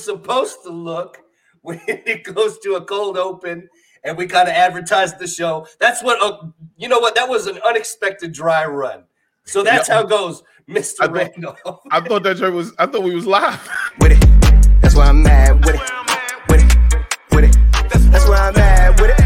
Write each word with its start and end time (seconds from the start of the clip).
was 0.00 0.04
supposed 0.04 0.62
to 0.64 0.70
look 0.70 1.22
when 1.62 1.80
it 1.88 2.24
goes 2.24 2.58
to 2.60 2.74
a 2.74 2.84
cold 2.84 3.18
open 3.18 3.68
and 4.02 4.16
we 4.16 4.26
kind 4.26 4.48
of 4.48 4.54
advertised 4.54 5.18
the 5.18 5.26
show. 5.26 5.66
That's 5.78 6.02
what, 6.02 6.22
uh, 6.22 6.48
you 6.76 6.88
know 6.88 6.98
what? 6.98 7.14
That 7.14 7.28
was 7.28 7.46
an 7.46 7.58
unexpected 7.66 8.32
dry 8.32 8.64
run. 8.64 9.04
So 9.44 9.62
that's 9.62 9.88
yeah. 9.88 9.96
how 9.96 10.00
it 10.02 10.08
goes, 10.08 10.42
Mr. 10.68 11.02
I 11.02 11.06
Randolph. 11.06 11.60
Thought, 11.62 11.80
I 11.90 12.00
thought 12.00 12.22
that 12.22 12.40
was, 12.52 12.72
I 12.78 12.86
thought 12.86 13.02
we 13.02 13.14
was 13.14 13.26
live. 13.26 13.68
With 14.00 14.12
it. 14.12 14.80
That's 14.80 14.94
why 14.94 15.08
I'm 15.08 15.22
mad 15.22 15.64
with 15.64 15.74
it. 15.74 15.80
With 16.48 16.64
it. 16.64 16.76
With 17.32 17.44
it. 17.44 18.10
That's 18.10 18.26
why 18.26 18.48
I'm 18.48 18.54
mad 18.54 18.98
with 18.98 19.10
it. 19.10 19.20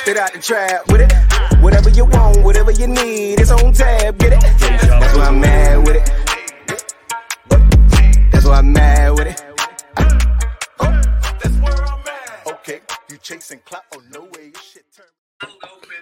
Straight 0.00 0.16
out 0.18 0.32
the 0.32 0.40
trap 0.40 0.86
with 0.88 1.00
it. 1.00 1.62
Whatever 1.62 1.88
you 1.90 2.04
want, 2.04 2.42
whatever 2.42 2.70
you 2.70 2.86
need, 2.86 3.40
it's 3.40 3.50
on 3.50 3.72
tab. 3.72 4.18
Get 4.18 4.34
it. 4.34 4.40
That's 4.40 5.16
why 5.16 5.26
I'm 5.28 5.40
mad 5.40 5.86
with 5.86 5.96
it. 5.96 6.06
That's 8.32 8.44
why 8.44 8.58
I'm 8.58 8.72
mad 8.72 9.12
with 9.12 9.28
it. 9.28 9.45
You 13.16 13.20
chasing 13.22 13.60
clout? 13.64 13.82
Oh 13.94 14.02
no 14.12 14.24
way, 14.24 14.52
shit 14.62 14.84
turn. 14.94 15.06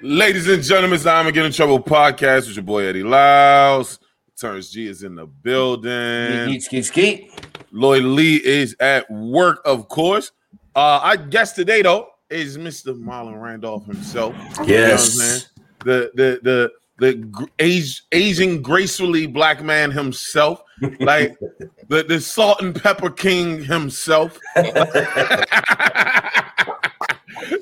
Ladies 0.02 0.48
and 0.48 0.60
gentlemen, 0.62 0.94
it's 0.94 1.04
the 1.04 1.12
I'm 1.12 1.30
Get 1.32 1.46
in 1.46 1.52
Trouble 1.52 1.80
podcast 1.80 2.48
with 2.48 2.56
your 2.56 2.64
boy 2.64 2.86
Eddie 2.86 3.04
Lyles. 3.04 4.00
Turns 4.40 4.70
G 4.70 4.88
is 4.88 5.04
in 5.04 5.14
the 5.14 5.26
building. 5.26 6.60
Skeet, 6.60 6.62
skeet, 6.62 6.84
skeet. 6.84 7.30
Lloyd 7.70 8.02
Lee 8.02 8.44
is 8.44 8.74
at 8.80 9.08
work, 9.10 9.60
of 9.64 9.88
course. 9.88 10.32
Uh, 10.74 10.98
I 11.02 11.16
guess 11.16 11.52
today 11.52 11.82
though 11.82 12.08
is 12.30 12.58
Mr. 12.58 13.00
Marlon 13.00 13.40
Randolph 13.40 13.86
himself. 13.86 14.34
Yes. 14.66 15.14
You 15.14 15.20
know 15.20 15.38
the 15.84 16.10
the 16.14 16.40
the 16.42 16.72
the 16.98 17.48
age, 17.60 18.02
aging 18.10 18.62
gracefully 18.62 19.26
black 19.26 19.62
man 19.62 19.92
himself, 19.92 20.62
like 20.98 21.38
the, 21.88 22.02
the 22.02 22.20
salt 22.20 22.60
and 22.60 22.74
pepper 22.74 23.10
king 23.10 23.62
himself. 23.62 24.36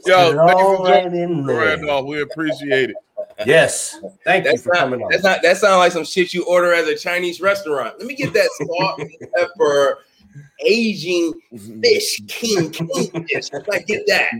Yo, 0.06 0.34
right 0.34 1.10
Randolph, 1.10 2.06
we 2.06 2.22
appreciate 2.22 2.90
it. 2.90 2.96
Yes, 3.46 3.98
thank 4.24 4.44
that's 4.44 4.56
you 4.56 4.62
for 4.62 4.74
not, 4.74 4.80
coming 4.80 5.02
on. 5.02 5.10
That's 5.10 5.24
not 5.24 5.42
that 5.42 5.56
sounds 5.56 5.78
like 5.78 5.92
some 5.92 6.04
shit 6.04 6.34
you 6.34 6.44
order 6.44 6.72
at 6.72 6.86
a 6.86 6.96
Chinese 6.96 7.40
restaurant. 7.40 7.98
Let 7.98 8.06
me 8.06 8.14
get 8.14 8.32
that 8.34 8.48
salt 8.66 9.00
and 9.00 9.10
pepper 9.34 9.98
aging 10.64 11.34
fish 11.82 12.20
king 12.28 12.70
kingfish. 12.70 13.48
I 13.72 13.78
get 13.80 14.06
that. 14.06 14.32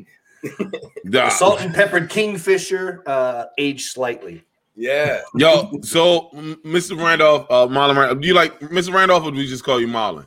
the 1.04 1.30
salt 1.30 1.60
and 1.60 1.74
peppered 1.74 2.10
kingfisher, 2.10 3.02
uh, 3.06 3.46
aged 3.58 3.90
slightly. 3.90 4.44
Yeah. 4.74 5.22
Yo, 5.36 5.70
so 5.82 6.30
Mr. 6.64 6.96
Randolph, 6.98 7.46
uh, 7.50 7.66
Marlon 7.66 7.96
Randolph, 7.96 8.20
do 8.20 8.26
you 8.26 8.34
like 8.34 8.58
Mr. 8.60 8.92
Randolph 8.92 9.24
or 9.24 9.30
do 9.30 9.36
we 9.36 9.46
just 9.46 9.64
call 9.64 9.80
you 9.80 9.86
Marlon? 9.86 10.26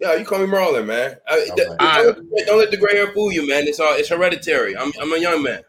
Yeah, 0.00 0.14
you 0.14 0.24
call 0.24 0.38
me 0.38 0.46
Marlon, 0.46 0.86
man. 0.86 1.16
I, 1.28 1.48
okay. 1.52 1.52
don't, 1.56 1.76
I, 1.82 2.02
don't, 2.46 2.58
let 2.58 2.70
the 2.70 2.78
gray 2.78 2.96
hair 2.96 3.12
fool 3.12 3.30
you, 3.30 3.46
man. 3.46 3.68
It's 3.68 3.78
all 3.78 3.94
it's 3.94 4.08
hereditary. 4.08 4.74
I'm 4.76 4.90
I'm 5.00 5.12
a 5.12 5.18
young 5.18 5.42
man. 5.42 5.62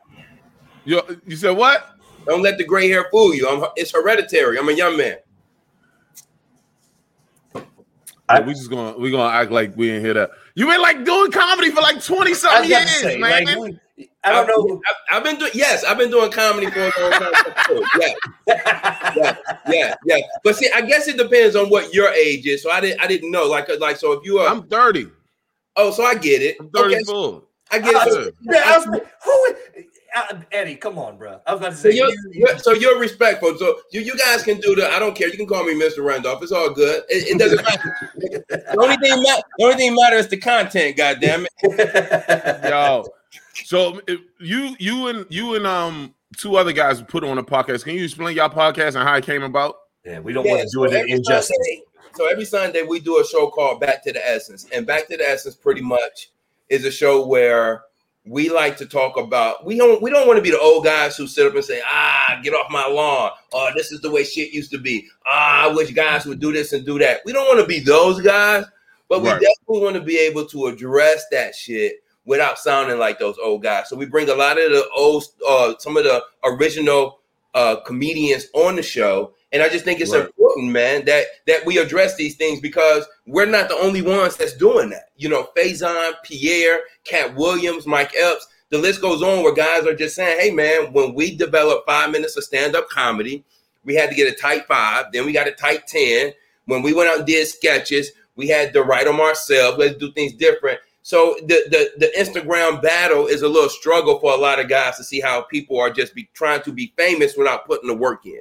You 0.85 1.01
you 1.25 1.35
said 1.35 1.51
what? 1.51 1.97
Don't 2.25 2.41
let 2.41 2.57
the 2.57 2.63
gray 2.63 2.87
hair 2.87 3.07
fool 3.11 3.35
you. 3.35 3.47
I'm 3.49 3.69
it's 3.75 3.91
hereditary. 3.91 4.57
I'm 4.57 4.69
a 4.69 4.73
young 4.73 4.95
man. 4.95 5.17
I, 8.29 8.39
we 8.39 8.53
just 8.53 8.69
gonna 8.69 8.97
we 8.97 9.11
gonna 9.11 9.33
act 9.33 9.51
like 9.51 9.75
we 9.75 9.87
didn't 9.87 10.05
hear 10.05 10.13
that. 10.13 10.31
You 10.55 10.65
been 10.67 10.81
like 10.81 11.03
doing 11.03 11.31
comedy 11.31 11.69
for 11.69 11.81
like 11.81 12.01
twenty 12.01 12.33
something 12.33 12.69
years, 12.69 12.89
say, 13.01 13.17
man. 13.17 13.45
Like, 13.45 13.75
I 14.23 14.31
don't 14.31 14.47
know. 14.47 14.81
I've, 14.87 15.17
I've, 15.17 15.23
been 15.23 15.37
doing 15.37 15.51
yes, 15.53 15.83
I've 15.83 15.97
been 15.97 16.11
doing 16.11 16.31
comedy 16.31 16.69
for 16.69 16.79
a 16.79 16.91
long 16.99 17.11
time. 17.11 17.31
yeah. 17.99 18.13
yeah, 19.15 19.35
yeah, 19.67 19.95
yeah. 20.05 20.17
But 20.43 20.55
see, 20.55 20.69
I 20.73 20.81
guess 20.81 21.07
it 21.07 21.17
depends 21.17 21.55
on 21.55 21.69
what 21.69 21.93
your 21.93 22.09
age 22.09 22.45
is. 22.45 22.63
So 22.63 22.71
I 22.71 22.81
didn't, 22.81 23.01
I 23.01 23.07
didn't 23.07 23.31
know. 23.31 23.47
Like, 23.47 23.69
like, 23.79 23.97
so 23.97 24.13
if 24.13 24.25
you 24.25 24.39
are, 24.39 24.49
I'm 24.49 24.63
thirty. 24.63 25.07
Oh, 25.75 25.91
so 25.91 26.03
I 26.03 26.15
get 26.15 26.41
it. 26.41 26.57
I'm 26.59 26.69
thirty-four. 26.69 27.35
Okay, 27.35 27.43
I 27.71 27.79
get 27.79 28.07
it. 28.07 28.35
Yeah, 28.41 28.83
who? 29.23 29.55
Uh, 30.13 30.41
Eddie, 30.51 30.75
come 30.75 30.97
on, 30.97 31.17
bro. 31.17 31.39
I 31.47 31.53
was 31.53 31.61
about 31.61 31.71
to 31.71 31.77
say. 31.77 31.91
So 31.91 31.95
you're, 31.95 32.33
you're, 32.33 32.57
so 32.57 32.73
you're 32.73 32.99
respectful. 32.99 33.57
So 33.57 33.79
you, 33.91 34.01
you 34.01 34.17
guys 34.17 34.43
can 34.43 34.59
do 34.59 34.75
the. 34.75 34.89
I 34.89 34.99
don't 34.99 35.15
care. 35.15 35.29
You 35.29 35.37
can 35.37 35.47
call 35.47 35.63
me 35.63 35.73
Mr. 35.73 36.03
Randolph. 36.03 36.43
It's 36.43 36.51
all 36.51 36.69
good. 36.73 37.03
It, 37.07 37.35
it 37.35 37.39
doesn't 37.39 37.63
matter. 37.63 37.95
the 38.49 38.77
only 38.77 38.97
thing 38.97 39.21
the 39.21 39.63
only 39.63 39.75
thing 39.75 39.95
matters 39.95 40.25
is 40.25 40.27
the 40.27 40.37
content. 40.37 40.97
God 40.97 41.19
damn 41.21 41.45
it. 41.45 42.69
Yo, 42.69 43.05
so 43.53 43.99
you 44.39 44.75
you 44.79 45.07
and 45.07 45.25
you 45.29 45.55
and 45.55 45.65
um 45.65 46.13
two 46.37 46.55
other 46.55 46.73
guys 46.73 47.01
put 47.01 47.23
on 47.23 47.37
a 47.37 47.43
podcast. 47.43 47.83
Can 47.83 47.95
you 47.95 48.03
explain 48.03 48.35
y'all 48.35 48.49
podcast 48.49 48.95
and 48.95 49.07
how 49.07 49.15
it 49.15 49.23
came 49.23 49.43
about? 49.43 49.75
Yeah, 50.05 50.19
we 50.19 50.33
don't 50.33 50.45
yeah, 50.45 50.53
want 50.53 50.61
to 50.61 50.67
do 50.67 50.89
so 50.89 50.95
it 50.95 51.09
injustice. 51.09 51.55
Sunday, 51.55 51.83
so 52.15 52.29
every 52.29 52.45
Sunday 52.45 52.83
we 52.83 52.99
do 52.99 53.19
a 53.19 53.25
show 53.25 53.49
called 53.49 53.79
Back 53.79 54.03
to 54.05 54.13
the 54.13 54.27
Essence, 54.27 54.67
and 54.73 54.85
Back 54.85 55.07
to 55.07 55.17
the 55.17 55.27
Essence 55.27 55.55
pretty 55.55 55.81
much 55.81 56.31
is 56.69 56.85
a 56.85 56.91
show 56.91 57.25
where 57.25 57.83
we 58.25 58.49
like 58.49 58.77
to 58.77 58.85
talk 58.85 59.17
about 59.17 59.65
we 59.65 59.75
don't 59.75 60.01
we 60.01 60.11
don't 60.11 60.27
want 60.27 60.37
to 60.37 60.43
be 60.43 60.51
the 60.51 60.59
old 60.59 60.85
guys 60.85 61.17
who 61.17 61.25
sit 61.25 61.47
up 61.47 61.55
and 61.55 61.65
say 61.65 61.81
ah 61.85 62.39
get 62.43 62.53
off 62.53 62.69
my 62.69 62.85
lawn 62.85 63.31
oh 63.53 63.71
this 63.75 63.91
is 63.91 63.99
the 64.01 64.11
way 64.11 64.23
shit 64.23 64.53
used 64.53 64.69
to 64.69 64.77
be 64.77 65.07
ah 65.25 65.63
I 65.63 65.73
wish 65.73 65.89
guys 65.91 66.25
would 66.27 66.39
do 66.39 66.53
this 66.53 66.71
and 66.73 66.85
do 66.85 66.99
that 66.99 67.21
we 67.25 67.33
don't 67.33 67.47
want 67.47 67.59
to 67.61 67.65
be 67.65 67.79
those 67.79 68.21
guys 68.21 68.65
but 69.09 69.21
we 69.23 69.29
right. 69.29 69.41
definitely 69.41 69.83
want 69.83 69.95
to 69.95 70.03
be 70.03 70.19
able 70.19 70.45
to 70.45 70.67
address 70.67 71.25
that 71.31 71.55
shit 71.55 72.03
without 72.31 72.57
sounding 72.57 72.97
like 72.97 73.19
those 73.19 73.37
old 73.43 73.61
guys 73.61 73.89
so 73.89 73.95
we 73.95 74.05
bring 74.05 74.29
a 74.29 74.35
lot 74.35 74.57
of 74.57 74.71
the 74.71 74.87
old 74.95 75.23
uh 75.47 75.73
some 75.79 75.97
of 75.97 76.03
the 76.03 76.23
original 76.43 77.19
uh 77.53 77.75
comedians 77.85 78.45
on 78.53 78.75
the 78.75 78.83
show 78.83 79.33
and 79.53 79.61
I 79.61 79.67
just 79.67 79.83
think 79.83 79.99
it's 79.99 80.13
right. 80.13 80.25
important, 80.25 80.71
man, 80.71 81.03
that 81.05 81.25
that 81.45 81.65
we 81.65 81.77
address 81.77 82.15
these 82.15 82.37
things 82.37 82.61
because 82.61 83.05
we're 83.27 83.45
not 83.45 83.67
the 83.67 83.75
only 83.75 84.01
ones 84.01 84.37
that's 84.37 84.53
doing 84.53 84.91
that. 84.91 85.09
You 85.17 85.27
know, 85.27 85.49
Faison, 85.57 86.13
Pierre, 86.23 86.83
Katt 87.03 87.35
Williams, 87.35 87.85
Mike 87.85 88.13
Epps, 88.17 88.47
the 88.69 88.77
list 88.77 89.01
goes 89.01 89.21
on 89.21 89.43
where 89.43 89.53
guys 89.53 89.85
are 89.85 89.95
just 89.95 90.15
saying, 90.15 90.39
hey, 90.39 90.51
man, 90.51 90.93
when 90.93 91.13
we 91.13 91.35
developed 91.35 91.85
five 91.85 92.09
minutes 92.09 92.37
of 92.37 92.45
stand 92.45 92.75
up 92.75 92.87
comedy, 92.89 93.43
we 93.83 93.93
had 93.93 94.09
to 94.09 94.15
get 94.15 94.31
a 94.31 94.35
tight 94.35 94.65
five, 94.65 95.07
then 95.11 95.25
we 95.25 95.33
got 95.33 95.47
a 95.47 95.51
tight 95.51 95.85
10. 95.87 96.31
When 96.65 96.81
we 96.81 96.93
went 96.93 97.09
out 97.09 97.17
and 97.17 97.27
did 97.27 97.45
sketches, 97.47 98.11
we 98.37 98.47
had 98.47 98.71
to 98.71 98.83
write 98.83 99.05
them 99.05 99.19
ourselves, 99.19 99.77
let's 99.77 99.97
do 99.97 100.13
things 100.13 100.33
different. 100.33 100.79
So 101.03 101.35
the, 101.41 101.63
the 101.69 101.91
the 101.97 102.11
Instagram 102.17 102.81
battle 102.81 103.27
is 103.27 103.41
a 103.41 103.47
little 103.47 103.69
struggle 103.69 104.19
for 104.19 104.33
a 104.33 104.37
lot 104.37 104.59
of 104.59 104.69
guys 104.69 104.97
to 104.97 105.03
see 105.03 105.19
how 105.19 105.41
people 105.41 105.79
are 105.79 105.89
just 105.89 106.13
be 106.13 106.29
trying 106.33 106.61
to 106.63 106.71
be 106.71 106.93
famous 106.97 107.35
without 107.35 107.65
putting 107.65 107.87
the 107.87 107.95
work 107.95 108.25
in. 108.25 108.39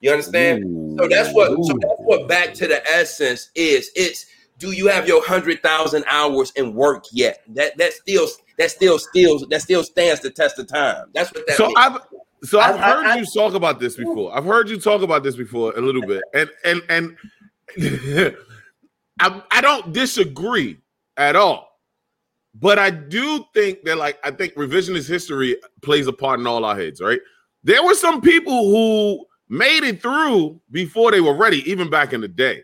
You 0.00 0.10
understand? 0.10 0.64
Ooh, 0.64 0.96
so 0.98 1.08
that's 1.08 1.32
what 1.32 1.52
ooh. 1.52 1.64
so 1.64 1.72
that's 1.80 2.00
what 2.00 2.28
back 2.28 2.52
to 2.54 2.66
the 2.66 2.86
essence 2.88 3.50
is. 3.54 3.90
It's 3.94 4.26
do 4.58 4.72
you 4.72 4.88
have 4.88 5.08
your 5.08 5.24
hundred 5.26 5.62
thousand 5.62 6.04
hours 6.08 6.52
in 6.56 6.74
work 6.74 7.04
yet? 7.12 7.42
That 7.48 7.78
that 7.78 7.92
still 7.94 8.26
that 8.58 8.70
still 8.70 8.98
still 8.98 9.46
that 9.48 9.62
still 9.62 9.82
stands 9.82 10.20
the 10.20 10.30
test 10.30 10.58
of 10.58 10.66
time. 10.66 11.06
That's 11.14 11.32
what 11.32 11.46
that. 11.46 11.56
So 11.56 11.66
means. 11.66 11.78
I've 11.78 11.98
so 12.44 12.60
I've 12.60 12.76
I, 12.76 12.90
heard 12.90 13.06
I, 13.06 13.16
you 13.16 13.22
I, 13.22 13.34
talk 13.34 13.54
about 13.54 13.80
this 13.80 13.96
before. 13.96 14.36
I've 14.36 14.44
heard 14.44 14.68
you 14.68 14.78
talk 14.78 15.02
about 15.02 15.22
this 15.22 15.36
before 15.36 15.72
a 15.76 15.80
little 15.80 16.02
bit, 16.02 16.22
and 16.34 16.50
and 16.64 16.82
and 16.88 17.16
I 19.20 19.42
I 19.50 19.60
don't 19.60 19.92
disagree 19.92 20.78
at 21.16 21.36
all, 21.36 21.71
but 22.54 22.78
I 22.78 22.90
do 22.90 23.44
think 23.54 23.82
that 23.84 23.98
like 23.98 24.18
I 24.24 24.30
think 24.30 24.54
revisionist 24.54 25.08
history 25.08 25.56
plays 25.82 26.06
a 26.06 26.12
part 26.12 26.40
in 26.40 26.46
all 26.46 26.64
our 26.64 26.76
heads. 26.76 27.00
Right? 27.00 27.20
There 27.64 27.82
were 27.82 27.94
some 27.94 28.20
people 28.20 28.70
who 28.70 29.24
made 29.48 29.84
it 29.84 30.02
through 30.02 30.60
before 30.70 31.10
they 31.10 31.20
were 31.20 31.36
ready, 31.36 31.68
even 31.70 31.90
back 31.90 32.12
in 32.12 32.20
the 32.20 32.28
day. 32.28 32.62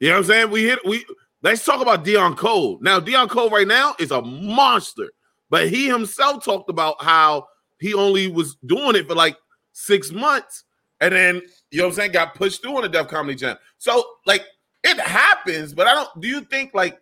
You 0.00 0.08
know 0.08 0.14
what 0.14 0.18
I'm 0.18 0.24
saying? 0.24 0.50
We 0.50 0.64
hit 0.64 0.78
we 0.84 1.04
let's 1.42 1.64
talk 1.64 1.80
about 1.80 2.04
Deion 2.04 2.36
Cole. 2.36 2.78
Now, 2.80 3.00
Deion 3.00 3.28
Cole 3.28 3.50
right 3.50 3.68
now 3.68 3.94
is 3.98 4.10
a 4.10 4.22
monster, 4.22 5.10
but 5.50 5.68
he 5.68 5.86
himself 5.86 6.44
talked 6.44 6.70
about 6.70 7.02
how 7.02 7.46
he 7.80 7.94
only 7.94 8.28
was 8.28 8.56
doing 8.66 8.96
it 8.96 9.08
for 9.08 9.14
like 9.14 9.36
six 9.72 10.12
months 10.12 10.64
and 11.00 11.14
then 11.14 11.42
you 11.70 11.78
know 11.78 11.84
what 11.84 11.90
I'm 11.90 11.96
saying, 11.96 12.12
got 12.12 12.34
pushed 12.34 12.62
through 12.62 12.76
on 12.76 12.82
the 12.82 12.88
Def 12.88 13.08
Comedy 13.08 13.34
Jam. 13.34 13.56
So 13.78 14.04
like 14.26 14.42
it 14.82 14.98
happens, 14.98 15.74
but 15.74 15.86
I 15.86 15.94
don't 15.94 16.20
do 16.20 16.28
you 16.28 16.40
think 16.42 16.72
like 16.74 16.98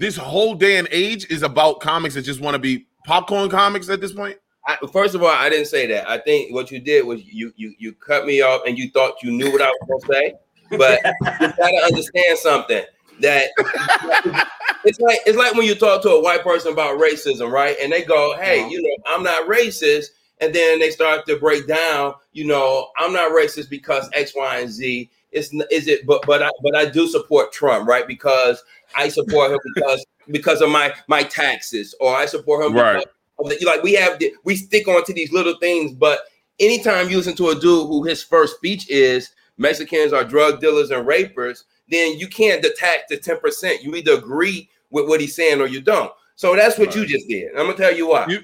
this 0.00 0.16
whole 0.16 0.54
day 0.54 0.78
and 0.78 0.88
age 0.90 1.30
is 1.30 1.42
about 1.42 1.80
comics 1.80 2.14
that 2.14 2.22
just 2.22 2.40
want 2.40 2.54
to 2.54 2.58
be 2.58 2.86
popcorn 3.04 3.50
comics 3.50 3.90
at 3.90 4.00
this 4.00 4.12
point? 4.12 4.38
I, 4.66 4.78
first 4.92 5.14
of 5.14 5.22
all, 5.22 5.28
I 5.28 5.50
didn't 5.50 5.66
say 5.66 5.86
that. 5.88 6.08
I 6.08 6.18
think 6.18 6.54
what 6.54 6.70
you 6.70 6.80
did 6.80 7.06
was 7.06 7.22
you 7.24 7.52
you 7.56 7.74
you 7.78 7.92
cut 7.92 8.24
me 8.26 8.40
off 8.40 8.62
and 8.66 8.78
you 8.78 8.90
thought 8.90 9.22
you 9.22 9.30
knew 9.30 9.52
what 9.52 9.60
I 9.60 9.68
was 9.68 9.78
going 9.86 10.00
to 10.00 10.06
say, 10.06 10.76
but 10.78 11.00
you 11.40 11.48
got 11.48 11.70
to 11.70 11.84
understand 11.86 12.38
something 12.38 12.82
that 13.20 13.50
it's 14.84 15.00
like 15.00 15.18
it's 15.26 15.36
like 15.36 15.52
when 15.54 15.66
you 15.66 15.74
talk 15.74 16.00
to 16.02 16.10
a 16.10 16.22
white 16.22 16.42
person 16.42 16.72
about 16.72 16.98
racism, 16.98 17.50
right? 17.50 17.76
And 17.82 17.92
they 17.92 18.02
go, 18.02 18.36
"Hey, 18.38 18.60
uh-huh. 18.60 18.70
you 18.70 18.82
know, 18.82 19.14
I'm 19.14 19.22
not 19.22 19.46
racist," 19.48 20.06
and 20.40 20.54
then 20.54 20.78
they 20.78 20.90
start 20.90 21.26
to 21.26 21.36
break 21.36 21.66
down. 21.66 22.14
You 22.32 22.46
know, 22.46 22.88
I'm 22.96 23.12
not 23.12 23.32
racist 23.32 23.68
because 23.68 24.08
X, 24.14 24.32
Y, 24.34 24.60
and 24.60 24.70
Z. 24.70 25.10
It's 25.32 25.52
is 25.70 25.86
it, 25.86 26.06
but 26.06 26.24
but 26.26 26.42
I 26.42 26.50
but 26.62 26.74
I 26.74 26.86
do 26.86 27.06
support 27.06 27.52
Trump, 27.52 27.86
right? 27.86 28.06
Because 28.06 28.62
I 28.96 29.08
support 29.08 29.52
him 29.52 29.58
because 29.74 30.04
because 30.30 30.60
of 30.60 30.70
my 30.70 30.94
my 31.08 31.22
taxes, 31.22 31.94
or 32.00 32.14
I 32.14 32.26
support 32.26 32.64
him 32.64 32.74
right. 32.74 33.04
because 33.42 33.62
like 33.64 33.82
we 33.82 33.94
have 33.94 34.20
we 34.44 34.56
stick 34.56 34.88
on 34.88 35.04
to 35.04 35.12
these 35.12 35.32
little 35.32 35.56
things, 35.58 35.92
but 35.92 36.20
anytime 36.58 37.08
you 37.08 37.16
listen 37.16 37.36
to 37.36 37.48
a 37.48 37.54
dude 37.54 37.88
who 37.88 38.04
his 38.04 38.22
first 38.22 38.56
speech 38.56 38.88
is 38.88 39.30
Mexicans 39.58 40.12
are 40.12 40.24
drug 40.24 40.60
dealers 40.60 40.90
and 40.90 41.06
rapers, 41.06 41.64
then 41.88 42.18
you 42.18 42.28
can't 42.28 42.62
detach 42.62 43.00
the 43.08 43.16
10%. 43.18 43.82
You 43.82 43.94
either 43.94 44.14
agree 44.14 44.70
with 44.90 45.06
what 45.06 45.20
he's 45.20 45.36
saying 45.36 45.60
or 45.60 45.66
you 45.66 45.80
don't. 45.80 46.12
So 46.36 46.56
that's 46.56 46.78
what 46.78 46.94
you 46.94 47.04
just 47.04 47.28
did. 47.28 47.50
I'm 47.50 47.66
gonna 47.66 47.74
tell 47.76 47.94
you 47.94 48.08
why. 48.08 48.26
You- 48.28 48.42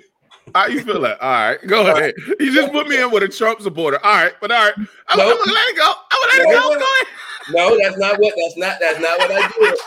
How 0.55 0.67
you 0.67 0.83
feel 0.83 1.01
that? 1.01 1.21
All 1.21 1.31
right, 1.31 1.67
go 1.67 1.91
ahead. 1.91 2.15
You 2.39 2.53
just 2.53 2.71
put 2.71 2.87
me 2.89 3.01
in 3.01 3.11
with 3.11 3.23
a 3.23 3.29
Trump 3.29 3.61
supporter. 3.61 3.99
All 4.05 4.15
right, 4.15 4.33
but 4.41 4.53
all 4.53 4.65
right, 4.65 4.75
I'm, 5.09 5.19
No. 5.19 5.31
I'm 5.31 5.39
gonna 5.39 5.53
let 5.53 5.69
it 5.71 5.77
go. 5.77 5.93
I'm 6.11 6.39
gonna 6.39 6.49
let 6.49 6.57
it 6.57 6.63
go. 6.63 6.69
Go 6.69 6.75
ahead. 6.75 7.07
No, 7.51 7.77
that's 7.83 7.99
not 7.99 8.19
what. 8.19 8.35
That's 8.37 8.57
not. 8.57 8.77
That's 8.81 9.01
not 9.01 9.19
what 9.19 9.31
I 9.31 9.49
did. 9.59 9.79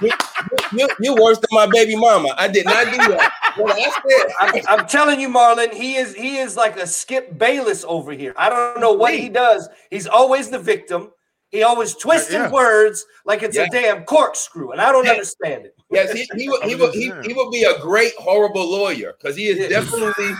You, 0.00 0.78
you, 0.78 0.88
you 1.00 1.14
worse 1.22 1.38
than 1.38 1.48
my 1.50 1.66
baby 1.66 1.96
mama. 1.96 2.34
I 2.36 2.48
did 2.48 2.64
not 2.64 2.84
do 2.86 2.96
that. 2.96 3.32
What 3.56 3.76
I 3.76 3.90
said. 3.90 4.62
I'm, 4.68 4.80
I'm 4.80 4.86
telling 4.86 5.20
you, 5.20 5.28
Marlon, 5.28 5.72
he 5.72 5.96
is 5.96 6.14
he 6.14 6.38
is 6.38 6.56
like 6.56 6.76
a 6.76 6.86
Skip 6.86 7.36
Bayless 7.38 7.84
over 7.86 8.12
here. 8.12 8.34
I 8.36 8.48
don't 8.48 8.80
know 8.80 8.92
what 8.92 9.14
he 9.14 9.28
does. 9.28 9.68
He's 9.90 10.06
always 10.06 10.50
the 10.50 10.58
victim. 10.58 11.10
He 11.50 11.62
always 11.62 11.94
twisting 11.94 12.40
yeah. 12.40 12.50
words 12.50 13.06
like 13.24 13.42
it's 13.42 13.56
Yeah. 13.56 13.64
a 13.64 13.70
damn 13.70 14.04
corkscrew, 14.04 14.72
and 14.72 14.80
I 14.80 14.92
don't 14.92 15.06
Yeah. 15.06 15.12
understand 15.12 15.64
it. 15.64 15.74
Yes, 15.90 16.12
he, 16.12 16.28
he, 16.36 16.48
would, 16.48 16.62
he, 16.64 16.74
would, 16.74 16.94
he, 16.94 17.10
he 17.24 17.32
would 17.32 17.50
be 17.50 17.64
a 17.64 17.78
great, 17.80 18.12
horrible 18.18 18.70
lawyer 18.70 19.14
because 19.18 19.34
he 19.34 19.48
is 19.48 19.58
Yeah. 19.58 19.80
definitely 19.80 20.34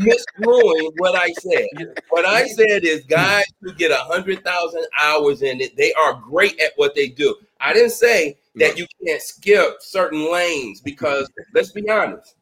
misruling 0.00 0.92
what 0.98 1.14
I 1.14 1.32
said. 1.32 1.66
What 2.08 2.24
I 2.24 2.46
said 2.46 2.84
is 2.84 3.04
guys 3.04 3.44
who 3.60 3.72
get 3.74 3.90
a 3.90 3.96
hundred 3.96 4.44
thousand 4.44 4.86
hours 5.02 5.42
in 5.42 5.60
it, 5.60 5.76
they 5.76 5.92
are 5.94 6.14
great 6.14 6.58
at 6.60 6.72
what 6.76 6.94
they 6.94 7.08
do. 7.08 7.36
I 7.60 7.72
didn't 7.72 7.90
say 7.90 8.38
that 8.56 8.78
you 8.78 8.86
can't 9.04 9.22
skip 9.22 9.76
certain 9.80 10.32
lanes 10.32 10.80
because 10.80 11.30
let's 11.54 11.72
be 11.72 11.88
honest. 11.88 12.36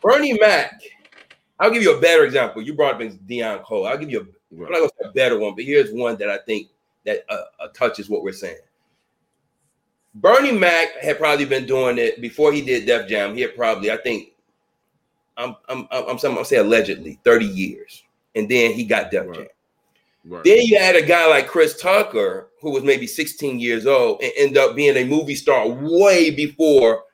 Bernie 0.00 0.38
Mac, 0.38 0.80
I'll 1.58 1.70
give 1.70 1.82
you 1.82 1.96
a 1.96 2.00
better 2.00 2.24
example. 2.24 2.62
You 2.62 2.74
brought 2.74 2.94
up 2.94 3.00
Deion 3.00 3.64
Cole. 3.64 3.86
I'll 3.86 3.98
give 3.98 4.10
you 4.10 4.20
a 4.20 4.26
I'm 4.52 4.60
not 4.60 4.78
gonna 4.78 4.88
say 5.00 5.08
a 5.08 5.12
better 5.12 5.38
one, 5.38 5.54
but 5.54 5.64
here's 5.64 5.92
one 5.92 6.16
that 6.18 6.30
I 6.30 6.38
think 6.38 6.68
that 7.04 7.24
uh, 7.28 7.42
uh, 7.60 7.68
touches 7.68 8.08
what 8.08 8.22
we're 8.22 8.32
saying. 8.32 8.58
Bernie 10.14 10.52
Mac 10.52 10.96
had 11.02 11.18
probably 11.18 11.44
been 11.44 11.66
doing 11.66 11.98
it 11.98 12.20
before 12.20 12.52
he 12.52 12.62
did 12.62 12.86
Def 12.86 13.08
Jam. 13.08 13.34
He 13.34 13.42
had 13.42 13.54
probably, 13.54 13.90
I 13.90 13.98
think, 13.98 14.32
I'm 15.36 15.56
I'm 15.68 15.86
I'm, 15.90 16.04
I'm, 16.08 16.38
I'm 16.38 16.44
say 16.44 16.56
allegedly 16.56 17.18
30 17.24 17.46
years, 17.46 18.02
and 18.34 18.48
then 18.48 18.72
he 18.72 18.84
got 18.84 19.10
Def 19.10 19.26
Right. 19.26 19.34
Jam. 19.34 19.46
Right. 20.28 20.44
Then 20.44 20.62
you 20.62 20.78
had 20.78 20.96
a 20.96 21.02
guy 21.02 21.28
like 21.28 21.46
Chris 21.46 21.80
Tucker, 21.80 22.48
who 22.60 22.72
was 22.72 22.82
maybe 22.82 23.06
16 23.06 23.60
years 23.60 23.86
old, 23.86 24.20
and 24.22 24.32
end 24.36 24.58
up 24.58 24.74
being 24.74 24.96
a 24.96 25.04
movie 25.04 25.36
star 25.36 25.68
way 25.68 26.30
before 26.30 27.04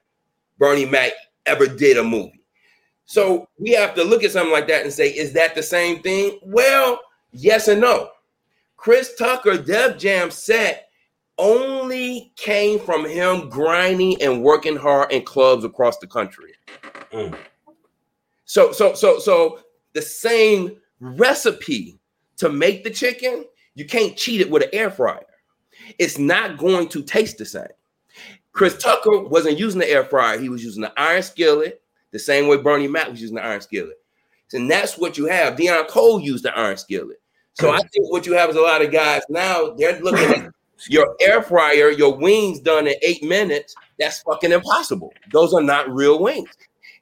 Bernie 0.59 0.87
Mac 0.87 1.13
ever 1.45 1.67
did 1.67 1.99
a 1.99 2.03
movie. 2.03 2.41
So 3.05 3.49
we 3.59 3.73
have 3.73 3.95
to 3.97 4.05
look 4.05 4.25
at 4.25 4.31
something 4.31 4.53
like 4.53 4.69
that 4.69 4.85
and 4.85 4.93
say, 4.93 5.09
is 5.11 5.35
that 5.35 5.55
the 5.55 5.63
same 5.63 6.01
thing? 6.01 6.39
Well, 6.43 7.01
yes 7.33 7.69
and 7.69 7.83
no. 7.83 8.11
Chris 8.79 9.15
Tucker, 9.17 9.59
Def 9.59 9.99
Jam 9.99 10.31
set 10.31 10.89
only 11.39 12.33
came 12.37 12.79
from 12.79 13.05
him 13.05 13.49
grinding 13.49 14.23
and 14.23 14.43
working 14.43 14.77
hard 14.77 15.13
in 15.13 15.23
clubs 15.23 15.65
across 15.65 15.99
the 15.99 16.07
country. 16.07 16.55
Mm. 17.13 17.37
So, 18.45 18.73
so, 18.73 18.95
so, 18.95 19.19
so 19.19 19.61
the 19.93 20.03
same 20.03 20.77
recipe 21.01 21.99
to 22.37 22.49
make 22.49 22.85
the 22.85 22.91
chicken, 22.91 23.45
you 23.75 23.85
can't 23.85 24.17
cheat 24.17 24.41
it 24.41 24.51
with 24.51 24.63
an 24.63 24.71
air 24.73 24.91
fryer. 24.91 25.25
It's 25.99 26.19
not 26.19 26.59
going 26.59 26.89
to 26.91 27.03
taste 27.03 27.39
the 27.39 27.47
same. 27.47 27.67
Chris 28.53 28.77
Tucker 28.77 29.21
wasn't 29.21 29.59
using 29.59 29.81
the 29.81 29.89
air 29.89 30.05
fryer, 30.05 30.39
he 30.39 30.49
was 30.49 30.63
using 30.63 30.83
the 30.83 30.93
iron 31.01 31.23
skillet, 31.23 31.83
the 32.11 32.19
same 32.19 32.49
way 32.49 32.59
Bernie 32.59 32.89
Mac 32.89 33.09
was 33.09 33.21
using 33.21 33.37
the 33.37 33.45
iron 33.45 33.63
skillet. 33.63 33.99
And 34.53 34.71
that's 34.71 34.99
what 34.99 35.17
you 35.17 35.27
have. 35.27 35.57
Deion 35.57 35.89
Cole 35.89 36.21
used 36.21 36.45
the 36.45 36.57
iron 36.57 36.77
skillet. 36.77 37.21
So 37.55 37.71
I 37.71 37.79
think 37.79 38.11
what 38.11 38.27
you 38.27 38.33
have 38.35 38.51
is 38.51 38.57
a 38.57 38.61
lot 38.61 38.83
of 38.83 38.91
guys 38.91 39.23
now, 39.29 39.71
they're 39.77 40.01
looking 40.01 40.45
at 40.45 40.53
your 40.89 41.17
air 41.21 41.43
fryer, 41.43 41.91
your 41.91 42.17
wings 42.17 42.61
done 42.61 42.87
in 42.87 42.95
eight 43.03 43.23
minutes. 43.23 43.75
That's 43.99 44.21
fucking 44.23 44.53
impossible. 44.53 45.13
Those 45.33 45.55
are 45.55 45.63
not 45.63 45.91
real 45.91 46.19
wings. 46.19 46.51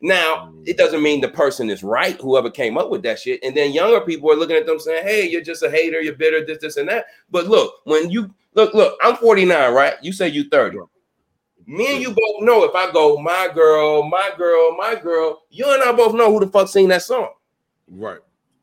Now, 0.03 0.53
it 0.65 0.79
doesn't 0.79 1.03
mean 1.03 1.21
the 1.21 1.29
person 1.29 1.69
is 1.69 1.83
right, 1.83 2.19
whoever 2.21 2.51
came 2.51 2.79
up 2.79 2.91
with 2.91 3.03
that 3.03 3.19
shit. 3.19 3.41
And 3.43 3.55
then 3.55 3.73
younger 3.73 4.01
people 4.01 4.31
are 4.33 4.37
looking 4.37 4.57
at 4.57 4.65
them 4.67 4.79
saying, 4.79 5.07
hey, 5.07 5.29
you're 5.29 5.43
just 5.43 5.63
a 5.63 5.71
hater, 5.71 6.01
you're 6.01 6.15
bitter, 6.15 6.45
this, 6.45 6.59
this, 6.59 6.77
and 6.79 6.89
that. 6.89 7.07
But 7.31 7.49
look, 7.49 7.75
when 7.85 8.11
you 8.11 8.35
look, 8.55 8.73
look, 8.73 8.99
I'm 9.03 9.17
49, 9.17 9.75
right? 9.75 9.95
You 10.03 10.13
say 10.13 10.29
you 10.29 10.49
30. 10.49 10.79
Me 11.67 11.93
and 11.93 12.03
you 12.03 12.09
both 12.09 12.41
know 12.41 12.65
if 12.65 12.75
I 12.75 12.91
go, 12.91 13.19
my 13.19 13.49
girl, 13.55 14.03
my 14.09 14.31
girl, 14.37 14.77
my 14.77 14.95
girl, 14.97 15.43
you 15.51 15.73
and 15.73 15.83
I 15.83 15.93
both 15.93 16.15
know 16.15 16.33
who 16.33 16.41
the 16.41 16.51
fuck 16.51 16.69
sing 16.69 16.89
that 16.89 17.03
song. 17.03 17.29
Right. 17.87 18.19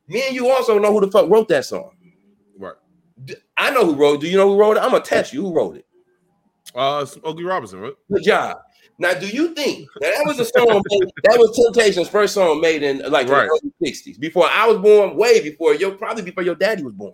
Me 0.08 0.26
and 0.26 0.36
you 0.36 0.50
also 0.50 0.80
know 0.80 0.92
who 0.92 1.02
the 1.02 1.12
fuck 1.12 1.30
wrote 1.30 1.48
that 1.50 1.66
song. 1.66 1.92
Right. 2.58 2.74
I 3.58 3.72
know 3.72 3.86
who 3.86 3.96
wrote. 3.96 4.16
it. 4.16 4.22
Do 4.22 4.28
you 4.28 4.38
know 4.38 4.50
who 4.50 4.60
wrote 4.60 4.78
it? 4.78 4.84
I'm 4.84 4.92
gonna 4.92 5.04
test 5.04 5.34
you. 5.34 5.42
Who 5.42 5.54
wrote 5.54 5.78
it? 5.78 5.86
Uh, 6.76 7.06
Smokey 7.06 7.44
Robinson, 7.44 7.80
right? 7.80 7.94
Good 8.12 8.24
job. 8.24 8.58
Now, 9.00 9.14
do 9.14 9.28
you 9.28 9.54
think 9.54 9.88
that, 10.00 10.14
that 10.16 10.26
was 10.26 10.40
a 10.40 10.46
song 10.46 10.68
made, 10.90 11.10
that 11.24 11.38
was 11.38 11.56
Temptation's 11.56 12.10
first 12.10 12.34
song 12.34 12.60
made 12.60 12.82
in 12.82 13.00
like 13.12 13.28
Right. 13.28 13.48
the 13.48 13.60
early 13.84 13.92
60s, 13.92 14.20
before 14.20 14.48
I 14.50 14.66
was 14.68 14.78
born, 14.78 15.16
way 15.16 15.42
before 15.42 15.76
your 15.76 15.92
probably 15.92 16.24
before 16.24 16.44
your 16.44 16.56
daddy 16.56 16.84
was 16.84 16.94
born. 16.94 17.14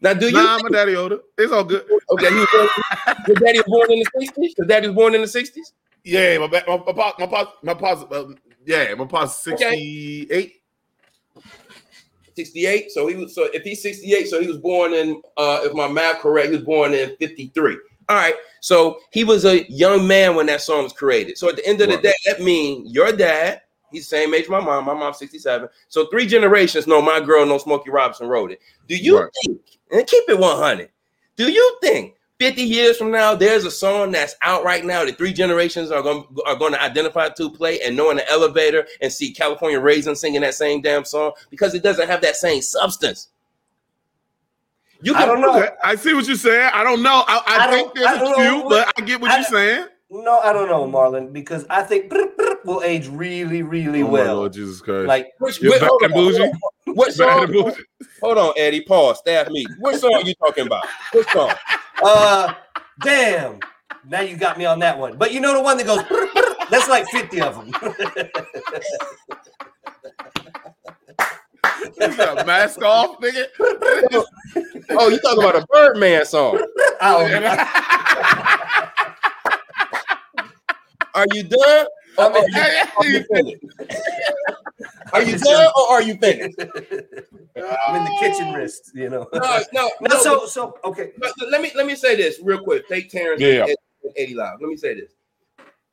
Now, 0.00 0.14
do 0.14 0.26
you 0.26 0.32
Nah, 0.32 0.56
think, 0.56 0.70
my 0.70 0.78
daddy 0.78 0.96
older. 0.96 1.18
It's 1.36 1.52
all 1.52 1.64
good. 1.64 1.84
okay, 2.10 2.30
born, 2.30 2.68
your 3.26 3.36
daddy 3.36 3.58
was 3.58 3.66
born 3.66 3.92
in 3.92 3.98
the 3.98 4.26
60s? 4.26 4.52
Your 4.56 4.66
daddy 4.66 4.86
was 4.86 4.96
born 4.96 5.14
in 5.14 5.20
the 5.20 5.26
60s? 5.26 5.72
Yeah, 6.04 6.38
my 6.38 6.46
my 6.46 6.62
my 6.66 7.12
my 7.18 7.26
pop, 7.26 7.58
my 7.62 7.74
pop, 7.74 8.12
uh, 8.12 8.24
yeah, 8.64 8.94
my 8.94 9.04
pop's 9.04 9.42
sixty 9.42 10.26
eight. 10.30 10.54
68. 12.36 12.92
So 12.92 13.08
he 13.08 13.16
was 13.16 13.34
so 13.34 13.48
if 13.52 13.62
he's 13.64 13.82
68, 13.82 14.28
so 14.28 14.40
he 14.40 14.46
was 14.46 14.58
born 14.58 14.94
in 14.94 15.20
uh 15.36 15.60
if 15.64 15.74
my 15.74 15.88
math 15.88 16.20
correct, 16.20 16.50
he 16.50 16.56
was 16.56 16.64
born 16.64 16.94
in 16.94 17.16
53. 17.16 17.76
All 18.08 18.16
right. 18.16 18.34
So 18.60 18.98
he 19.12 19.24
was 19.24 19.44
a 19.44 19.70
young 19.70 20.06
man 20.06 20.34
when 20.34 20.46
that 20.46 20.62
song 20.62 20.84
was 20.84 20.92
created. 20.92 21.38
So 21.38 21.48
at 21.48 21.56
the 21.56 21.66
end 21.66 21.80
of 21.80 21.88
the 21.90 21.98
day, 21.98 22.14
that 22.26 22.40
means 22.40 22.92
your 22.92 23.12
dad, 23.12 23.60
he's 23.92 24.08
the 24.08 24.16
same 24.16 24.34
age 24.34 24.48
my 24.48 24.60
mom, 24.60 24.84
my 24.86 24.94
mom's 24.94 25.18
67. 25.18 25.68
So 25.88 26.06
three 26.06 26.26
generations 26.26 26.86
know 26.86 27.02
my 27.02 27.20
girl, 27.20 27.44
no 27.46 27.58
Smokey 27.58 27.90
Robinson 27.90 28.26
wrote 28.26 28.50
it. 28.50 28.60
Do 28.88 28.96
you 28.96 29.20
Right. 29.20 29.30
think, 29.44 29.60
and 29.90 30.06
keep 30.06 30.24
it 30.28 30.38
100, 30.38 30.90
do 31.36 31.50
you 31.50 31.78
think 31.82 32.14
50 32.38 32.62
years 32.62 32.96
from 32.96 33.10
now, 33.10 33.34
there's 33.34 33.64
a 33.64 33.70
song 33.70 34.12
that's 34.12 34.36
out 34.42 34.64
right 34.64 34.84
now 34.84 35.04
that 35.04 35.18
three 35.18 35.32
generations 35.32 35.90
are 35.90 36.02
going 36.02 36.24
are 36.46 36.54
going 36.54 36.72
to 36.72 36.82
identify 36.82 37.28
to 37.28 37.50
play 37.50 37.80
and 37.80 37.96
know 37.96 38.10
in 38.10 38.16
the 38.16 38.30
elevator 38.30 38.86
and 39.00 39.12
see 39.12 39.32
California 39.32 39.80
Raisin 39.80 40.14
singing 40.14 40.42
that 40.42 40.54
same 40.54 40.80
damn 40.80 41.04
song 41.04 41.32
because 41.50 41.74
it 41.74 41.82
doesn't 41.82 42.08
have 42.08 42.20
that 42.22 42.36
same 42.36 42.62
substance. 42.62 43.28
You 45.02 45.14
I 45.14 45.26
don't 45.26 45.40
know. 45.40 45.56
Okay, 45.58 45.68
I 45.84 45.94
see 45.94 46.12
what 46.14 46.26
you're 46.26 46.36
saying. 46.36 46.70
I 46.74 46.82
don't 46.82 47.02
know. 47.02 47.22
I, 47.26 47.42
I, 47.46 47.66
I 47.66 47.70
think 47.70 47.94
don't- 47.94 48.06
I 48.06 48.12
there's 48.16 48.22
a 48.22 48.24
don't 48.24 48.34
few, 48.34 48.62
know. 48.64 48.68
but 48.68 48.92
I 48.96 49.00
get 49.02 49.20
what 49.20 49.30
I- 49.30 49.36
you're 49.36 49.44
saying. 49.44 49.86
No, 50.10 50.38
I 50.38 50.54
don't 50.54 50.68
know, 50.68 50.86
Marlon, 50.86 51.34
because 51.34 51.66
I 51.68 51.82
think 51.82 52.10
will 52.64 52.82
age 52.82 53.08
really, 53.08 53.62
really 53.62 54.02
Oh 54.02 54.06
well. 54.06 54.36
Lord 54.36 54.54
Jesus 54.54 54.80
Christ! 54.80 55.06
Like 55.06 55.32
Which, 55.38 55.60
You're 55.60 55.72
wait, 55.72 55.80
back 55.82 55.90
hold 55.90 56.02
and 56.02 56.12
on, 56.14 56.18
bougie. 56.24 56.42
on. 56.44 56.94
What 56.94 57.12
song? 57.12 57.42
and 57.44 57.52
bullshit. 57.52 57.84
Hold 58.22 58.38
on, 58.38 58.54
Eddie. 58.56 58.80
Pause. 58.80 59.18
Staff 59.18 59.50
me. 59.50 59.66
What 59.78 60.00
song 60.00 60.14
are 60.14 60.22
you 60.22 60.32
talking 60.34 60.64
about? 60.66 60.86
What 61.12 61.28
song? 61.30 61.52
Uh, 62.02 62.54
damn. 63.02 63.60
Now 64.08 64.22
you 64.22 64.36
got 64.38 64.56
me 64.56 64.64
on 64.64 64.78
that 64.78 64.98
one. 64.98 65.18
But 65.18 65.34
you 65.34 65.40
know 65.40 65.52
the 65.52 65.60
one 65.62 65.76
that 65.76 65.84
goes. 65.84 66.02
That's 66.70 66.88
like 66.88 67.06
fifty 67.08 67.42
of 67.42 67.56
them. 67.56 67.74
You 72.00 72.16
got 72.16 72.42
a 72.42 72.46
mask 72.46 72.82
off, 72.82 73.20
nigga. 73.20 73.46
Oh, 74.90 75.08
you 75.08 75.18
talking 75.20 75.42
about 75.42 75.56
a 75.56 75.66
Birdman 75.70 76.24
song? 76.24 76.58
Oh, 77.00 77.26
are 81.14 81.26
you 81.32 81.42
done? 81.44 81.86
Or 82.16 82.24
I 82.24 82.32
mean, 82.32 82.44
are 82.98 83.06
you 83.06 83.24
finished? 83.32 83.64
Are 85.12 85.22
you 85.22 85.38
done 85.38 85.72
or 85.74 85.92
are 85.94 86.02
you 86.02 86.16
finished? 86.18 86.58
I'm 86.60 87.96
in 87.96 88.04
the 88.04 88.16
kitchen 88.20 88.52
wrist, 88.52 88.90
you 88.94 89.08
know. 89.08 89.26
No, 89.32 89.40
no, 89.72 89.90
No, 90.02 90.08
no. 90.10 90.18
so 90.18 90.44
so 90.46 90.78
okay. 90.84 91.12
But 91.16 91.32
let 91.50 91.62
me 91.62 91.72
let 91.74 91.86
me 91.86 91.96
say 91.96 92.14
this 92.14 92.38
real 92.42 92.62
quick. 92.62 92.86
Take 92.88 93.10
Terrence 93.10 93.40
Yeah. 93.40 93.62
and, 93.62 93.74
and 94.04 94.12
Eddie 94.16 94.34
Live. 94.34 94.60
Let 94.60 94.68
me 94.68 94.76
say 94.76 94.94
this 94.94 95.12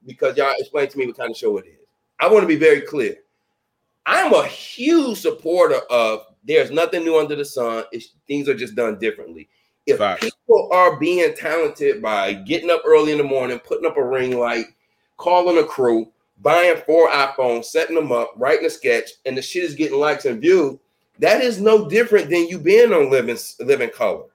because 0.05 0.35
y'all 0.37 0.53
explain 0.57 0.89
to 0.89 0.97
me 0.97 1.07
what 1.07 1.17
kind 1.17 1.31
of 1.31 1.37
show 1.37 1.57
it 1.57 1.65
is. 1.65 1.87
I 2.19 2.27
want 2.27 2.41
to 2.43 2.47
be 2.47 2.57
very 2.57 2.81
clear. 2.81 3.15
I'm 4.05 4.33
a 4.33 4.45
huge 4.45 5.19
supporter 5.19 5.79
of 5.89 6.25
there's 6.43 6.71
nothing 6.71 7.03
new 7.03 7.17
under 7.17 7.35
the 7.35 7.45
sun. 7.45 7.85
It's, 7.91 8.13
things 8.27 8.47
are 8.47 8.55
just 8.55 8.75
done 8.75 8.99
differently. 8.99 9.49
If 9.85 9.97
Facts. 9.97 10.21
people 10.47 10.69
are 10.71 10.99
being 10.99 11.33
talented 11.35 12.01
by 12.01 12.33
getting 12.33 12.69
up 12.69 12.81
early 12.85 13.11
in 13.11 13.17
the 13.17 13.23
morning, 13.23 13.59
putting 13.59 13.85
up 13.85 13.97
a 13.97 14.03
ring 14.03 14.37
light, 14.37 14.65
calling 15.17 15.57
a 15.57 15.63
crew, 15.63 16.11
buying 16.41 16.77
four 16.85 17.09
iPhones, 17.09 17.65
setting 17.65 17.95
them 17.95 18.11
up, 18.11 18.33
writing 18.35 18.65
a 18.65 18.69
sketch, 18.69 19.09
and 19.25 19.37
the 19.37 19.41
shit 19.41 19.63
is 19.63 19.75
getting 19.75 19.99
likes 19.99 20.25
and 20.25 20.41
views, 20.41 20.77
that 21.19 21.41
is 21.41 21.61
no 21.61 21.87
different 21.87 22.29
than 22.29 22.47
you 22.47 22.59
being 22.59 22.93
on 22.93 23.09
living 23.09 23.37
living 23.59 23.89
color. 23.89 24.25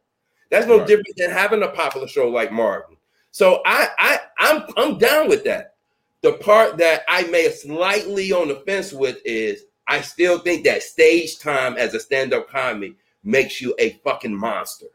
That's 0.50 0.66
no 0.66 0.78
Right. 0.78 0.86
different 0.86 1.16
than 1.16 1.30
having 1.30 1.62
a 1.62 1.68
popular 1.68 2.08
show 2.08 2.28
like 2.28 2.50
Martin. 2.50 2.96
So 3.30 3.62
I 3.64 3.88
I 3.98 4.20
I'm 4.38 4.62
I'm 4.76 4.98
down 4.98 5.28
with 5.28 5.44
that. 5.44 5.74
The 6.22 6.34
part 6.34 6.76
that 6.78 7.02
I 7.08 7.22
may 7.24 7.50
slightly 7.50 8.32
on 8.32 8.48
the 8.48 8.56
fence 8.66 8.92
with 8.92 9.18
is 9.24 9.64
I 9.88 10.00
still 10.02 10.38
think 10.38 10.64
that 10.64 10.82
stage 10.82 11.38
time 11.38 11.76
as 11.76 11.94
a 11.94 12.00
stand-up 12.00 12.48
comedy 12.48 12.94
makes 13.24 13.60
you 13.60 13.74
a 13.78 13.90
fucking 14.04 14.36
monster. 14.36 14.86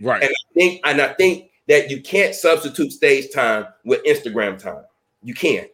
Right. 0.00 0.22
And 0.22 0.30
I 0.30 0.52
think 0.54 0.80
and 0.84 1.00
I 1.00 1.14
think 1.14 1.50
that 1.68 1.90
you 1.90 2.00
can't 2.00 2.34
substitute 2.34 2.92
stage 2.92 3.32
time 3.32 3.66
with 3.84 4.04
Instagram 4.04 4.58
time. 4.58 4.84
You 5.22 5.34
can't. 5.34 5.68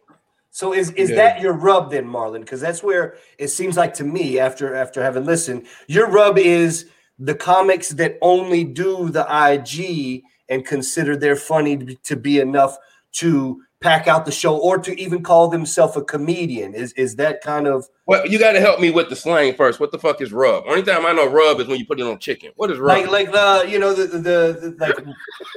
So 0.51 0.73
is 0.73 0.91
is 0.91 1.09
Yeah. 1.09 1.15
that 1.17 1.41
your 1.41 1.53
rub 1.53 1.91
then, 1.91 2.05
Marlon? 2.05 2.39
Because 2.41 2.61
that's 2.61 2.81
where 2.81 3.17
it 3.37 3.49
seems 3.49 3.77
like 3.77 3.93
to 3.95 4.03
me, 4.03 4.39
after 4.39 4.73
after 4.73 5.03
having 5.03 5.25
listened, 5.25 5.67
your 5.87 6.07
rub 6.07 6.37
is 6.37 6.85
the 7.19 7.35
comics 7.35 7.89
that 7.89 8.17
only 8.21 8.63
do 8.63 9.09
the 9.09 9.25
IG 9.29 10.23
and 10.49 10.65
consider 10.65 11.15
they're 11.15 11.35
funny 11.35 11.97
to 12.03 12.15
be 12.15 12.39
enough 12.39 12.77
to 13.13 13.61
pack 13.81 14.07
out 14.07 14.25
the 14.25 14.31
show 14.31 14.57
or 14.57 14.77
to 14.79 14.99
even 14.99 15.21
call 15.21 15.47
themselves 15.47 15.95
a 15.95 16.01
comedian. 16.01 16.73
Is 16.73 16.93
is 16.93 17.17
that 17.17 17.41
kind 17.41 17.67
of 17.67 17.87
Well, 18.05 18.25
you 18.27 18.39
got 18.39 18.53
to 18.53 18.59
help 18.59 18.79
me 18.79 18.89
with 18.89 19.09
the 19.09 19.15
slang 19.15 19.53
first. 19.53 19.79
What 19.79 19.91
the 19.91 19.99
fuck 19.99 20.21
is 20.21 20.31
rub? 20.31 20.63
Only 20.67 20.83
time 20.83 21.05
I 21.05 21.11
know 21.11 21.29
rub 21.29 21.59
is 21.59 21.67
when 21.67 21.79
you 21.79 21.85
put 21.85 21.99
it 21.99 22.05
on 22.05 22.17
chicken. 22.19 22.51
What 22.55 22.71
is 22.71 22.79
rub? 22.79 22.97
like 22.97 23.09
like 23.09 23.31
the 23.31 23.69
you 23.69 23.77
know 23.77 23.93
the 23.93 24.07
the, 24.07 24.19
the, 24.19 24.75
like 24.79 24.95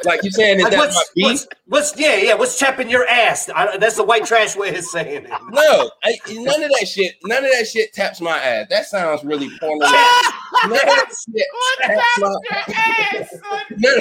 Like 0.04 0.25
you 0.25 0.30
saying 0.30 0.58
is 0.58 0.64
Like, 0.64 0.72
that 0.72 0.78
what's, 0.78 1.10
what's, 1.16 1.48
what's 1.66 1.98
yeah 1.98 2.16
yeah 2.16 2.34
what's 2.34 2.58
chapping 2.58 2.90
your 2.90 3.06
ass? 3.06 3.48
I, 3.54 3.76
that's 3.78 3.96
the 3.96 4.04
white 4.04 4.26
trash 4.26 4.56
way 4.56 4.75
of 4.75 4.84
saying 4.84 5.25
it. 5.25 5.30
No, 5.50 5.90
I, 6.02 6.16
none 6.30 6.62
of 6.62 6.70
that 6.70 6.88
shit. 6.88 7.16
None 7.25 7.44
of 7.44 7.50
that 7.50 7.66
shit 7.66 7.92
taps 7.92 8.20
my 8.20 8.38
ass. 8.38 8.66
That 8.70 8.87
sounds 8.87 9.25
really 9.25 9.48
porno. 9.60 9.87
None 10.64 10.73
of 10.73 10.81
that 10.81 11.09
shit 11.09 11.47
taps 11.83 12.19
my 12.19 12.35
None 13.71 14.00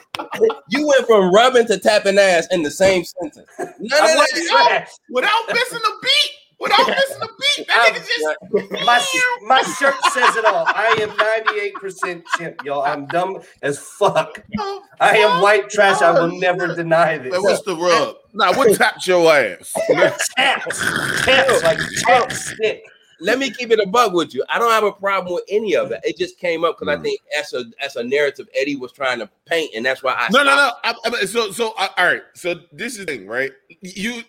You 0.68 0.86
went 0.86 1.06
from 1.06 1.32
rubbing 1.32 1.66
to 1.66 1.78
tapping 1.78 2.18
ass 2.18 2.46
in 2.50 2.62
the 2.62 2.70
same 2.70 3.04
sentence. 3.04 3.48
None 3.58 3.68
of 3.68 3.76
I'm 3.92 4.16
white 4.16 4.28
that. 4.32 4.68
trash. 4.68 4.90
Without 5.10 5.46
missing 5.48 5.80
a 5.84 5.90
beat. 6.02 6.30
Without 6.60 6.86
missing 6.86 7.22
a 7.22 7.26
beat. 7.26 7.66
That 7.66 7.92
nigga 7.92 8.06
just 8.06 8.84
My, 8.86 9.04
my 9.46 9.62
shirt 9.62 9.94
says 10.12 10.36
it 10.36 10.44
all. 10.44 10.64
I 10.68 10.96
am 11.00 11.10
98% 11.10 12.22
chimp, 12.36 12.64
y'all. 12.64 12.82
I'm 12.82 13.06
dumb 13.06 13.40
as 13.62 13.78
fuck. 13.78 14.44
I 15.00 15.16
am 15.18 15.42
white 15.42 15.68
trash. 15.70 16.00
I 16.02 16.12
will 16.12 16.32
oh, 16.34 16.38
never 16.38 16.74
deny 16.74 17.18
this. 17.18 17.32
Man, 17.32 17.42
what's 17.42 17.62
the 17.62 17.74
rub? 17.76 18.16
Nah, 18.32 18.54
what 18.56 18.76
tapped 18.78 19.06
your 19.06 19.32
ass? 19.32 19.72
Taps. 20.36 21.24
Taps 21.24 21.62
like 21.64 21.78
tap 22.06 22.30
stick. 22.32 22.84
Let 23.22 23.38
me 23.38 23.50
keep 23.50 23.70
it 23.70 23.78
a 23.78 23.86
bug 23.86 24.14
with 24.14 24.34
you. 24.34 24.44
I 24.48 24.58
don't 24.58 24.72
have 24.72 24.84
a 24.84 24.92
problem 24.92 25.34
with 25.34 25.44
any 25.48 25.76
of 25.76 25.92
it. 25.92 26.00
It 26.04 26.18
just 26.18 26.38
came 26.38 26.64
up 26.64 26.78
because 26.78 26.92
I 26.94 26.98
Mm. 26.98 27.04
think 27.04 27.20
that's 27.34 27.52
a 27.52 27.64
that's 27.80 27.96
a 27.96 28.02
narrative 28.02 28.48
Eddie 28.54 28.76
was 28.76 28.90
trying 28.92 29.20
to 29.20 29.30
paint, 29.46 29.72
and 29.74 29.86
that's 29.86 30.02
why 30.02 30.14
I 30.14 30.28
No, 30.30 30.42
no, 30.42 30.52
stopped. 30.52 30.86
no. 31.04 31.16
I, 31.18 31.20
I, 31.22 31.24
so, 31.26 31.52
so, 31.52 31.74
I, 31.78 31.88
all 31.96 32.04
right. 32.06 32.22
So 32.34 32.56
this 32.72 32.98
is 32.98 33.06
the 33.06 33.12
thing, 33.12 33.26
right? 33.28 33.52
You, 33.80 34.22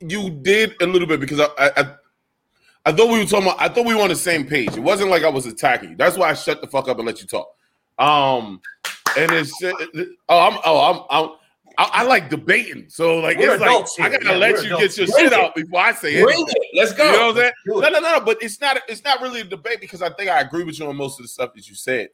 you 0.00 0.30
did 0.30 0.74
a 0.82 0.86
little 0.86 1.06
bit 1.06 1.20
because 1.20 1.40
I, 1.40 1.46
I, 1.58 1.70
I, 1.76 1.94
I 2.86 2.92
thought 2.92 3.10
we 3.12 3.18
were 3.20 3.24
talking 3.26 3.46
about. 3.46 3.60
I 3.60 3.68
thought 3.68 3.86
we 3.86 3.94
were 3.94 4.02
on 4.02 4.08
the 4.08 4.16
same 4.16 4.46
page. 4.46 4.76
It 4.76 4.80
wasn't 4.80 5.10
like 5.10 5.22
I 5.22 5.28
was 5.28 5.46
attacking 5.46 5.90
you. 5.90 5.96
That's 5.96 6.16
why 6.18 6.30
I 6.30 6.34
shut 6.34 6.60
the 6.60 6.66
fuck 6.66 6.88
up 6.88 6.98
and 6.98 7.06
let 7.06 7.20
you 7.20 7.26
talk. 7.26 7.48
Um, 7.98 8.60
and 9.18 9.30
it's 9.32 9.52
oh, 9.62 9.78
I'm 10.28 10.58
oh, 10.64 11.06
I'm, 11.10 11.24
I'm 11.24 11.30
I, 11.80 11.88
I 12.00 12.02
like 12.02 12.28
debating. 12.28 12.90
So 12.90 13.16
like 13.20 13.38
We're 13.38 13.52
it's 13.54 13.60
like 13.62 13.70
adults 13.70 13.98
I 13.98 14.10
gotta 14.10 14.24
Yeah, 14.26 14.36
let 14.36 14.62
you 14.62 14.68
get 14.78 14.98
your 14.98 15.06
Bring 15.06 15.24
shit 15.24 15.32
it. 15.32 15.32
out 15.32 15.54
before 15.54 15.80
I 15.80 15.92
say 15.92 16.14
it. 16.16 16.46
Let's 16.74 16.92
go. 16.92 17.04
You 17.06 17.12
know 17.12 17.26
what 17.28 17.36
I'm 17.36 17.42
saying? 17.42 17.52
No, 17.66 17.80
no, 17.80 17.88
no, 17.88 18.18
no. 18.18 18.20
But 18.20 18.42
it's 18.42 18.60
not. 18.60 18.82
It's 18.86 19.02
not 19.02 19.22
really 19.22 19.40
a 19.40 19.44
debate 19.44 19.80
because 19.80 20.02
I 20.02 20.10
think 20.10 20.28
I 20.30 20.40
agree 20.40 20.62
with 20.62 20.78
you 20.78 20.86
on 20.86 20.96
most 20.96 21.18
of 21.18 21.24
the 21.24 21.28
stuff 21.28 21.54
that 21.54 21.66
you 21.66 21.74
said. 21.74 22.10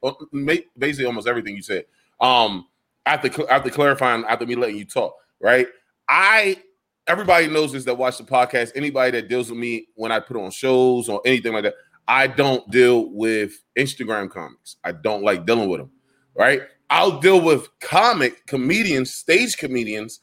Basically, 0.79 1.05
almost 1.05 1.27
everything 1.27 1.57
you 1.57 1.63
said. 1.63 1.85
Um, 2.21 2.69
after 3.07 3.51
after 3.51 3.71
clarifying, 3.71 4.25
after 4.29 4.47
me 4.47 4.55
letting 4.55 4.77
you 4.77 4.85
talk, 4.85 5.17
right? 5.41 5.67
I 6.09 6.63
everybody 7.09 7.49
knows 7.49 7.73
this 7.73 7.85
that 7.87 7.99
watch 7.99 8.19
the 8.19 8.25
podcast. 8.25 8.71
Anybody 8.77 9.11
that 9.21 9.29
deals 9.29 9.51
with 9.51 9.59
me 9.59 9.89
when 9.97 10.13
I 10.13 10.21
put 10.21 10.37
on 10.37 10.53
shows 10.53 11.09
or 11.09 11.21
anything 11.25 11.53
like 11.53 11.65
that, 11.65 11.75
I 12.07 12.29
don't 12.29 12.71
deal 12.71 13.11
with 13.11 13.65
Instagram 13.77 14.31
comics. 14.31 14.77
I 14.85 14.93
don't 14.93 15.25
like 15.25 15.45
dealing 15.45 15.69
with 15.69 15.81
them, 15.81 15.91
right? 16.37 16.63
I'll 16.91 17.21
deal 17.21 17.41
with 17.41 17.69
comic 17.81 18.47
comedians, 18.47 19.15
stage 19.15 19.57
comedians 19.57 20.21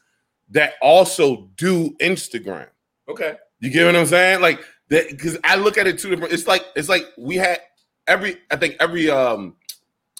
that 0.50 0.74
also 0.80 1.50
do 1.56 1.90
Instagram. 2.00 2.68
Okay. 3.08 3.36
You 3.60 3.70
get 3.70 3.86
what 3.86 3.96
I'm 3.96 4.06
saying? 4.06 4.40
Like 4.40 4.60
that 4.88 5.10
because 5.10 5.38
I 5.44 5.56
look 5.56 5.78
at 5.78 5.86
it 5.86 5.98
two 5.98 6.10
different. 6.10 6.32
It's 6.32 6.46
like 6.46 6.64
it's 6.76 6.88
like 6.88 7.06
we 7.18 7.36
had 7.36 7.60
every 8.06 8.38
I 8.50 8.56
think 8.56 8.76
every 8.80 9.10
um 9.10 9.56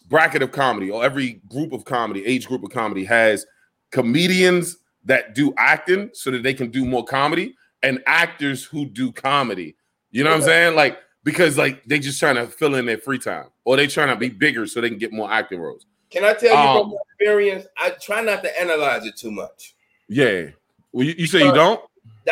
bracket 0.09 0.43
of 0.43 0.53
comedy 0.53 0.91
or 0.91 1.05
every 1.05 1.41
group 1.49 1.73
of 1.73 1.85
comedy, 1.85 2.25
age 2.25 2.47
group 2.47 2.63
of 2.63 2.71
comedy 2.71 3.05
has 3.05 3.47
comedians 3.91 4.79
that 5.05 5.35
do 5.35 5.53
acting 5.57 6.11
so 6.13 6.31
that 6.31 6.43
they 6.43 6.55
can 6.55 6.71
do 6.71 6.85
more 6.85 7.05
comedy 7.05 7.55
and 7.83 8.03
actors 8.07 8.65
who 8.65 8.87
do 8.87 9.13
comedy. 9.13 9.77
You 10.11 10.25
know 10.25 10.31
what 10.31 10.37
I'm 10.37 10.43
saying? 10.43 10.77
Like 10.77 10.99
because 11.23 11.59
like 11.59 11.83
they 11.85 11.99
just 11.99 12.21
trying 12.21 12.37
to 12.37 12.47
fill 12.47 12.75
in 12.75 12.87
their 12.87 12.99
free 12.99 13.19
time 13.19 13.47
or 13.65 13.77
they 13.77 13.87
trying 13.87 14.09
to 14.09 14.17
be 14.17 14.29
bigger 14.29 14.67
so 14.67 14.81
they 14.81 14.89
can 14.89 14.99
get 14.99 15.13
more 15.13 15.31
acting 15.31 15.61
roles. 15.61 15.87
Can 16.15 16.25
I 16.25 16.33
tell 16.33 16.51
you 16.53 16.57
Um, 16.57 16.81
from 16.83 16.91
my 16.91 16.97
experience? 17.11 17.67
I 17.77 17.91
try 17.91 18.21
not 18.23 18.43
to 18.45 18.61
analyze 18.61 19.05
it 19.05 19.17
too 19.17 19.33
much. 19.33 19.75
Yeah. 20.09 20.47
Well, 20.93 21.05
you, 21.05 21.15
you 21.19 21.27
say 21.27 21.41
you 21.45 21.53
don't? 21.53 21.81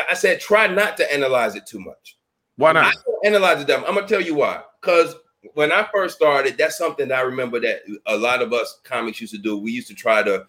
I 0.09 0.15
said 0.15 0.39
try 0.41 0.69
not 0.69 0.97
to 0.99 1.13
analyze 1.13 1.57
it 1.57 1.67
too 1.67 1.81
much. 1.81 2.17
Why 2.57 2.71
I 2.71 2.73
not? 2.75 2.95
don't 3.05 3.27
analyze 3.27 3.61
it 3.61 3.67
dumb. 3.67 3.85
I'm 3.87 3.95
gonna 3.97 4.07
tell 4.07 4.21
you 4.21 4.37
why. 4.37 4.63
Because 4.81 5.17
when 5.55 5.73
I 5.73 5.89
first 5.93 6.15
started, 6.17 6.57
that's 6.57 6.79
something 6.79 7.09
that 7.09 7.19
I 7.19 7.23
remember 7.23 7.59
that 7.61 7.81
a 8.07 8.17
lot 8.17 8.41
of 8.41 8.53
us 8.53 8.79
comics 8.85 9.21
used 9.21 9.35
to 9.35 9.39
do. 9.41 9.59
We 9.59 9.73
used 9.73 9.89
to 9.89 9.95
try 9.95 10.23
to 10.23 10.47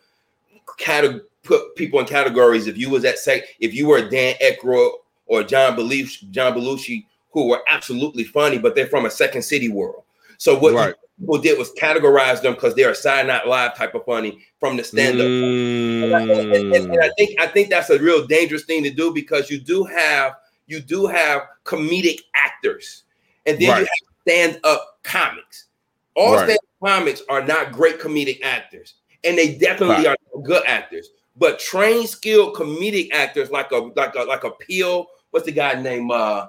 cate- 0.77 1.21
put 1.41 1.75
people 1.75 1.99
in 1.99 2.05
categories. 2.05 2.67
If 2.67 2.77
you 2.77 2.89
was 2.91 3.03
at 3.03 3.17
sec, 3.17 3.43
if 3.59 3.73
you 3.73 3.87
were 3.87 4.07
Dan 4.07 4.35
Aykroyd 4.41 4.91
or 5.25 5.43
John 5.43 5.75
Belushi, 5.75 6.29
John 6.29 6.53
Belushi, 6.53 7.05
who 7.31 7.47
were 7.47 7.63
absolutely 7.67 8.25
funny, 8.25 8.59
but 8.59 8.75
they're 8.75 8.85
from 8.87 9.05
a 9.05 9.09
second 9.09 9.41
city 9.41 9.69
world. 9.69 10.03
So 10.37 10.57
what 10.57 10.73
Right. 10.75 10.93
People 11.19 11.37
did 11.37 11.57
was 11.59 11.71
categorize 11.73 12.41
them 12.41 12.53
because 12.55 12.73
they're 12.75 12.89
a 12.91 12.95
side 12.95 13.27
not 13.27 13.47
live 13.47 13.75
type 13.77 13.93
of 13.95 14.03
funny 14.05 14.39
from 14.59 14.77
the 14.77 14.83
stand 14.83 15.19
up. 15.19 15.25
And, 15.27 16.15
I- 16.15 16.21
and- 16.21 16.53
and- 16.53 16.73
and 16.91 17.01
I 17.03 17.07
Mm. 17.07 17.11
think 17.17 17.41
I 17.41 17.47
think 17.47 17.69
that's 17.69 17.89
a 17.91 17.99
real 17.99 18.25
dangerous 18.25 18.63
thing 18.63 18.83
to 18.83 18.89
do 18.89 19.13
because 19.13 19.49
you 19.51 19.59
do 19.59 19.83
have 19.83 20.33
you 20.67 20.79
do 20.79 21.05
have 21.07 21.43
comedic 21.65 22.21
actors, 22.35 23.03
and 23.45 23.57
then 23.59 23.67
you 23.67 23.73
have 23.73 23.87
stand 24.25 24.59
up 24.63 24.99
comics. 25.03 25.65
All 26.15 26.35
Right. 26.35 26.45
stand 26.45 26.59
up 26.59 26.89
comics 26.89 27.21
are 27.29 27.45
not 27.45 27.71
great 27.73 27.99
comedic 27.99 28.41
actors, 28.41 28.95
and 29.23 29.37
they 29.37 29.55
definitely 29.55 30.07
are 30.07 30.15
good 30.43 30.63
actors. 30.65 31.09
But 31.35 31.59
trained, 31.59 32.09
skilled 32.09 32.55
comedic 32.55 33.11
actors 33.13 33.51
like 33.51 33.71
a 33.71 33.77
like 33.95 34.15
a 34.15 34.23
like 34.23 34.43
a 34.45 34.51
Peele. 34.51 35.07
What's 35.31 35.45
the 35.45 35.51
guy 35.51 35.79
name? 35.81 36.09
Uh, 36.11 36.47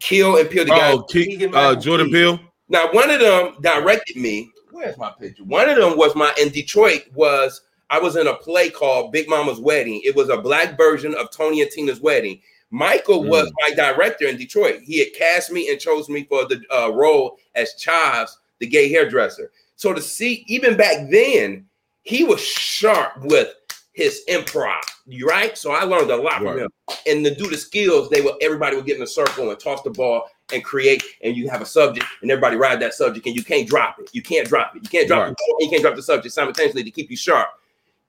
Key 0.00 0.20
and 0.22 0.48
Peele. 0.50 0.64
The 0.64 0.70
guy 0.70 0.92
Oh, 0.92 1.02
Ke- 1.02 1.54
uh, 1.54 1.74
Jordan 1.76 2.10
Key. 2.10 2.38
Now, 2.68 2.90
one 2.92 3.10
of 3.10 3.20
them 3.20 3.54
directed 3.60 4.16
me. 4.16 4.50
Where's 4.70 4.98
my 4.98 5.10
picture? 5.18 5.44
One 5.44 5.68
of 5.68 5.76
them 5.76 5.96
was 5.96 6.14
my 6.14 6.32
in 6.40 6.50
Detroit. 6.50 7.02
Was 7.14 7.62
I 7.88 7.98
was 8.00 8.16
in 8.16 8.26
a 8.26 8.34
play 8.34 8.68
called 8.68 9.12
Big 9.12 9.28
Mama's 9.28 9.60
Wedding. 9.60 10.00
It 10.04 10.16
was 10.16 10.28
a 10.28 10.36
black 10.36 10.76
version 10.76 11.14
of 11.14 11.30
Tony 11.30 11.62
and 11.62 11.70
Tina's 11.70 12.00
wedding. 12.00 12.40
Michael 12.70 13.22
Mm. 13.22 13.28
was 13.28 13.52
my 13.60 13.70
director 13.74 14.26
in 14.26 14.36
Detroit. 14.36 14.80
He 14.82 14.98
had 14.98 15.14
cast 15.14 15.52
me 15.52 15.70
and 15.70 15.78
chose 15.80 16.08
me 16.08 16.24
for 16.24 16.44
the 16.46 16.60
uh, 16.76 16.90
role 16.92 17.38
as 17.54 17.74
Chives, 17.76 18.36
the 18.58 18.66
gay 18.66 18.88
hairdresser. 18.88 19.52
So 19.76 19.92
to 19.94 20.02
see, 20.02 20.44
even 20.48 20.76
back 20.76 21.08
then, 21.10 21.66
he 22.02 22.24
was 22.24 22.40
sharp 22.44 23.12
with 23.22 23.54
his 23.92 24.22
improv. 24.28 24.82
Right? 25.24 25.56
So 25.56 25.70
I 25.70 25.84
learned 25.84 26.10
a 26.10 26.16
lot 26.16 26.42
Right. 26.42 26.52
from 26.54 26.58
him. 26.58 26.70
And 27.06 27.24
to 27.24 27.34
do 27.34 27.48
the 27.48 27.56
skills, 27.56 28.10
they 28.10 28.20
would 28.20 28.34
everybody 28.42 28.74
would 28.76 28.84
get 28.86 28.96
in 28.96 29.02
a 29.02 29.06
circle 29.06 29.48
and 29.50 29.58
toss 29.60 29.82
the 29.82 29.90
ball 29.90 30.28
and 30.52 30.62
create, 30.64 31.02
and 31.22 31.36
you 31.36 31.48
have 31.48 31.60
a 31.60 31.66
subject, 31.66 32.06
and 32.22 32.30
everybody 32.30 32.56
ride 32.56 32.80
that 32.80 32.94
subject, 32.94 33.26
and 33.26 33.34
you 33.34 33.42
can't 33.42 33.68
drop 33.68 33.98
it. 33.98 34.10
You 34.12 34.22
can't 34.22 34.46
drop 34.48 34.76
it. 34.76 34.82
You 34.82 34.88
can't 34.88 35.08
drop 35.08 35.24
Right. 35.24 35.32
it. 35.32 35.64
You 35.64 35.70
can't 35.70 35.82
drop 35.82 35.96
the 35.96 36.02
subject 36.02 36.34
simultaneously 36.34 36.84
to 36.84 36.90
keep 36.90 37.10
you 37.10 37.16
sharp. 37.16 37.48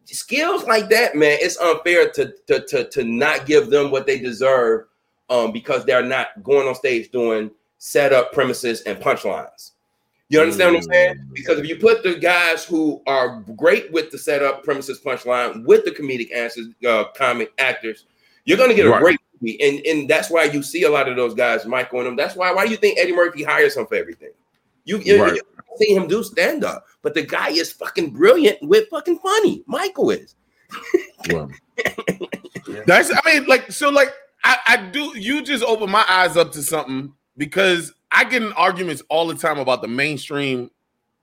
Skills 0.06 0.64
like 0.66 0.88
that, 0.90 1.16
man, 1.16 1.38
it's 1.42 1.58
unfair 1.58 2.10
to 2.12 2.34
to 2.48 2.62
to, 2.68 2.90
to 2.90 3.04
not 3.04 3.46
give 3.46 3.70
them 3.70 3.92
what 3.92 4.06
they 4.08 4.20
deserve 4.20 4.86
um, 5.30 5.52
because 5.52 5.84
they're 5.84 6.04
not 6.04 6.42
going 6.44 6.68
on 6.68 6.76
stage 6.76 7.12
doing 7.12 7.52
setup 7.80 8.32
premises 8.32 8.82
and 8.82 8.98
punchlines. 9.00 9.72
You 10.30 10.42
understand 10.42 10.76
what 10.76 10.84
I'm 10.84 10.92
saying? 10.92 11.16
Mm. 11.16 11.34
Because 11.34 11.60
if 11.60 11.68
you 11.68 11.78
put 11.78 12.04
the 12.04 12.16
guys 12.16 12.66
who 12.66 13.02
are 13.08 13.42
great 13.56 13.92
with 13.92 14.12
the 14.12 14.18
setup, 14.18 14.64
premises, 14.64 15.00
punchline, 15.02 15.64
with 15.66 15.86
the 15.86 15.92
comedic 15.92 16.34
answers, 16.34 16.68
uh, 16.88 17.06
comic 17.16 17.52
actors, 17.58 18.06
you're 18.46 18.58
going 18.58 18.70
to 18.70 18.76
get 18.76 18.86
a 18.86 18.90
Right. 18.90 19.02
great 19.02 19.20
movie, 19.42 19.62
and 19.62 19.86
and 19.86 20.10
that's 20.10 20.30
why 20.30 20.44
you 20.46 20.62
see 20.64 20.84
a 20.84 20.90
lot 20.90 21.08
of 21.08 21.16
those 21.16 21.34
guys, 21.34 21.66
Michael 21.66 22.00
and 22.00 22.08
them. 22.08 22.16
That's 22.16 22.36
why 22.36 22.52
why 22.54 22.66
do 22.66 22.72
you 22.72 22.78
think 22.78 22.98
Eddie 23.00 23.16
Murphy 23.16 23.44
hires 23.44 23.76
him 23.78 23.86
for 23.88 23.96
everything? 23.96 24.32
You 24.86 25.00
you, 25.00 25.22
Right. 25.22 25.34
you 25.36 25.42
see 25.78 25.94
him 25.96 26.08
do 26.08 26.24
stand 26.24 26.64
up, 26.64 26.86
but 27.02 27.14
the 27.14 27.22
guy 27.24 27.50
is 27.50 27.72
fucking 27.72 28.12
brilliant 28.12 28.58
with 28.62 28.88
fucking 28.90 29.20
funny. 29.20 29.64
Michael 29.68 30.12
is. 30.12 30.36
Well, 31.30 31.50
That's 32.86 33.12
I 33.14 33.20
mean, 33.26 33.46
like 33.48 33.72
so, 33.72 33.90
like 33.90 34.14
I, 34.44 34.58
I 34.68 34.78
do. 34.78 35.18
You 35.18 35.42
just 35.42 35.64
open 35.64 35.90
my 35.90 36.06
eyes 36.10 36.38
up 36.38 36.52
to 36.54 36.62
something 36.64 37.14
because 37.38 37.94
I 38.12 38.24
get 38.24 38.42
in 38.44 38.52
arguments 38.54 39.02
all 39.10 39.28
the 39.28 39.36
time 39.36 39.60
about 39.60 39.82
the 39.82 39.88
mainstream 39.88 40.72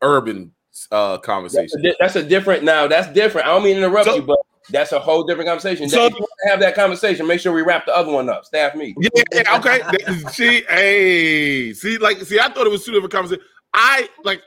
urban 0.03 0.53
uh 0.91 1.13
That's 1.13 1.27
conversation. 1.27 1.81
a, 1.81 1.83
di- 1.83 1.97
that's 2.01 2.17
a 2.17 2.23
different 2.23 2.65
now. 2.65 2.87
That's 2.87 3.13
different. 3.13 3.47
I 3.47 3.51
don't 3.51 3.63
mean 3.65 3.77
to 3.77 3.85
interrupt 3.85 4.07
So- 4.07 4.17
you, 4.17 4.23
but 4.23 4.39
that's 4.71 4.93
a 4.93 4.99
whole 4.99 5.25
different 5.25 5.49
conversation. 5.49 5.89
So- 5.89 6.07
if 6.07 6.13
you 6.13 6.21
want 6.21 6.31
to 6.45 6.51
have 6.51 6.61
that 6.61 6.75
conversation, 6.75 7.27
make 7.27 7.41
sure 7.41 7.53
we 7.53 7.63
wrap 7.63 7.87
the 7.87 7.97
other 7.97 8.13
one 8.13 8.29
up. 8.29 8.45
Staff 8.45 8.75
me. 8.75 8.95
Yeah, 8.99 9.23
yeah, 9.33 9.57
okay. 9.59 10.15
see, 10.31 10.63
hey, 10.69 11.73
see, 11.73 11.99
like, 11.99 12.19
see, 12.23 12.39
I 12.39 12.49
thought 12.49 12.67
it 12.67 12.71
was 12.71 12.85
two 12.85 12.93
different 12.93 13.13
conversations. 13.13 13.47
I 13.73 14.09
like 14.23 14.43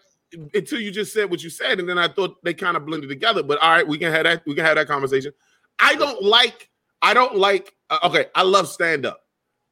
until 0.53 0.79
you 0.79 0.91
just 0.91 1.13
said 1.13 1.29
what 1.29 1.43
you 1.43 1.49
said, 1.49 1.79
and 1.79 1.87
then 1.87 1.97
I 1.97 2.07
thought 2.07 2.43
they 2.43 2.53
kind 2.53 2.77
of 2.77 2.85
blended 2.85 3.09
together. 3.09 3.43
But 3.43 3.59
all 3.59 3.71
right, 3.71 3.87
we 3.87 3.97
can 3.97 4.11
have 4.11 4.23
that. 4.23 4.43
We 4.45 4.55
can 4.55 4.65
have 4.65 4.75
that 4.75 4.87
conversation. 4.87 5.31
I 5.79 5.95
don't 5.95 6.21
like. 6.23 6.69
I 7.01 7.13
don't 7.13 7.37
like. 7.37 7.73
Uh, 7.89 7.99
okay, 8.05 8.25
I 8.35 8.43
love 8.43 8.67
stand 8.67 9.05
up. 9.05 9.21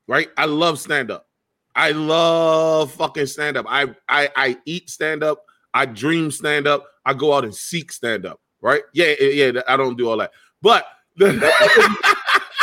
Right, 0.08 0.30
I 0.38 0.46
love 0.46 0.80
stand 0.80 1.10
up. 1.12 1.28
I 1.76 1.92
love 1.92 2.94
fucking 2.94 3.26
stand 3.26 3.58
up. 3.58 3.66
I 3.68 3.96
I 4.08 4.30
I 4.36 4.58
eat 4.66 4.90
stand 4.90 5.24
up. 5.24 5.44
I 5.74 5.86
dream 5.86 6.32
stand 6.32 6.68
up. 6.68 6.86
I 7.06 7.14
go 7.14 7.34
out 7.34 7.44
and 7.44 7.54
seek 7.54 7.92
stand 7.92 8.26
up. 8.26 8.40
Right? 8.66 8.82
Yeah, 8.94 9.14
yeah. 9.20 9.52
yeah, 9.52 9.62
I 9.68 9.78
don't 9.78 9.96
do 9.96 10.10
all 10.10 10.18
that. 10.18 10.32
But 10.60 10.88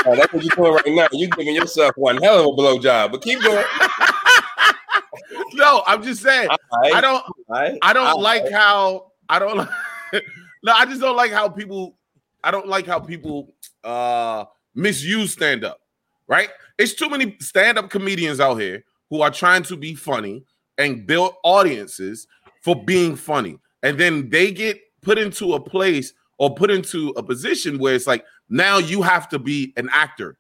Oh, 0.05 0.17
that's 0.17 0.33
what 0.33 0.43
you're 0.43 0.57
doing 0.57 0.73
right 0.73 0.87
now. 0.89 1.07
You're 1.13 1.29
giving 1.29 1.55
yourself 1.55 1.93
one 1.97 2.21
hell 2.21 2.41
of 2.41 2.47
a 2.47 2.61
blowjob. 2.61 3.13
But 3.13 3.23
keep 3.23 3.41
going. 3.41 3.65
no, 5.53 5.85
I'm 5.87 6.03
just 6.03 6.21
saying. 6.21 6.49
Alright, 6.73 6.93
I 6.93 7.01
don't. 7.01 7.25
alright, 7.49 7.79
I 7.83 7.93
don't 7.93 8.09
alright. 8.09 8.43
like 8.43 8.51
how 8.53 9.13
I 9.29 9.39
don't. 9.39 9.59
like- 9.59 9.69
no, 10.65 10.73
I 10.73 10.87
just 10.87 11.01
don't 11.01 11.15
like 11.15 11.31
how 11.31 11.49
people. 11.49 11.97
I 12.43 12.51
don't 12.51 12.67
like 12.67 12.85
how 12.85 12.99
people 12.99 13.55
uh 13.85 14.47
misuse 14.75 15.31
stand 15.31 15.65
up. 15.65 15.79
Right? 16.27 16.49
It's 16.79 16.95
too 16.95 17.09
many 17.09 17.37
stand 17.39 17.79
up 17.79 17.91
comedians 17.91 18.41
out 18.41 18.57
here 18.57 18.83
who 19.09 19.21
are 19.21 19.31
trying 19.31 19.63
to 19.65 19.77
be 19.77 19.95
funny 19.95 20.43
and 20.79 21.07
build 21.07 21.35
audiences 21.45 22.27
for 22.63 22.75
being 22.75 23.15
funny, 23.15 23.61
and 23.85 23.97
then 23.99 24.31
they 24.31 24.51
get 24.51 24.81
put 25.03 25.19
into 25.19 25.55
a 25.55 25.61
place 25.61 26.13
or 26.39 26.55
put 26.55 26.71
into 26.71 27.11
a 27.17 27.23
position 27.23 27.79
where 27.79 27.95
it's 27.95 28.07
like 28.07 28.25
now 28.49 28.79
you 28.79 29.03
have 29.03 29.29
to 29.29 29.39
be 29.39 29.73
an 29.77 29.89
actor 29.93 30.37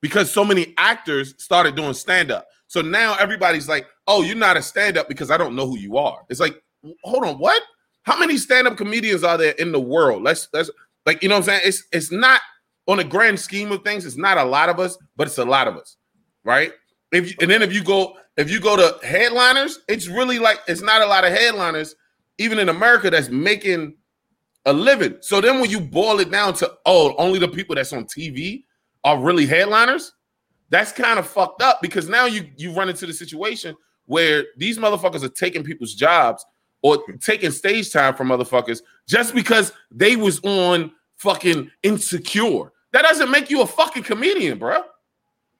because 0.00 0.30
so 0.30 0.44
many 0.44 0.74
actors 0.78 1.34
started 1.38 1.74
doing 1.76 1.94
stand 1.94 2.30
up. 2.30 2.46
So 2.68 2.80
now 2.82 3.16
everybody's 3.16 3.68
like, 3.68 3.86
"Oh, 4.06 4.22
you're 4.22 4.36
not 4.36 4.56
a 4.56 4.62
stand 4.62 4.98
up 4.98 5.08
because 5.08 5.30
I 5.30 5.36
don't 5.36 5.54
know 5.54 5.66
who 5.66 5.78
you 5.78 5.96
are." 5.96 6.24
It's 6.28 6.40
like, 6.40 6.62
hold 7.04 7.24
on, 7.24 7.38
what? 7.38 7.62
How 8.02 8.18
many 8.18 8.36
stand 8.36 8.66
up 8.66 8.76
comedians 8.76 9.24
are 9.24 9.38
there 9.38 9.52
in 9.52 9.72
the 9.72 9.80
world? 9.80 10.22
Let's 10.22 10.48
let's 10.52 10.70
like 11.04 11.22
you 11.22 11.28
know 11.28 11.36
what 11.36 11.48
I'm 11.48 11.60
saying. 11.60 11.60
It's 11.64 11.84
it's 11.92 12.12
not 12.12 12.40
on 12.88 12.98
a 12.98 13.04
grand 13.04 13.38
scheme 13.38 13.72
of 13.72 13.82
things. 13.82 14.04
It's 14.04 14.16
not 14.16 14.38
a 14.38 14.44
lot 14.44 14.68
of 14.68 14.78
us, 14.78 14.98
but 15.16 15.26
it's 15.26 15.38
a 15.38 15.44
lot 15.44 15.68
of 15.68 15.76
us, 15.76 15.96
right? 16.44 16.72
If 17.12 17.30
you, 17.30 17.36
and 17.40 17.50
then 17.50 17.62
if 17.62 17.72
you 17.72 17.82
go 17.82 18.16
if 18.36 18.50
you 18.50 18.60
go 18.60 18.76
to 18.76 19.06
headliners, 19.06 19.80
it's 19.88 20.08
really 20.08 20.38
like 20.38 20.60
it's 20.68 20.82
not 20.82 21.02
a 21.02 21.06
lot 21.06 21.24
of 21.24 21.32
headliners, 21.32 21.94
even 22.38 22.58
in 22.58 22.68
America, 22.68 23.10
that's 23.10 23.28
making 23.28 23.94
a 24.66 24.72
living. 24.72 25.16
So 25.20 25.40
then 25.40 25.60
when 25.60 25.70
you 25.70 25.80
boil 25.80 26.20
it 26.20 26.30
down 26.30 26.54
to 26.54 26.72
oh, 26.84 27.14
only 27.16 27.38
the 27.38 27.48
people 27.48 27.74
that's 27.74 27.92
on 27.92 28.04
TV 28.04 28.64
are 29.04 29.18
really 29.18 29.46
headliners, 29.46 30.12
that's 30.68 30.92
kind 30.92 31.18
of 31.18 31.26
fucked 31.26 31.62
up 31.62 31.80
because 31.80 32.08
now 32.08 32.26
you 32.26 32.48
you 32.56 32.72
run 32.72 32.88
into 32.88 33.06
the 33.06 33.12
situation 33.12 33.74
where 34.06 34.44
these 34.56 34.78
motherfuckers 34.78 35.22
are 35.22 35.28
taking 35.28 35.62
people's 35.62 35.94
jobs 35.94 36.44
or 36.82 37.02
taking 37.20 37.50
stage 37.50 37.92
time 37.92 38.14
from 38.14 38.28
motherfuckers 38.28 38.80
just 39.08 39.34
because 39.34 39.72
they 39.90 40.16
was 40.16 40.40
on 40.44 40.92
fucking 41.16 41.70
insecure. 41.82 42.72
That 42.92 43.02
doesn't 43.02 43.30
make 43.30 43.50
you 43.50 43.62
a 43.62 43.66
fucking 43.66 44.02
comedian, 44.02 44.58
bro. 44.58 44.82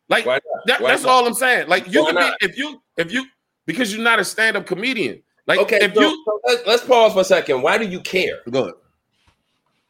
Like 0.08 0.25
that, 0.25 0.42
that's 0.80 1.02
not? 1.02 1.10
all 1.10 1.26
I'm 1.26 1.34
saying. 1.34 1.68
Like 1.68 1.90
you 1.92 2.04
Why 2.04 2.12
can 2.12 2.34
be 2.40 2.46
if 2.46 2.58
you 2.58 2.82
if 2.96 3.12
you 3.12 3.25
because 3.66 3.92
you're 3.92 4.04
not 4.04 4.18
a 4.18 4.25
stand-up 4.25 4.66
comedian. 4.66 5.22
Like 5.46 5.60
Okay, 5.60 5.78
if 5.80 5.94
so, 5.94 6.00
you 6.00 6.25
so 6.25 6.40
let's, 6.44 6.66
let's 6.66 6.84
pause 6.84 7.12
for 7.12 7.20
a 7.20 7.25
second. 7.25 7.62
Why 7.62 7.78
do 7.78 7.86
you 7.86 8.00
care? 8.00 8.40
go 8.50 8.62
ahead. 8.62 8.75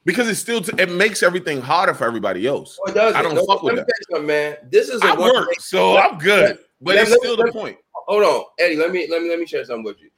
Because 0.06 0.28
it 0.28 0.36
still 0.36 0.62
it 0.78 0.90
makes 0.90 1.22
everything 1.24 1.60
harder 1.60 1.92
for 1.92 2.06
everybody 2.06 2.46
else. 2.46 2.78
Oh. 2.86 3.12
I 3.12 3.20
don't 3.22 3.36
fuck 3.46 3.62
with 3.62 3.74
that. 3.76 3.86
you 4.08 4.22
man. 4.22 4.56
This 4.70 4.88
is 4.88 5.02
a 5.02 5.08
I 5.08 5.18
work, 5.18 5.48
so 5.60 5.98
I'm 5.98 6.16
good. 6.16 6.58
But 6.80 6.94
Let- 6.94 7.02
it's 7.02 7.10
let- 7.10 7.20
still 7.20 7.36
the 7.36 7.42
let- 7.42 7.52
point. 7.52 7.76
Hold 7.92 8.22
on, 8.22 8.44
Eddie. 8.60 8.76
Let 8.76 8.92
me 8.92 9.08
let 9.10 9.20
me 9.20 9.28
let 9.28 9.38
me 9.40 9.46
share 9.46 9.64
something 9.64 9.82
with 9.84 9.96
you. 10.00 10.10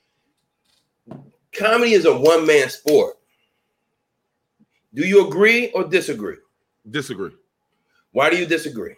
Comedy 1.57 1.93
is 1.95 2.05
a 2.05 2.17
one 2.17 2.47
man 2.47 2.69
sport. 2.69 3.17
Do 4.93 5.07
you 5.07 5.27
agree 5.27 5.71
or 5.71 5.85
disagree? 5.85 6.37
Disagree. 6.91 7.33
Why 8.13 8.29
do 8.31 8.37
you 8.37 8.45
disagree? 8.47 8.95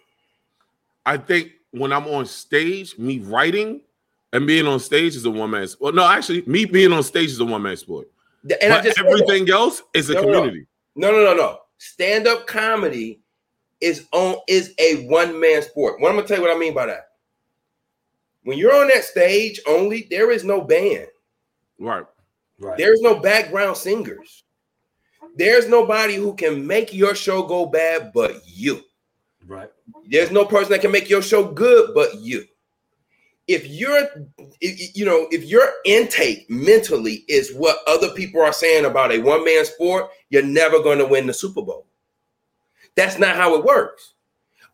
I 1.05 1.15
think 1.17 1.51
when 1.71 1.93
I'm 1.93 2.05
on 2.07 2.25
stage, 2.25 2.97
me 2.97 3.19
writing 3.19 3.81
and 4.33 4.45
being 4.45 4.67
on 4.67 4.79
stage 4.79 5.15
is 5.15 5.23
a 5.25 5.31
one 5.31 5.51
man. 5.51 5.67
Well, 5.79 5.93
no, 5.93 6.05
actually, 6.05 6.41
me 6.45 6.65
being 6.65 6.91
on 6.91 7.03
stage 7.03 7.29
is 7.29 7.39
a 7.39 7.45
one 7.45 7.61
man 7.61 7.77
sport. 7.77 8.09
And 8.61 8.73
I 8.73 8.77
but 8.77 8.83
just 8.85 8.99
everything 8.99 9.49
else 9.49 9.83
is 9.93 10.09
a 10.09 10.15
No, 10.15 10.21
no, 10.23 10.27
no. 10.27 10.33
community. 10.41 10.67
No, 10.95 11.11
no, 11.11 11.23
no, 11.23 11.35
no. 11.35 11.59
Stand 11.77 12.27
up 12.27 12.47
comedy 12.47 13.21
is 13.79 14.07
on 14.11 14.35
is 14.47 14.73
a 14.77 15.07
one 15.07 15.39
man 15.39 15.61
sport. 15.63 15.99
Well, 15.99 16.11
I'm 16.11 16.15
gonna 16.15 16.27
tell 16.27 16.37
you 16.37 16.43
what 16.43 16.55
I 16.55 16.59
mean 16.59 16.73
by 16.73 16.85
that. 16.85 17.07
When 18.43 18.57
you're 18.57 18.75
on 18.75 18.87
that 18.87 19.03
stage 19.03 19.59
only, 19.67 20.07
there 20.09 20.31
is 20.31 20.43
no 20.43 20.61
band. 20.61 21.07
Right. 21.79 22.05
Right. 22.59 22.77
There's 22.77 23.01
no 23.01 23.19
background 23.19 23.77
singers. 23.77 24.43
There's 25.35 25.67
nobody 25.67 26.15
who 26.15 26.35
can 26.35 26.65
make 26.65 26.93
your 26.93 27.15
show 27.15 27.43
go 27.43 27.65
bad 27.65 28.11
but 28.13 28.41
you. 28.45 28.81
Right. 29.47 29.69
There's 30.05 30.31
no 30.31 30.45
person 30.45 30.71
that 30.71 30.81
can 30.81 30.91
make 30.91 31.09
your 31.09 31.21
show 31.21 31.51
good 31.51 31.91
but 31.95 32.19
you. 32.19 32.45
If 33.51 33.67
you're, 33.67 34.07
you 34.61 35.03
know, 35.05 35.27
if 35.31 35.43
your 35.43 35.69
intake 35.83 36.49
mentally 36.49 37.25
is 37.27 37.53
what 37.53 37.79
other 37.85 38.09
people 38.11 38.41
are 38.41 38.53
saying 38.53 38.85
about 38.85 39.11
a 39.11 39.19
one 39.19 39.43
man 39.43 39.65
sport, 39.65 40.09
you're 40.29 40.41
never 40.41 40.81
going 40.81 40.99
to 40.99 41.05
win 41.05 41.27
the 41.27 41.33
Super 41.33 41.61
Bowl. 41.61 41.85
That's 42.95 43.19
not 43.19 43.35
how 43.35 43.55
it 43.55 43.65
works. 43.65 44.13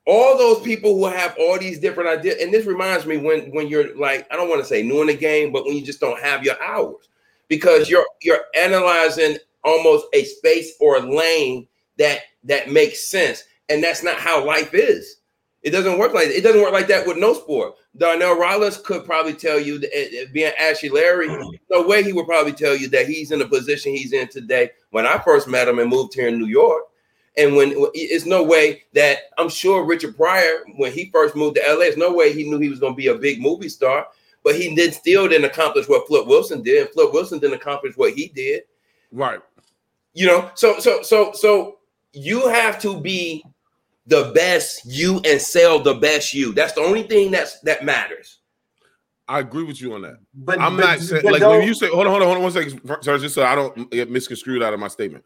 All 0.06 0.38
those 0.38 0.62
people 0.62 0.96
who 0.96 1.06
have 1.08 1.36
all 1.40 1.58
these 1.58 1.80
different 1.80 2.10
ideas, 2.10 2.38
and 2.42 2.54
this 2.54 2.66
reminds 2.66 3.06
me 3.06 3.18
when 3.18 3.52
when 3.52 3.68
you're 3.68 3.96
like, 3.98 4.28
I 4.32 4.36
don't 4.36 4.48
want 4.50 4.62
to 4.62 4.68
say 4.68 4.84
new 4.84 5.02
in 5.02 5.08
the 5.08 5.18
game, 5.18 5.52
but 5.52 5.66
when 5.66 5.76
you 5.76 5.84
just 5.84 6.00
don't 6.00 6.22
have 6.22 6.44
your 6.44 6.62
hours, 6.64 7.10
because 7.48 7.90
you're 7.90 8.06
you're 8.22 8.46
analyzing 8.56 9.38
almost 9.64 10.06
a 10.14 10.24
space 10.24 10.74
or 10.80 10.98
a 10.98 11.16
lane 11.16 11.68
that 11.98 12.22
that 12.44 12.72
makes 12.72 13.08
sense, 13.10 13.44
and 13.70 13.84
that's 13.84 14.04
not 14.04 14.18
how 14.18 14.46
life 14.46 14.74
is. 14.74 15.18
It 15.64 15.72
doesn't 15.72 15.98
work 15.98 16.14
like 16.14 16.28
it 16.28 16.44
doesn't 16.44 16.62
work 16.62 16.72
like 16.72 16.88
that 16.88 17.06
with 17.06 17.18
no 17.18 17.34
sport. 17.34 17.76
Donnell 17.98 18.38
Rawlings 18.38 18.78
could 18.78 19.06
probably 19.06 19.34
tell 19.34 19.60
you 19.60 19.80
that 19.80 19.90
eh, 19.98 20.22
eh, 20.22 20.26
being 20.32 20.54
Ashy 20.60 20.88
Larry, 20.88 21.28
no 21.70 21.86
way 21.86 22.04
he 22.04 22.14
would 22.14 22.28
probably 22.28 22.54
tell 22.54 22.76
you 22.76 22.88
that 22.90 23.08
he's 23.08 23.32
in 23.32 23.40
the 23.40 23.48
position 23.48 23.92
he's 23.92 24.14
in 24.14 24.28
today. 24.30 24.70
When 24.92 25.06
I 25.08 25.18
first 25.18 25.48
met 25.48 25.68
him 25.68 25.80
and 25.80 25.90
moved 25.90 26.14
here 26.14 26.28
in 26.28 26.38
New 26.40 26.46
York, 26.46 26.84
and 27.38 27.56
when 27.56 27.74
it's 27.94 28.26
no 28.26 28.44
way 28.44 28.84
that 28.94 29.18
I'm 29.38 29.50
sure 29.50 29.84
Richard 29.84 30.16
Pryor, 30.16 30.64
when 30.78 30.92
he 30.94 31.10
first 31.12 31.36
moved 31.36 31.56
to 31.56 31.64
LA, 31.68 31.86
it's 31.86 31.98
no 31.98 32.14
way 32.14 32.34
he 32.34 32.50
knew 32.50 32.60
he 32.60 32.70
was 32.70 32.80
going 32.80 32.94
to 32.94 32.98
be 32.98 33.08
a 33.08 33.16
big 33.16 33.42
movie 33.42 33.70
star, 33.70 34.08
but 34.44 34.56
he 34.56 34.74
did 34.76 34.94
still 34.94 35.28
didn't 35.28 35.46
accomplish 35.46 35.88
what 35.90 36.08
Flip 36.08 36.26
Wilson 36.28 36.62
did, 36.64 36.82
and 36.84 36.90
Flip 36.92 37.12
Wilson 37.12 37.40
didn't 37.40 37.56
accomplish 37.60 37.98
what 37.98 38.14
he 38.14 38.28
did 38.30 38.62
Right. 39.12 39.40
you 40.14 40.26
know 40.28 40.52
so 40.56 40.80
so 40.80 41.02
so 41.02 41.32
so 41.34 41.78
you 42.14 42.48
have 42.50 42.80
to 42.82 43.00
be 43.00 43.44
the 44.08 44.32
best 44.34 44.82
you 44.86 45.20
and 45.26 45.40
sell 45.42 45.80
the 45.80 45.94
best 45.96 46.34
you 46.34 46.54
that's 46.54 46.74
the 46.74 46.82
only 46.82 47.04
thing 47.04 47.30
that's 47.32 47.60
that 47.62 47.84
matters 47.86 48.40
I 49.30 49.40
agree 49.40 49.64
with 49.64 49.82
you 49.82 49.94
on 49.94 50.04
that. 50.04 50.20
But 50.34 50.58
I'm 50.62 50.78
but- 50.78 50.86
not 50.86 51.00
saying 51.00 51.26
like 51.26 51.42
don't- 51.42 51.58
when 51.60 51.68
you 51.68 51.74
say 51.74 51.88
hold 51.90 52.08
on, 52.08 52.12
hold 52.14 52.22
on, 52.22 52.28
hold 52.28 52.38
on 52.38 52.44
one 52.44 52.52
second, 52.54 52.80
sir, 53.04 53.18
just 53.18 53.36
so 53.36 53.44
I 53.44 53.56
don't 53.56 53.92
get 53.92 54.10
misconstrued 54.10 54.64
out 54.64 54.74
of 54.74 54.80
my 54.80 54.88
statement. 54.88 55.26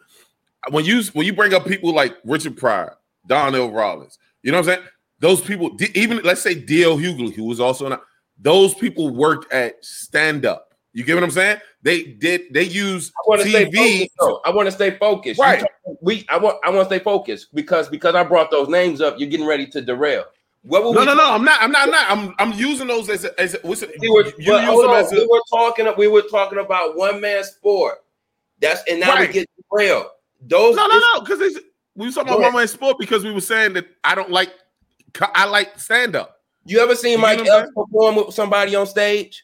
When 0.72 0.86
you 0.86 1.04
when 1.14 1.28
you 1.28 1.34
bring 1.34 1.54
up 1.54 1.68
people 1.68 1.94
like 1.94 2.18
Richard 2.26 2.58
Pryor, 2.58 2.98
Donnell 3.28 3.72
Rawlings, 3.72 4.18
you 4.42 4.52
know 4.52 4.58
what 4.60 4.70
I'm 4.70 4.76
saying? 4.78 4.88
Those 5.20 5.40
people, 5.42 5.78
even 5.94 6.20
let's 6.24 6.42
say 6.42 6.56
D.L. 6.56 6.98
Hughley, 6.98 7.32
who 7.32 7.44
was 7.44 7.60
also 7.60 7.86
in, 7.86 7.92
a- 7.92 8.02
those 8.40 8.74
people 8.74 9.12
worked 9.12 9.54
at 9.54 9.86
stand 9.86 10.48
up. 10.48 10.71
You 10.94 11.04
get 11.06 11.16
what 11.16 11.24
I'm 11.24 11.32
saying? 11.32 11.60
They 11.84 12.04
did. 12.04 12.54
They 12.54 12.64
use 12.64 13.12
i 13.18 13.22
want 13.30 13.42
to 13.42 13.50
stay 13.50 13.66
TV. 13.66 14.10
focused 14.18 14.42
i 14.46 14.50
want 14.50 14.68
to 14.68 14.72
stay 14.72 14.92
focused 14.98 15.40
Right. 15.40 15.60
talk- 15.62 15.98
we 16.02 16.26
i 16.30 16.38
want 16.38 16.58
i 16.64 16.70
want 16.70 16.88
to 16.90 16.96
stay 16.96 17.04
focused 17.04 17.54
because 17.56 17.88
because 17.90 18.14
i 18.14 18.24
brought 18.24 18.52
those 18.52 18.68
names 18.68 19.02
up 19.02 19.18
you're 19.20 19.30
getting 19.30 19.46
ready 19.48 19.66
to 19.68 19.82
derail 19.82 20.26
what 20.64 20.84
were 20.84 20.94
No, 20.94 21.00
we 21.00 21.06
no, 21.08 21.14
no. 21.16 21.32
I'm 21.34 21.44
not. 21.44 21.62
I'm 21.62 21.72
not. 21.72 21.82
I'm 21.84 21.90
not. 21.92 22.12
I'm. 22.12 22.36
I'm 22.52 22.54
using 22.60 22.86
those 22.88 23.10
as 23.10 23.26
a, 23.26 23.40
as 23.42 23.56
a, 23.56 23.60
what's 23.64 23.82
it, 23.82 23.96
we 24.00 24.10
were, 24.12 24.26
you 24.38 24.54
use 24.60 24.82
them 24.82 24.92
as 24.92 25.12
we 25.12 25.26
were 25.26 25.42
talking 25.50 25.88
we 25.98 26.08
were 26.08 26.22
talking 26.24 26.60
about 26.60 26.96
one 26.96 27.20
man 27.20 27.44
sport 27.44 28.04
that's 28.60 28.84
and 28.88 29.00
now 29.00 29.16
Right. 29.16 29.28
we 29.28 29.34
get 29.34 29.50
derailed 29.72 30.08
those 30.42 30.76
no, 30.76 30.86
no, 30.88 31.00
no. 31.16 31.22
Because 31.22 31.40
we 31.96 32.06
were 32.08 32.12
talking 32.12 32.30
about 32.30 32.40
ahead. 32.42 32.54
one 32.54 32.62
man 32.62 32.68
sport 32.68 32.98
because 33.00 33.24
we 33.24 33.32
were 33.32 33.42
saying 33.42 33.74
that 33.74 33.86
I 34.04 34.14
don't 34.14 34.30
like. 34.30 34.50
I 35.20 35.46
like 35.46 35.80
stand 35.80 36.16
up. 36.16 36.42
you 36.66 36.80
ever 36.80 36.96
seen 36.96 37.14
You 37.14 37.18
mike 37.18 37.40
know 37.40 37.44
what 37.46 37.54
I'm 37.54 37.64
epps 37.64 37.74
perform 37.76 38.16
with 38.18 38.34
somebody 38.36 38.76
on 38.76 38.86
stage 38.86 39.44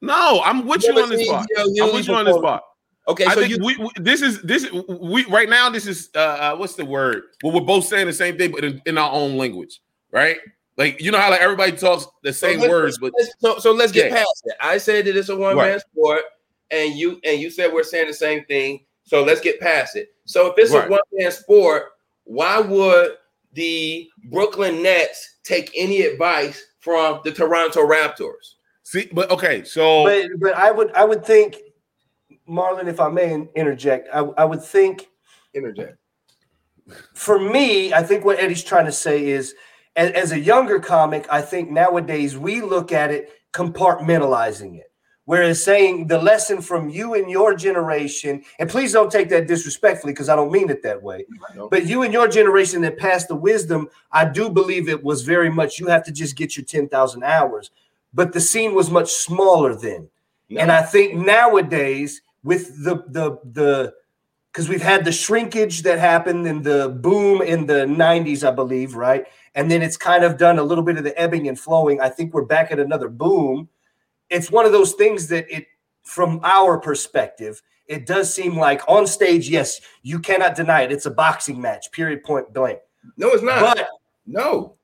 No, 0.00 0.40
I'm 0.44 0.66
with 0.66 0.84
You 0.84 0.94
you, 0.94 1.02
on 1.02 1.08
this 1.10 1.28
part. 1.28 1.46
I'm 1.56 1.92
with 1.92 2.06
you 2.08 2.14
on 2.14 2.24
this 2.24 2.38
part. 2.38 2.62
okay 3.08 3.24
I 3.24 3.34
so 3.34 3.40
you 3.40 3.58
we, 3.64 3.76
we 3.76 3.88
this 3.96 4.22
is 4.22 4.40
this 4.42 4.70
we 4.88 5.24
right 5.26 5.48
now 5.48 5.68
this 5.70 5.86
is 5.86 6.10
uh, 6.14 6.18
uh 6.18 6.56
what's 6.56 6.74
the 6.74 6.84
word? 6.84 7.24
Well, 7.42 7.52
we're 7.52 7.60
both 7.62 7.84
saying 7.84 8.06
the 8.06 8.12
same 8.12 8.36
thing, 8.38 8.52
but 8.52 8.64
in, 8.64 8.80
in 8.86 8.98
our 8.98 9.10
own 9.10 9.36
language, 9.36 9.80
right? 10.12 10.36
Like 10.76 11.00
you 11.02 11.10
know 11.10 11.18
how 11.18 11.30
like 11.30 11.40
everybody 11.40 11.72
talks 11.72 12.06
the 12.22 12.32
same 12.32 12.60
let's- 12.60 12.70
words, 12.70 12.98
but 12.98 13.12
so 13.40 13.58
so 13.58 13.72
let's 13.72 13.90
get 13.92 14.10
Yeah. 14.10 14.18
past 14.18 14.42
it. 14.44 14.54
I 14.60 14.78
said 14.78 15.06
that 15.06 15.16
it's 15.16 15.28
a 15.30 15.36
one 15.36 15.56
man 15.56 15.72
Right. 15.72 15.80
sport, 15.80 16.22
and 16.70 16.94
you 16.94 17.20
and 17.24 17.40
you 17.40 17.50
said 17.50 17.72
we're 17.72 17.82
saying 17.82 18.06
the 18.06 18.14
same 18.14 18.44
thing. 18.44 18.84
So 19.04 19.24
let's 19.24 19.40
get 19.40 19.58
past 19.58 19.96
it. 19.96 20.10
So 20.26 20.46
if 20.48 20.54
it's 20.58 20.70
Right. 20.72 20.86
a 20.86 20.90
one 20.90 21.00
man 21.12 21.32
sport, 21.32 21.84
why 22.24 22.60
would 22.60 23.16
the 23.54 24.08
Brooklyn 24.30 24.82
Nets 24.82 25.38
take 25.42 25.72
any 25.74 26.02
advice 26.02 26.62
from 26.80 27.20
the 27.24 27.32
Toronto 27.32 27.80
Raptors? 27.88 28.54
See, 28.88 29.08
but 29.12 29.30
okay, 29.30 29.64
so 29.64 30.04
but 30.04 30.28
but 30.38 30.54
I 30.54 30.70
would 30.70 30.92
I 30.94 31.04
would 31.04 31.24
think, 31.24 31.56
Marlon, 32.48 32.88
if 32.88 33.00
I 33.00 33.08
may 33.08 33.46
interject, 33.54 34.08
I, 34.12 34.20
I 34.20 34.44
would 34.44 34.62
think 34.62 35.08
Interject. 35.54 35.98
for 37.14 37.38
me, 37.38 37.92
I 37.92 38.02
think 38.02 38.24
what 38.24 38.38
Eddie's 38.38 38.64
trying 38.64 38.86
to 38.86 38.92
say 38.92 39.26
is, 39.26 39.54
as, 39.94 40.10
as 40.12 40.32
a 40.32 40.40
younger 40.40 40.80
comic, 40.80 41.26
I 41.30 41.42
think 41.42 41.70
nowadays 41.70 42.36
we 42.36 42.60
look 42.62 42.92
at 42.92 43.10
it 43.10 43.30
compartmentalizing 43.52 44.78
it. 44.78 44.88
Whereas 45.28 45.62
saying 45.62 46.06
the 46.06 46.16
lesson 46.16 46.62
from 46.62 46.88
you 46.88 47.12
and 47.12 47.30
your 47.30 47.54
generation, 47.54 48.42
and 48.58 48.70
please 48.70 48.94
don't 48.94 49.12
take 49.12 49.28
that 49.28 49.46
disrespectfully 49.46 50.14
because 50.14 50.30
I 50.30 50.36
don't 50.36 50.50
mean 50.50 50.70
it 50.70 50.82
that 50.84 51.02
way, 51.02 51.26
but 51.70 51.84
you 51.84 52.02
and 52.02 52.14
your 52.14 52.28
generation 52.28 52.80
that 52.80 52.96
passed 52.96 53.28
the 53.28 53.34
wisdom, 53.34 53.90
I 54.10 54.24
do 54.24 54.48
believe 54.48 54.88
it 54.88 55.04
was 55.04 55.20
very 55.20 55.50
much 55.50 55.78
you 55.78 55.86
have 55.88 56.02
to 56.04 56.12
just 56.12 56.34
get 56.34 56.56
your 56.56 56.64
10,000 56.64 57.22
hours. 57.22 57.70
But 58.12 58.32
the 58.32 58.40
scene 58.40 58.74
was 58.74 58.90
much 58.90 59.12
smaller 59.12 59.74
then. 59.74 60.08
And 60.56 60.72
I 60.72 60.82
think 60.82 61.14
nowadays, 61.14 62.22
with 62.42 62.82
the, 62.82 63.04
the, 63.08 63.38
the, 63.44 63.94
because 64.50 64.68
we've 64.68 64.80
had 64.80 65.04
the 65.04 65.12
shrinkage 65.12 65.82
that 65.82 65.98
happened 65.98 66.46
in 66.46 66.62
the 66.62 66.88
boom 66.88 67.42
in 67.42 67.66
the 67.66 67.84
90s, 67.84 68.48
I 68.48 68.50
believe, 68.50 68.94
right? 68.94 69.26
And 69.54 69.70
then 69.70 69.82
it's 69.82 69.98
kind 69.98 70.24
of 70.24 70.38
done 70.38 70.58
a 70.58 70.62
little 70.62 70.84
bit 70.84 70.96
of 70.96 71.04
the 71.04 71.18
ebbing 71.20 71.48
and 71.48 71.60
flowing. 71.60 72.00
I 72.00 72.08
think 72.08 72.32
we're 72.32 72.46
back 72.46 72.72
at 72.72 72.78
another 72.78 73.08
boom 73.08 73.68
it's 74.30 74.50
one 74.50 74.66
of 74.66 74.72
those 74.72 74.92
things 74.92 75.28
that 75.28 75.46
it 75.54 75.66
from 76.02 76.40
our 76.42 76.78
perspective 76.78 77.60
it 77.86 78.06
does 78.06 78.32
seem 78.32 78.56
like 78.56 78.82
on 78.88 79.06
stage 79.06 79.48
yes 79.48 79.80
you 80.02 80.18
cannot 80.18 80.54
deny 80.54 80.82
it 80.82 80.92
it's 80.92 81.06
a 81.06 81.10
boxing 81.10 81.60
match 81.60 81.90
period 81.92 82.22
point 82.22 82.52
blank 82.52 82.78
no 83.16 83.28
it's 83.30 83.42
not 83.42 83.60
but 83.60 83.88
no 84.26 84.74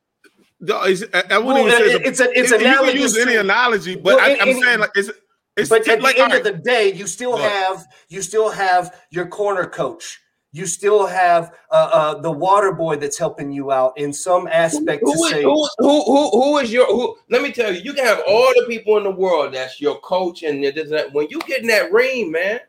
No, 0.67 0.77
I, 0.77 0.95
I 1.31 1.39
wouldn't 1.39 1.67
even 1.67 1.79
say 1.79 1.93
it- 1.95 2.07
it's 2.07 2.21
a- 2.21 2.31
it's 2.39 2.51
you 2.51 2.59
can 2.59 2.67
analogous 2.67 2.95
use 3.01 3.19
any 3.19 3.37
analogy, 3.37 3.95
but 3.97 4.17
Well, 4.17 4.21
I, 4.21 4.37
I'm 4.41 4.49
in- 4.49 4.63
saying 4.63 4.81
like 4.81 4.91
it's 4.95 5.11
it's 5.57 5.69
but 5.69 5.87
at 5.89 6.03
like 6.03 6.17
the 6.17 6.23
end 6.23 6.33
all 6.33 6.39
of 6.39 6.45
the 6.45 6.53
day 6.53 6.93
you 6.93 7.07
still 7.07 7.33
Look. 7.33 7.41
have 7.43 7.87
you 8.09 8.23
still 8.23 8.51
have 8.51 8.95
your 9.11 9.27
corner 9.27 9.67
coach 9.67 10.21
you 10.53 10.67
still 10.67 11.05
have 11.07 11.53
uh, 11.73 11.75
uh, 11.93 12.21
the 12.21 12.31
water 12.31 12.73
boy 12.73 12.95
that's 12.97 13.19
helping 13.19 13.51
you 13.51 13.73
out 13.73 13.93
in 13.99 14.13
some 14.13 14.47
aspect 14.47 15.01
to 15.05 15.13
Who 15.13 15.25
is, 15.25 15.31
say 15.31 15.43
who, 15.43 15.69
who, 15.79 16.05
who, 16.05 16.31
who 16.31 16.59
is 16.59 16.73
your 16.73 16.87
who? 16.87 17.17
Let 17.29 17.43
me 17.43 17.51
tell 17.51 17.73
you, 17.75 17.81
you 17.81 17.93
can 17.93 18.05
have 18.05 18.23
all 18.29 18.53
the 18.57 18.65
people 18.69 18.97
in 18.97 19.03
the 19.03 19.11
world 19.11 19.53
that's 19.55 19.81
your 19.81 19.99
coach, 19.99 20.45
and 20.45 20.63
this 20.63 20.91
that. 20.91 21.13
when 21.13 21.27
you 21.29 21.41
get 21.41 21.63
in 21.63 21.67
that 21.67 21.91
ring, 21.93 22.31
man, 22.31 22.61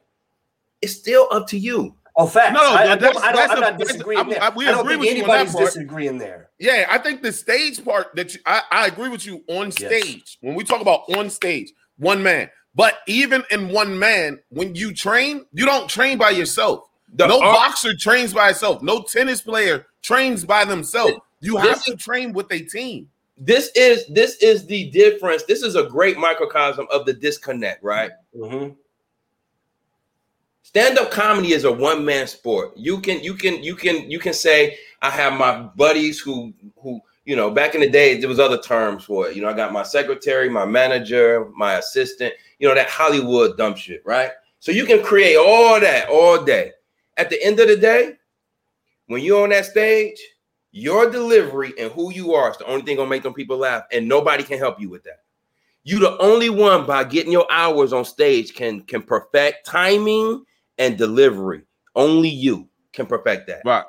it's 0.81 0.93
still 0.93 1.27
up 1.31 1.45
to 1.49 1.59
you. 1.59 1.95
oh 2.17 2.25
facts 2.25 2.53
No, 2.53 2.61
I, 2.61 2.73
I 2.93 2.95
that's- 2.95 3.01
don't, 3.13 3.23
I 3.23 3.31
don't, 3.31 3.35
that's 3.35 3.51
I'm 3.51 3.57
a- 3.57 3.61
not 3.61 3.77
disagreeing 3.79 4.17
I'm- 4.19 4.29
there 4.31 4.41
I- 4.43 4.49
we 4.49 4.67
I 4.67 4.71
don't 4.71 4.79
agree 4.79 4.93
think 4.93 5.01
with 5.01 5.17
you 5.17 5.23
on 5.23 5.27
that 5.29 5.33
anybody's 5.41 5.53
part. 5.53 5.65
disagreeing 5.65 6.17
there 6.17 6.44
Yeah, 6.57 6.85
I 6.89 6.97
think 6.99 7.21
the 7.21 7.31
stage 7.33 7.83
part 7.83 8.15
that 8.15 8.33
you, 8.33 8.39
I, 8.45 8.61
I 8.71 8.87
agree 8.87 9.09
with 9.09 9.25
you 9.25 9.43
on 9.47 9.67
Yes. 9.67 9.77
stage. 9.77 10.37
When 10.41 10.55
we 10.55 10.63
talk 10.63 10.81
about 10.81 11.01
on 11.15 11.29
stage, 11.29 11.71
one 11.97 12.23
man. 12.23 12.49
But 12.73 12.99
even 13.07 13.43
in 13.51 13.69
one 13.69 13.97
man, 13.97 14.39
when 14.49 14.75
you 14.75 14.93
train, 14.93 15.45
you 15.53 15.65
don't 15.65 15.89
train 15.89 16.17
by 16.17 16.31
yourself. 16.31 16.85
The 17.13 17.27
no 17.27 17.41
art- 17.41 17.55
boxer 17.55 17.95
trains 17.95 18.33
by 18.33 18.47
himself. 18.47 18.81
No 18.81 19.01
tennis 19.03 19.41
player 19.41 19.85
trains 20.01 20.43
by 20.45 20.65
themselves. 20.65 21.15
You 21.39 21.57
have 21.57 21.75
This 21.75 21.85
to 21.85 21.95
train 21.97 22.33
with 22.33 22.51
a 22.51 22.59
team. 22.59 23.09
This 23.37 23.69
is 23.75 24.05
this 24.07 24.37
is 24.37 24.65
the 24.65 24.89
difference. 24.91 25.43
This 25.43 25.61
is 25.61 25.75
a 25.75 25.83
great 25.83 26.17
microcosm 26.17 26.87
of 26.91 27.05
the 27.05 27.13
disconnect, 27.13 27.83
right? 27.83 28.11
Mhm. 28.35 28.75
stand-up 30.63 31.11
comedy 31.11 31.53
is 31.53 31.63
a 31.63 31.71
one-man 31.71 32.25
sport 32.27 32.71
you 32.75 32.99
can 32.99 33.23
you 33.23 33.35
can 33.35 33.63
you 33.63 33.75
can 33.75 34.09
you 34.09 34.17
can 34.19 34.33
say 34.33 34.77
i 35.05 35.09
have 35.09 35.33
my 35.33 35.61
buddies 35.75 36.19
who 36.19 36.53
who 36.81 36.99
you 37.25 37.35
know 37.35 37.49
back 37.49 37.75
in 37.75 37.81
the 37.81 37.89
day 37.89 38.19
there 38.19 38.29
was 38.29 38.39
other 38.39 38.57
terms 38.57 39.03
for 39.03 39.27
it 39.27 39.35
you 39.35 39.41
know 39.41 39.49
i 39.49 39.53
got 39.53 39.73
my 39.73 39.83
secretary 39.83 40.49
my 40.49 40.65
manager 40.65 41.49
my 41.55 41.75
assistant 41.75 42.33
you 42.59 42.67
know 42.67 42.75
that 42.75 42.89
hollywood 42.89 43.57
dumb 43.57 43.75
shit 43.75 44.01
right 44.05 44.31
so 44.59 44.71
you 44.71 44.85
can 44.85 45.03
create 45.03 45.37
all 45.37 45.79
that 45.79 46.07
all 46.09 46.43
day 46.43 46.71
at 47.17 47.29
the 47.29 47.41
end 47.43 47.59
of 47.59 47.67
the 47.67 47.77
day 47.77 48.13
when 49.07 49.21
you're 49.21 49.43
on 49.43 49.49
that 49.49 49.65
stage 49.65 50.19
your 50.71 51.09
delivery 51.09 51.73
and 51.79 51.91
who 51.93 52.11
you 52.11 52.33
are 52.33 52.51
is 52.51 52.57
the 52.57 52.65
only 52.65 52.83
thing 52.83 52.97
gonna 52.97 53.09
make 53.09 53.23
them 53.23 53.33
people 53.33 53.57
laugh 53.57 53.83
and 53.91 54.07
nobody 54.07 54.43
can 54.43 54.57
help 54.57 54.79
you 54.79 54.89
with 54.89 55.03
that 55.03 55.19
you 55.85 55.99
the 55.99 56.17
only 56.17 56.49
one 56.49 56.85
by 56.85 57.03
getting 57.03 57.31
your 57.31 57.49
hours 57.51 57.93
on 57.93 58.03
stage 58.03 58.53
can 58.55 58.81
can 58.81 59.03
perfect 59.03 59.65
timing 59.65 60.43
and 60.77 60.97
delivery. 60.97 61.61
Only 61.95 62.29
you 62.29 62.67
can 62.91 63.05
perfect 63.05 63.47
that. 63.47 63.61
Right. 63.63 63.85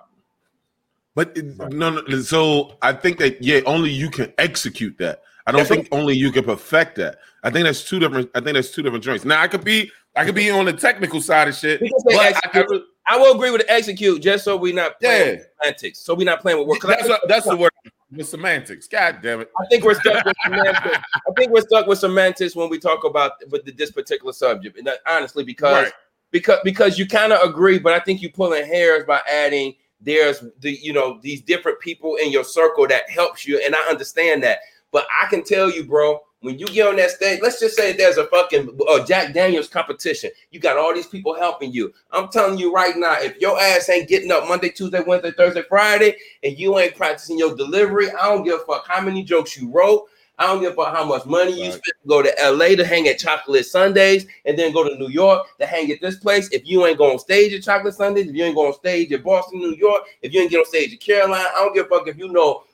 But 1.17 1.37
it- 1.37 1.59
no, 1.73 1.91
no, 1.91 2.21
so 2.21 2.77
I 2.83 2.93
think 2.93 3.19
that 3.19 3.43
yeah, 3.43 3.61
only 3.67 3.91
you 3.91 4.11
can 4.11 4.33
execute 4.39 4.97
that. 4.99 5.23
I 5.49 5.53
don't 5.53 5.61
That's 5.61 5.71
think 5.71 5.89
only 5.93 6.15
you 6.15 6.31
can 6.31 6.45
perfect 6.45 6.97
that. 6.97 7.19
I 7.43 7.51
think 7.51 7.65
that's 7.65 7.83
two 7.89 7.99
different. 7.99 8.31
I 8.35 8.41
think 8.41 8.55
that's 8.55 8.71
two 8.71 8.83
different 8.83 9.03
joints. 9.03 9.25
Now 9.25 9.41
I 9.41 9.49
could 9.49 9.65
be, 9.65 9.91
I 10.15 10.25
could 10.25 10.35
be 10.35 10.51
on 10.51 10.67
the 10.67 10.73
technical 10.73 11.21
side 11.21 11.49
of 11.49 11.55
shit. 11.55 11.81
We 11.81 11.89
can 11.89 11.99
but 12.05 12.15
I- 12.17 12.25
I 12.25 12.29
execute. 12.29 12.83
I 13.09 13.17
will 13.17 13.35
agree 13.35 13.51
with 13.53 13.61
the 13.63 13.73
execute 13.73 14.21
just 14.21 14.45
so 14.45 14.57
we're 14.57 14.75
not 14.75 15.01
playing 15.01 15.27
Yeah. 15.27 15.33
with 15.35 15.47
semantics. 15.63 15.99
So 16.01 16.15
we're 16.15 16.25
not 16.27 16.41
playing 16.41 16.67
with 16.67 16.85
I 16.85 16.89
that's, 16.89 17.09
what- 17.09 17.29
that's 17.29 17.47
the 17.47 17.57
word. 17.57 17.71
The 18.11 18.25
semantics. 18.25 18.87
God 18.89 19.19
damn 19.23 19.41
it. 19.41 19.51
I 19.61 19.65
think 19.67 19.85
we're 19.85 19.95
stuck 19.95 20.25
with 20.25 20.37
semantics. 20.45 20.99
I 21.15 21.33
think 21.37 21.51
we're 21.53 21.61
stuck 21.63 21.87
with 21.87 21.99
semantics 21.99 22.55
when 22.55 22.69
we 22.69 22.79
talk 22.79 23.05
about 23.05 23.33
with 23.51 23.65
the, 23.65 23.73
this 23.73 23.91
particular 23.91 24.33
subject. 24.33 24.77
And 24.79 24.87
that, 24.87 24.99
honestly, 25.07 25.45
because 25.45 25.85
Right. 25.85 25.93
because 26.31 26.59
because 26.65 26.99
you 26.99 27.07
kind 27.07 27.33
of 27.33 27.49
agree, 27.49 27.79
but 27.79 27.93
I 27.95 28.01
think 28.01 28.21
you 28.23 28.31
pulling 28.31 28.67
hairs 28.67 29.05
by 29.07 29.21
adding 29.31 29.75
there's 30.01 30.45
the 30.61 30.73
you 30.73 30.93
know 30.93 31.19
these 31.23 31.43
different 31.43 31.81
people 31.81 32.17
in 32.17 32.31
your 32.31 32.45
circle 32.45 32.87
that 32.89 33.09
helps 33.11 33.47
you, 33.47 33.61
and 33.65 33.75
I 33.75 33.81
understand 33.89 34.43
that. 34.43 34.61
But 34.93 35.07
I 35.23 35.27
can 35.27 35.43
tell 35.43 35.71
you, 35.71 35.85
bro, 35.85 36.21
when 36.41 36.59
you 36.59 36.67
get 36.67 36.87
on 36.87 36.97
that 36.97 37.11
stage, 37.11 37.41
let's 37.43 37.59
just 37.59 37.77
say 37.77 37.93
there's 37.93 38.19
a 38.19 38.27
fucking 38.27 38.79
uh, 38.89 39.05
Jack 39.05 39.35
Daniels 39.35 39.69
competition. 39.69 40.31
You 40.51 40.61
got 40.61 40.77
all 40.77 40.95
these 40.95 41.07
people 41.07 41.35
helping 41.35 41.73
you. 41.73 41.93
I'm 42.13 42.29
telling 42.29 42.59
you 42.59 42.73
right 42.73 42.97
now, 42.97 43.17
if 43.19 43.37
your 43.41 43.59
ass 43.61 43.89
ain't 43.89 44.09
getting 44.09 44.31
up 44.31 44.47
Monday, 44.47 44.69
Tuesday, 44.69 45.01
Wednesday, 45.05 45.33
Thursday, 45.33 45.63
Friday, 45.69 46.17
and 46.45 46.59
you 46.59 46.79
ain't 46.79 46.95
practicing 46.95 47.39
your 47.39 47.57
delivery, 47.57 48.11
I 48.11 48.27
don't 48.29 48.45
give 48.45 48.61
a 48.61 48.65
fuck 48.65 48.87
how 48.87 49.01
many 49.01 49.23
jokes 49.25 49.57
you 49.57 49.71
wrote. 49.71 50.05
I 50.39 50.47
don't 50.47 50.61
give 50.61 50.73
a 50.73 50.75
fuck 50.75 50.95
how 50.95 51.05
much 51.05 51.25
money 51.25 51.53
you 51.53 51.63
Right. 51.71 51.73
spent 51.73 51.85
to 52.03 52.09
go 52.09 52.23
to 52.23 52.33
LA 52.39 52.77
to 52.77 52.85
hang 52.85 53.09
at 53.09 53.19
Chocolate 53.19 53.65
Sundaes 53.65 54.27
and 54.45 54.59
then 54.59 54.73
go 54.73 54.87
to 54.87 54.95
New 54.97 55.09
York 55.09 55.47
to 55.59 55.67
hang 55.67 55.91
at 55.91 56.01
this 56.01 56.17
place. 56.17 56.49
If 56.53 56.67
you 56.67 56.85
ain't 56.87 56.99
go 56.99 57.11
on 57.11 57.19
stage 57.19 57.55
at 57.55 57.63
Chocolate 57.63 57.95
Sundaes, 57.95 58.29
if 58.29 58.35
you 58.35 58.45
ain't 58.45 58.55
go 58.55 58.67
on 58.67 58.75
stage 58.75 59.13
at 59.13 59.25
Boston, 59.25 59.61
New 59.61 59.75
York, 59.77 60.03
if 60.21 60.35
you 60.35 60.43
ain't 60.43 60.51
get 60.51 60.59
on 60.59 60.67
stage 60.67 60.93
at 60.93 61.01
Carolina, 61.01 61.49
I 61.57 61.61
don't 61.61 61.75
give 61.75 61.87
a 61.87 61.89
fuck 61.89 62.07
if 62.09 62.19
you 62.19 62.29
know 62.29 62.65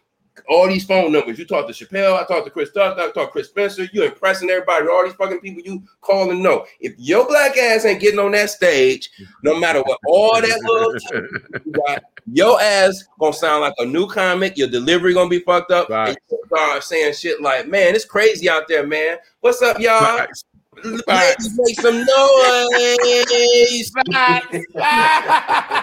all 0.48 0.68
these 0.68 0.84
phone 0.84 1.12
numbers. 1.12 1.38
You 1.38 1.44
talk 1.44 1.66
to 1.66 1.72
Chappelle, 1.72 2.18
I 2.18 2.24
talk 2.26 2.44
to 2.44 2.50
Chris 2.50 2.72
Tucker, 2.72 3.00
I 3.00 3.10
talk 3.10 3.14
to 3.14 3.26
Chris 3.28 3.48
Spencer. 3.48 3.88
You 3.92 4.04
impressing 4.04 4.50
everybody, 4.50 4.86
all 4.88 5.04
these 5.04 5.14
fucking 5.14 5.40
people 5.40 5.62
you 5.64 5.82
call 6.00 6.30
and 6.30 6.42
know. 6.42 6.66
If 6.80 6.94
your 6.98 7.26
black 7.26 7.56
ass 7.56 7.84
ain't 7.84 8.00
getting 8.00 8.20
on 8.20 8.32
that 8.32 8.50
stage, 8.50 9.10
no 9.42 9.58
matter 9.58 9.82
what, 9.82 9.98
all 10.06 10.40
that 10.40 10.60
little 10.62 11.62
you 11.64 11.72
got, 11.72 12.04
your 12.32 12.60
ass 12.60 13.04
gonna 13.18 13.32
sound 13.32 13.62
like 13.62 13.74
a 13.78 13.84
new 13.84 14.06
comic. 14.06 14.56
Your 14.56 14.68
delivery 14.68 15.14
gonna 15.14 15.28
be 15.28 15.40
fucked 15.40 15.70
up. 15.70 15.88
Right. 15.88 16.08
And 16.08 16.18
you 16.30 16.38
start 16.46 16.84
saying 16.84 17.14
shit 17.14 17.40
like, 17.40 17.68
"Man, 17.68 17.94
it's 17.94 18.04
crazy 18.04 18.48
out 18.48 18.68
there, 18.68 18.86
man. 18.86 19.18
What's 19.40 19.62
up, 19.62 19.78
y'all? 19.80 20.18
Facts. 20.18 20.44
Ladies, 20.84 21.58
make 21.58 21.80
some 21.80 21.98
noise." 21.98 23.92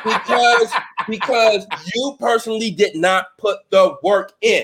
because 0.04 0.72
because 1.08 1.66
you 1.94 2.16
personally 2.20 2.72
did 2.72 2.96
not 2.96 3.38
put 3.38 3.60
the 3.70 3.96
work 4.04 4.34
in. 4.42 4.64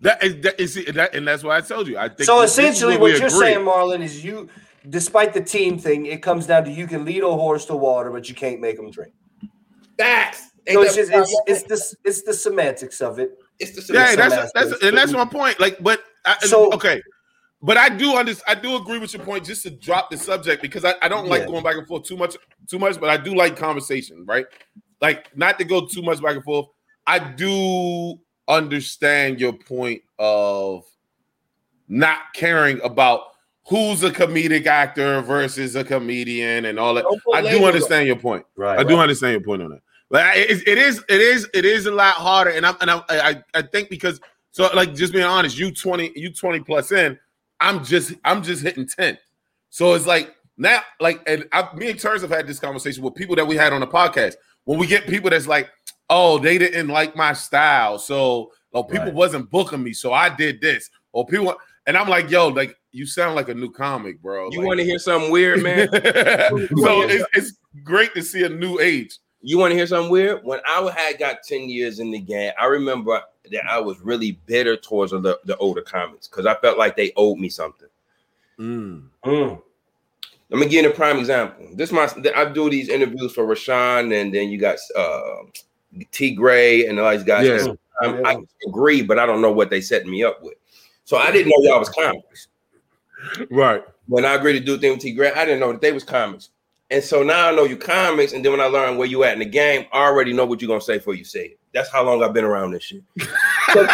That 0.00 0.22
is, 0.22 0.40
that 0.42 0.60
is 0.60 0.74
that, 0.94 1.14
and 1.14 1.26
that's 1.26 1.42
why 1.42 1.56
I 1.56 1.60
told 1.60 1.88
you. 1.88 1.98
I 1.98 2.08
think 2.08 2.24
So 2.24 2.42
essentially, 2.42 2.96
what 2.96 3.08
you're 3.18 3.26
agree. 3.26 3.38
saying, 3.38 3.58
Marlon, 3.64 4.00
is 4.00 4.24
you, 4.24 4.48
despite 4.88 5.32
the 5.34 5.40
team 5.40 5.76
thing, 5.78 6.06
it 6.06 6.22
comes 6.22 6.46
down 6.46 6.64
to 6.64 6.70
you 6.70 6.86
can 6.86 7.04
lead 7.04 7.22
a 7.24 7.28
horse 7.28 7.64
to 7.66 7.74
water, 7.76 8.10
but 8.10 8.28
you 8.28 8.34
can't 8.34 8.60
make 8.60 8.76
them 8.76 8.90
drink. 8.90 9.12
Facts. 9.98 10.50
So 10.70 10.82
it's 10.82 10.94
just 10.94 11.10
it's 11.12 11.40
it's 11.46 11.62
the 11.64 11.96
it's 12.08 12.22
the 12.22 12.34
semantics 12.34 13.00
of 13.00 13.18
it. 13.18 13.38
it's 13.58 13.74
the 13.74 13.82
semantics. 13.82 14.16
Yeah, 14.16 14.22
some 14.22 14.30
that's 14.30 14.54
aspects, 14.54 14.70
that's 14.70 14.84
and 14.84 14.96
that's 14.96 15.12
my 15.12 15.24
point. 15.24 15.58
Like, 15.58 15.82
but 15.82 16.02
I, 16.24 16.36
So- 16.40 16.70
okay, 16.72 17.00
but 17.62 17.76
I 17.76 17.88
do 17.88 18.16
understand. 18.16 18.58
I 18.58 18.60
do 18.60 18.76
agree 18.76 18.98
with 18.98 19.12
your 19.14 19.24
point. 19.24 19.44
Just 19.44 19.62
to 19.64 19.70
drop 19.70 20.10
the 20.10 20.16
subject 20.16 20.62
because 20.62 20.84
I, 20.84 20.94
I 21.02 21.08
don't 21.08 21.26
like 21.28 21.46
going 21.46 21.64
back 21.64 21.76
and 21.76 21.86
forth 21.86 22.04
too 22.04 22.16
much, 22.16 22.36
too 22.68 22.78
much. 22.78 23.00
But 23.00 23.10
I 23.10 23.16
do 23.16 23.34
like 23.34 23.56
conversation, 23.56 24.24
right? 24.26 24.46
Like, 25.00 25.36
not 25.36 25.58
to 25.58 25.64
go 25.64 25.86
too 25.86 26.02
much 26.02 26.20
back 26.22 26.34
and 26.36 26.44
forth. 26.44 26.66
I 27.06 27.18
do 27.18 28.18
understand 28.48 29.40
your 29.40 29.52
point 29.52 30.02
of 30.18 30.84
not 31.88 32.18
caring 32.34 32.80
about 32.82 33.22
who's 33.66 34.02
a 34.02 34.10
comedic 34.10 34.66
actor 34.66 35.20
versus 35.22 35.76
a 35.76 35.84
comedian 35.84 36.64
and 36.66 36.78
all 36.78 36.94
that. 36.94 37.04
I 37.34 37.42
do 37.42 37.64
understand 37.64 38.06
your 38.06 38.16
point. 38.16 38.44
Right. 38.56 38.78
I 38.78 38.84
do 38.84 38.98
understand 38.98 39.32
your 39.32 39.40
point 39.42 39.62
on 39.62 39.70
that. 39.70 39.80
But 40.10 40.24
I- 40.24 40.36
it, 40.36 40.66
it 40.66 40.78
is 40.78 41.04
it 41.08 41.20
is 41.20 41.48
it 41.52 41.64
is 41.64 41.86
a 41.86 41.90
lot 41.90 42.14
harder, 42.14 42.50
and 42.50 42.64
I'm 42.64 42.76
and 42.80 42.90
I'm, 42.90 43.02
I 43.08 43.42
I 43.54 43.62
think 43.62 43.90
because 43.90 44.20
so 44.52 44.68
like 44.74 44.94
just 44.94 45.12
being 45.12 45.24
honest, 45.24 45.58
you 45.58 45.70
twenty 45.70 46.12
you 46.16 46.32
twenty 46.32 46.60
plus 46.60 46.92
in, 46.92 47.18
I'm 47.60 47.84
just 47.84 48.14
I'm 48.24 48.42
just 48.42 48.62
hitting 48.62 48.86
ten, 48.86 49.18
so 49.70 49.94
it's 49.94 50.06
like 50.06 50.34
now 50.56 50.80
like 51.00 51.20
and 51.28 51.46
I, 51.52 51.68
me 51.74 51.90
and 51.90 51.98
Terz 51.98 52.20
have 52.22 52.30
had 52.30 52.46
this 52.46 52.58
conversation 52.60 53.02
with 53.02 53.14
people 53.14 53.36
that 53.36 53.46
we 53.46 53.56
had 53.56 53.72
on 53.72 53.80
the 53.80 53.86
podcast 53.86 54.34
when 54.64 54.78
we 54.78 54.86
get 54.86 55.06
people 55.06 55.30
that's 55.30 55.46
like, 55.46 55.68
oh 56.10 56.38
they 56.38 56.58
didn't 56.58 56.88
like 56.88 57.16
my 57.16 57.32
style, 57.32 57.98
so 57.98 58.52
oh 58.74 58.82
people 58.84 59.06
Right. 59.06 59.14
wasn't 59.14 59.50
booking 59.50 59.82
me, 59.82 59.92
so 59.92 60.12
I 60.12 60.28
did 60.28 60.60
this, 60.60 60.88
or 61.12 61.26
people 61.26 61.54
and 61.86 61.96
I'm 61.96 62.08
like 62.08 62.30
yo 62.30 62.48
like 62.48 62.76
you 62.92 63.06
sound 63.06 63.34
like 63.34 63.48
a 63.48 63.54
new 63.54 63.70
comic, 63.70 64.20
bro. 64.22 64.48
You 64.50 64.58
Like- 64.60 64.66
want 64.68 64.78
to 64.80 64.84
hear 64.84 64.98
something 64.98 65.30
weird, 65.30 65.62
man? 65.62 65.88
so 65.92 65.98
it's, 67.02 67.24
it's 67.34 67.58
great 67.84 68.14
to 68.14 68.22
see 68.22 68.44
a 68.44 68.48
new 68.48 68.78
age. 68.80 69.18
You 69.42 69.58
want 69.58 69.70
to 69.72 69.76
hear 69.76 69.86
something 69.86 70.10
weird? 70.10 70.40
When 70.42 70.58
I 70.66 70.90
had 70.96 71.18
got 71.18 71.42
10 71.46 71.68
years 71.68 71.98
in 72.00 72.10
the 72.10 72.18
game, 72.18 72.50
I 72.60 72.64
remember 72.64 73.20
that 73.50 73.64
I 73.66 73.78
was 73.80 74.00
really 74.00 74.32
bitter 74.46 74.76
towards 74.76 75.12
the, 75.12 75.38
the 75.44 75.56
older 75.58 75.82
comics 75.82 76.28
because 76.28 76.46
I 76.46 76.54
felt 76.56 76.78
like 76.78 76.96
they 76.96 77.12
owed 77.16 77.38
me 77.38 77.48
something. 77.48 77.88
Mm. 78.58 79.08
Mm. 79.24 79.62
Let 80.50 80.60
me 80.60 80.66
give 80.68 80.84
you 80.84 80.90
a 80.90 80.94
prime 80.94 81.18
example. 81.18 81.68
This 81.74 81.92
my 81.92 82.08
I 82.34 82.46
do 82.46 82.70
these 82.70 82.88
interviews 82.88 83.32
for 83.32 83.44
Rashawn, 83.46 84.18
and 84.18 84.34
then 84.34 84.48
you 84.48 84.58
got 84.58 84.78
uh, 84.96 85.42
T 86.10 86.34
Gray 86.34 86.86
and 86.86 86.98
all 86.98 87.10
these 87.12 87.22
guys. 87.24 87.46
Yeah. 87.46 87.74
I'm- 88.02 88.24
I 88.24 88.36
agree, 88.68 89.02
but 89.02 89.18
I 89.18 89.26
don't 89.26 89.42
know 89.42 89.50
what 89.50 89.70
they 89.70 89.80
set 89.80 90.06
me 90.06 90.22
up 90.22 90.40
with. 90.40 90.54
So 91.04 91.16
I 91.16 91.32
didn't 91.32 91.48
know 91.48 91.68
y'all 91.68 91.80
was 91.80 91.88
comics. 91.88 92.46
Right. 93.50 93.82
When 94.06 94.24
I 94.24 94.34
agreed 94.34 94.52
to 94.52 94.60
do 94.60 94.74
a 94.74 94.78
thing 94.78 94.92
with 94.92 95.00
T 95.00 95.12
Gray, 95.12 95.32
I 95.32 95.44
didn't 95.44 95.58
know 95.60 95.72
that 95.72 95.80
they 95.80 95.90
was 95.90 96.04
comics. 96.04 96.50
And 96.90 97.04
so 97.04 97.22
now 97.22 97.48
I 97.48 97.54
know 97.54 97.64
you 97.64 97.76
comics, 97.76 98.32
and 98.32 98.44
then 98.44 98.52
when 98.52 98.60
I 98.60 98.66
learn 98.66 98.96
where 98.96 99.06
you 99.06 99.22
at 99.24 99.34
in 99.34 99.40
the 99.40 99.44
game, 99.44 99.86
I 99.92 100.04
already 100.04 100.32
know 100.32 100.46
what 100.46 100.62
you're 100.62 100.68
gonna 100.68 100.80
say 100.80 100.96
before 100.98 101.14
you 101.14 101.24
say 101.24 101.44
it. 101.44 101.58
That's 101.74 101.90
how 101.90 102.02
long 102.04 102.22
I've 102.22 102.32
been 102.32 102.44
around 102.44 102.70
this 102.70 102.84
shit. 102.84 103.02
so, 103.72 103.86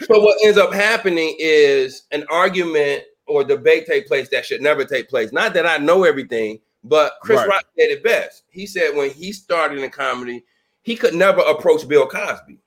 so 0.00 0.20
what 0.20 0.36
ends 0.44 0.58
up 0.58 0.72
happening 0.74 1.34
is 1.38 2.02
an 2.12 2.26
argument 2.30 3.04
or 3.26 3.42
debate 3.42 3.86
take 3.86 4.06
place 4.06 4.28
that 4.28 4.44
should 4.44 4.60
never 4.60 4.84
take 4.84 5.08
place. 5.08 5.32
Not 5.32 5.54
that 5.54 5.66
I 5.66 5.78
know 5.78 6.04
everything, 6.04 6.60
but 6.84 7.14
Chris 7.22 7.38
Right. 7.38 7.48
Rock 7.48 7.64
said 7.78 7.90
it 7.90 8.04
best. 8.04 8.44
He 8.50 8.66
said 8.66 8.94
when 8.94 9.10
he 9.10 9.32
started 9.32 9.78
in 9.78 9.90
comedy, 9.90 10.44
he 10.82 10.96
could 10.96 11.14
never 11.14 11.40
approach 11.40 11.88
Bill 11.88 12.06
Cosby. 12.06 12.58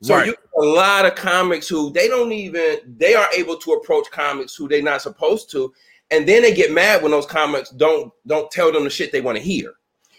So 0.00 0.16
Right. 0.16 0.28
you 0.28 0.34
a 0.56 0.64
lot 0.64 1.04
of 1.04 1.14
comics 1.14 1.68
who 1.68 1.90
they 1.90 2.08
don't 2.08 2.32
even 2.32 2.78
they 2.96 3.14
are 3.14 3.28
able 3.36 3.56
to 3.58 3.72
approach 3.72 4.10
comics 4.10 4.54
who 4.54 4.66
they're 4.66 4.80
not 4.80 5.02
supposed 5.02 5.50
to, 5.50 5.74
and 6.10 6.26
then 6.28 6.42
they 6.42 6.52
get 6.54 6.72
mad 6.72 7.02
when 7.02 7.12
those 7.12 7.26
comics 7.26 7.70
don't 7.70 8.12
don't 8.26 8.50
tell 8.50 8.72
them 8.72 8.84
the 8.84 8.90
shit 8.90 9.12
they 9.12 9.20
want 9.20 9.36
to 9.38 9.42
hear. 9.42 9.74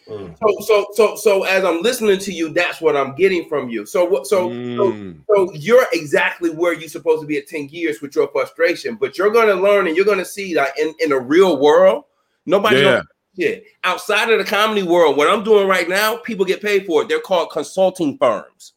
Mm. 0.08 0.36
So 0.40 0.58
so 0.62 0.86
so 0.94 1.16
so 1.16 1.44
as 1.44 1.64
I'm 1.64 1.82
listening 1.82 2.18
to 2.20 2.32
you, 2.34 2.50
that's 2.50 2.82
what 2.82 2.98
I'm 2.98 3.16
getting 3.16 3.48
from 3.48 3.70
you. 3.70 3.86
So 3.86 4.04
what 4.06 4.26
so 4.28 4.50
so 4.50 4.92
Mm. 4.92 5.22
so 5.28 5.54
you're 5.54 5.86
exactly 5.94 6.50
where 6.50 6.74
you're 6.74 6.90
supposed 6.90 7.22
to 7.22 7.28
be 7.28 7.38
at 7.38 7.48
10 7.48 7.70
years 7.70 8.02
with 8.02 8.16
your 8.16 8.28
frustration, 8.30 8.96
but 8.96 9.18
you're 9.18 9.30
gonna 9.32 9.56
learn 9.56 9.88
and 9.88 9.96
you're 9.96 10.06
gonna 10.06 10.26
see 10.26 10.54
that 10.56 10.78
in, 10.80 10.94
in 11.00 11.12
a 11.12 11.20
real 11.20 11.60
world, 11.60 12.06
nobody 12.46 12.82
Yeah. 12.82 13.02
shit. 13.40 13.66
Outside 13.84 14.30
of 14.32 14.40
the 14.40 14.46
comedy 14.46 14.84
world, 14.84 15.18
what 15.18 15.30
I'm 15.30 15.44
doing 15.44 15.68
right 15.68 15.88
now, 15.88 16.18
people 16.18 16.46
get 16.46 16.62
paid 16.62 16.86
for 16.86 17.04
it. 17.04 17.08
They're 17.08 17.20
called 17.20 17.52
consulting 17.52 18.18
firms. 18.18 18.74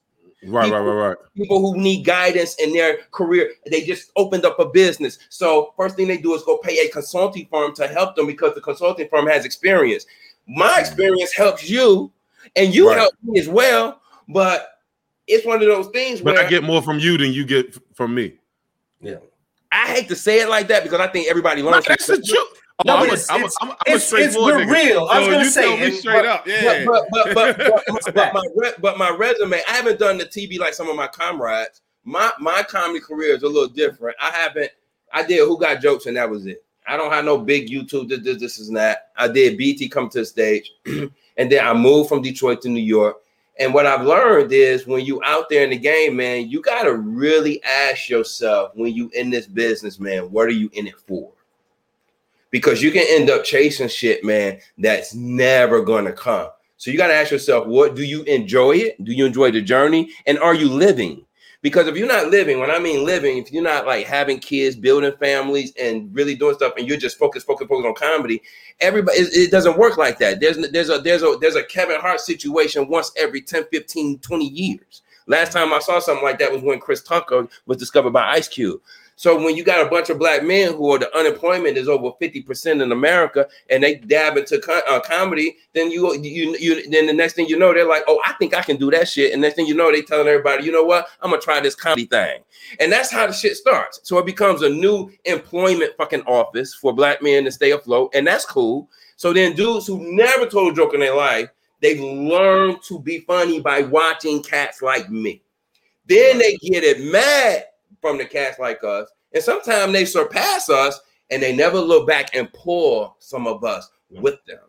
Right, 0.47 0.71
right, 0.71 0.81
right, 0.81 1.09
right. 1.09 1.17
People 1.37 1.61
who 1.61 1.81
need 1.81 2.05
guidance 2.05 2.55
in 2.57 2.73
their 2.73 2.99
career, 3.13 3.53
they 3.71 3.83
just 3.83 4.11
opened 4.17 4.45
up 4.45 4.59
a 4.59 4.67
business. 4.67 5.19
So 5.29 5.73
first 5.77 5.97
thing 5.97 6.09
they 6.09 6.19
do 6.19 6.35
is 6.35 6.43
go 6.43 6.59
pay 6.59 6.79
a 6.87 6.89
consulting 6.91 7.47
firm 7.51 7.75
to 7.77 7.89
help 7.89 8.17
them 8.17 8.27
because 8.27 8.55
the 8.55 8.61
consulting 8.61 9.09
firm 9.09 9.27
has 9.27 9.45
experience. 9.45 10.07
My 10.47 10.69
mm. 10.69 10.81
experience 10.81 11.33
helps 11.33 11.69
you, 11.69 12.13
and 12.57 12.75
you 12.75 12.89
Right. 12.89 12.99
help 12.99 13.15
me 13.23 13.41
as 13.41 13.49
well. 13.49 14.01
But 14.29 14.81
it's 15.27 15.47
one 15.47 15.63
of 15.63 15.69
those 15.69 15.89
things 15.89 16.21
But 16.21 16.35
where 16.35 16.47
I 16.47 16.49
get 16.49 16.63
more 16.63 16.83
from 16.83 16.99
you 16.99 17.17
than 17.17 17.33
you 17.33 17.45
get 17.45 17.79
from 17.95 18.15
me. 18.15 18.35
Yeah. 19.01 19.17
I 19.73 19.87
hate 19.87 20.09
to 20.09 20.17
say 20.17 20.41
it 20.41 20.49
like 20.49 20.69
that 20.69 20.83
because 20.83 21.01
I 21.01 21.09
think 21.09 21.29
everybody 21.29 21.63
No, 21.63 21.71
learns. 21.71 21.87
that's 21.87 22.07
the 22.07 22.21
truth. 22.21 22.61
No, 22.85 22.95
I'm 22.97 23.01
but 23.07 23.13
it's- 23.13 23.31
a, 23.31 23.35
it's- 23.37 23.55
I'm 23.61 23.69
a, 23.69 23.73
I'm 23.73 23.77
a 23.87 23.91
it's- 23.91 24.07
straightforward 24.07 24.55
we're 24.57 24.65
nigga. 24.67 24.73
real. 24.73 25.05
I 25.11 25.21
was 25.21 25.29
gonna 25.29 25.45
say, 25.51 25.79
and- 25.87 25.95
straight 25.95 26.23
but- 26.23 26.27
up. 26.27 26.47
Yeah. 26.47 26.85
But 26.85 27.05
but 27.13 27.35
but 27.35 27.57
but, 27.87 28.15
but, 28.15 28.35
my 28.35 28.43
re- 28.57 28.73
but 28.81 28.99
my 28.99 29.11
resume, 29.11 29.61
I 29.69 29.73
haven't 29.73 29.99
done 30.01 30.19
the 30.19 30.25
TV 30.27 30.59
like 30.59 30.75
some 30.75 30.89
of 30.89 30.97
my 30.97 31.07
comrades. 31.07 31.83
My 32.05 32.33
my 32.41 32.63
comedy 32.65 33.01
career 33.01 33.35
is 33.37 33.43
a 33.45 33.49
little 33.49 33.69
different. 33.69 34.17
I 34.21 34.31
haven't. 34.31 34.71
I 35.13 35.23
did 35.25 35.47
Who 35.47 35.59
Got 35.59 35.81
Jokes 35.81 36.07
and 36.07 36.17
that 36.17 36.29
was 36.29 36.47
it. 36.47 36.65
I 36.87 36.97
don't 36.97 37.13
have 37.13 37.25
no 37.25 37.39
big 37.39 37.69
YouTube. 37.71 38.09
This 38.09 38.21
this, 38.25 38.41
this 38.41 38.59
is 38.59 38.71
that. 38.73 39.11
I 39.17 39.29
did 39.29 39.57
BT 39.57 39.89
come 39.89 40.09
to 40.11 40.19
the 40.19 40.27
stage, 40.27 40.73
and 40.87 41.11
then 41.51 41.65
I 41.65 41.73
moved 41.73 42.09
from 42.09 42.23
Detroit 42.23 42.61
to 42.63 42.69
New 42.69 42.83
York. 42.83 43.19
And 43.61 43.73
what 43.73 43.87
I've 43.87 44.05
learned 44.05 44.53
is 44.53 44.85
when 44.85 45.05
you 45.05 45.23
out 45.25 45.49
there 45.49 45.63
in 45.63 45.71
the 45.71 45.79
game, 45.79 46.17
man, 46.17 46.51
you 46.51 46.61
gotta 46.61 46.93
really 46.93 47.63
ask 47.63 48.09
yourself 48.11 48.73
when 48.75 48.93
you 48.93 49.11
in 49.15 49.31
this 49.31 49.47
business, 49.47 50.01
man, 50.01 50.25
what 50.33 50.47
are 50.49 50.51
you 50.51 50.69
in 50.73 50.89
it 50.89 50.99
for? 51.07 51.31
Because 52.55 52.81
you 52.81 52.93
can 52.93 53.05
end 53.09 53.31
up 53.31 53.43
chasing 53.43 53.89
shit, 53.89 54.23
man, 54.23 54.61
that's 54.79 55.13
never 55.13 55.83
gonna 55.83 56.13
come. 56.13 56.51
So 56.77 56.93
you 56.93 56.97
gotta 56.97 57.13
ask 57.13 57.33
yourself, 57.33 57.67
what 57.67 57.97
do 57.97 58.05
you 58.05 58.23
enjoy 58.23 58.77
it? 58.77 59.03
Do 59.03 59.11
you 59.11 59.27
enjoy 59.27 59.51
the 59.51 59.61
journey? 59.61 60.13
And 60.25 60.39
are 60.39 60.55
you 60.55 60.69
living? 60.69 61.27
Because 61.63 61.89
if 61.89 61.97
you're 61.97 62.07
not 62.07 62.29
living, 62.29 62.61
when 62.61 62.71
I 62.71 62.79
mean 62.79 63.05
living, 63.05 63.39
if 63.39 63.51
you're 63.51 63.65
not 63.65 63.87
like 63.87 64.07
having 64.07 64.39
kids, 64.39 64.77
building 64.77 65.11
families, 65.19 65.73
and 65.81 66.15
really 66.15 66.37
doing 66.37 66.55
stuff, 66.55 66.75
and 66.79 66.87
you're 66.87 66.97
just 66.97 67.19
focused, 67.19 67.45
focused, 67.45 67.69
focused 67.69 67.89
on 67.89 67.95
comedy, 67.97 68.41
everybody 68.79 69.19
it, 69.19 69.35
it 69.35 69.51
doesn't 69.51 69.77
work 69.77 69.97
like 69.97 70.21
that. 70.21 70.39
There's 70.39 70.57
there's 70.71 70.91
a 70.91 70.99
there's 70.99 71.25
a 71.25 71.37
there's 71.41 71.57
a 71.57 71.65
Kevin 71.65 71.99
Hart 71.99 72.21
situation 72.21 72.87
once 72.87 73.11
every 73.17 73.43
10, 73.43 73.65
15, 73.73 74.21
20 74.21 74.45
years. 74.47 75.03
Last 75.27 75.51
time 75.51 75.73
I 75.73 75.81
saw 75.81 75.99
something 75.99 76.25
like 76.25 76.39
that 76.39 76.53
was 76.53 76.63
when 76.63 76.79
Chris 76.79 77.03
Tucker 77.03 77.49
was 77.67 77.79
discovered 77.79 78.13
by 78.13 78.29
Ice 78.31 78.47
Cube. 78.47 78.81
So 79.17 79.43
when 79.43 79.57
you 79.57 79.63
got 79.63 79.87
a 79.87 79.89
bunch 79.89 80.11
of 80.11 80.19
black 80.19 80.43
men 80.43 80.75
who 80.75 80.93
are 80.93 80.99
the 80.99 81.17
unemployment 81.17 81.77
is 81.77 81.89
over 81.89 82.11
50% 82.21 82.83
in 82.83 82.93
America 82.93 83.47
and 83.71 83.83
they 83.83 83.97
dab 83.97 84.37
into 84.37 84.59
co- 84.59 84.83
uh, 84.89 85.01
comedy, 85.01 85.57
then 85.73 85.91
you 85.91 86.13
you 86.15 86.57
you 86.59 86.91
then 86.91 87.07
the 87.07 87.13
next 87.13 87.35
thing 87.35 87.47
you 87.47 87.59
know, 87.59 87.73
they're 87.73 87.89
like, 87.89 88.03
oh, 88.09 88.21
I 88.25 88.33
think 88.35 88.55
I 88.55 88.63
can 88.63 88.77
do 88.77 88.91
that 88.91 89.09
shit. 89.09 89.33
And 89.33 89.41
next 89.41 89.55
thing 89.55 89.67
you 89.67 89.75
know, 89.75 89.91
they 89.93 90.03
telling 90.03 90.27
everybody, 90.27 90.65
you 90.65 90.73
know 90.73 90.83
what, 90.83 91.09
I'm 91.21 91.31
gonna 91.31 91.41
try 91.41 91.61
this 91.61 91.77
comedy 91.77 92.07
thing. 92.07 92.41
And 92.81 92.91
that's 92.91 93.11
how 93.11 93.27
the 93.27 93.33
shit 93.33 93.57
starts. 93.57 94.01
So 94.03 94.19
it 94.19 94.27
becomes 94.27 94.63
a 94.63 94.69
new 94.69 95.11
employment 95.25 95.93
fucking 95.97 96.23
office 96.23 96.75
for 96.75 96.93
black 96.93 97.23
men 97.23 97.45
to 97.45 97.53
stay 97.53 97.71
afloat, 97.71 98.11
and 98.15 98.27
that's 98.27 98.45
cool. 98.45 98.89
So 99.17 99.33
then 99.33 99.55
dudes 99.55 99.87
who 99.87 100.17
never 100.17 100.47
told 100.47 100.73
a 100.73 100.77
joke 100.77 100.95
in 100.95 101.01
their 101.01 101.15
life, 101.15 101.49
they 101.81 102.01
learn 102.01 102.77
to 102.89 102.99
be 102.99 103.21
funny 103.21 103.61
by 103.61 103.83
watching 103.83 104.43
cats 104.43 104.83
like 104.83 105.09
me. 105.09 105.43
Then 106.07 106.39
they 106.39 106.57
get 106.57 106.83
it 106.83 107.01
mad 107.01 107.65
from 108.05 108.19
the 108.19 108.25
cats 108.27 108.59
like 108.59 108.85
us, 108.85 109.09
and 109.33 109.43
sometimes 109.43 109.91
they 109.95 110.05
surpass 110.05 110.69
us, 110.69 111.01
and 111.31 111.43
they 111.43 111.57
never 111.57 111.79
look 111.81 112.07
back 112.07 112.37
and 112.37 112.53
pull 112.53 113.17
some 113.19 113.47
of 113.47 113.65
us 113.65 113.89
with 114.11 114.45
them. 114.45 114.61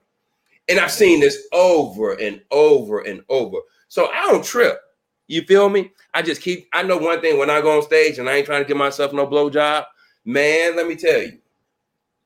And 0.70 0.80
I've 0.80 0.90
seen 0.90 1.20
this 1.20 1.46
over 1.52 2.14
and 2.14 2.42
over 2.50 3.02
and 3.02 3.22
over. 3.28 3.58
So 3.90 4.08
I 4.08 4.22
don't 4.32 4.44
trip. 4.44 4.80
You 5.28 5.42
feel 5.42 5.68
me? 5.68 5.92
I 6.14 6.22
just 6.22 6.42
keep. 6.42 6.70
I 6.72 6.82
know 6.82 6.96
one 6.98 7.20
thing 7.20 7.38
when 7.38 7.50
I 7.50 7.60
go 7.60 7.76
on 7.76 7.84
stage 7.84 8.20
and 8.20 8.30
I 8.30 8.38
ain't 8.38 8.46
trying 8.46 8.64
to 8.64 8.68
give 8.68 8.78
myself 8.78 9.12
no 9.12 9.28
blowjob, 9.28 9.84
man. 10.24 10.78
Let 10.78 10.88
me 10.88 10.96
tell 10.96 11.22
you, 11.22 11.38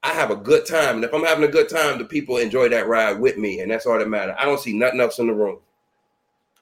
I 0.03 0.09
have 0.09 0.29
a 0.29 0.35
good 0.35 0.67
time, 0.67 0.97
and 0.97 1.03
if 1.03 1.11
I'm 1.11 1.23
having 1.23 1.43
a 1.43 1.51
good 1.51 1.69
time, 1.69 1.97
the 1.97 2.05
people 2.05 2.37
enjoy 2.37 2.69
that 2.69 2.87
ride 2.87 3.19
with 3.19 3.39
me, 3.39 3.61
and 3.61 3.71
that's 3.71 3.87
all 3.87 3.97
that 3.97 4.07
matters. 4.07 4.35
I 4.37 4.45
don't 4.45 4.59
see 4.59 4.77
nothing 4.77 4.99
else 4.99 5.17
in 5.17 5.25
the 5.25 5.33
room. 5.33 5.57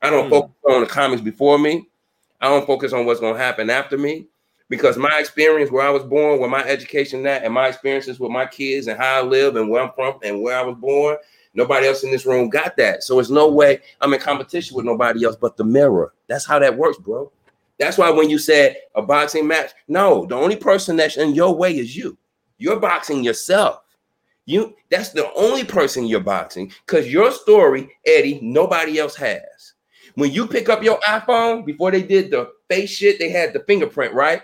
I 0.01 0.09
don't 0.09 0.25
Hmm. 0.25 0.29
focus 0.29 0.55
on 0.69 0.81
the 0.81 0.87
comics 0.87 1.21
before 1.21 1.59
me. 1.59 1.89
I 2.39 2.47
don't 2.47 2.65
focus 2.65 2.93
on 2.93 3.05
what's 3.05 3.19
gonna 3.19 3.37
happen 3.37 3.69
after 3.69 3.97
me 3.97 4.27
because 4.69 4.97
my 4.97 5.19
experience 5.19 5.71
where 5.71 5.85
I 5.85 5.89
was 5.89 6.03
born, 6.03 6.39
where 6.39 6.49
my 6.49 6.63
education 6.63 7.25
at, 7.25 7.43
and 7.43 7.53
my 7.53 7.67
experiences 7.67 8.19
with 8.19 8.31
my 8.31 8.45
kids 8.45 8.87
and 8.87 8.97
how 8.97 9.19
I 9.19 9.21
live 9.21 9.55
and 9.55 9.69
where 9.69 9.81
I'm 9.81 9.91
from 9.93 10.19
and 10.23 10.41
where 10.41 10.57
I 10.57 10.63
was 10.63 10.75
born, 10.75 11.17
nobody 11.53 11.87
else 11.87 12.03
in 12.03 12.11
this 12.11 12.25
room 12.25 12.49
got 12.49 12.75
that. 12.77 13.03
So 13.03 13.19
it's 13.19 13.29
no 13.29 13.49
way 13.49 13.79
I'm 14.01 14.13
in 14.13 14.19
competition 14.19 14.75
with 14.75 14.85
nobody 14.85 15.23
else 15.25 15.35
but 15.35 15.57
the 15.57 15.63
mirror. 15.63 16.13
That's 16.27 16.45
how 16.45 16.59
that 16.59 16.77
works, 16.77 16.97
bro. 16.97 17.31
That's 17.79 17.97
why 17.97 18.09
when 18.09 18.29
you 18.29 18.39
said 18.39 18.77
a 18.95 19.01
boxing 19.01 19.47
match, 19.47 19.71
no, 19.87 20.25
the 20.25 20.35
only 20.35 20.55
person 20.55 20.95
that's 20.95 21.17
in 21.17 21.35
your 21.35 21.55
way 21.55 21.77
is 21.77 21.95
you. 21.95 22.17
You're 22.57 22.79
boxing 22.79 23.23
yourself. 23.23 23.81
You 24.45 24.75
that's 24.89 25.09
the 25.09 25.31
only 25.33 25.65
person 25.65 26.05
you're 26.05 26.21
boxing 26.21 26.71
because 26.85 27.11
your 27.11 27.31
story, 27.31 27.91
Eddie, 28.05 28.39
nobody 28.41 28.97
else 28.97 29.15
has. 29.17 29.41
When 30.17 30.31
you 30.31 30.47
pick 30.47 30.67
up 30.67 30.81
your 30.81 30.99
iPhone 31.01 31.63
before 31.63 31.91
they 31.91 32.01
did 32.01 32.31
the 32.31 32.51
face 32.67 32.89
shit, 32.89 33.19
they 33.19 33.29
had 33.29 33.53
the 33.53 33.59
fingerprint, 33.59 34.15
right? 34.15 34.41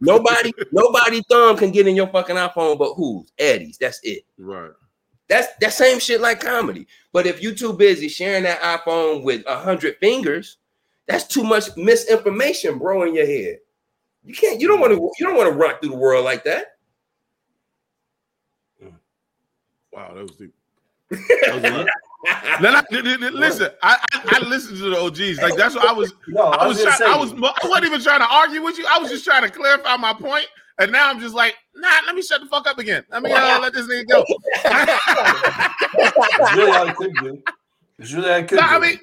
Nobody, 0.00 0.52
nobody 0.72 1.22
thumb 1.30 1.56
can 1.56 1.70
get 1.70 1.86
in 1.86 1.94
your 1.94 2.08
fucking 2.08 2.34
iPhone, 2.34 2.76
but 2.76 2.94
who's 2.94 3.30
Eddie's? 3.38 3.78
That's 3.78 4.00
it. 4.02 4.24
Right. 4.36 4.72
That's 5.28 5.46
that 5.60 5.74
same 5.74 6.00
shit 6.00 6.20
like 6.20 6.40
comedy. 6.40 6.88
But 7.12 7.28
if 7.28 7.40
you 7.40 7.54
too 7.54 7.72
busy 7.72 8.08
sharing 8.08 8.42
that 8.42 8.60
iPhone 8.62 9.22
with 9.22 9.44
a 9.46 9.56
hundred 9.56 9.96
fingers, 9.98 10.56
that's 11.06 11.28
too 11.28 11.44
much 11.44 11.76
misinformation, 11.76 12.78
bro, 12.78 13.04
in 13.04 13.14
your 13.14 13.26
head. 13.26 13.58
You 14.24 14.34
can't. 14.34 14.60
You 14.60 14.66
don't 14.66 14.80
want 14.80 14.92
to. 14.92 14.98
You 15.20 15.26
don't 15.26 15.36
want 15.36 15.52
to 15.52 15.56
run 15.56 15.78
through 15.78 15.90
the 15.90 15.96
world 15.96 16.24
like 16.24 16.42
that. 16.42 16.78
Mm. 18.82 18.94
Wow, 19.92 20.14
that 20.14 20.22
was 20.22 20.32
deep. 20.32 20.52
That 21.10 21.62
was 21.62 21.86
I, 22.26 22.84
listen, 23.32 23.70
I, 23.82 23.96
I 24.12 24.22
I 24.36 24.38
listened 24.40 24.78
to 24.78 24.90
the 24.90 24.98
OGs. 24.98 25.38
Like 25.40 25.56
that's 25.56 25.74
what 25.74 25.88
I 25.88 25.92
was. 25.92 26.12
No, 26.28 26.44
I 26.44 26.66
was. 26.66 26.78
gonna 26.78 26.96
Trying, 26.96 27.12
I 27.12 27.16
was. 27.16 27.32
I 27.32 27.68
wasn't 27.68 27.86
even 27.86 28.00
trying 28.00 28.20
to 28.20 28.28
argue 28.30 28.62
with 28.62 28.78
you. 28.78 28.86
I 28.88 28.98
was 28.98 29.10
just 29.10 29.24
trying 29.24 29.42
to 29.42 29.50
clarify 29.50 29.96
my 29.96 30.12
point. 30.12 30.46
And 30.78 30.90
now 30.90 31.10
I'm 31.10 31.20
just 31.20 31.34
like, 31.34 31.54
nah. 31.74 31.88
Let 32.06 32.14
me 32.14 32.22
shut 32.22 32.40
the 32.40 32.46
fuck 32.46 32.66
up 32.66 32.78
again. 32.78 33.04
Let 33.10 33.22
me 33.22 33.32
uh, 33.32 33.60
let 33.60 33.72
this 33.74 33.86
nigga 33.86 34.08
go. 34.08 34.24
It's 35.94 36.56
really 36.56 36.70
all 36.72 36.88
I 36.88 36.92
could 36.92 37.14
do. 37.22 37.42
It's 37.98 38.12
really 38.12 38.30
all 38.30 38.36
I 38.36 38.42
could 38.42 38.58
No, 38.58 38.62
I 38.62 38.78
mean, 38.78 38.98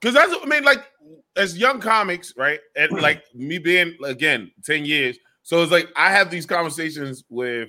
because 0.00 0.14
that's 0.14 0.30
what 0.30 0.42
I 0.44 0.46
mean, 0.46 0.64
like 0.64 0.84
as 1.36 1.56
young 1.56 1.80
comics, 1.80 2.34
right? 2.36 2.60
And 2.76 2.92
like 3.00 3.22
me 3.34 3.58
being 3.58 3.96
again 4.04 4.50
10 4.64 4.84
years. 4.84 5.18
So 5.42 5.62
it's 5.62 5.72
like 5.72 5.88
I 5.96 6.10
have 6.10 6.30
these 6.30 6.46
conversations 6.46 7.24
with 7.28 7.68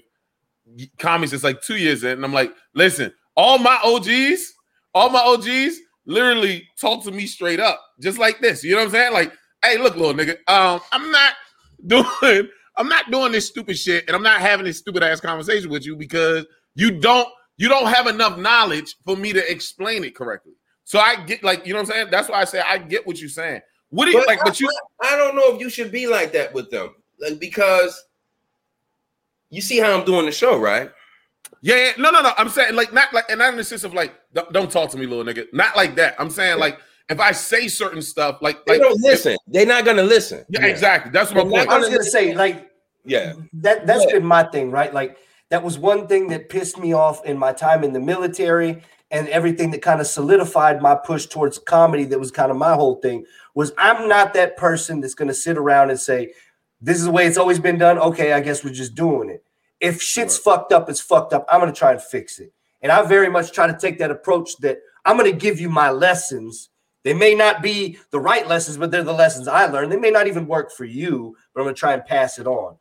comics, 0.98 1.34
it's 1.34 1.44
like 1.44 1.62
two 1.62 1.78
years 1.78 2.04
in, 2.04 2.12
and 2.12 2.26
I'm 2.26 2.34
like, 2.34 2.52
listen, 2.74 3.14
all 3.36 3.58
my 3.58 3.80
OGs, 3.84 4.54
all 4.96 5.10
my 5.10 5.20
OGs, 5.20 5.78
literally 6.06 6.68
talk 6.80 7.04
to 7.04 7.12
me 7.12 7.28
straight 7.28 7.60
up, 7.60 7.80
just 8.02 8.18
like 8.18 8.40
this. 8.40 8.64
You 8.64 8.72
know 8.72 8.78
what 8.78 8.86
I'm 8.86 8.92
saying? 8.92 9.14
Like, 9.14 9.34
hey, 9.64 9.78
look, 9.78 9.96
little 9.98 10.14
nigga, 10.14 10.38
um, 10.48 10.80
I'm 10.92 11.12
not 11.12 11.34
doing, 11.86 12.50
I'm 12.78 12.88
not 12.88 13.12
doing 13.12 13.34
this 13.34 13.48
stupid 13.48 13.78
shit, 13.78 14.06
and 14.08 14.16
I'm 14.16 14.24
not 14.24 14.40
having 14.40 14.66
this 14.66 14.80
stupid 14.80 15.04
ass 15.04 15.20
conversation 15.20 15.70
with 15.70 15.86
you 15.86 15.96
because 15.96 16.46
you 16.74 17.00
don't, 17.00 17.28
you 17.58 17.68
don't 17.68 17.94
have 17.94 18.08
enough 18.08 18.38
knowledge 18.40 18.96
for 19.06 19.16
me 19.16 19.34
to 19.34 19.52
explain 19.52 20.04
it 20.04 20.16
correctly. 20.16 20.54
So 20.86 21.00
I 21.00 21.24
get 21.26 21.44
like, 21.44 21.68
you 21.68 21.74
know 21.74 21.80
what 21.82 21.90
I'm 21.90 21.94
saying? 21.94 22.08
That's 22.12 22.30
why 22.30 22.42
I 22.42 22.46
say 22.46 22.62
I 22.62 22.78
get 22.78 23.06
what 23.06 23.20
you're 23.20 23.30
saying. 23.30 23.62
What 23.90 24.06
do 24.06 24.12
you 24.12 24.20
But 24.20 24.28
like? 24.28 24.40
I, 24.42 24.44
But 24.46 24.60
you, 24.60 24.70
I 25.02 25.16
don't 25.16 25.36
know 25.36 25.54
if 25.54 25.60
you 25.60 25.70
should 25.70 25.92
be 25.92 26.08
like 26.08 26.32
that 26.34 26.54
with 26.54 26.70
them, 26.70 26.96
like 27.20 27.40
because 27.40 28.04
you 29.50 29.62
see 29.62 29.80
how 29.80 29.98
I'm 29.98 30.06
doing 30.06 30.26
the 30.26 30.32
show, 30.32 30.58
right? 30.58 30.92
Yeah, 31.66 31.76
yeah, 31.76 31.92
no, 31.98 32.12
no, 32.12 32.22
no. 32.22 32.32
I'm 32.38 32.50
saying 32.50 32.76
like 32.76 32.94
not 32.94 33.12
like, 33.12 33.26
and 33.30 33.40
not 33.40 33.50
in 33.50 33.58
the 33.58 33.64
sense 33.64 33.84
of 33.84 33.96
like, 33.96 34.14
don't, 34.34 34.54
don't 34.54 34.72
talk 34.72 34.92
to 34.92 34.98
me, 34.98 35.08
little 35.08 35.24
nigga. 35.26 35.48
Not 35.52 35.76
like 35.76 35.96
that. 35.96 36.16
I'm 36.20 36.30
saying 36.30 36.60
like, 36.60 36.78
if 37.10 37.20
I 37.20 37.32
say 37.32 37.68
certain 37.68 38.04
stuff, 38.04 38.38
like, 38.42 38.64
They 38.66 38.74
like, 38.74 38.82
don't 38.82 39.02
listen. 39.02 39.36
They're 39.48 39.66
not 39.66 39.84
gonna 39.84 40.04
listen. 40.04 40.46
yeah, 40.50 40.66
exactly. 40.68 41.12
That's 41.12 41.32
my 41.32 41.38
They're 41.38 41.46
not 41.46 41.58
point. 41.58 41.70
I 41.70 41.78
was 41.80 41.90
gonna 41.90 42.04
say, 42.04 42.36
like, 42.36 42.70
Yeah. 43.04 43.34
that 43.54 43.88
that's 43.88 44.06
Yeah. 44.06 44.14
been 44.20 44.26
my 44.26 44.44
thing, 44.44 44.70
right? 44.70 44.94
Like 44.94 45.18
that 45.50 45.64
was 45.64 45.80
one 45.80 46.08
thing 46.08 46.28
that 46.28 46.50
pissed 46.50 46.78
me 46.78 46.94
off 46.94 47.26
in 47.26 47.38
my 47.38 47.52
time 47.52 47.84
in 47.84 47.94
the 47.94 48.00
military 48.00 48.84
and 49.12 49.28
everything 49.30 49.72
that 49.72 49.82
kind 49.82 50.02
of 50.02 50.08
solidified 50.08 50.82
my 50.82 50.96
push 50.96 51.28
towards 51.28 51.58
comedy 51.60 52.06
that 52.06 52.20
was 52.20 52.32
kind 52.32 52.52
of 52.52 52.58
my 52.58 52.74
whole 52.74 52.96
thing 52.96 53.24
was 53.54 53.72
I'm 53.78 54.08
not 54.10 54.34
that 54.34 54.58
person 54.58 55.00
that's 55.02 55.14
going 55.14 55.28
to 55.30 55.34
sit 55.34 55.58
around 55.58 55.92
and 55.92 56.00
say 56.00 56.34
this 56.82 56.98
is 56.98 57.06
the 57.06 57.12
way 57.12 57.26
it's 57.28 57.38
always 57.38 57.60
been 57.60 57.78
done. 57.78 57.98
Okay, 58.00 58.34
I 58.34 58.40
guess 58.42 58.64
we're 58.64 58.74
just 58.74 58.96
doing 58.96 59.30
it. 59.30 59.45
If 59.86 60.02
shit's 60.02 60.38
fucked 60.38 60.72
up, 60.72 60.90
it's 60.90 61.02
fucked 61.02 61.34
up. 61.34 61.46
I'm 61.50 61.60
going 61.60 61.72
to 61.72 61.78
try 61.78 61.92
and 61.92 62.02
fix 62.02 62.40
it. 62.40 62.52
And 62.82 62.92
I 62.92 63.02
very 63.04 63.30
much 63.30 63.52
try 63.52 63.68
to 63.68 63.78
take 63.78 64.00
that 64.00 64.12
approach 64.12 64.58
that 64.58 64.80
I'm 65.06 65.18
going 65.18 65.32
to 65.32 65.38
give 65.38 65.60
you 65.60 65.70
my 65.70 65.92
lessons. 65.92 66.70
They 67.04 67.14
may 67.14 67.36
not 67.36 67.62
be 67.62 67.98
the 68.12 68.20
right 68.20 68.48
lessons, 68.48 68.78
but 68.78 68.92
they're 68.92 69.04
the 69.04 69.14
lessons 69.14 69.48
I 69.48 69.66
learned. 69.66 69.92
They 69.92 69.98
may 69.98 70.12
not 70.12 70.28
even 70.28 70.48
work 70.48 70.72
for 70.72 70.86
you, 70.86 71.36
but 71.54 71.62
I'm 71.62 71.66
going 71.66 71.76
to 71.76 71.80
try 71.80 71.94
and 71.94 72.06
pass 72.06 72.40
it 72.40 72.48
on. 72.48 72.78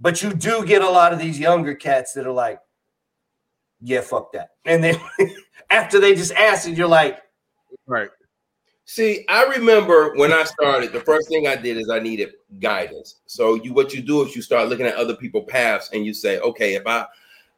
But 0.00 0.22
you 0.22 0.32
do 0.32 0.64
get 0.64 0.82
a 0.82 0.90
lot 0.90 1.12
of 1.12 1.18
these 1.18 1.38
younger 1.38 1.74
cats 1.74 2.12
that 2.14 2.26
are 2.26 2.32
like, 2.32 2.58
yeah, 3.80 4.00
fuck 4.00 4.32
that. 4.32 4.50
And 4.64 4.82
then 4.82 4.98
after 5.70 6.00
they 6.00 6.14
just 6.14 6.32
ask 6.32 6.68
it, 6.68 6.76
you're 6.76 6.88
like, 6.88 7.18
Right. 7.86 8.10
See, 8.88 9.24
I 9.28 9.44
remember 9.46 10.14
when 10.14 10.32
I 10.32 10.44
started, 10.44 10.92
the 10.92 11.00
first 11.00 11.28
thing 11.28 11.48
I 11.48 11.56
did 11.56 11.76
is 11.76 11.90
I 11.90 11.98
needed 11.98 12.34
guidance. 12.60 13.16
So 13.26 13.56
you 13.56 13.72
what 13.72 13.92
you 13.92 14.00
do 14.00 14.24
is 14.24 14.36
you 14.36 14.42
start 14.42 14.68
looking 14.68 14.86
at 14.86 14.94
other 14.94 15.16
people's 15.16 15.46
paths 15.48 15.90
and 15.92 16.06
you 16.06 16.14
say, 16.14 16.38
okay, 16.38 16.74
if 16.74 16.86
I 16.86 17.04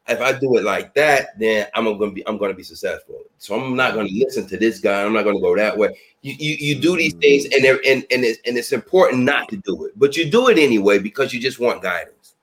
if 0.09 0.23
I 0.23 0.33
do 0.33 0.57
it 0.57 0.65
like 0.65 0.95
that, 0.95 1.39
then 1.39 1.67
I'm 1.75 1.85
gonna 1.99 2.13
be 2.13 2.27
I'm 2.27 2.39
gonna 2.39 2.55
be 2.55 2.63
successful. 2.63 3.21
So 3.37 3.61
I'm 3.61 3.77
not 3.77 3.95
gonna 3.95 4.09
listen 4.11 4.47
to 4.47 4.57
this 4.57 4.81
guy. 4.81 5.05
I'm 5.05 5.13
not 5.13 5.25
gonna 5.25 5.39
go 5.39 5.55
that 5.55 5.77
way. 5.77 5.91
You 6.23 6.35
you, 6.39 6.57
you 6.75 6.81
do 6.81 6.97
these 6.97 7.13
things 7.15 7.45
and 7.45 7.63
they're 7.63 7.81
and 7.87 8.07
and 8.11 8.25
it's, 8.25 8.41
and 8.47 8.57
it's 8.57 8.73
important 8.73 9.25
not 9.25 9.51
to 9.51 9.59
do 9.59 9.85
it, 9.85 9.99
but 9.99 10.17
you 10.17 10.31
do 10.31 10.49
it 10.49 10.59
anyway 10.59 10.99
because 10.99 11.35
you 11.35 11.41
just 11.41 11.61
want 11.61 11.83
guidance. 11.83 12.37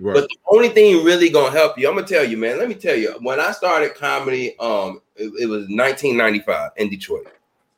Right. 0.00 0.14
But 0.14 0.28
the 0.28 0.36
only 0.50 0.70
thing 0.70 1.04
really 1.04 1.30
gonna 1.30 1.52
help 1.52 1.78
you, 1.78 1.88
I'm 1.88 1.94
gonna 1.94 2.04
tell 2.04 2.24
you, 2.24 2.36
man. 2.36 2.58
Let 2.58 2.68
me 2.68 2.74
tell 2.74 2.96
you, 2.96 3.14
when 3.20 3.38
I 3.38 3.52
started 3.52 3.94
comedy, 3.94 4.58
um, 4.58 5.00
it, 5.14 5.32
it 5.40 5.46
was 5.46 5.68
1995 5.68 6.72
in 6.78 6.90
Detroit, 6.90 7.28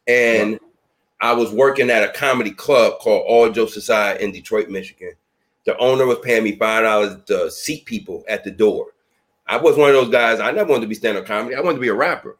and 0.06 0.58
I 1.20 1.32
was 1.32 1.50
working 1.50 1.90
at 1.90 2.02
a 2.02 2.12
comedy 2.12 2.50
club 2.50 2.98
called 3.00 3.24
All 3.26 3.50
Joe 3.50 3.66
Society 3.66 4.24
in 4.24 4.32
Detroit, 4.32 4.68
Michigan. 4.68 5.12
The 5.64 5.76
owner 5.78 6.06
was 6.06 6.18
paying 6.22 6.44
me 6.44 6.56
five 6.56 6.84
dollars 6.84 7.16
to 7.26 7.50
seat 7.50 7.84
people 7.86 8.24
at 8.28 8.44
the 8.44 8.50
door. 8.50 8.88
I 9.46 9.56
was 9.56 9.76
one 9.76 9.88
of 9.90 9.94
those 9.94 10.10
guys. 10.10 10.40
I 10.40 10.50
never 10.50 10.70
wanted 10.70 10.82
to 10.82 10.88
be 10.88 10.94
stand-up 10.94 11.26
comedy. 11.26 11.54
I 11.54 11.60
wanted 11.60 11.76
to 11.76 11.80
be 11.80 11.88
a 11.88 11.94
rapper. 11.94 12.36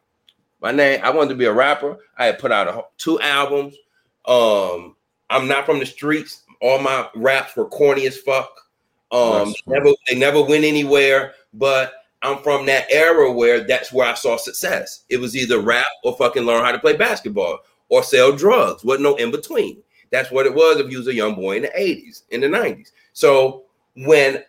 My 0.61 0.71
name, 0.71 0.99
I 1.03 1.09
wanted 1.09 1.29
to 1.29 1.35
be 1.35 1.45
a 1.45 1.53
rapper. 1.53 1.97
I 2.17 2.25
had 2.25 2.39
put 2.39 2.51
out 2.51 2.67
a, 2.67 2.83
two 2.97 3.19
albums. 3.21 3.75
Um, 4.25 4.95
I'm 5.29 5.47
not 5.47 5.65
from 5.65 5.79
the 5.79 5.85
streets. 5.85 6.43
All 6.61 6.79
my 6.79 7.07
raps 7.15 7.55
were 7.55 7.65
corny 7.65 8.07
as 8.07 8.17
fuck. 8.17 8.49
Um, 9.11 9.53
never 9.67 9.89
they 10.09 10.17
never 10.17 10.41
went 10.41 10.65
anywhere. 10.65 11.33
But 11.53 11.93
I'm 12.23 12.39
from 12.39 12.65
that 12.65 12.85
era 12.89 13.31
where 13.31 13.65
that's 13.65 13.93
where 13.93 14.07
I 14.07 14.15
saw 14.15 14.37
success. 14.37 15.03
It 15.09 15.17
was 15.17 15.35
either 15.35 15.59
rap 15.59 15.85
or 16.03 16.15
fucking 16.17 16.43
learn 16.43 16.63
how 16.63 16.71
to 16.71 16.79
play 16.79 16.97
basketball 16.97 17.59
or 17.89 18.03
sell 18.03 18.31
drugs. 18.31 18.83
Wasn't 18.83 19.03
no 19.03 19.15
in 19.15 19.31
between. 19.31 19.81
That's 20.11 20.31
what 20.31 20.45
it 20.45 20.53
was 20.53 20.77
if 20.77 20.91
you 20.91 20.97
was 20.97 21.07
a 21.07 21.13
young 21.13 21.35
boy 21.35 21.57
in 21.57 21.63
the 21.63 21.69
80s, 21.69 22.23
in 22.29 22.41
the 22.41 22.47
90s. 22.47 22.91
So 23.13 23.63
when 23.95 24.43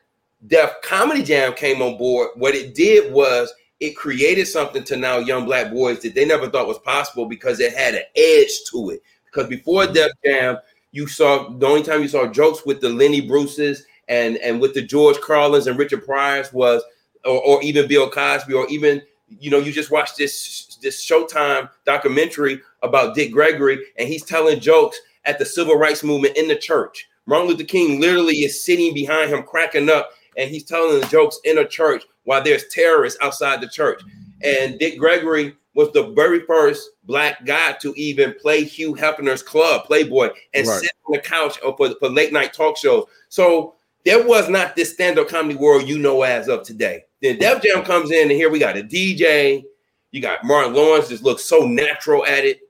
Def 0.47 0.81
Comedy 0.83 1.23
Jam 1.23 1.53
came 1.53 1.83
on 1.83 1.99
board, 1.99 2.31
what 2.37 2.55
it 2.55 2.75
did 2.75 3.13
was 3.13 3.53
it 3.81 3.97
created 3.97 4.47
something 4.47 4.85
to 4.85 4.97
now 4.97 5.19
young 5.19 5.45
black 5.45 5.73
boys 5.73 6.01
that 6.01 6.15
they 6.15 6.25
never 6.25 6.49
thought 6.49 6.69
was 6.69 6.79
possible 6.79 7.27
because 7.27 7.61
it 7.61 7.75
had 7.75 7.95
an 7.95 8.03
edge 8.17 8.51
to 8.71 8.91
it. 8.91 9.03
Because 9.27 9.49
before 9.49 9.85
mm-hmm. 9.85 9.93
Def 9.95 10.13
Jam, 10.25 10.59
you 10.93 11.07
saw 11.07 11.49
the 11.51 11.67
only 11.67 11.83
time 11.83 12.03
you 12.03 12.09
saw 12.09 12.27
jokes 12.27 12.65
with 12.65 12.81
the 12.81 12.89
Lenny 12.89 13.21
Bruces 13.21 13.85
and 14.09 14.39
and 14.39 14.61
with 14.61 14.75
the 14.75 14.83
George 14.83 15.21
Carlins 15.21 15.67
and 15.67 15.79
Richard 15.79 16.05
Pryor's 16.05 16.53
was, 16.53 16.83
or, 17.25 17.43
or 17.43 17.63
even 17.63 17.89
Bill 17.89 18.11
Cosby, 18.11 18.53
or 18.55 18.67
even 18.69 19.03
you 19.29 19.51
know 19.51 19.59
you 19.59 19.73
just 19.73 19.91
watched 19.91 20.17
this 20.17 20.79
this 20.83 21.05
Showtime 21.05 21.69
documentary 21.85 22.61
about 22.83 23.15
Dick 23.15 23.33
Gregory, 23.33 23.79
and 23.97 24.09
he's 24.09 24.25
telling 24.25 24.61
jokes 24.61 24.99
at 25.25 25.39
the 25.39 25.45
civil 25.45 25.77
rights 25.77 26.03
movement 26.05 26.37
in 26.37 26.49
the 26.49 26.57
church. 26.57 27.09
Martin 27.27 27.49
Luther 27.49 27.65
King 27.65 28.01
literally 28.01 28.37
is 28.37 28.65
sitting 28.65 28.95
behind 28.95 29.31
him, 29.31 29.43
cracking 29.43 29.91
up, 29.91 30.11
and 30.37 30.49
he's 30.51 30.65
telling 30.65 31.01
the 31.01 31.07
jokes 31.09 31.39
in 31.45 31.59
a 31.59 31.67
church 31.69 32.05
while 32.25 32.43
there's 32.43 32.67
terrorists 32.69 33.19
outside 33.23 33.61
the 33.61 33.69
church. 33.69 34.01
And 34.43 34.79
Dick 34.79 34.99
Gregory 34.99 35.55
was 35.75 35.93
the 35.93 36.09
very 36.13 36.41
first 36.41 36.91
black 37.05 37.45
guy 37.45 37.73
to 37.81 37.93
even 37.97 38.35
play 38.41 38.65
Hugh 38.65 38.95
Hefner's 38.95 39.43
club, 39.43 39.85
Playboy, 39.85 40.31
and 40.55 40.67
Right. 40.67 40.81
sit 40.81 40.91
on 41.07 41.13
the 41.13 41.19
couch 41.19 41.59
uh, 41.65 41.73
for, 41.77 41.91
for 41.99 42.09
late 42.09 42.33
night 42.33 42.53
talk 42.55 42.77
shows. 42.77 43.05
So 43.29 43.75
there 44.05 44.27
was 44.27 44.49
not 44.49 44.75
this 44.75 44.95
stand-up 44.95 45.29
comedy 45.29 45.57
world 45.57 45.87
you 45.87 45.99
know 45.99 46.23
as 46.23 46.49
of 46.49 46.63
today. 46.63 47.05
Then 47.23 47.39
Def 47.39 47.63
Jam 47.63 47.85
comes 47.85 48.11
in, 48.11 48.23
and 48.23 48.31
here 48.31 48.51
we 48.51 48.59
got 48.59 48.77
a 48.77 48.83
DJ. 48.83 49.65
You 50.11 50.23
got 50.23 50.45
Martin 50.45 50.75
Lawrence, 50.75 51.09
just 51.09 51.25
looks 51.25 51.45
so 51.45 51.67
natural 51.67 52.25
at 52.25 52.45
it, 52.45 52.61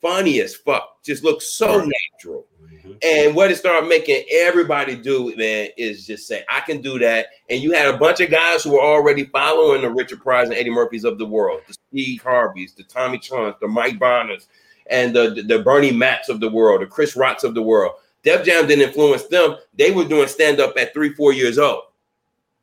funny 0.00 0.40
as 0.40 0.54
fuck, 0.54 1.02
just 1.04 1.24
looks 1.24 1.46
so 1.46 1.78
natural. 1.78 2.46
Mm-hmm. 2.62 2.92
And 3.02 3.34
what 3.34 3.50
it 3.50 3.56
started 3.56 3.88
making 3.88 4.24
everybody 4.30 4.94
do, 4.94 5.34
man, 5.36 5.68
is 5.76 6.06
just 6.06 6.26
say, 6.28 6.44
I 6.48 6.60
can 6.60 6.80
do 6.80 6.98
that. 7.00 7.26
And 7.50 7.60
you 7.60 7.72
had 7.72 7.92
a 7.92 7.98
bunch 7.98 8.20
of 8.20 8.30
guys 8.30 8.62
who 8.62 8.72
were 8.72 8.82
already 8.82 9.24
following 9.24 9.82
the 9.82 9.90
Richard 9.90 10.20
Pryor 10.20 10.44
and 10.44 10.52
Eddie 10.52 10.70
Murphys 10.70 11.04
of 11.04 11.18
the 11.18 11.26
world, 11.26 11.62
the 11.66 11.74
Steve 11.74 12.22
Harveys, 12.22 12.74
the 12.74 12.84
Tommy 12.84 13.18
Chons, 13.18 13.56
the 13.60 13.68
Mike 13.68 13.98
Bonners, 13.98 14.48
and 14.88 15.14
the, 15.14 15.44
the, 15.46 15.62
Bernie 15.62 15.90
Macs 15.90 16.28
of 16.28 16.38
the 16.38 16.50
world, 16.50 16.82
the 16.82 16.86
Chris 16.86 17.16
Rocks 17.16 17.42
of 17.42 17.54
the 17.54 17.62
world. 17.62 17.92
Def 18.22 18.44
Jam 18.44 18.66
didn't 18.66 18.88
influence 18.88 19.24
them. 19.24 19.56
They 19.76 19.90
were 19.90 20.04
doing 20.04 20.28
stand-up 20.28 20.76
at 20.76 20.92
three, 20.92 21.12
four 21.12 21.32
years 21.32 21.58
old. 21.58 21.82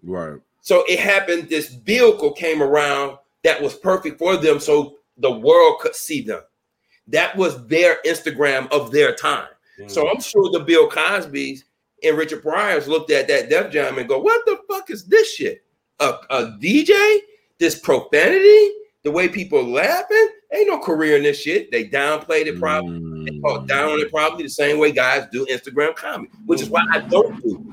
Right. 0.02 0.39
So 0.63 0.84
it 0.88 0.97
happened, 0.99 1.49
this 1.49 1.69
vehicle 1.69 2.32
came 2.32 2.63
around 2.63 3.17
that 3.43 3.62
was 3.62 3.76
perfect 3.76 4.17
for 4.17 4.38
them 4.38 4.60
so 4.60 4.95
the 5.17 5.32
world 5.32 5.80
could 5.82 5.93
see 5.93 6.21
them. 6.21 6.41
That 7.08 7.36
was 7.36 7.67
their 7.67 7.97
Instagram 8.06 8.71
of 8.71 8.89
their 8.91 9.13
time. 9.13 9.49
So 9.88 10.10
I'm 10.10 10.21
sure 10.21 10.49
the 10.52 10.62
Bill 10.62 10.89
Cosby's 10.89 11.65
and 12.04 12.17
Richard 12.17 12.41
Pryor's 12.43 12.88
looked 12.88 13.12
at 13.12 13.28
that 13.28 13.49
Def 13.49 13.71
Jam 13.71 13.97
and 13.97 14.08
go, 14.08 14.19
"What 14.19 14.45
the 14.45 14.58
fuck 14.69 14.89
is 14.89 15.04
this 15.06 15.34
shit? 15.34 15.63
A, 15.99 16.15
a 16.30 16.58
DJ? 16.62 17.19
This 17.60 17.78
profanity? 17.80 18.71
The 19.04 19.12
way 19.12 19.28
people 19.28 19.63
laughing? 19.63 20.30
Ain't 20.54 20.69
no 20.69 20.80
career 20.80 21.17
in 21.17 21.23
this 21.23 21.41
shit. 21.41 21.71
They 21.71 21.86
downplayed 21.86 22.45
it 22.45 22.60
probably. 22.60 22.99
They 23.26 23.32
Mm. 23.38 23.41
talk 23.41 23.67
down 23.67 23.91
on 23.91 23.99
it 23.99 24.12
probably 24.12 24.43
the 24.43 24.49
same 24.49 24.78
way 24.80 24.91
guys 24.91 25.26
do 25.32 25.45
Instagram 25.47 25.95
comedy, 25.95 26.30
which 26.45 26.62
is 26.62 26.69
why 26.69 26.86
I 26.91 26.99
don't 26.99 27.41
do 27.43 27.65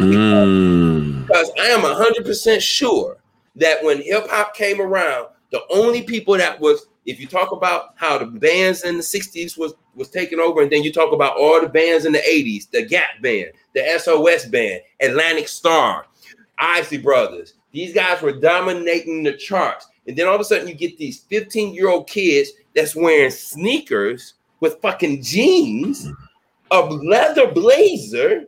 Mm. 0.00 1.26
because 1.26 1.50
I 1.58 1.66
am 1.66 1.80
hundred 1.80 2.24
percent 2.24 2.62
sure 2.62 3.18
that 3.56 3.82
when 3.84 4.02
hip 4.02 4.28
hop 4.28 4.54
came 4.54 4.80
around, 4.80 5.28
the 5.52 5.62
only 5.70 6.02
people 6.02 6.36
that 6.36 6.58
was, 6.58 6.86
if 7.06 7.20
you 7.20 7.26
talk 7.26 7.52
about 7.52 7.94
how 7.96 8.18
the 8.18 8.26
bands 8.26 8.84
in 8.84 8.96
the 8.96 9.02
'60s 9.02 9.58
was 9.58 9.74
was 9.94 10.08
taking 10.08 10.40
over, 10.40 10.62
and 10.62 10.70
then 10.70 10.82
you 10.82 10.92
talk 10.92 11.12
about 11.12 11.36
all 11.36 11.60
the 11.60 11.68
bands 11.68 12.04
in 12.04 12.12
the 12.12 12.20
'80s, 12.20 12.70
the 12.70 12.86
Gap 12.86 13.20
Band, 13.22 13.52
the 13.74 13.98
SOS 13.98 14.46
Band, 14.46 14.80
Atlantic 15.00 15.48
Starr, 15.48 16.06
Isley 16.58 16.98
Brothers, 16.98 17.54
these 17.72 17.94
guys 17.94 18.22
were 18.22 18.32
dominating 18.32 19.22
the 19.22 19.32
charts, 19.32 19.86
and 20.06 20.16
then 20.16 20.26
all 20.26 20.34
of 20.34 20.40
a 20.40 20.44
sudden 20.44 20.68
you 20.68 20.74
get 20.74 20.98
these 20.98 21.20
15 21.28 21.74
year 21.74 21.88
old 21.88 22.08
kids 22.08 22.50
that's 22.74 22.96
wearing 22.96 23.30
sneakers 23.30 24.34
with 24.60 24.80
fucking 24.80 25.22
jeans, 25.22 26.08
a 26.70 26.80
leather 26.80 27.50
blazer, 27.50 28.46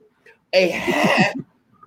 a 0.53 0.69
hat 0.69 1.35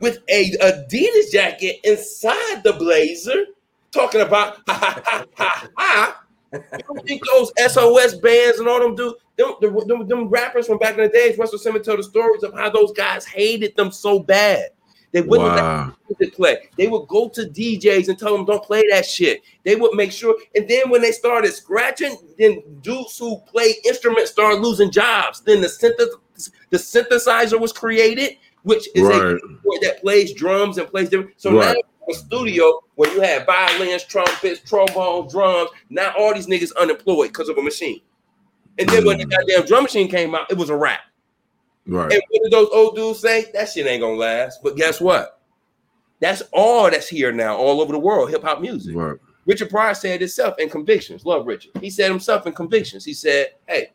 with 0.01 0.19
a 0.29 0.51
Adidas 0.61 1.31
jacket 1.31 1.79
inside 1.83 2.63
the 2.63 2.73
blazer, 2.73 3.45
talking 3.91 4.21
about 4.21 4.57
ha 4.67 5.01
ha 5.03 5.03
ha 5.05 5.25
ha 5.35 5.69
ha. 5.77 6.21
You 6.53 6.83
don't 6.87 7.05
think 7.05 7.21
those 7.25 7.51
SOS 7.71 8.15
bands 8.15 8.59
and 8.59 8.67
all 8.67 8.79
them 8.79 8.95
do 8.95 9.15
them, 9.37 9.55
them, 9.87 10.07
them, 10.07 10.29
rappers 10.29 10.67
from 10.67 10.77
back 10.77 10.95
in 10.97 11.03
the 11.03 11.09
days, 11.09 11.37
Russell 11.37 11.59
Simmons 11.59 11.85
told 11.85 11.99
the 11.99 12.03
stories 12.03 12.43
of 12.43 12.53
how 12.53 12.69
those 12.69 12.93
guys 12.93 13.25
hated 13.25 13.75
them 13.75 13.91
so 13.91 14.19
bad 14.19 14.69
They 15.11 15.21
wouldn't 15.21 15.55
let 15.55 15.63
Wow. 15.63 15.93
music 16.09 16.35
play. 16.35 16.69
They 16.77 16.87
would 16.87 17.07
go 17.07 17.27
to 17.29 17.41
DJs 17.41 18.07
and 18.09 18.17
tell 18.17 18.35
them 18.35 18.45
don't 18.45 18.63
play 18.63 18.83
that 18.91 19.05
shit. 19.05 19.41
They 19.63 19.75
would 19.75 19.93
make 19.95 20.11
sure. 20.13 20.35
And 20.55 20.67
then 20.69 20.89
when 20.89 21.01
they 21.01 21.11
started 21.11 21.53
scratching, 21.53 22.17
then 22.37 22.61
dudes 22.81 23.17
who 23.17 23.37
play 23.39 23.75
instruments 23.85 24.31
started 24.31 24.61
losing 24.61 24.91
jobs. 24.91 25.41
Then 25.41 25.61
the 25.61 25.67
synth- 25.67 26.51
the 26.69 26.77
synthesizer 26.77 27.59
was 27.59 27.71
created, 27.73 28.37
which 28.65 28.89
is 28.95 29.07
a 29.07 29.37
boy 29.63 29.77
that 29.83 30.01
plays 30.01 30.33
drums 30.33 30.79
and 30.79 30.87
plays 30.87 31.09
different. 31.09 31.31
So 31.37 31.55
Right. 31.55 31.75
now 31.75 31.81
a 32.09 32.13
studio 32.13 32.81
where 32.95 33.11
you 33.13 33.21
have 33.21 33.45
violins, 33.45 34.03
trumpets, 34.03 34.59
trombones, 34.67 35.31
drums. 35.31 35.69
Now 35.89 36.13
all 36.17 36.33
these 36.33 36.47
niggas 36.47 36.75
unemployed 36.75 37.29
because 37.29 37.47
of 37.47 37.57
a 37.57 37.61
machine. 37.61 38.01
And 38.77 38.89
then 38.89 39.05
when 39.05 39.19
the 39.19 39.25
mm. 39.25 39.31
goddamn 39.31 39.65
drum 39.67 39.83
machine 39.83 40.09
came 40.09 40.35
out, 40.35 40.51
it 40.51 40.57
was 40.57 40.69
a 40.69 40.75
wrap. 40.75 41.01
Right. 41.87 42.11
And 42.11 42.21
what 42.29 42.43
did 42.43 42.51
those 42.51 42.69
old 42.73 42.95
dudes 42.95 43.19
say? 43.19 43.45
That 43.53 43.69
shit 43.69 43.85
ain't 43.85 44.01
gonna 44.01 44.15
last. 44.15 44.61
But 44.63 44.75
guess 44.75 44.99
what? 44.99 45.41
That's 46.19 46.41
all 46.51 46.89
that's 46.89 47.07
here 47.07 47.31
now, 47.31 47.55
all 47.55 47.81
over 47.81 47.91
the 47.91 47.99
world, 47.99 48.31
hip 48.31 48.43
hop 48.43 48.61
music. 48.61 48.95
Right. 48.95 49.17
Richard 49.45 49.69
Pryor 49.69 49.93
said 49.93 50.21
himself 50.21 50.55
in 50.57 50.69
Convictions. 50.69 51.23
Love 51.23 51.45
Richard. 51.45 51.71
He 51.79 51.91
said 51.91 52.09
himself 52.09 52.47
in 52.47 52.53
Convictions. 52.53 53.05
He 53.05 53.13
said, 53.13 53.49
"Hey, 53.67 53.93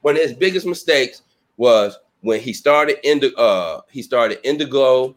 one 0.00 0.16
of 0.16 0.22
his 0.22 0.34
biggest 0.34 0.66
mistakes 0.66 1.22
was 1.56 1.96
when 2.24 2.40
he 2.40 2.52
started 2.54 2.96
Indi- 3.06 3.34
uh 3.36 3.80
he 3.90 4.02
started 4.02 4.38
Indigo 4.42 5.14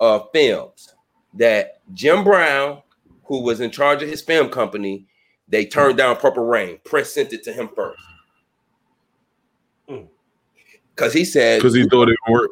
uh 0.00 0.20
Films. 0.32 0.94
That 1.34 1.80
Jim 1.94 2.24
Brown, 2.24 2.82
who 3.24 3.42
was 3.42 3.60
in 3.60 3.70
charge 3.70 4.02
of 4.02 4.08
his 4.08 4.22
film 4.22 4.48
company, 4.50 5.06
they 5.46 5.64
turned 5.66 5.96
down 5.98 6.16
Purple 6.16 6.44
Rain. 6.46 6.78
Prince 6.84 7.10
sent 7.10 7.32
it 7.32 7.44
to 7.44 7.52
him 7.52 7.68
first. 7.76 8.02
Because 10.94 11.12
he 11.12 11.24
said 11.24 11.58
Because 11.60 11.74
he 11.74 11.88
thought 11.88 12.08
it 12.08 12.18
would 12.26 12.32
work. 12.32 12.50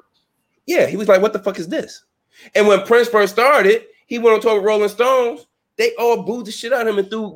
yeah, 0.67 0.87
he 0.87 0.97
was 0.97 1.09
like, 1.09 1.21
"What 1.21 1.33
the 1.33 1.39
fuck 1.41 1.59
is 1.59 1.69
this?" 1.69 2.05
And 2.55 2.69
when 2.69 2.83
Prince 2.87 3.09
first 3.09 3.33
started, 3.33 3.87
he 4.07 4.19
went 4.19 4.35
on 4.37 4.41
tour 4.41 4.57
with 4.57 4.65
Rolling 4.65 4.89
Stones. 4.89 5.47
They 5.77 5.95
all 5.97 6.23
booed 6.23 6.47
the 6.47 6.53
shit 6.53 6.73
out 6.73 6.87
of 6.87 6.95
him 6.95 6.99
and 7.01 7.11
threw. 7.11 7.29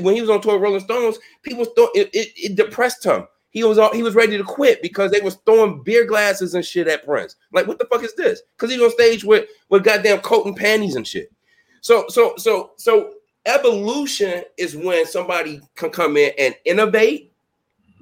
When 0.00 0.14
he 0.14 0.20
was 0.22 0.30
on 0.30 0.40
tour 0.40 0.54
with 0.54 0.62
Rolling 0.62 0.80
Stones, 0.80 1.18
people 1.42 1.64
thought 1.64 1.90
it, 1.94 2.08
it, 2.14 2.28
it 2.36 2.54
depressed 2.56 3.04
him. 3.04 3.26
He 3.54 3.64
was 3.64 3.78
all, 3.78 3.92
he 3.94 4.02
was 4.02 4.14
ready 4.16 4.36
to 4.36 4.42
quit 4.44 4.82
because 4.82 5.10
they 5.12 5.20
was 5.20 5.36
throwing 5.46 5.82
beer 5.82 6.04
glasses 6.04 6.54
and 6.54 6.64
shit 6.64 6.88
at 6.88 7.04
Prince. 7.06 7.36
Like, 7.52 7.66
what 7.68 7.78
the 7.78 7.86
fuck 7.86 8.02
is 8.02 8.14
this? 8.14 8.42
Because 8.56 8.70
he's 8.74 8.82
on 8.82 8.90
stage 8.90 9.24
with 9.24 9.48
with 9.70 9.84
goddamn 9.84 10.18
coat 10.20 10.44
and 10.46 10.56
panties 10.56 10.96
and 10.96 11.06
shit. 11.06 11.32
So 11.80 12.04
so 12.08 12.34
so 12.36 12.72
so 12.76 13.14
evolution 13.46 14.42
is 14.58 14.76
when 14.76 15.06
somebody 15.06 15.60
can 15.76 15.90
come 15.90 16.16
in 16.16 16.32
and 16.38 16.54
innovate 16.64 17.32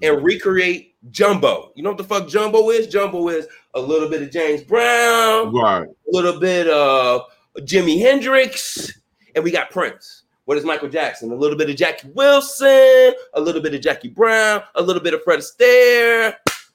and 0.03 0.25
recreate 0.25 0.95
jumbo. 1.11 1.71
You 1.75 1.83
know 1.83 1.91
what 1.91 1.99
the 1.99 2.05
fuck 2.05 2.29
jumbo 2.29 2.71
is? 2.71 2.87
Jumbo 2.87 3.29
is 3.29 3.47
a 3.75 3.81
little 3.81 4.09
bit 4.09 4.23
of 4.23 4.31
James 4.31 4.63
Brown, 4.63 5.55
Right. 5.55 5.87
a 5.87 5.93
little 6.07 6.41
bit 6.41 6.67
of 6.69 7.23
Jimi 7.61 8.01
Hendrix, 8.01 8.91
and 9.35 9.45
we 9.45 9.51
got 9.51 9.71
Prince. 9.71 10.22
What 10.53 10.59
is 10.59 10.67
Michael 10.67 10.91
Jackson? 10.91 11.33
A 11.33 11.35
little 11.35 11.57
bit 11.57 11.71
of 11.71 11.77
Jackie 11.77 12.11
Wilson, 12.11 13.15
a 13.33 13.41
little 13.41 13.63
bit 13.63 13.73
of 13.73 13.81
Jackie 13.81 14.11
Brown, 14.11 14.63
a 14.75 14.83
little 14.83 15.01
bit 15.01 15.15
of 15.15 15.23
Fred 15.23 15.39
Astaire. 15.39 16.35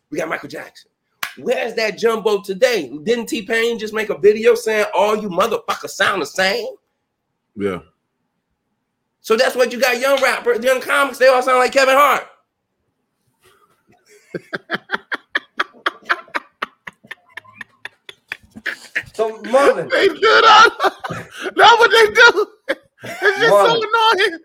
We 0.10 0.18
got 0.18 0.28
Michael 0.28 0.50
Jackson. 0.50 0.90
Where's 1.38 1.76
that 1.76 1.96
jumbo 1.96 2.42
today? 2.42 2.92
Didn't 3.04 3.28
T 3.28 3.44
Pain 3.44 3.78
just 3.78 3.94
make 3.94 4.10
a 4.10 4.18
video 4.18 4.56
saying 4.56 4.88
all 4.96 5.16
you 5.16 5.30
motherfuckers 5.30 5.92
sound 5.92 6.24
the 6.24 6.26
same? 6.26 6.66
Yeah. 7.56 7.82
So 9.22 9.38
that's 9.38 9.56
what 9.56 9.72
you 9.72 9.80
got 9.80 10.00
young 10.00 10.20
rappers, 10.24 10.64
young 10.64 10.82
comics, 10.82 11.20
they 11.20 11.28
all 11.28 11.44
sound 11.44 11.60
like 11.60 11.72
Kevin 11.72 11.98
Hart. 11.98 12.28
So 19.14 19.38
Marlon, 19.44 19.88
They 19.92 20.08
do 20.08 20.20
that. 20.20 20.94
That's 21.56 21.78
what 21.78 21.92
they 21.92 22.76
do. 22.76 22.86
It's 23.04 23.20
just 23.40 23.54
Marlon. 23.54 23.82
so 23.82 23.84
annoying. 24.20 24.40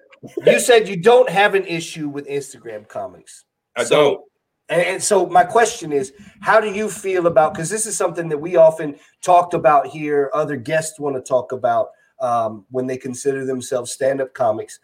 you 0.46 0.60
said 0.60 0.88
you 0.88 0.96
don't 0.96 1.28
have 1.28 1.54
an 1.54 1.64
issue 1.66 2.08
with 2.08 2.26
Instagram 2.28 2.86
comics. 2.88 3.44
I 3.76 3.84
So- 3.84 3.96
don't. 4.10 4.20
And, 4.68 4.82
and 4.82 5.02
so 5.02 5.26
my 5.26 5.44
question 5.44 5.92
is, 5.92 6.12
how 6.40 6.60
do 6.60 6.70
you 6.72 6.88
feel 6.88 7.26
about? 7.26 7.52
Because 7.52 7.68
this 7.68 7.84
is 7.84 7.96
something 7.96 8.28
that 8.28 8.38
we 8.38 8.56
often 8.56 8.96
talked 9.20 9.52
about 9.54 9.86
here. 9.88 10.30
Other 10.32 10.56
guests 10.56 10.98
want 11.00 11.16
to 11.16 11.20
talk 11.22 11.52
about 11.52 11.88
um, 12.20 12.64
when 12.70 12.86
they 12.86 12.96
consider 12.96 13.44
themselves 13.44 13.92
stand-up 13.92 14.32
comics. 14.32 14.78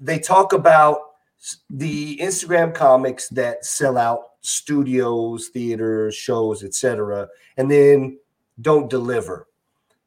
They 0.00 0.18
talk 0.18 0.54
about 0.54 0.98
the 1.70 2.16
Instagram 2.16 2.74
comics 2.74 3.28
that 3.28 3.64
sell 3.64 3.98
out 3.98 4.20
studios, 4.40 5.48
theaters, 5.48 6.14
shows, 6.14 6.64
etc., 6.64 7.28
and 7.58 7.70
then 7.70 8.18
don't 8.62 8.88
deliver. 8.88 9.46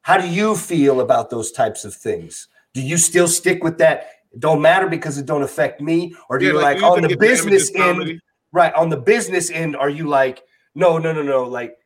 How 0.02 0.18
do 0.18 0.26
you 0.28 0.56
feel 0.56 1.00
about 1.00 1.30
those 1.30 1.52
types 1.52 1.84
of 1.84 1.94
things? 1.94 2.48
Do 2.74 2.82
you 2.82 2.96
still 2.96 3.28
stick 3.28 3.64
with 3.64 3.78
that? 3.78 4.10
It 4.32 4.40
don't 4.40 4.62
matter 4.62 4.88
because 4.88 5.18
it 5.18 5.26
don't 5.26 5.42
affect 5.42 5.80
me, 5.80 6.14
or 6.28 6.38
do 6.38 6.46
Yeah, 6.46 6.52
you 6.52 6.58
like, 6.58 6.80
like, 6.80 6.84
on 6.84 7.02
the 7.02 7.16
business 7.16 7.70
end? 7.74 7.98
comedy? 7.98 8.20
right 8.52 8.74
on 8.74 8.88
the 8.88 8.96
business 8.96 9.50
end 9.50 9.76
are 9.76 9.88
you 9.88 10.08
like 10.08 10.42
no 10.74 10.98
no 10.98 11.12
no 11.12 11.22
no 11.22 11.44
like 11.44 11.76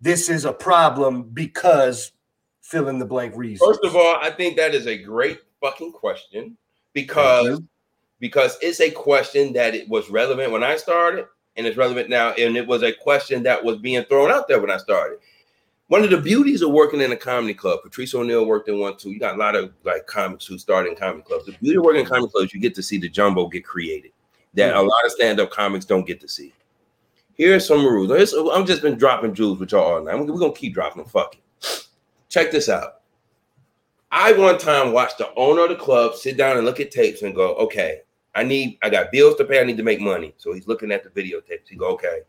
this 0.00 0.28
is 0.28 0.44
a 0.44 0.52
problem 0.52 1.24
because 1.32 2.12
fill 2.60 2.88
in 2.88 2.98
the 2.98 3.04
blank 3.04 3.34
reason 3.36 3.66
First 3.66 3.84
of 3.84 3.96
all, 3.96 4.16
I 4.20 4.30
think 4.30 4.56
that 4.56 4.74
is 4.74 4.86
a 4.86 4.96
great 4.96 5.40
fucking 5.60 5.92
question 5.92 6.56
because 6.92 7.60
because 8.20 8.56
it's 8.62 8.80
a 8.80 8.90
question 8.90 9.52
that 9.54 9.74
it 9.74 9.88
was 9.88 10.10
relevant 10.10 10.52
when 10.52 10.62
I 10.62 10.76
started 10.76 11.26
and 11.56 11.66
it's 11.66 11.76
relevant 11.76 12.08
now, 12.08 12.30
and 12.30 12.56
it 12.56 12.66
was 12.66 12.82
a 12.82 12.92
question 12.92 13.42
that 13.42 13.62
was 13.62 13.76
being 13.78 14.04
thrown 14.04 14.30
out 14.30 14.48
there 14.48 14.60
when 14.60 14.70
I 14.70 14.78
started. 14.78 15.18
One 15.92 16.02
of 16.02 16.08
the 16.08 16.16
beauties 16.16 16.62
of 16.62 16.70
working 16.70 17.02
in 17.02 17.12
a 17.12 17.16
comedy 17.16 17.52
club, 17.52 17.80
Patrice 17.82 18.14
O'Neal 18.14 18.46
worked 18.46 18.66
in 18.70 18.78
one 18.78 18.96
too. 18.96 19.10
You 19.10 19.20
got 19.20 19.34
a 19.34 19.36
lot 19.36 19.54
of 19.54 19.74
like 19.84 20.06
comics 20.06 20.46
who 20.46 20.56
start 20.56 20.86
in 20.86 20.96
comedy 20.96 21.22
clubs. 21.22 21.44
The 21.44 21.52
beauty 21.52 21.76
of 21.76 21.84
working 21.84 22.00
in 22.00 22.06
comedy 22.06 22.32
clubs, 22.32 22.54
you 22.54 22.60
get 22.60 22.74
to 22.76 22.82
see 22.82 22.96
the 22.96 23.10
jumbo 23.10 23.46
get 23.46 23.62
created 23.62 24.10
that 24.54 24.74
a 24.74 24.80
lot 24.80 25.04
of 25.04 25.12
stand-up 25.12 25.50
comics 25.50 25.84
don't 25.84 26.06
get 26.06 26.18
to 26.22 26.28
see. 26.28 26.54
Here's 27.34 27.66
some 27.66 27.84
rules. 27.84 28.08
Here's- 28.08 28.32
I'm 28.32 28.64
just 28.64 28.80
been 28.80 28.96
dropping 28.96 29.34
jewels 29.34 29.58
with 29.58 29.72
y'all 29.72 29.96
all 29.96 30.02
night. 30.02 30.18
We're 30.18 30.38
gonna 30.38 30.54
keep 30.54 30.72
dropping 30.72 31.02
them. 31.02 31.10
Fuck 31.10 31.36
it. 31.36 31.86
Check 32.30 32.52
this 32.52 32.70
out. 32.70 33.02
I 34.10 34.32
one 34.32 34.56
time 34.56 34.92
watched 34.92 35.18
the 35.18 35.28
owner 35.34 35.64
of 35.64 35.68
the 35.68 35.76
club 35.76 36.14
sit 36.14 36.38
down 36.38 36.56
and 36.56 36.64
look 36.64 36.80
at 36.80 36.90
tapes 36.90 37.20
and 37.20 37.34
go, 37.34 37.54
okay, 37.56 38.00
I 38.34 38.44
need, 38.44 38.78
I 38.82 38.88
got 38.88 39.12
bills 39.12 39.36
to 39.36 39.44
pay, 39.44 39.60
I 39.60 39.64
need 39.64 39.76
to 39.76 39.82
make 39.82 40.00
money. 40.00 40.32
So 40.38 40.54
he's 40.54 40.66
looking 40.66 40.90
at 40.90 41.04
the 41.04 41.10
videotapes. 41.10 41.68
He 41.68 41.76
go, 41.76 41.88
okay. 41.88 42.20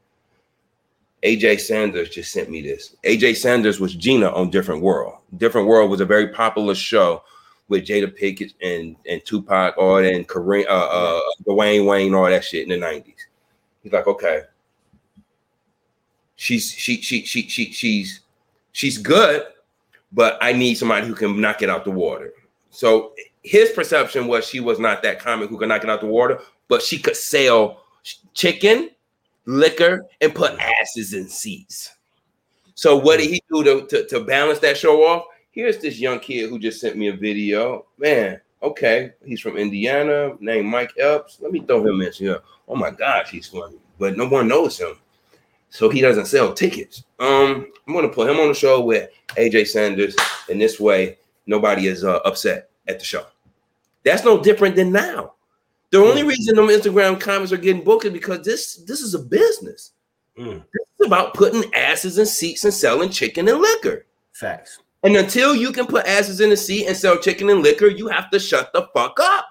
Ajai 1.24 1.59
Sanders 1.59 2.09
just 2.09 2.32
sent 2.32 2.49
me 2.49 2.61
this. 2.61 2.95
Ajai 3.05 3.36
Sanders 3.36 3.80
was 3.80 3.95
Gina 3.95 4.30
on 4.30 4.49
Different 4.49 4.82
World. 4.82 5.17
Different 5.38 5.67
World 5.67 5.89
was 5.89 6.01
a 6.01 6.05
very 6.05 6.30
popular 6.30 6.76
show 6.76 7.24
with 7.69 7.86
Jada 7.86 8.07
Pinkett 8.07 8.53
and, 8.61 8.95
and 9.09 9.24
Tupac, 9.26 9.78
all 9.78 9.95
that, 9.95 10.13
and 10.13 10.28
Kareem, 10.28 10.65
uh, 10.67 10.69
uh, 10.69 11.21
Dwayne 11.47 11.88
Wayne, 11.88 12.13
all 12.13 12.30
that 12.30 12.43
shit 12.43 12.69
in 12.69 12.80
the 12.80 12.86
90s. 12.86 13.15
He's 13.82 13.93
like, 13.93 14.07
okay. 14.07 14.41
She's 16.36 16.71
she 16.71 17.01
she 17.01 17.24
she 17.24 17.47
she 17.47 17.71
she's 17.71 18.21
she's 18.71 18.97
good, 18.97 19.43
but 20.11 20.38
I 20.41 20.51
need 20.51 20.76
somebody 20.76 21.07
who 21.07 21.13
can 21.13 21.39
knock 21.39 21.61
it 21.61 21.69
out 21.69 21.86
the 21.86 21.91
water. 21.91 22.34
So 22.69 23.13
his 23.43 23.69
perception 23.71 24.28
was 24.28 24.45
she 24.45 24.59
was 24.59 24.80
not 24.80 25.03
that 25.03 25.19
comic 25.19 25.49
who 25.49 25.57
could 25.57 25.69
knock 25.69 25.84
it 25.84 25.89
out 25.89 26.01
the 26.01 26.07
water, 26.07 26.39
but 26.67 26.82
she 26.82 26.97
could 26.97 27.15
sell 27.15 27.84
chicken, 28.34 28.89
liquor, 29.46 30.06
and 30.22 30.34
put 30.34 30.58
asses 30.60 31.14
in 31.14 31.28
seats. 31.28 31.96
So 32.76 32.98
what 32.98 33.20
did 33.20 33.30
he 33.30 33.41
do 33.52 33.64
to, 33.64 33.86
to, 33.88 34.08
to 34.08 34.20
balance 34.22 34.60
that 34.60 34.78
show 34.78 35.04
off? 35.04 35.26
Here's 35.52 35.78
this 35.78 36.00
young 36.00 36.20
kid 36.20 36.50
who 36.50 36.58
just 36.58 36.82
sent 36.82 36.98
me 36.98 37.10
a 37.10 37.16
video. 37.16 37.86
Man, 37.98 38.41
okay, 38.62 39.12
he's 39.24 39.41
from 39.41 39.58
Indiana, 39.58 40.34
named 40.39 40.68
Mike 40.68 40.94
Epps. 40.98 41.38
Let 41.39 41.52
me 41.52 41.60
throw 41.60 41.86
him 41.86 42.02
in 42.02 42.12
here. 42.12 42.39
Oh 42.68 42.76
my 42.76 42.89
gosh, 42.89 43.30
he's 43.30 43.48
funny, 43.48 43.78
but 44.00 44.18
no 44.18 44.28
one 44.28 44.48
knows 44.48 44.80
him, 44.80 44.98
so 45.70 45.89
he 45.89 46.02
doesn't 46.02 46.26
sell 46.26 46.54
tickets. 46.54 47.04
Um, 47.20 47.72
I'm 47.88 47.94
gonna 47.94 48.10
put 48.10 48.30
him 48.30 48.39
on 48.39 48.48
the 48.48 48.54
show 48.54 48.82
with 48.84 49.10
Ajai 49.36 49.68
Sanders, 49.68 50.16
and 50.50 50.60
this 50.60 50.80
way 50.80 51.18
nobody 51.46 51.88
is 51.88 52.04
uh, 52.04 52.20
upset 52.26 52.70
at 52.88 53.00
the 53.00 53.06
show. 53.06 53.26
That's 54.04 54.24
no 54.24 54.41
different 54.41 54.76
than 54.76 54.91
now. 54.91 55.33
The 55.94 56.00
only 56.00 56.24
reason 56.24 56.56
them 56.56 56.70
Instagram 56.70 57.20
comments 57.20 57.52
are 57.52 57.58
getting 57.58 57.84
booked 57.84 58.06
is 58.06 58.14
because 58.14 58.44
this 58.44 58.78
this 58.88 59.00
is 59.02 59.14
a 59.14 59.20
business. 59.20 59.91
Mm. 60.36 60.64
This 60.74 60.88
is 61.00 61.06
about 61.06 61.36
putting 61.36 61.72
asses 61.76 62.18
in 62.18 62.26
seats 62.26 62.64
and 62.64 62.74
selling 62.74 63.12
chicken 63.12 63.48
and 63.48 63.60
liquor. 63.60 64.08
facts 64.32 64.80
And 65.04 65.16
until 65.16 65.54
you 65.54 65.72
can 65.72 65.86
put 65.86 66.08
asses 66.08 66.41
in 66.41 66.52
a 66.52 66.58
seat 66.58 66.88
and 66.88 66.98
sell 66.98 67.20
chicken 67.20 67.48
and 67.52 67.62
liquor, 67.62 67.86
you 67.86 68.08
have 68.08 68.32
to 68.32 68.39
shut 68.39 68.74
the 68.74 68.88
fuck 68.91 69.20
up. 69.22 69.46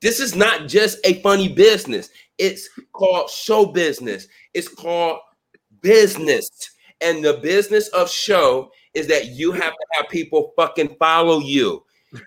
This 0.00 0.18
is 0.18 0.34
not 0.34 0.66
just 0.66 0.98
a 1.04 1.22
funny 1.22 1.48
business. 1.48 2.10
It's 2.38 2.68
called 2.92 3.30
show 3.30 3.66
business. 3.66 4.26
It's 4.52 4.66
called 4.66 5.20
business. 5.80 6.50
And 7.00 7.24
the 7.24 7.34
business 7.34 7.86
of 7.90 8.10
show 8.10 8.72
is 8.94 9.06
that 9.06 9.26
you 9.26 9.52
have 9.52 9.74
to 9.74 9.86
have 9.92 10.08
people 10.08 10.52
fucking 10.56 10.96
follow 10.98 11.38
you. 11.38 11.84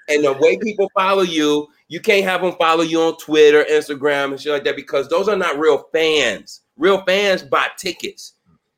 And 0.08 0.24
the 0.24 0.32
way 0.40 0.58
people 0.58 0.90
follow 0.96 1.24
you, 1.24 1.68
you 1.88 2.00
can't 2.00 2.26
have 2.26 2.42
them 2.42 2.54
follow 2.54 2.84
you 2.84 3.00
on 3.02 3.18
Twitter, 3.18 3.64
Instagram, 3.70 4.32
and 4.32 4.40
shit 4.42 4.52
like 4.52 4.64
that 4.64 4.76
because 4.76 5.08
those 5.08 5.28
are 5.28 5.36
not 5.36 5.60
real 5.60 5.88
fans. 5.92 6.62
Real 6.78 7.04
fans 7.06 7.44
buy 7.44 7.68
tickets. 7.78 8.34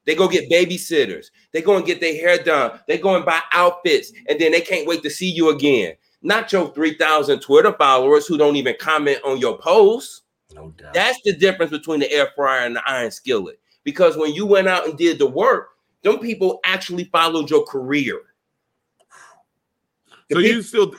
They 0.05 0.15
go 0.15 0.27
get 0.27 0.49
babysitters. 0.49 1.27
They 1.51 1.61
go 1.61 1.75
and 1.75 1.85
get 1.85 1.99
their 1.99 2.13
hair 2.13 2.41
done. 2.41 2.79
They 2.87 2.97
go 2.97 3.15
and 3.15 3.25
buy 3.25 3.41
outfits, 3.51 4.11
and 4.29 4.39
then 4.39 4.51
they 4.51 4.61
can't 4.61 4.87
wait 4.87 5.03
to 5.03 5.09
see 5.09 5.29
you 5.29 5.49
again. 5.49 5.95
Not 6.21 6.51
your 6.51 6.73
3,000 6.73 7.39
Twitter 7.41 7.73
followers 7.73 8.25
who 8.25 8.37
don't 8.37 8.55
even 8.55 8.75
comment 8.79 9.19
on 9.25 9.37
your 9.37 9.57
posts. 9.57 10.23
No 10.53 10.69
doubt. 10.71 10.93
That's 10.93 11.19
the 11.23 11.33
difference 11.33 11.71
between 11.71 11.99
the 11.99 12.11
air 12.11 12.29
fryer 12.35 12.65
and 12.65 12.75
the 12.75 12.81
iron 12.89 13.11
skillet. 13.11 13.59
Because 13.83 14.17
when 14.17 14.33
you 14.33 14.45
went 14.45 14.67
out 14.67 14.87
and 14.87 14.97
did 14.97 15.19
the 15.19 15.27
work, 15.27 15.69
them 16.03 16.19
people 16.19 16.59
actually 16.63 17.05
followed 17.05 17.49
your 17.49 17.65
career. 17.65 18.21
The 20.29 20.35
So 20.35 20.41
peop- 20.41 20.55
you 20.55 20.61
still 20.61 20.93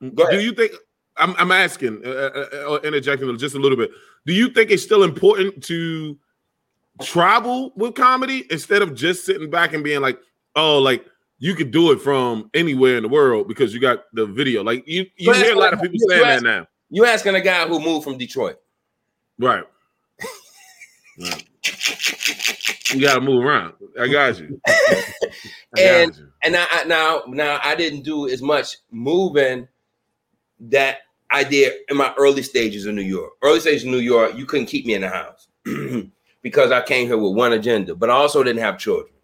do 0.00 0.40
you 0.40 0.52
think? 0.52 0.72
I'm, 1.16 1.34
I'm 1.38 1.52
asking, 1.52 2.02
uh, 2.04 2.08
uh, 2.08 2.72
uh, 2.74 2.80
interjecting 2.84 3.36
just 3.38 3.54
a 3.54 3.58
little 3.58 3.78
bit. 3.78 3.90
Do 4.26 4.32
you 4.32 4.48
think 4.48 4.70
it's 4.70 4.82
still 4.82 5.02
important 5.04 5.62
to 5.64 6.18
travel 7.02 7.72
with 7.76 7.94
comedy 7.94 8.44
instead 8.50 8.82
of 8.82 8.94
just 8.94 9.24
sitting 9.24 9.50
back 9.50 9.72
and 9.74 9.84
being 9.84 10.00
like, 10.00 10.18
oh, 10.56 10.78
like 10.78 11.04
you 11.38 11.54
could 11.54 11.70
do 11.70 11.92
it 11.92 12.00
from 12.00 12.50
anywhere 12.54 12.96
in 12.96 13.02
the 13.02 13.08
world 13.08 13.46
because 13.48 13.72
you 13.74 13.80
got 13.80 14.04
the 14.12 14.26
video? 14.26 14.62
Like 14.64 14.86
you, 14.88 15.06
you 15.16 15.26
But 15.30 15.36
hear 15.36 15.54
a 15.54 15.58
lot 15.58 15.72
of 15.72 15.80
people 15.80 15.98
saying 16.08 16.22
that 16.22 16.42
now, 16.42 16.66
you 16.90 17.04
asking 17.04 17.34
a 17.34 17.40
guy 17.40 17.66
who 17.68 17.80
moved 17.80 18.04
from 18.04 18.18
Detroit. 18.18 18.56
right? 19.38 19.64
Right. 21.20 21.44
You 22.92 23.00
gotta 23.00 23.20
move 23.20 23.44
around. 23.44 23.74
I 24.00 24.08
got 24.08 24.38
you. 24.38 24.60
I 24.66 25.80
And- 25.80 26.10
got 26.12 26.18
you. 26.20 26.28
and 26.42 26.56
I, 26.56 26.66
I 26.70 26.84
now 26.84 27.22
now 27.28 27.60
I 27.62 27.74
didn't 27.74 28.02
do 28.02 28.28
as 28.28 28.42
much 28.42 28.76
moving 28.90 29.66
that 30.70 30.98
I 31.30 31.44
did 31.44 31.72
in 31.88 31.96
my 31.96 32.14
early 32.16 32.42
stages 32.42 32.86
in 32.86 32.94
New 32.94 33.02
York. 33.02 33.32
Early 33.42 33.60
stages 33.60 33.84
in 33.84 33.90
New 33.90 33.98
York, 33.98 34.36
you 34.36 34.46
couldn't 34.46 34.66
keep 34.66 34.86
me 34.86 34.94
in 34.94 35.00
the 35.00 35.08
house 35.08 35.48
because 36.42 36.70
I 36.70 36.82
came 36.82 37.06
here 37.06 37.18
with 37.18 37.34
one 37.34 37.52
agenda, 37.52 37.94
but 37.94 38.10
I 38.10 38.14
also 38.14 38.42
didn't 38.42 38.62
have 38.62 38.78
children. 38.78 39.14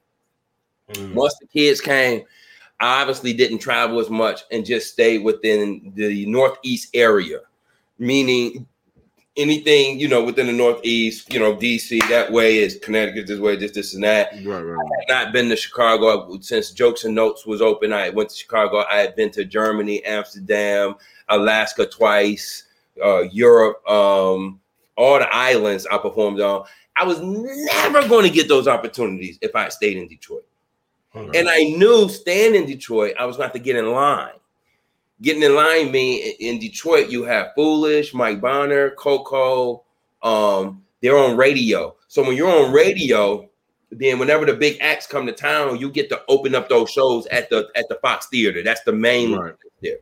Mm. 0.92 1.14
Once 1.14 1.36
the 1.40 1.46
kids 1.46 1.80
came, 1.80 2.24
I 2.80 3.02
obviously 3.02 3.32
didn't 3.32 3.58
travel 3.58 4.00
as 4.00 4.10
much 4.10 4.40
and 4.50 4.64
just 4.64 4.92
stayed 4.92 5.22
within 5.22 5.92
the 5.94 6.26
Northeast 6.26 6.88
area, 6.94 7.40
meaning 7.98 8.66
anything 9.36 9.98
you 10.00 10.08
know 10.08 10.24
within 10.24 10.46
the 10.46 10.52
Northeast, 10.52 11.32
you 11.32 11.38
know, 11.38 11.56
DC. 11.56 12.00
That 12.08 12.32
way 12.32 12.58
is 12.58 12.78
Connecticut. 12.82 13.26
This 13.26 13.40
way, 13.40 13.56
this, 13.56 13.72
this, 13.72 13.94
and 13.94 14.04
that. 14.04 14.32
Right, 14.44 14.60
right. 14.60 14.88
not 15.08 15.32
been 15.32 15.48
to 15.48 15.56
Chicago 15.56 16.38
since 16.40 16.70
Jokes 16.72 17.04
and 17.04 17.14
Notes 17.14 17.46
was 17.46 17.62
open. 17.62 17.92
I 17.92 18.10
went 18.10 18.30
to 18.30 18.36
Chicago. 18.36 18.84
I 18.90 18.98
had 18.98 19.16
been 19.16 19.30
to 19.32 19.44
Germany, 19.44 20.04
Amsterdam, 20.04 20.94
Alaska 21.28 21.86
twice, 21.86 22.64
uh, 23.02 23.22
Europe, 23.30 23.86
um, 23.88 24.60
all 24.96 25.18
the 25.18 25.34
islands 25.34 25.86
I 25.90 25.98
performed 25.98 26.40
on. 26.40 26.66
I 26.96 27.04
was 27.04 27.20
never 27.20 28.06
going 28.08 28.24
to 28.24 28.30
get 28.30 28.48
those 28.48 28.68
opportunities 28.68 29.38
if 29.40 29.56
I 29.56 29.68
stayed 29.70 29.96
in 29.96 30.06
Detroit. 30.06 30.44
Mhm. 31.14 31.34
And 31.34 31.48
I 31.48 31.64
knew 31.64 32.08
staying 32.08 32.54
in 32.54 32.66
Detroit, 32.66 33.14
I 33.18 33.24
was 33.24 33.36
going 33.36 33.48
to 33.48 33.58
to 33.58 33.64
get 33.64 33.76
in 33.76 33.90
line. 33.90 34.32
Getting 35.22 35.42
in 35.42 35.54
line 35.54 35.90
mean 35.92 36.34
in 36.40 36.58
Detroit, 36.58 37.08
you 37.10 37.24
have 37.24 37.48
Foolish, 37.54 38.14
Mike 38.14 38.40
Bonner, 38.40 38.90
Coco. 38.92 39.84
Um, 40.22 40.82
they're 41.02 41.16
on 41.18 41.36
radio. 41.36 41.94
So 42.08 42.22
when 42.22 42.36
you're 42.36 42.48
on 42.50 42.72
radio, 42.72 43.48
then 43.90 44.18
whenever 44.18 44.46
the 44.46 44.54
big 44.54 44.78
acts 44.80 45.06
come 45.06 45.26
to 45.26 45.32
town, 45.32 45.78
you 45.78 45.90
get 45.90 46.08
to 46.10 46.22
open 46.28 46.54
up 46.54 46.68
those 46.68 46.90
shows 46.90 47.26
at 47.26 47.50
the 47.50 47.68
at 47.74 47.88
the 47.88 47.96
Fox 47.96 48.26
Theater. 48.28 48.62
That's 48.62 48.82
the 48.84 48.92
main 48.92 49.34
Right. 49.36 49.54
there. 49.82 49.98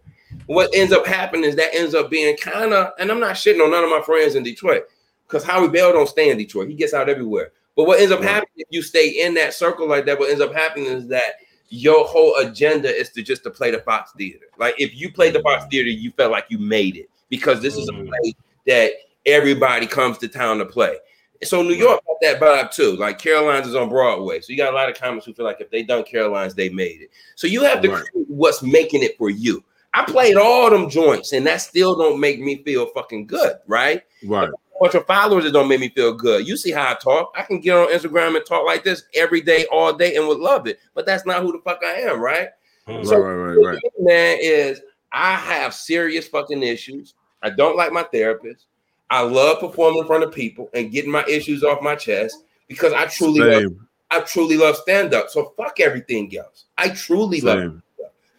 What 0.47 0.71
ends 0.75 0.93
up 0.93 1.07
happening 1.07 1.45
is 1.45 1.57
that 1.57 1.75
ends 1.75 1.95
up 1.95 2.11
being 2.11 2.37
kind 2.37 2.73
of, 2.73 2.93
and 2.99 3.11
I'm 3.11 3.21
not 3.21 3.35
shitting 3.35 3.63
on 3.65 3.71
none 3.71 3.83
of 3.85 3.91
my 3.91 4.03
friends 4.03 4.35
in 4.35 4.43
Detroit, 4.43 4.85
because 5.27 5.43
Howie 5.43 5.69
Bell 5.69 5.93
don't 5.93 6.09
stay 6.09 6.31
in 6.31 6.37
Detroit. 6.39 6.69
He 6.69 6.75
gets 6.75 6.95
out 6.95 7.09
everywhere. 7.09 7.53
But 7.77 7.87
what 7.87 7.99
ends 8.01 8.13
up 8.13 8.21
Right. 8.21 8.29
happening 8.29 8.53
if 8.57 8.69
you 8.71 8.83
stay 8.83 9.09
in 9.09 9.35
that 9.35 9.55
circle 9.55 9.89
like 9.89 10.05
that, 10.07 10.19
what 10.19 10.31
ends 10.31 10.43
up 10.43 10.53
happening 10.55 10.87
is 10.87 11.09
that 11.09 11.37
your 11.69 12.05
whole 12.07 12.37
agenda 12.37 12.89
is 12.95 13.11
to 13.11 13.23
just 13.23 13.43
to 13.45 13.51
play 13.51 13.71
the 13.71 13.79
Fox 13.81 14.13
Theater. 14.13 14.47
Like 14.59 14.75
if 14.79 14.95
you 14.95 15.13
played 15.13 15.35
the 15.35 15.43
Fox 15.43 15.65
Theater, 15.71 15.89
you 15.89 16.11
felt 16.13 16.33
like 16.33 16.47
you 16.49 16.59
made 16.59 16.97
it 16.97 17.11
because 17.29 17.61
this 17.61 17.77
is 17.77 17.89
a 17.89 17.93
Mhm. 17.93 18.09
place 18.09 18.35
that 18.67 18.93
everybody 19.27 19.87
comes 19.87 20.19
to 20.19 20.29
town 20.29 20.59
to 20.59 20.65
play. 20.65 20.97
So 21.45 21.63
New 21.63 21.75
York 21.75 22.01
got 22.07 22.17
that 22.23 22.41
vibe 22.41 22.73
too. 22.73 22.97
Like 22.97 23.19
Caroline's 23.19 23.69
is 23.69 23.77
on 23.77 23.89
Broadway, 23.89 24.41
so 24.41 24.51
you 24.51 24.57
got 24.57 24.73
a 24.73 24.77
lot 24.77 24.89
of 24.89 24.97
comics 24.97 25.27
who 25.27 25.33
feel 25.35 25.45
like 25.45 25.61
if 25.61 25.71
they 25.71 25.83
done 25.83 26.03
Caroline's, 26.05 26.55
they 26.55 26.69
made 26.69 27.01
it. 27.03 27.11
So 27.37 27.47
you 27.47 27.63
have 27.63 27.81
to 27.83 27.91
Right. 27.91 28.05
create 28.13 28.27
what's 28.29 28.63
making 28.63 29.03
it 29.03 29.17
for 29.17 29.31
you. 29.31 29.63
I 29.95 30.05
played 30.05 30.37
all 30.37 30.69
them 30.71 30.91
joints, 30.91 31.33
and 31.33 31.47
that 31.47 31.59
still 31.59 31.97
don't 31.97 32.21
make 32.21 32.41
me 32.41 32.63
feel 32.63 32.87
fucking 32.87 33.27
good, 33.27 33.57
right? 33.67 34.03
Right. 34.25 34.51
Bunch 34.81 34.95
of 34.95 35.07
followers 35.07 35.45
that 35.45 35.53
don't 35.53 35.69
make 35.69 35.81
me 35.81 35.89
feel 35.89 36.13
good. 36.15 36.47
You 36.47 36.57
see 36.57 36.71
how 36.73 36.91
I 36.91 36.95
talk. 36.95 37.33
I 37.37 37.43
can 37.43 37.61
get 37.61 37.77
on 37.77 37.89
Instagram 37.89 38.37
and 38.37 38.45
talk 38.47 38.65
like 38.67 38.85
this 38.85 39.05
every 39.15 39.41
day, 39.41 39.67
all 39.73 39.93
day, 39.93 40.17
and 40.17 40.27
would 40.29 40.39
love 40.39 40.67
it. 40.67 40.79
But 40.95 41.07
that's 41.07 41.27
not 41.27 41.43
who 41.43 41.53
the 41.53 41.59
fuck 41.59 41.81
I 41.85 42.01
am, 42.03 42.21
right? 42.21 42.49
Mhm. 42.89 43.07
So- 43.07 43.19
right, 43.19 43.35
right, 43.35 43.55
right, 43.57 43.75
right. 43.75 43.93
Man, 43.99 44.39
is 44.41 44.81
I 45.13 45.35
have 45.35 45.75
serious 45.75 46.29
fucking 46.29 46.63
issues. 46.63 47.15
I 47.43 47.51
don't 47.51 47.77
like 47.77 47.93
my 47.93 48.03
therapist. 48.05 48.67
I 49.11 49.23
love 49.23 49.61
performing 49.61 50.01
in 50.01 50.07
front 50.07 50.23
of 50.25 50.33
people 50.33 50.69
and 50.75 50.91
getting 50.93 51.11
my 51.11 51.25
issues 51.27 51.65
off 51.65 51.81
my 51.83 51.95
chest 51.95 52.45
because 52.69 52.93
I 52.93 53.07
truly 53.07 53.41
love, 53.41 53.73
I 54.11 54.21
truly 54.21 54.57
love 54.59 54.77
stand 54.77 55.15
up. 55.15 55.31
So 55.31 55.55
fuck 55.57 55.81
everything 55.81 56.37
else. 56.37 56.67
I 56.77 56.91
truly 56.91 57.41
love 57.41 57.59
it. 57.59 57.63
same. 57.63 57.83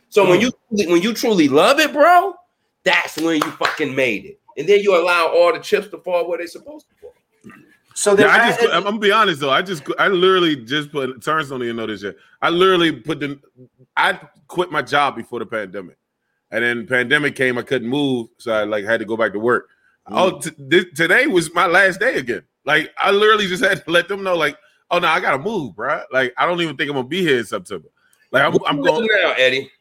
So 0.10 0.28
when 0.30 0.42
you 0.42 0.52
when 0.72 1.02
you 1.02 1.14
truly 1.14 1.48
love 1.48 1.80
it, 1.80 1.92
bro, 1.94 2.36
that's 2.84 3.18
when 3.18 3.36
you 3.38 3.52
fucking 3.52 3.94
made 3.96 4.26
it. 4.26 4.40
And 4.60 4.68
then 4.68 4.82
you 4.82 4.96
allow 5.02 5.28
all 5.28 5.54
the 5.54 5.60
chips 5.60 5.88
to 5.88 5.98
fall 5.98 6.28
where 6.28 6.38
they're 6.38 6.48
supposed 6.48 6.88
to 6.90 6.96
fall. 6.96 7.14
So 7.96 8.14
there, 8.14 8.28
Yeah, 8.28 8.34
I 8.34 8.50
just, 8.50 8.62
I'm, 8.62 8.72
I'm 8.74 8.84
gonna 8.84 9.00
be 9.00 9.12
honest 9.12 9.40
though. 9.40 9.50
I 9.50 9.62
just, 9.62 9.84
I 9.98 10.10
literally 10.10 10.58
just 10.58 10.92
put. 10.92 11.22
Terrence 11.24 11.48
don't 11.50 11.64
even 11.64 11.78
know 11.78 11.88
this 11.88 12.04
yet. 12.04 12.16
I 12.42 12.50
literally 12.50 12.92
put 12.92 13.22
the. 13.22 13.40
I 13.96 14.20
quit 14.48 14.70
my 14.70 14.82
job 14.82 15.16
before 15.16 15.40
the 15.40 15.46
pandemic, 15.46 15.98
and 16.52 16.64
then 16.64 16.88
pandemic 16.88 17.36
came. 17.36 17.58
I 17.58 17.62
couldn't 17.62 17.88
move, 17.88 18.28
so 18.38 18.52
I 18.52 18.64
like 18.66 18.84
had 18.84 19.00
to 19.00 19.06
go 19.06 19.16
back 19.16 19.32
to 19.32 19.40
work. 19.40 19.70
Mm. 20.10 20.14
Oh, 20.18 20.40
t- 20.40 20.52
this, 20.58 20.86
today 20.94 21.28
was 21.28 21.54
my 21.54 21.66
last 21.66 22.02
day 22.02 22.16
again. 22.16 22.44
Like 22.66 22.94
I 22.98 23.12
literally 23.12 23.48
just 23.48 23.64
had 23.64 23.84
to 23.86 23.92
let 23.92 24.10
them 24.10 24.24
know, 24.24 24.36
like, 24.36 24.58
oh 24.92 25.00
no, 25.00 25.08
I 25.08 25.22
gotta 25.22 25.40
move, 25.40 25.76
bro. 25.76 26.04
Like 26.12 26.34
I 26.38 26.46
don't 26.46 26.60
even 26.62 26.76
think 26.76 26.90
I'm 26.90 26.96
gonna 26.96 27.08
be 27.08 27.22
here 27.22 27.40
in 27.40 27.46
September. 27.46 27.88
Like 28.32 28.44
I'm, 28.44 28.58
I'm 28.66 28.82
going. 28.82 29.02
live 29.02 29.10
now, 29.24 29.32
Eddie. 29.38 29.72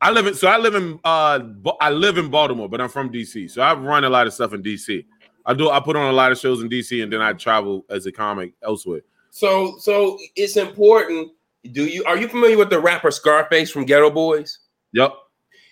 I 0.00 0.10
live 0.10 0.26
in 0.26 0.34
so 0.34 0.48
I 0.48 0.56
live 0.56 0.74
in 0.74 0.98
uh 1.04 1.40
I 1.80 1.90
live 1.90 2.16
in 2.16 2.30
Baltimore, 2.30 2.68
but 2.68 2.80
I'm 2.80 2.88
from 2.88 3.12
DC. 3.12 3.50
So 3.50 3.62
I 3.62 3.74
run 3.74 4.04
a 4.04 4.10
lot 4.10 4.26
of 4.26 4.32
stuff 4.32 4.54
in 4.54 4.62
DC. 4.62 5.04
I 5.46 5.54
do 5.54 5.70
I 5.70 5.80
put 5.80 5.96
on 5.96 6.08
a 6.08 6.12
lot 6.12 6.32
of 6.32 6.38
shows 6.38 6.62
in 6.62 6.68
DC 6.68 7.02
and 7.02 7.12
then 7.12 7.20
I 7.20 7.32
travel 7.34 7.84
as 7.90 8.06
a 8.06 8.12
comic 8.12 8.54
elsewhere. 8.62 9.02
So 9.30 9.76
so 9.78 10.18
it's 10.36 10.56
important. 10.56 11.32
Do 11.72 11.84
you 11.86 12.02
are 12.04 12.16
you 12.16 12.28
familiar 12.28 12.56
with 12.56 12.70
the 12.70 12.80
rapper 12.80 13.10
Scarface 13.10 13.70
from 13.70 13.84
Geto 13.86 14.12
Boys? 14.12 14.60
Yep. 14.92 15.14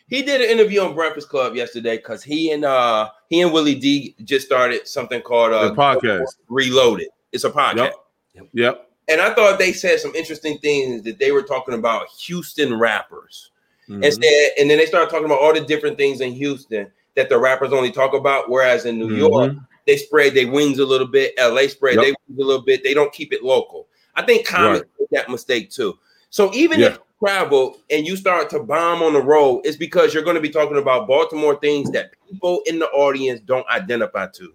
He 0.09 0.23
did 0.23 0.41
an 0.41 0.49
interview 0.49 0.81
on 0.81 0.95
Breakfast 0.95 1.29
Club 1.29 1.55
yesterday 1.55 1.97
because 1.97 2.23
he 2.23 2.53
and 2.53 2.65
uh 2.65 3.11
he 3.29 3.41
and 3.41 3.53
Willie 3.53 3.75
D 3.75 4.15
just 4.25 4.45
started 4.47 4.87
something 4.87 5.23
called 5.23 5.53
uh 5.53 5.69
The 5.69 5.75
podcast. 5.75 6.37
Reloaded. 6.49 7.09
It's 7.33 7.45
a 7.45 7.51
podcast. 7.51 7.93
Yep. 8.35 8.49
Yep. 8.53 8.91
And 9.09 9.23
I 9.23 9.33
thought 9.35 9.59
they 9.59 9.73
said 9.73 10.01
some 10.01 10.15
interesting 10.15 10.59
things 10.59 11.03
that 11.05 11.19
they 11.19 11.33
were 11.33 11.43
talking 11.43 11.75
about 11.75 12.09
Houston 12.27 12.79
rappers. 12.79 13.51
Mhm. 13.89 14.05
And 14.05 14.13
said, 14.15 14.51
and 14.59 14.71
then 14.71 14.79
they 14.79 14.87
started 14.87 15.11
talking 15.11 15.27
about 15.27 15.41
all 15.41 15.55
the 15.55 15.61
different 15.61 15.97
things 15.97 16.21
in 16.21 16.33
Houston 16.33 16.91
that 17.15 17.29
the 17.29 17.39
rappers 17.39 17.73
only 17.73 17.91
talk 17.91 18.15
about, 18.15 18.51
whereas 18.51 18.85
in 18.85 18.99
New 18.99 19.15
York, 19.15 19.53
Mhm. 19.53 19.67
they 19.87 19.97
spread 19.97 20.35
their 20.35 20.51
wings 20.51 20.79
a 20.79 20.85
little 20.85 21.07
bit. 21.07 21.35
LA 21.39 21.69
spread 21.69 21.95
Yep. 21.97 22.05
their 22.05 22.15
wings 22.29 22.41
a 22.41 22.45
little 22.45 22.63
bit. 22.63 22.85
They 22.85 22.95
don't 22.95 23.13
keep 23.13 23.33
it 23.33 23.43
local. 23.43 23.89
I 24.15 24.23
think 24.23 24.47
comics 24.47 24.87
make 24.99 25.09
that 25.11 25.31
mistake 25.31 25.71
too. 25.71 25.99
So 26.31 26.53
even 26.53 26.81
Yeah. 26.81 26.87
if 26.89 26.93
you 26.95 27.27
travel 27.27 27.79
and 27.91 28.07
you 28.07 28.17
start 28.17 28.51
to 28.51 28.61
bomb 28.61 29.03
on 29.03 29.15
the 29.15 29.23
road, 29.23 29.63
it's 29.65 29.77
because 29.77 30.13
you're 30.13 30.23
going 30.23 30.37
to 30.37 30.41
be 30.43 30.51
talking 30.51 30.77
about 30.77 31.09
Baltimore 31.09 31.57
things 31.57 31.91
that 31.93 32.11
people 32.29 32.63
in 32.67 32.79
the 32.79 32.89
audience 32.89 33.41
don't 33.41 33.67
identify 33.69 34.27
to. 34.35 34.53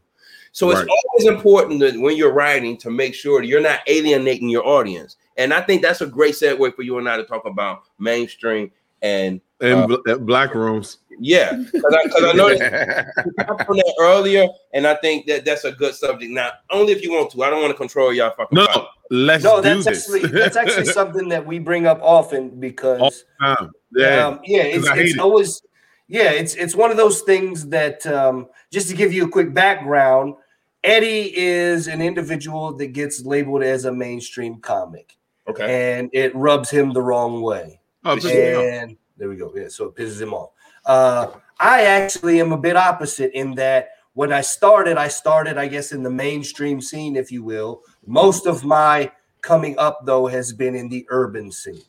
So 0.52 0.70
it's 0.70 0.82
always 0.82 1.26
important 1.26 1.80
that 1.80 2.00
when 2.00 2.16
you're 2.16 2.32
writing 2.32 2.78
to 2.78 2.92
make 2.92 3.16
sure 3.16 3.42
that 3.42 3.48
you're 3.48 3.60
not 3.60 3.80
alienating 3.88 4.50
your 4.50 4.66
audience. 4.68 5.18
And 5.36 5.52
I 5.52 5.62
think 5.62 5.82
that's 5.82 6.02
a 6.02 6.06
great 6.06 6.36
segue 6.36 6.76
for 6.76 6.84
you 6.84 7.00
and 7.00 7.10
I 7.10 7.18
to 7.18 7.24
talk 7.24 7.46
about 7.46 7.86
mainstream 7.98 8.72
and 9.04 9.40
And 9.62 9.92
Uh, 9.94 9.98
bl- 10.04 10.16
black 10.26 10.56
rooms. 10.56 10.98
yeah, 11.20 11.54
because 11.72 11.94
I, 11.94 12.08
'cause 12.10 12.24
I 12.24 12.34
know 12.34 12.50
that 12.58 13.06
touched 13.48 13.70
on 13.70 13.78
that 13.78 13.96
earlier, 14.00 14.48
and 14.74 14.86
I 14.88 14.96
think 14.96 15.26
that 15.28 15.46
that's 15.46 15.64
a 15.64 15.72
good 15.72 15.94
subject. 15.96 16.32
Now, 16.32 16.50
only 16.72 16.92
if 16.92 17.02
you 17.04 17.12
want 17.14 17.32
to. 17.32 17.44
I 17.44 17.50
don't 17.50 17.62
want 17.62 17.72
to 17.72 17.78
control 17.78 18.12
y'all 18.14 18.32
fucking. 18.36 18.56
no, 18.58 18.66
podcast. 18.66 18.88
let's 19.12 19.44
no, 19.44 19.58
do 19.58 19.62
that's 19.62 19.86
this. 19.86 20.10
actually 20.16 20.28
that's 20.40 20.58
actually 20.58 20.86
something 20.86 21.30
that 21.30 21.46
we 21.46 21.60
bring 21.60 21.86
up 21.86 22.00
often 22.02 22.50
because 22.60 23.24
Um, 23.40 23.72
yeah. 23.96 24.26
um, 24.28 24.40
yeah, 24.44 24.64
it's, 24.64 24.80
'cause 24.88 24.90
I 24.90 24.96
hate 24.96 25.06
it's 25.06 25.14
it. 25.16 25.20
always 25.22 25.62
yeah, 26.10 26.32
it's 26.32 26.56
it's 26.56 26.76
one 26.76 26.92
of 26.92 26.98
those 26.98 27.22
things 27.22 27.68
that 27.70 28.06
um, 28.08 28.48
just 28.72 28.90
to 28.90 28.96
give 28.96 29.14
you 29.14 29.26
a 29.26 29.30
quick 29.30 29.54
background, 29.54 30.36
Eddie 30.84 31.32
is 31.38 31.88
an 31.88 32.02
individual 32.02 32.74
that 32.74 32.88
gets 32.88 33.24
labeled 33.26 33.64
as 33.64 33.86
a 33.86 33.92
mainstream 33.94 34.60
comic, 34.60 35.16
Okay. 35.48 35.64
and 36.00 36.10
it 36.12 36.36
rubs 36.36 36.70
him 36.70 36.92
the 36.92 37.02
wrong 37.02 37.42
way. 37.42 37.80
Oh, 38.06 38.16
just, 38.16 38.34
you 38.34 38.52
know. 38.52 38.62
and 38.62 38.98
there 39.18 39.30
we 39.30 39.36
go. 39.36 39.52
Yeah, 39.56 39.68
so 39.68 39.86
it 39.86 39.96
pisses 39.96 40.22
him 40.22 40.34
off. 40.34 40.52
Uh, 40.86 41.28
I 41.60 41.84
actually 41.84 42.40
am 42.40 42.52
a 42.52 42.58
bit 42.58 42.76
opposite 42.76 43.32
in 43.38 43.56
that 43.56 43.90
when 44.14 44.32
I 44.32 44.42
started, 44.42 44.98
I 44.98 45.08
started, 45.08 45.58
I 45.58 45.68
guess, 45.68 45.92
in 45.92 46.04
the 46.04 46.10
mainstream 46.10 46.82
scene, 46.82 47.16
if 47.16 47.32
you 47.32 47.44
will. 47.44 47.82
Most 48.06 48.46
of 48.46 48.64
my 48.64 49.12
coming 49.42 49.78
up 49.78 50.06
though 50.06 50.26
has 50.28 50.54
been 50.54 50.76
in 50.76 50.90
the 50.90 51.06
urban 51.10 51.52
scene. 51.52 51.82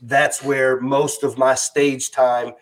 That's 0.00 0.42
where 0.42 0.80
most 0.80 1.22
of 1.22 1.38
my 1.38 1.54
stage 1.54 2.10
time 2.10 2.52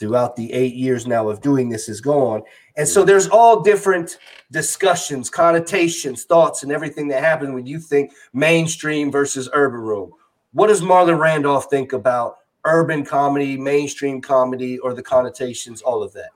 throughout 0.00 0.34
the 0.34 0.52
eight 0.52 0.74
years 0.74 1.06
now 1.06 1.28
of 1.28 1.40
doing 1.42 1.68
this 1.68 1.88
is 1.88 2.00
gone. 2.00 2.42
And 2.76 2.88
so 2.88 3.04
there's 3.04 3.28
all 3.28 3.60
different 3.60 4.18
discussions, 4.50 5.28
connotations, 5.28 6.24
thoughts, 6.24 6.62
and 6.62 6.72
everything 6.72 7.06
that 7.08 7.22
happens 7.22 7.52
when 7.52 7.66
you 7.66 7.78
think 7.78 8.12
mainstream 8.32 9.12
versus 9.12 9.48
urban 9.52 9.80
room. 9.80 10.12
What 10.52 10.66
does 10.66 10.80
Marlon 10.82 11.18
Randolph 11.18 11.66
think 11.70 11.92
about 11.92 12.38
urban 12.64 13.04
comedy, 13.04 13.56
mainstream 13.56 14.20
comedy, 14.20 14.78
or 14.78 14.94
the 14.94 15.02
connotations, 15.02 15.82
all 15.82 16.02
of 16.02 16.12
that? 16.14 16.30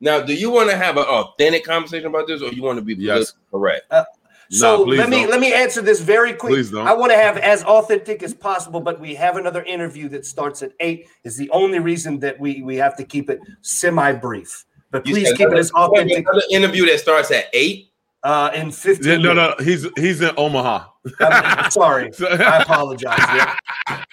Now, 0.00 0.20
do 0.20 0.32
you 0.34 0.50
want 0.50 0.70
to 0.70 0.76
have 0.76 0.96
an 0.96 1.04
authentic 1.04 1.64
conversation 1.64 2.06
about 2.06 2.26
this, 2.26 2.40
or 2.40 2.48
you 2.52 2.62
want 2.62 2.78
to 2.78 2.84
be 2.84 2.94
Yes. 2.94 3.32
politically 3.32 3.40
correct? 3.50 3.82
Uh, 3.90 4.04
so 4.50 4.84
Nah, 4.84 4.90
let 4.92 5.10
me 5.10 5.20
don't. 5.22 5.30
let 5.30 5.40
me 5.40 5.52
answer 5.52 5.82
this 5.82 6.00
very 6.00 6.32
quick. 6.32 6.54
Please 6.54 6.70
don't. 6.70 6.86
I 6.86 6.94
want 6.94 7.12
to 7.12 7.18
have 7.18 7.36
as 7.36 7.62
authentic 7.64 8.22
as 8.22 8.32
possible, 8.32 8.80
but 8.80 8.98
we 9.00 9.14
have 9.16 9.36
another 9.36 9.62
interview 9.64 10.08
that 10.10 10.24
starts 10.24 10.62
at 10.62 10.72
eight. 10.80 11.06
Is 11.24 11.36
the 11.36 11.50
only 11.50 11.80
reason 11.80 12.18
that 12.20 12.38
we 12.40 12.62
we 12.62 12.76
have 12.76 12.96
to 12.96 13.04
keep 13.04 13.28
it 13.28 13.40
semi 13.60 14.12
brief. 14.12 14.64
But 14.90 15.04
please 15.04 15.28
said 15.28 15.36
keep 15.36 15.48
it 15.48 15.58
as 15.58 15.70
authentic. 15.72 16.18
Another 16.26 16.42
interview 16.50 16.86
that 16.86 17.00
starts 17.00 17.30
at 17.30 17.46
eight. 17.52 17.87
Uh, 18.24 18.50
in 18.54 18.66
Yeah, 18.66 18.72
fifteen. 18.72 19.22
no, 19.22 19.32
no, 19.32 19.54
he's 19.60 19.86
he's 19.96 20.20
in 20.20 20.30
Omaha. 20.36 20.86
I'm 21.20 21.70
sorry, 21.70 22.10
I 22.20 22.62
apologize. 22.62 23.18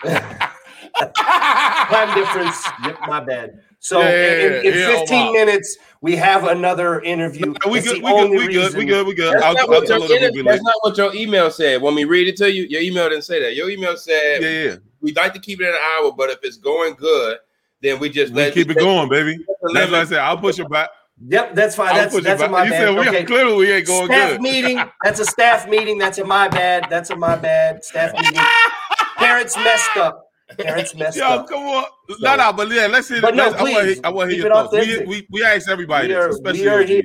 Time 1.15 2.15
difference. 2.17 2.63
Yep, 2.85 2.97
my 3.07 3.19
bad. 3.23 3.59
So 3.79 3.99
Yeah, 3.99 4.09
yeah, 4.09 4.31
in, 4.31 4.53
in, 4.53 4.65
in 4.65 4.73
yeah, 4.79 4.89
yeah, 4.91 4.99
15 4.99 5.17
Omaha. 5.17 5.31
minutes, 5.33 5.77
we 6.01 6.15
have 6.15 6.45
another 6.45 7.01
interview. 7.01 7.53
we 7.69 7.79
It's 7.79 7.87
good, 7.91 8.01
we 8.03 8.09
good, 8.11 8.29
we 8.31 8.47
good, 8.53 8.73
we 8.75 8.85
good, 8.85 9.07
we 9.07 9.13
good. 9.13 9.33
That's, 9.33 9.43
I'll, 9.43 9.53
not, 9.53 9.63
I'll 9.63 9.69
what 9.69 9.87
tell 9.87 9.99
your, 9.99 10.19
her 10.19 10.29
to 10.31 10.37
email- 10.37 10.45
that's 10.53 10.63
not 10.63 10.75
what 10.81 10.97
your 10.97 11.13
email 11.13 11.51
said. 11.51 11.81
When 11.81 11.93
we 11.95 12.05
read 12.05 12.27
it 12.27 12.37
to 12.37 12.51
you, 12.51 12.63
your 12.63 12.81
email 12.81 13.09
didn't 13.09 13.25
say 13.25 13.41
that. 13.41 13.55
Your 13.55 13.69
email 13.69 13.95
said 13.97 14.41
Yeah, 14.41 14.49
yeah. 14.49 14.75
we'd 15.01 15.15
like 15.17 15.33
to 15.33 15.39
keep 15.39 15.61
it 15.61 15.67
an 15.67 15.75
hour, 15.99 16.11
but 16.13 16.29
if 16.29 16.39
it's 16.43 16.57
going 16.57 16.93
good, 16.95 17.37
then 17.81 17.99
we 17.99 18.09
just 18.09 18.31
We 18.33 18.41
let 18.41 18.53
keep 18.53 18.69
it 18.69 18.77
going, 18.77 19.09
baby. 19.09 19.37
That's 19.73 19.91
what 19.91 19.99
I 20.01 20.05
said. 20.05 20.19
I'll 20.19 20.37
push 20.37 20.57
it 20.59 20.69
back. 20.69 20.89
Yep, 21.28 21.55
that's 21.55 21.76
fine. 21.76 21.95
That's 21.95 22.22
that's 22.22 22.41
a 22.41 22.49
my 22.49 22.66
You 22.66 22.72
bad. 22.72 22.80
said 22.80 22.99
we 22.99 23.07
okay. 23.07 23.24
clearly 23.24 23.55
we 23.55 23.72
ain't 23.72 23.88
going 23.88 24.07
to 24.07 24.13
staff 24.13 24.32
good. 24.32 24.41
meeting. 24.41 24.84
That's 25.01 25.20
a 25.20 25.26
staff 25.26 25.68
meeting. 25.68 25.97
That's 25.97 26.18
a 26.18 26.26
my 26.26 26.49
bad. 26.49 26.88
That's 26.89 27.09
a 27.09 27.16
my 27.16 27.36
bad. 27.38 27.84
Staff 27.86 28.13
meeting. 28.13 28.41
Parents 29.18 29.55
messed 29.55 29.97
up. 29.97 30.30
Parents 30.59 30.93
messed 30.93 31.18
Yo, 31.18 31.26
up. 31.26 31.49
Yo, 31.49 31.55
come 31.57 31.68
on. 31.68 31.86
No, 32.20 32.36
no, 32.36 32.53
but 32.53 32.70
yeah, 32.70 32.88
let's 32.88 33.07
hear. 33.07 33.22
But 33.22 33.36
no, 33.36 33.45
let's- 33.45 33.55
I 33.55 33.63
want 33.63 33.74
to 33.74 33.82
please, 33.82 33.93
hear, 33.95 34.01
I 34.03 34.09
want 34.09 34.30
to 34.30 34.36
hear 34.36 34.45
it 34.45 34.49
your 34.49 34.68
thoughts. 34.68 34.74
We, 34.74 35.05
we, 35.05 35.28
we 35.32 35.43
asked 35.43 35.70
everybody 35.70 36.09
We 36.09 36.13
this, 36.13 36.36
especially 36.36 36.61
we 36.61 36.68
are 36.68 36.84
here. 36.84 37.03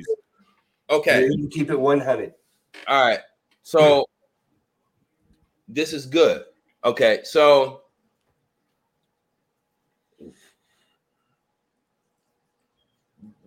Okay. 0.89 1.29
You 1.31 1.47
keep 1.47 1.71
it 1.71 1.79
100. 1.79 2.33
All 2.87 3.07
right. 3.07 3.19
So 3.63 3.99
hmm. 3.99 5.73
this 5.73 5.93
is 5.93 6.05
good. 6.05 6.43
Okay. 6.83 7.21
So 7.23 7.80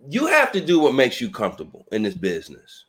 you 0.09 0.27
have 0.27 0.53
to 0.53 0.61
do 0.61 0.81
what 0.81 0.95
makes 0.95 1.21
you 1.21 1.31
comfortable 1.31 1.87
in 1.93 2.03
this 2.03 2.15
business. 2.15 2.85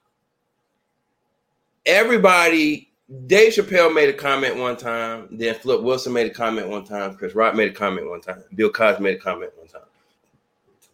Everybody, 1.86 2.90
Dave 3.28 3.54
Chappelle 3.54 3.94
made 3.94 4.10
a 4.10 4.14
comment 4.14 4.58
one 4.58 4.76
time, 4.76 5.28
then 5.32 5.56
Flip 5.56 5.82
Wilson 5.82 6.14
made 6.14 6.30
a 6.30 6.34
comment 6.34 6.68
one 6.68 6.84
time, 6.84 7.16
Chris 7.16 7.36
Rock 7.36 7.56
made 7.56 7.70
a 7.70 7.74
comment 7.74 8.10
one 8.10 8.22
time, 8.22 8.44
Bill 8.56 8.72
Cosby 8.72 9.04
made 9.04 9.18
a 9.18 9.20
comment 9.20 9.52
one 9.58 9.68
time. 9.68 9.82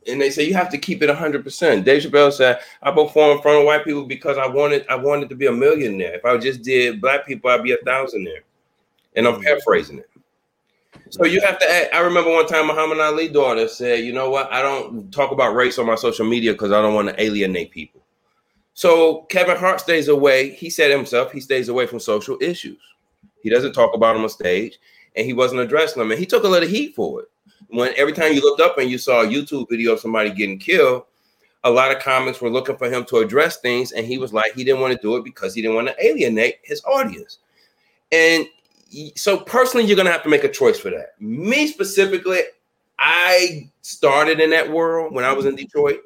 And 0.07 0.19
they 0.19 0.31
say 0.31 0.43
you 0.43 0.53
have 0.55 0.69
to 0.71 0.77
keep 0.77 1.03
it 1.03 1.09
100%. 1.09 1.83
Dave 1.83 2.03
Chappelle 2.03 2.33
said, 2.33 2.59
I 2.81 2.91
perform 2.91 3.37
in 3.37 3.41
front 3.41 3.59
of 3.59 3.65
white 3.65 3.85
people 3.85 4.05
because 4.05 4.37
I 4.37 4.47
wanted 4.47 4.85
I 4.89 4.95
wanted 4.95 5.29
to 5.29 5.35
be 5.35 5.45
a 5.45 5.51
millionaire. 5.51 6.15
If 6.15 6.25
I 6.25 6.37
just 6.37 6.63
did 6.63 6.99
black 6.99 7.25
people, 7.25 7.51
I'd 7.51 7.61
be 7.63 7.73
a 7.73 7.77
thousandaire. 7.77 8.41
And 9.15 9.27
I'm 9.27 9.35
mm-hmm. 9.35 9.43
paraphrasing 9.43 9.99
it. 9.99 10.09
So 11.11 11.25
you 11.25 11.41
have 11.41 11.59
to 11.59 11.69
act. 11.69 11.93
I 11.93 11.99
remember 11.99 12.31
one 12.31 12.47
time 12.47 12.67
Muhammad 12.67 12.99
Ali 12.99 13.27
daughter 13.27 13.67
said, 13.67 14.05
you 14.05 14.13
know 14.13 14.29
what? 14.29 14.51
I 14.51 14.61
don't 14.61 15.11
talk 15.11 15.31
about 15.31 15.55
race 15.55 15.77
on 15.77 15.85
my 15.85 15.95
social 15.95 16.25
media 16.25 16.53
because 16.53 16.71
I 16.71 16.81
don't 16.81 16.93
want 16.93 17.09
to 17.09 17.21
alienate 17.21 17.71
people. 17.71 18.01
So 18.75 19.23
Kevin 19.23 19.57
Hart 19.57 19.81
stays 19.81 20.07
away. 20.07 20.51
He 20.51 20.69
said 20.69 20.89
himself, 20.89 21.33
he 21.33 21.41
stays 21.41 21.67
away 21.67 21.85
from 21.85 21.99
social 21.99 22.37
issues. 22.39 22.79
He 23.43 23.49
doesn't 23.49 23.73
talk 23.73 23.93
about 23.93 24.13
them 24.13 24.23
on 24.23 24.29
stage, 24.29 24.79
and 25.17 25.25
he 25.25 25.33
wasn't 25.33 25.59
addressing 25.59 25.99
them. 25.99 26.11
And 26.11 26.19
he 26.19 26.25
took 26.25 26.45
a 26.45 26.47
lot 26.47 26.63
of 26.63 26.69
heat 26.69 26.95
for 26.95 27.23
it. 27.23 27.27
When 27.67 27.91
every 27.97 28.13
time 28.13 28.31
you 28.31 28.39
looked 28.39 28.61
up 28.61 28.77
and 28.77 28.89
you 28.89 28.97
saw 28.97 29.23
a 29.23 29.27
YouTube 29.27 29.69
video 29.69 29.93
of 29.93 29.99
somebody 29.99 30.29
getting 30.29 30.59
killed, 30.59 31.03
a 31.65 31.69
lot 31.69 31.95
of 31.95 32.01
comics 32.01 32.39
were 32.39 32.49
looking 32.49 32.77
for 32.77 32.89
him 32.89 33.03
to 33.05 33.17
address 33.17 33.57
things, 33.57 33.91
and 33.91 34.07
he 34.07 34.17
was 34.17 34.31
like, 34.31 34.53
he 34.53 34.63
didn't 34.63 34.79
want 34.79 34.93
to 34.93 35.01
do 35.01 35.17
it 35.17 35.25
because 35.25 35.53
he 35.53 35.61
didn't 35.61 35.75
want 35.75 35.89
to 35.89 36.05
alienate 36.05 36.59
his 36.63 36.81
audience. 36.85 37.39
And 38.13 38.45
so, 39.15 39.37
personally, 39.37 39.85
you're 39.85 39.97
gonna 39.97 40.11
have 40.11 40.23
to 40.23 40.29
make 40.29 40.43
a 40.43 40.51
choice 40.51 40.79
for 40.79 40.89
that. 40.89 41.19
Me 41.19 41.67
specifically, 41.67 42.41
I 42.99 43.69
started 43.81 44.39
in 44.39 44.49
that 44.51 44.69
world 44.69 45.13
when 45.13 45.25
I 45.25 45.33
was 45.33 45.45
in 45.45 45.55
Detroit. 45.55 46.01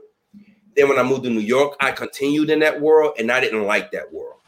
Then, 0.76 0.90
when 0.90 1.00
I 1.00 1.04
moved 1.04 1.24
to 1.24 1.30
New 1.30 1.40
York, 1.40 1.76
I 1.80 1.92
continued 1.92 2.50
in 2.50 2.60
that 2.60 2.80
world, 2.80 3.16
and 3.18 3.32
I 3.32 3.40
didn't 3.40 3.66
like 3.66 3.92
that 3.92 4.12
world. 4.12 4.40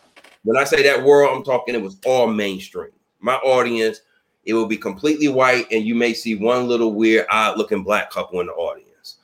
When 0.44 0.58
I 0.58 0.64
say 0.64 0.84
that 0.84 1.04
world, 1.04 1.36
I'm 1.36 1.44
talking 1.44 1.76
it 1.76 1.82
was 1.82 1.98
all 2.06 2.28
mainstream. 2.28 2.92
My 3.20 3.36
audience, 3.36 4.02
it 4.46 4.54
will 4.54 4.68
be 4.68 4.78
completely 4.78 5.28
white, 5.28 5.68
and 5.72 5.84
you 5.84 5.96
may 5.96 6.14
see 6.14 6.36
one 6.36 6.68
little 6.68 6.94
weird, 6.94 7.26
odd-looking 7.30 7.84
black 7.84 8.10
couple 8.10 8.40
in 8.40 8.48
the 8.48 8.54
audience. 8.54 9.16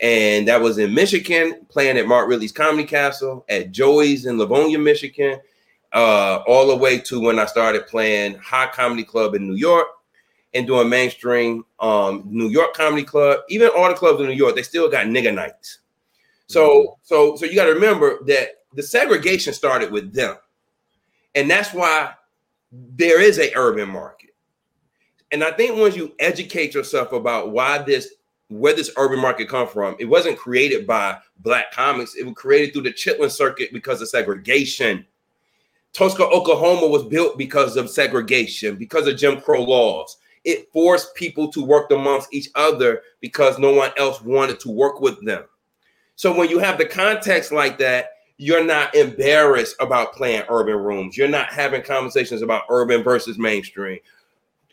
And 0.00 0.48
that 0.48 0.60
was 0.60 0.78
in 0.78 0.94
Michigan, 0.94 1.66
playing 1.68 1.98
at 1.98 2.06
Mark 2.06 2.28
Ridley's 2.28 2.52
Comedy 2.52 2.84
Castle, 2.84 3.44
at 3.50 3.72
Joey's 3.72 4.24
in 4.24 4.38
Livonia, 4.38 4.78
Michigan, 4.78 5.40
uh, 5.92 6.42
all 6.46 6.68
the 6.68 6.76
way 6.76 6.98
to 6.98 7.20
when 7.20 7.38
I 7.38 7.46
started 7.46 7.86
playing 7.86 8.36
High 8.36 8.68
Comedy 8.68 9.04
Club 9.04 9.34
in 9.34 9.46
New 9.48 9.56
York 9.56 9.86
and 10.54 10.66
doing 10.66 10.88
mainstream 10.88 11.64
um, 11.78 12.24
New 12.26 12.48
York 12.48 12.74
Comedy 12.74 13.04
Club. 13.04 13.40
Even 13.48 13.70
all 13.76 13.88
the 13.88 13.94
clubs 13.94 14.20
in 14.20 14.26
New 14.26 14.32
York, 14.34 14.54
they 14.54 14.62
still 14.62 14.90
got 14.90 15.06
nigga 15.06 15.34
nights. 15.34 15.78
So, 16.46 16.98
so, 17.02 17.36
so 17.36 17.46
you 17.46 17.54
got 17.54 17.66
to 17.66 17.74
remember 17.74 18.24
that 18.24 18.64
the 18.74 18.82
segregation 18.82 19.52
started 19.52 19.92
with 19.92 20.12
them, 20.12 20.36
and 21.34 21.48
that's 21.48 21.72
why 21.72 22.14
there 22.72 23.20
is 23.20 23.38
a 23.38 23.52
urban 23.54 23.88
market. 23.88 24.30
And 25.32 25.44
I 25.44 25.52
think 25.52 25.78
once 25.78 25.96
you 25.96 26.14
educate 26.18 26.74
yourself 26.74 27.12
about 27.12 27.52
why 27.52 27.78
this, 27.78 28.14
where 28.48 28.74
this 28.74 28.90
urban 28.96 29.20
market 29.20 29.48
come 29.48 29.68
from, 29.68 29.94
it 30.00 30.06
wasn't 30.06 30.38
created 30.38 30.86
by 30.86 31.18
black 31.38 31.70
comics. 31.72 32.16
It 32.16 32.24
was 32.24 32.34
created 32.34 32.72
through 32.72 32.82
the 32.82 32.92
Chitlin 32.92 33.30
circuit 33.30 33.72
because 33.72 34.02
of 34.02 34.08
segregation. 34.08 35.06
Tulsa, 35.92 36.24
Oklahoma 36.24 36.86
was 36.86 37.04
built 37.04 37.36
because 37.36 37.76
of 37.76 37.90
segregation, 37.90 38.76
because 38.76 39.06
of 39.06 39.16
Jim 39.16 39.40
Crow 39.40 39.62
laws. 39.62 40.16
It 40.44 40.72
forced 40.72 41.14
people 41.14 41.50
to 41.52 41.64
work 41.64 41.90
amongst 41.90 42.32
each 42.32 42.48
other 42.54 43.02
because 43.20 43.58
no 43.58 43.74
one 43.74 43.90
else 43.98 44.22
wanted 44.22 44.58
to 44.60 44.70
work 44.70 45.00
with 45.00 45.22
them. 45.24 45.44
So 46.16 46.34
when 46.34 46.48
you 46.48 46.58
have 46.58 46.78
the 46.78 46.86
context 46.86 47.52
like 47.52 47.78
that, 47.78 48.10
you're 48.38 48.64
not 48.64 48.94
embarrassed 48.94 49.76
about 49.80 50.14
playing 50.14 50.44
urban 50.48 50.76
rooms. 50.76 51.16
You're 51.16 51.28
not 51.28 51.52
having 51.52 51.82
conversations 51.82 52.40
about 52.40 52.62
urban 52.70 53.02
versus 53.02 53.38
mainstream. 53.38 53.98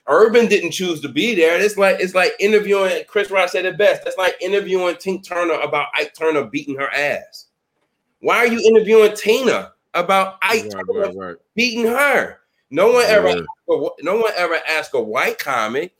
Urban 0.07 0.47
didn't 0.47 0.71
choose 0.71 1.01
to 1.01 1.09
be 1.09 1.35
there. 1.35 1.59
It's 1.59 1.75
like 1.75 1.99
it's 1.99 2.15
like 2.15 2.31
interviewing 2.39 3.03
Chris 3.07 3.29
Rock 3.29 3.49
said 3.49 3.65
it 3.65 3.77
best. 3.77 4.05
That's 4.05 4.17
like 4.17 4.35
interviewing 4.39 4.95
Tina 4.95 5.21
Turner 5.21 5.59
about 5.59 5.89
Ike 5.95 6.13
Turner 6.13 6.45
beating 6.45 6.77
her 6.77 6.89
ass. 6.93 7.47
Why 8.21 8.37
are 8.37 8.47
you 8.47 8.61
interviewing 8.61 9.15
Tina 9.17 9.73
about 9.99 10.37
Ike 10.41 10.65
Right, 10.73 10.83
right, 10.87 11.15
right. 11.15 11.35
beating 11.55 11.85
her? 11.87 12.39
No 12.69 12.91
one 12.91 13.05
ever, 13.05 13.29
Yeah. 13.29 13.87
no 14.01 14.17
one 14.17 14.31
ever 14.35 14.59
asked 14.67 14.91
a 14.93 14.99
white 15.01 15.39
comic 15.39 15.93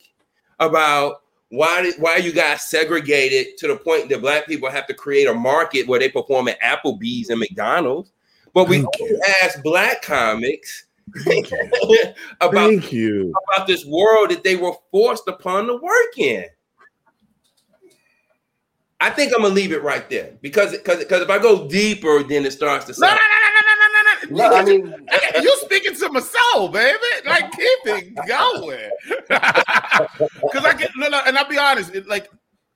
about 0.60 1.22
why 1.50 1.80
did 1.82 1.94
why 1.98 2.16
you 2.16 2.30
guys 2.32 2.68
segregated 2.68 3.56
to 3.58 3.68
the 3.68 3.76
point 3.76 4.08
that 4.10 4.20
black 4.20 4.46
people 4.46 4.68
have 4.70 4.86
to 4.86 4.94
create 4.94 5.26
a 5.28 5.32
market 5.34 5.86
where 5.88 5.98
they 5.98 6.10
perform 6.10 6.48
at 6.48 6.60
Applebee's 6.60 7.30
and 7.30 7.40
McDonald's. 7.40 8.12
But 8.52 8.68
we 8.68 8.82
Thank 8.82 9.22
ask 9.42 9.62
black 9.62 10.02
comics 10.02 10.84
Thank 11.24 11.50
about 12.40 12.52
Thank 12.52 12.92
you. 12.92 13.32
about 13.54 13.66
this 13.66 13.86
world 13.86 14.30
that 14.30 14.44
they 14.44 14.56
were 14.56 14.74
forced 14.90 15.26
upon 15.26 15.66
to 15.68 15.76
work 15.76 16.18
in. 16.18 16.44
I 19.00 19.10
think 19.10 19.32
I'm 19.34 19.42
gonna 19.42 19.54
leave 19.54 19.72
it 19.72 19.82
right 19.82 20.08
there 20.10 20.32
because 20.42 20.72
because 20.72 20.98
because 20.98 21.22
if 21.22 21.30
I 21.30 21.38
go 21.38 21.68
deeper, 21.68 22.22
then 22.24 22.44
it 22.44 22.52
starts 22.52 22.84
to 22.86 23.00
No, 23.00 23.06
no, 23.06 23.10
sound. 23.10 23.20
no, 23.20 23.26
no, 23.26 23.38
no, 23.38 23.38
no, 23.38 23.47
no, 23.47 23.47
No, 23.47 23.47
no. 24.30 24.54
I 24.54 24.64
mean, 24.64 24.86
you 25.42 25.56
speaking 25.60 25.94
to 25.94 26.10
my 26.10 26.20
soul, 26.20 26.68
baby. 26.68 26.98
Like 27.26 27.50
keep 27.52 27.78
it 27.84 28.14
going. 28.26 28.90
Because 30.40 30.64
I 30.64 30.74
get 30.74 30.90
no, 30.96 31.08
no, 31.08 31.20
and 31.26 31.36
I'll 31.36 31.48
be 31.48 31.58
honest. 31.58 31.94
It, 31.94 32.06
like 32.06 32.30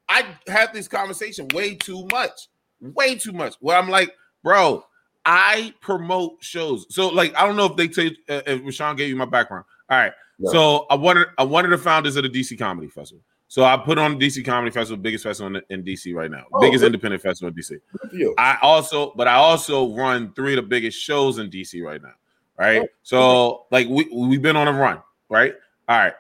I 0.08 0.26
have 0.48 0.72
this 0.72 0.88
conversation 0.88 1.48
way 1.54 1.74
too 1.74 2.06
much, 2.10 2.48
way 2.80 3.14
too 3.14 3.32
much. 3.32 3.54
Where 3.60 3.76
I'm 3.76 3.88
like, 3.88 4.12
bro, 4.42 4.84
I 5.24 5.72
promote 5.80 6.38
shows. 6.40 6.86
So 6.90 7.08
like, 7.08 7.34
I 7.36 7.46
don't 7.46 7.56
know 7.56 7.66
if 7.66 7.76
they 7.76 7.88
tell 7.88 8.04
you, 8.04 8.10
uh, 8.28 8.42
if 8.46 8.62
Rashawn 8.62 8.96
gave 8.96 9.08
you 9.08 9.16
my 9.16 9.24
background. 9.24 9.64
All 9.88 9.98
right. 9.98 10.12
No. 10.38 10.52
So 10.52 10.86
I 10.90 10.96
wanted 10.96 11.28
I'm 11.38 11.50
one 11.50 11.64
of 11.64 11.70
the 11.70 11.78
founders 11.78 12.16
of 12.16 12.24
the 12.24 12.28
DC 12.28 12.58
Comedy 12.58 12.88
Festival. 12.88 13.22
So 13.52 13.64
I 13.64 13.76
put 13.76 13.98
on 13.98 14.16
the 14.18 14.26
DC 14.26 14.42
Comedy 14.46 14.70
Festival, 14.70 14.96
biggest 14.96 15.24
festival 15.24 15.54
in, 15.54 15.62
in 15.68 15.84
DC 15.84 16.14
right 16.14 16.30
now, 16.30 16.46
Oh, 16.54 16.60
biggest 16.62 16.80
good. 16.80 16.86
independent 16.86 17.22
festival 17.22 17.48
in 17.48 17.54
DC. 17.54 17.68
Good 17.68 18.10
for 18.10 18.16
you. 18.16 18.34
I 18.38 18.56
also, 18.62 19.12
but 19.14 19.28
I 19.28 19.34
also 19.34 19.94
run 19.94 20.32
three 20.32 20.54
of 20.54 20.56
the 20.56 20.62
biggest 20.66 20.98
shows 20.98 21.36
in 21.36 21.50
DC 21.50 21.84
right 21.84 22.00
now. 22.00 22.14
right? 22.56 22.88
So 23.02 23.66
like 23.70 23.88
we 23.88 24.08
we've 24.10 24.40
been 24.40 24.56
on 24.56 24.68
a 24.68 24.72
run, 24.72 25.02
right? 25.28 25.54
All 25.86 25.98
right. 25.98 26.14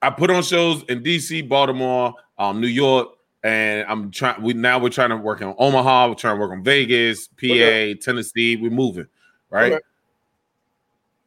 I 0.00 0.10
put 0.10 0.30
on 0.30 0.44
shows 0.44 0.84
in 0.84 1.02
DC, 1.02 1.48
Baltimore, 1.48 2.14
um, 2.38 2.60
New 2.60 2.68
York, 2.68 3.08
and 3.42 3.84
I'm 3.88 4.12
trying. 4.12 4.40
We 4.40 4.52
now 4.52 4.78
we're 4.78 4.90
trying 4.90 5.10
to 5.10 5.16
work 5.16 5.42
on 5.42 5.56
Omaha. 5.58 6.10
We're 6.10 6.14
trying 6.14 6.36
to 6.36 6.40
work 6.40 6.52
on 6.52 6.62
Vegas, 6.62 7.26
PA, 7.26 7.46
Okay. 7.46 7.94
Tennessee. 7.96 8.54
We're 8.54 8.70
moving, 8.70 9.08
right? 9.50 9.72
Okay. 9.72 9.82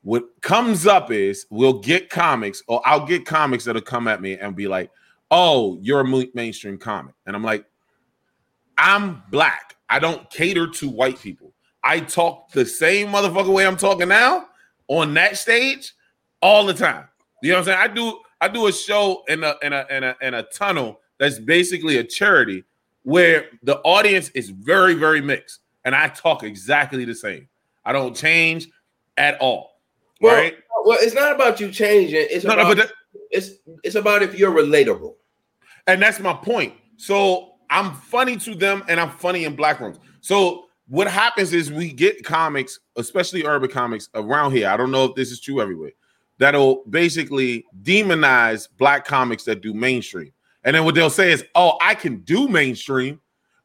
What 0.03 0.39
comes 0.39 0.87
up 0.87 1.11
is 1.11 1.47
we'll 1.49 1.79
get 1.79 2.09
comics, 2.09 2.63
or 2.67 2.81
I'll 2.85 3.05
get 3.05 3.25
comics 3.25 3.65
that'll 3.65 3.81
come 3.81 4.07
at 4.07 4.21
me 4.21 4.37
and 4.37 4.55
be 4.55 4.69
like, 4.69 4.89
"Oh, 5.35 5.79
you're 5.81 6.01
a 6.01 6.05
ma- 6.05 6.23
mainstream 6.35 6.77
comic," 6.77 7.15
and 7.25 7.35
I'm 7.35 7.43
like, 7.43 7.65
"I'm 8.77 9.23
black. 9.31 9.75
I 9.89 9.97
don't 9.99 10.29
cater 10.29 10.67
to 10.67 10.89
white 10.89 11.19
people. 11.19 11.53
I 11.83 11.99
talk 11.99 12.51
the 12.51 12.65
same 12.65 13.07
motherfucking 13.09 13.53
way 13.53 13.65
I'm 13.65 13.77
talking 13.77 14.07
now 14.07 14.47
on 14.87 15.13
that 15.15 15.37
stage 15.37 15.93
all 16.41 16.65
the 16.65 16.73
time. 16.73 17.07
You 17.41 17.49
know 17.51 17.55
what 17.55 17.59
I'm 17.59 17.65
saying? 17.65 17.79
I 17.79 17.87
do 17.93 18.19
I 18.41 18.47
do 18.47 18.67
a 18.67 18.71
show 18.71 19.23
in 19.27 19.43
a 19.43 19.55
in 19.61 19.73
a 19.73 19.85
in 19.89 20.03
a 20.03 20.15
in 20.21 20.33
a 20.35 20.43
tunnel 20.43 21.01
that's 21.17 21.39
basically 21.39 21.97
a 21.97 22.03
charity 22.03 22.63
where 23.03 23.47
the 23.63 23.79
audience 23.79 24.29
is 24.29 24.49
very 24.49 24.93
very 24.93 25.21
mixed 25.21 25.59
and 25.85 25.95
I 25.95 26.07
talk 26.09 26.43
exactly 26.43 27.05
the 27.05 27.15
same. 27.15 27.47
I 27.85 27.91
don't 27.91 28.15
change 28.15 28.69
at 29.17 29.39
all. 29.39 29.79
Well, 30.21 30.35
right? 30.35 30.55
well, 30.85 30.97
it's 31.01 31.13
not 31.13 31.33
about 31.33 31.59
you 31.59 31.71
changing. 31.71 32.27
It's 32.29 32.45
No, 32.45 32.53
about 32.53 32.63
no, 32.63 32.75
but 32.75 32.77
that, 32.77 32.91
it's 33.29 33.51
it's 33.83 33.95
about 33.95 34.23
if 34.23 34.37
you're 34.37 34.53
relatable. 34.53 35.15
And 35.87 36.01
that's 36.01 36.19
my 36.19 36.33
point. 36.33 36.73
So 36.97 37.53
I'm 37.69 37.93
funny 37.93 38.37
to 38.37 38.55
them, 38.55 38.83
and 38.87 38.99
I'm 38.99 39.09
funny 39.09 39.45
in 39.45 39.55
black 39.55 39.79
rooms. 39.79 39.97
So 40.21 40.65
what 40.87 41.07
happens 41.07 41.53
is 41.53 41.71
we 41.71 41.91
get 41.91 42.23
comics, 42.23 42.79
especially 42.97 43.45
urban 43.45 43.69
comics, 43.69 44.09
around 44.13 44.51
here. 44.51 44.69
I 44.69 44.77
don't 44.77 44.91
know 44.91 45.05
if 45.05 45.15
this 45.15 45.31
is 45.31 45.39
true 45.39 45.61
everywhere. 45.61 45.91
That'll 46.39 46.83
basically 46.89 47.65
demonize 47.83 48.67
black 48.77 49.05
comics 49.05 49.43
that 49.45 49.61
do 49.61 49.73
mainstream, 49.73 50.31
and 50.63 50.75
then 50.75 50.83
what 50.83 50.95
they'll 50.95 51.09
say 51.09 51.31
is, 51.31 51.43
"Oh, 51.55 51.77
I 51.81 51.95
can 51.95 52.17
do 52.21 52.47
mainstream, 52.47 53.21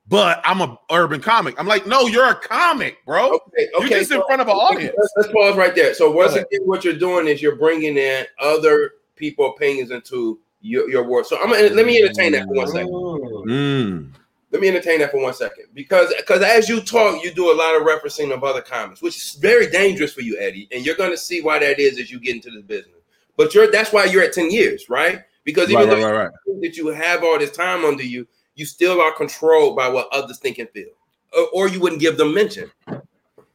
but 0.06 0.40
I'm 0.44 0.60
a 0.60 0.78
urban 0.90 1.20
comic." 1.20 1.58
I'm 1.58 1.66
like, 1.66 1.86
"No, 1.86 2.06
you're 2.06 2.28
a 2.28 2.34
comic, 2.34 3.04
bro. 3.06 3.32
Okay, 3.34 3.68
you're 3.72 3.84
okay. 3.84 3.98
just 4.00 4.12
in 4.12 4.22
front 4.26 4.42
of 4.42 4.48
an 4.48 4.54
audience." 4.54 4.94
Let's, 4.96 5.12
let's 5.16 5.32
pause 5.32 5.56
right 5.56 5.74
there. 5.74 5.94
So 5.94 6.10
once 6.10 6.34
again, 6.34 6.60
what 6.64 6.84
you're 6.84 6.94
doing 6.94 7.26
is 7.26 7.40
you're 7.42 7.56
bringing 7.56 7.96
in 7.96 8.26
other 8.38 8.92
people 9.16 9.50
opinions 9.50 9.90
into 9.90 10.38
your, 10.68 10.90
your 10.90 11.02
work. 11.02 11.26
So 11.26 11.38
I'm 11.40 11.50
gonna 11.50 11.74
let 11.74 11.86
me 11.86 12.00
entertain 12.00 12.32
that 12.32 12.46
for 12.46 12.54
one 12.54 12.68
second. 12.68 12.92
Mm. 12.92 14.12
Let 14.50 14.62
me 14.62 14.68
entertain 14.68 15.00
that 15.00 15.10
for 15.10 15.20
one 15.20 15.34
second 15.34 15.66
because 15.74 16.12
because 16.16 16.42
as 16.42 16.68
you 16.68 16.80
talk, 16.80 17.22
you 17.22 17.32
do 17.32 17.52
a 17.52 17.56
lot 17.56 17.76
of 17.76 17.82
referencing 17.82 18.32
of 18.32 18.44
other 18.44 18.62
comics, 18.62 19.02
which 19.02 19.16
is 19.16 19.34
very 19.34 19.68
dangerous 19.68 20.12
for 20.12 20.22
you, 20.22 20.38
Eddie. 20.38 20.68
And 20.72 20.86
you're 20.86 20.96
going 20.96 21.10
to 21.10 21.18
see 21.18 21.42
why 21.42 21.58
that 21.58 21.78
is 21.78 21.98
as 21.98 22.10
you 22.10 22.18
get 22.18 22.34
into 22.36 22.50
the 22.50 22.62
business. 22.62 22.94
But 23.36 23.54
you're 23.54 23.70
that's 23.70 23.92
why 23.92 24.04
you're 24.04 24.22
at 24.22 24.32
ten 24.32 24.50
years, 24.50 24.88
right? 24.88 25.22
Because 25.44 25.70
even 25.70 25.88
Right, 25.88 26.00
though 26.00 26.04
right, 26.06 26.12
right, 26.12 26.24
right. 26.24 26.32
you 26.46 26.60
that 26.62 26.76
you 26.76 26.88
have 26.88 27.22
all 27.22 27.38
this 27.38 27.50
time 27.50 27.84
under 27.84 28.02
you, 28.02 28.26
you 28.54 28.64
still 28.66 29.00
are 29.00 29.12
controlled 29.14 29.76
by 29.76 29.88
what 29.88 30.08
others 30.12 30.38
think 30.38 30.58
and 30.58 30.68
feel, 30.70 30.90
or, 31.36 31.48
or 31.54 31.68
you 31.68 31.80
wouldn't 31.80 32.00
give 32.00 32.16
them 32.18 32.34
mention. 32.34 32.70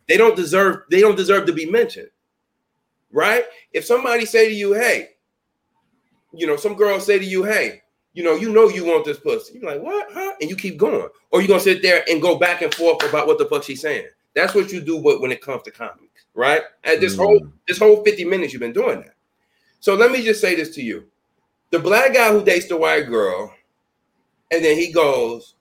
They 0.08 0.18
don't 0.18 0.36
deserve. 0.36 0.84
They 0.90 1.02
don't 1.02 1.16
deserve 1.16 1.46
to 1.48 1.54
be 1.54 1.70
mentioned, 1.70 2.10
right? 3.12 3.46
If 3.72 3.86
somebody 3.86 4.26
say 4.26 4.48
to 4.48 4.54
you, 4.54 4.74
"Hey," 4.74 5.10
you 6.34 6.48
know, 6.48 6.56
some 6.56 6.76
girls 6.76 7.06
say 7.06 7.20
to 7.20 7.26
you, 7.26 7.44
"Hey," 7.44 7.82
you 8.14 8.24
know, 8.24 8.36
you 8.36 8.52
know 8.52 8.70
you 8.70 8.86
want 8.86 9.06
this 9.06 9.20
pussy. 9.20 9.60
You're 9.60 9.72
like, 9.72 9.82
"What?" 9.82 10.08
Huh? 10.12 10.34
And 10.42 10.50
you 10.50 10.56
keep 10.56 10.78
going, 10.78 11.08
or 11.32 11.42
you're 11.42 11.48
gonna 11.48 11.60
sit 11.60 11.82
there 11.82 12.04
and 12.10 12.22
go 12.22 12.38
back 12.38 12.62
and 12.62 12.74
forth 12.74 13.04
about 13.08 13.28
what 13.28 13.38
the 13.38 13.46
fuck 13.46 13.64
she's 13.64 13.82
saying. 13.82 14.08
That's 14.36 14.56
what 14.56 14.72
you 14.72 14.82
do 14.82 14.98
when 14.98 15.22
when 15.22 15.32
it 15.32 15.42
comes 15.42 15.64
to 15.64 15.72
comics, 15.72 16.26
right? 16.34 16.62
At 16.84 17.00
this 17.02 17.16
whole 17.16 17.40
Mm. 17.40 17.52
this 17.68 17.78
whole 17.78 18.04
50 18.04 18.26
minutes, 18.26 18.52
you've 18.54 18.60
been 18.62 18.74
doing 18.74 19.02
that. 19.02 19.16
So 19.80 19.96
let 19.96 20.12
me 20.12 20.24
just 20.24 20.42
say 20.42 20.56
this 20.56 20.74
to 20.76 20.82
you: 20.82 21.06
the 21.72 21.80
black 21.80 22.14
guy 22.14 22.32
who 22.32 22.44
dates 22.44 22.68
the 22.68 22.78
white 22.78 23.08
girl, 23.08 23.54
and 24.52 24.64
then 24.64 24.78
he 24.78 24.92
goes, 24.92 25.56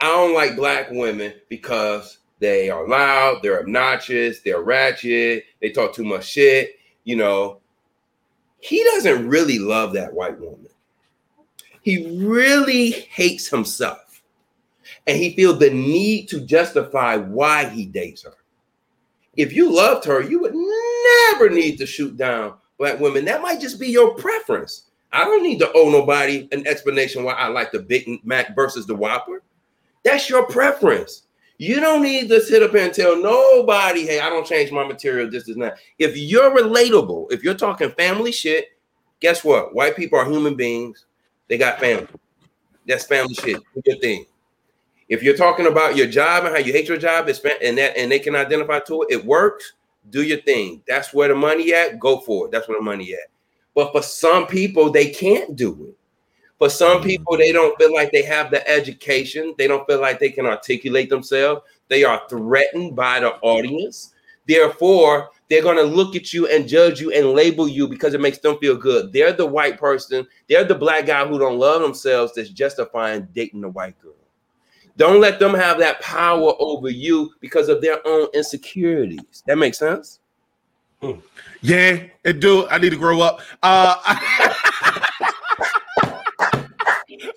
"I 0.00 0.06
don't 0.06 0.34
like 0.34 0.56
black 0.56 0.90
women 0.90 1.34
because 1.48 2.18
they 2.40 2.70
are 2.70 2.86
loud, 2.86 3.42
they're 3.42 3.60
obnoxious, 3.60 4.40
they're 4.40 4.60
ratchet, 4.62 5.44
they 5.60 5.70
talk 5.70 5.94
too 5.94 6.04
much 6.04 6.28
shit." 6.28 6.76
You 7.04 7.16
know, 7.16 7.60
he 8.60 8.82
doesn't 8.84 9.28
really 9.28 9.58
love 9.58 9.92
that 9.92 10.12
white 10.12 10.38
woman. 10.38 10.68
He 11.82 12.18
really 12.18 12.90
hates 12.90 13.48
himself, 13.48 14.22
and 15.06 15.16
he 15.16 15.34
feels 15.34 15.58
the 15.58 15.70
need 15.70 16.28
to 16.28 16.40
justify 16.40 17.16
why 17.16 17.68
he 17.68 17.86
dates 17.86 18.22
her. 18.24 18.34
If 19.36 19.52
you 19.52 19.74
loved 19.74 20.04
her, 20.04 20.20
you 20.20 20.40
would 20.40 20.54
never 20.54 21.48
need 21.48 21.78
to 21.78 21.86
shoot 21.86 22.16
down 22.16 22.54
black 22.78 22.98
women. 22.98 23.24
That 23.24 23.40
might 23.40 23.60
just 23.60 23.78
be 23.78 23.88
your 23.88 24.14
preference. 24.14 24.86
I 25.12 25.24
don't 25.24 25.42
need 25.42 25.60
to 25.60 25.72
owe 25.74 25.90
nobody 25.90 26.48
an 26.52 26.66
explanation 26.66 27.24
why 27.24 27.32
I 27.32 27.48
like 27.48 27.72
the 27.72 27.78
Big 27.78 28.20
Mac 28.24 28.54
versus 28.54 28.86
the 28.86 28.94
Whopper. 28.94 29.42
That's 30.04 30.28
your 30.28 30.46
preference. 30.46 31.22
You 31.60 31.80
don't 31.80 32.02
need 32.02 32.28
to 32.28 32.40
sit 32.40 32.62
up 32.62 32.74
and 32.76 32.94
tell 32.94 33.20
nobody, 33.20 34.06
hey, 34.06 34.20
I 34.20 34.30
don't 34.30 34.46
change 34.46 34.70
my 34.70 34.86
material. 34.86 35.28
This 35.28 35.48
is 35.48 35.56
not. 35.56 35.74
If 35.98 36.16
you're 36.16 36.56
relatable, 36.56 37.32
if 37.32 37.42
you're 37.42 37.54
talking 37.54 37.90
family 37.90 38.30
shit, 38.30 38.68
guess 39.18 39.42
what? 39.42 39.74
White 39.74 39.96
people 39.96 40.20
are 40.20 40.30
human 40.30 40.54
beings. 40.54 41.04
They 41.48 41.58
got 41.58 41.80
family. 41.80 42.06
That's 42.86 43.04
family 43.04 43.34
shit. 43.34 43.56
Do 43.74 43.82
your 43.84 43.98
thing. 43.98 44.24
If 45.08 45.22
you're 45.22 45.36
talking 45.36 45.66
about 45.66 45.96
your 45.96 46.06
job 46.06 46.44
and 46.44 46.54
how 46.54 46.60
you 46.60 46.72
hate 46.72 46.86
your 46.86 46.96
job, 46.96 47.28
it's 47.28 47.40
and 47.62 47.76
that 47.78 47.96
and 47.96 48.12
they 48.12 48.20
can 48.20 48.36
identify 48.36 48.78
to 48.80 49.02
it, 49.02 49.08
it 49.10 49.24
works. 49.24 49.72
Do 50.10 50.22
your 50.22 50.40
thing. 50.42 50.82
That's 50.86 51.12
where 51.12 51.28
the 51.28 51.34
money 51.34 51.74
at. 51.74 51.98
Go 51.98 52.20
for 52.20 52.46
it. 52.46 52.52
That's 52.52 52.68
where 52.68 52.78
the 52.78 52.84
money 52.84 53.14
at. 53.14 53.30
But 53.74 53.92
for 53.92 54.02
some 54.02 54.46
people, 54.46 54.90
they 54.90 55.10
can't 55.10 55.56
do 55.56 55.88
it. 55.88 55.97
For 56.58 56.68
some 56.68 57.02
people, 57.02 57.36
they 57.36 57.52
don't 57.52 57.78
feel 57.78 57.94
like 57.94 58.10
they 58.10 58.22
have 58.22 58.50
the 58.50 58.68
education. 58.68 59.54
They 59.56 59.68
don't 59.68 59.86
feel 59.86 60.00
like 60.00 60.18
they 60.18 60.30
can 60.30 60.44
articulate 60.44 61.08
themselves. 61.08 61.62
They 61.86 62.02
are 62.02 62.22
threatened 62.28 62.96
by 62.96 63.20
the 63.20 63.34
audience. 63.42 64.12
Therefore, 64.46 65.30
they're 65.48 65.62
going 65.62 65.76
to 65.76 65.82
look 65.82 66.16
at 66.16 66.32
you 66.32 66.48
and 66.48 66.68
judge 66.68 67.00
you 67.00 67.12
and 67.12 67.32
label 67.32 67.68
you 67.68 67.86
because 67.86 68.12
it 68.12 68.20
makes 68.20 68.38
them 68.38 68.58
feel 68.58 68.76
good. 68.76 69.12
They're 69.12 69.32
the 69.32 69.46
white 69.46 69.78
person. 69.78 70.26
They're 70.48 70.64
the 70.64 70.74
black 70.74 71.06
guy 71.06 71.26
who 71.26 71.38
don't 71.38 71.58
love 71.58 71.80
themselves 71.80 72.32
that's 72.34 72.50
justifying 72.50 73.28
dating 73.34 73.60
the 73.60 73.68
white 73.68 74.00
girl. 74.00 74.14
Don't 74.96 75.20
let 75.20 75.38
them 75.38 75.54
have 75.54 75.78
that 75.78 76.00
power 76.00 76.54
over 76.58 76.90
you 76.90 77.30
because 77.40 77.68
of 77.68 77.80
their 77.80 78.04
own 78.06 78.26
insecurities. 78.34 79.44
That 79.46 79.56
makes 79.56 79.78
sense? 79.78 80.18
Yeah, 81.60 82.02
it 82.24 82.40
do. 82.40 82.66
I 82.66 82.78
need 82.78 82.90
to 82.90 82.96
grow 82.96 83.20
up. 83.20 83.40
Uh, 83.62 83.94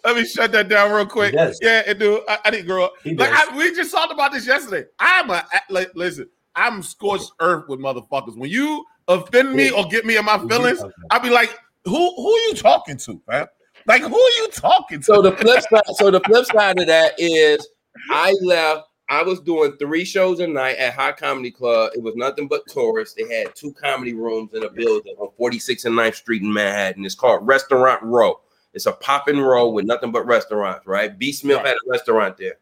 let 0.03 0.15
me 0.15 0.25
shut 0.25 0.51
that 0.51 0.67
down 0.69 0.91
real 0.91 1.05
quick. 1.05 1.31
He. 1.31 1.37
Yeah, 1.61 1.83
it 1.85 1.99
do. 1.99 2.23
I, 2.27 2.39
I 2.45 2.49
need 2.51 2.61
to 2.61 2.67
grow 2.67 2.85
up. 2.85 2.93
Like. 3.05 3.31
I, 3.31 3.55
we 3.55 3.73
just 3.75 3.91
talked 3.91 4.11
about 4.11 4.31
this 4.31 4.47
yesterday. 4.47 4.87
I'm 4.99 5.29
a 5.29 5.45
like, 5.69 5.91
listen. 5.95 6.27
I'm 6.55 6.83
scorched 6.83 7.31
earth 7.39 7.69
with 7.69 7.79
motherfuckers. 7.79 8.37
When 8.37 8.49
you 8.49 8.85
offend 9.07 9.53
me 9.53 9.71
or 9.71 9.87
get 9.87 10.05
me 10.05 10.17
in 10.17 10.25
my 10.25 10.37
feelings, 10.37 10.83
I'll 11.09 11.21
be 11.21 11.29
like, 11.29 11.57
"Who 11.85 12.15
who 12.15 12.29
you 12.47 12.53
talking 12.55 12.97
to, 12.97 13.21
man? 13.27 13.47
Like 13.85 14.01
who 14.01 14.19
are 14.19 14.37
you 14.37 14.49
talking 14.51 14.99
to?" 14.99 15.05
So 15.05 15.21
the 15.21 15.31
flip 15.37 15.63
side, 15.71 15.95
so 15.95 16.11
the 16.11 16.19
flip 16.21 16.45
side 16.45 16.79
of 16.79 16.87
that 16.87 17.13
is 17.17 17.67
I 18.09 18.33
left. 18.43 18.87
I 19.09 19.23
was 19.23 19.41
doing 19.41 19.73
three 19.77 20.05
shows 20.05 20.39
a 20.39 20.47
night 20.47 20.77
at 20.77 20.93
High 20.93 21.11
Comedy 21.11 21.51
Club. 21.51 21.91
It 21.93 22.01
was 22.01 22.15
nothing 22.15 22.47
but 22.47 22.65
tourists. 22.67 23.13
They 23.15 23.33
had 23.33 23.53
two 23.55 23.73
comedy 23.73 24.13
rooms 24.13 24.53
in 24.53 24.63
a 24.63 24.69
building 24.69 25.15
on 25.19 25.27
46th 25.37 25.83
and 25.83 25.95
9th 25.95 26.15
Street 26.15 26.41
in 26.41 26.53
Manhattan. 26.53 27.03
It's 27.03 27.13
called 27.13 27.45
Restaurant 27.45 28.01
Row. 28.03 28.39
It's 28.73 28.85
a 28.85 28.93
popping 28.93 29.39
row 29.39 29.69
with 29.69 29.85
nothing 29.85 30.11
but 30.11 30.25
restaurants, 30.25 30.87
right? 30.87 31.17
B. 31.17 31.31
Smith 31.31 31.59
had 31.59 31.75
a 31.75 31.89
restaurant 31.89 32.37
there. 32.37 32.57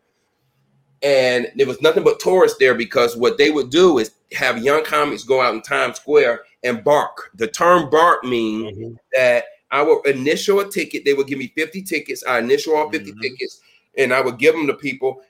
And 1.02 1.48
there 1.56 1.68
was 1.68 1.82
nothing 1.82 2.04
but 2.04 2.20
tourists 2.20 2.58
there 2.60 2.76
because 2.76 3.16
what 3.16 3.38
they 3.38 3.52
would 3.52 3.70
do 3.70 4.00
is 4.00 4.12
have 4.34 4.58
young 4.58 4.84
comics 4.84 5.24
go 5.24 5.42
out 5.42 5.54
in 5.54 5.62
Times 5.62 5.98
Square 5.98 6.42
and 6.64 6.84
bark. 6.84 7.32
The 7.36 7.48
term 7.48 7.90
bark 7.90 8.24
means 8.26 8.78
Mhm. 8.78 8.98
that 9.14 9.46
I 9.72 9.82
would 9.82 10.06
initial 10.06 10.60
a 10.60 10.70
ticket. 10.70 11.06
They 11.06 11.14
would 11.14 11.28
give 11.28 11.40
me 11.40 11.54
50 11.56 11.82
tickets. 11.84 12.24
I 12.28 12.40
initial 12.40 12.76
all 12.76 12.90
50 12.90 13.14
Mhm. 13.14 13.22
tickets 13.22 13.62
and 13.98 14.14
I 14.14 14.22
would 14.22 14.40
give 14.40 14.56
them 14.56 14.68
to 14.68 14.74
people. 14.74 15.22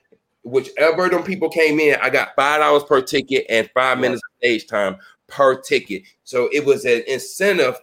Whichever 0.42 1.08
them 1.08 1.22
people 1.22 1.50
came 1.50 1.78
in, 1.78 1.96
I 2.00 2.08
got 2.10 2.34
five 2.34 2.60
dollars 2.60 2.84
per 2.84 3.02
ticket 3.02 3.44
and 3.48 3.70
five 3.74 3.98
minutes 3.98 4.22
of 4.24 4.38
stage 4.38 4.66
time 4.66 4.96
per 5.28 5.60
ticket. 5.60 6.02
So 6.24 6.48
it 6.52 6.64
was 6.64 6.84
an 6.84 7.02
incentive, 7.06 7.78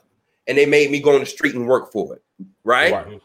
and 0.47 0.57
they 0.57 0.65
made 0.65 0.89
me 0.89 0.99
go 0.99 1.13
on 1.13 1.19
the 1.19 1.25
street 1.25 1.53
and 1.53 1.67
work 1.67 1.91
for 1.91 2.15
it. 2.15 2.21
Right? 2.67 2.91
Right. 2.91 3.21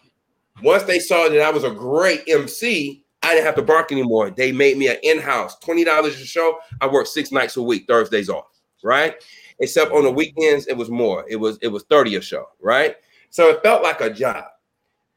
Once 0.63 0.85
they 0.85 1.01
saw 1.01 1.29
that 1.29 1.41
I 1.41 1.51
was 1.51 1.65
a 1.65 1.71
great 1.71 2.23
MC, 2.29 3.05
I 3.25 3.35
didn't 3.35 3.47
have 3.47 3.57
to 3.57 3.63
bark 3.63 3.91
anymore. 3.91 4.31
They 4.31 4.53
made 4.53 4.79
me 4.79 4.87
an 4.87 4.99
in-house, 5.03 5.57
$20 5.65 6.07
a 6.07 6.11
show. 6.13 6.59
I 6.81 6.87
worked 6.87 7.09
six 7.09 7.33
nights 7.33 7.57
a 7.57 7.63
week, 7.63 7.87
Thursdays 7.89 8.29
off, 8.29 8.47
right? 8.85 9.17
Except 9.59 9.91
on 9.91 10.05
the 10.05 10.13
weekends, 10.13 10.69
it 10.69 10.77
was 10.77 10.91
more. 10.91 11.25
It 11.29 11.37
was 11.37 11.59
it 11.61 11.69
was 11.69 11.83
30 11.91 12.17
a 12.17 12.21
show, 12.21 12.47
right? 12.61 12.95
So 13.31 13.49
it 13.51 13.63
felt 13.65 13.83
like 13.83 14.01
a 14.01 14.11
job. 14.13 14.45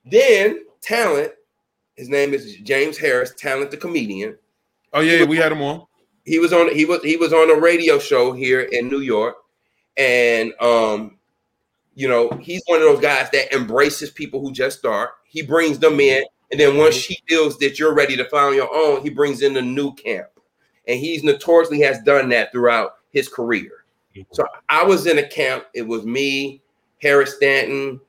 Then 0.05 0.65
talent, 0.81 1.33
his 1.95 2.09
name 2.09 2.33
is 2.33 2.55
James 2.57 2.97
Harris, 2.97 3.33
talent 3.37 3.69
the 3.69 3.77
comedian. 3.77 4.37
oh 4.93 5.01
yeah, 5.01 5.23
we 5.23 5.37
had 5.37 5.51
him 5.51 5.61
on. 5.61 5.85
he 6.25 6.39
was 6.39 6.51
on 6.51 6.73
he 6.75 6.85
was 6.85 7.01
he 7.03 7.17
was 7.17 7.31
on 7.31 7.51
a 7.51 7.59
radio 7.59 7.99
show 7.99 8.33
here 8.33 8.61
in 8.61 8.87
New 8.89 9.01
York, 9.01 9.35
and 9.97 10.53
um, 10.61 11.17
you 11.95 12.07
know, 12.07 12.29
he's 12.41 12.61
one 12.67 12.79
of 12.81 12.85
those 12.87 13.01
guys 13.01 13.29
that 13.31 13.53
embraces 13.55 14.11
people 14.11 14.41
who 14.41 14.51
just 14.51 14.79
start. 14.79 15.11
He 15.25 15.41
brings 15.41 15.79
them 15.79 15.99
in, 15.99 16.23
and 16.51 16.59
then 16.59 16.77
once 16.77 17.03
he 17.03 17.17
feels 17.27 17.57
that 17.59 17.79
you're 17.79 17.93
ready 17.93 18.15
to 18.17 18.25
find 18.29 18.55
your 18.55 18.69
own, 18.73 19.01
he 19.01 19.09
brings 19.09 19.41
in 19.41 19.53
the 19.53 19.61
new 19.61 19.93
camp, 19.95 20.27
and 20.87 20.99
he's 20.99 21.23
notoriously 21.23 21.79
has 21.81 22.01
done 22.03 22.29
that 22.29 22.51
throughout 22.51 22.95
his 23.11 23.27
career. 23.29 23.71
So 24.31 24.45
I 24.69 24.83
was 24.83 25.07
in 25.07 25.17
a 25.17 25.27
camp. 25.27 25.65
It 25.73 25.81
was 25.87 26.05
me, 26.05 26.61
Harris 27.01 27.35
Stanton, 27.35 27.99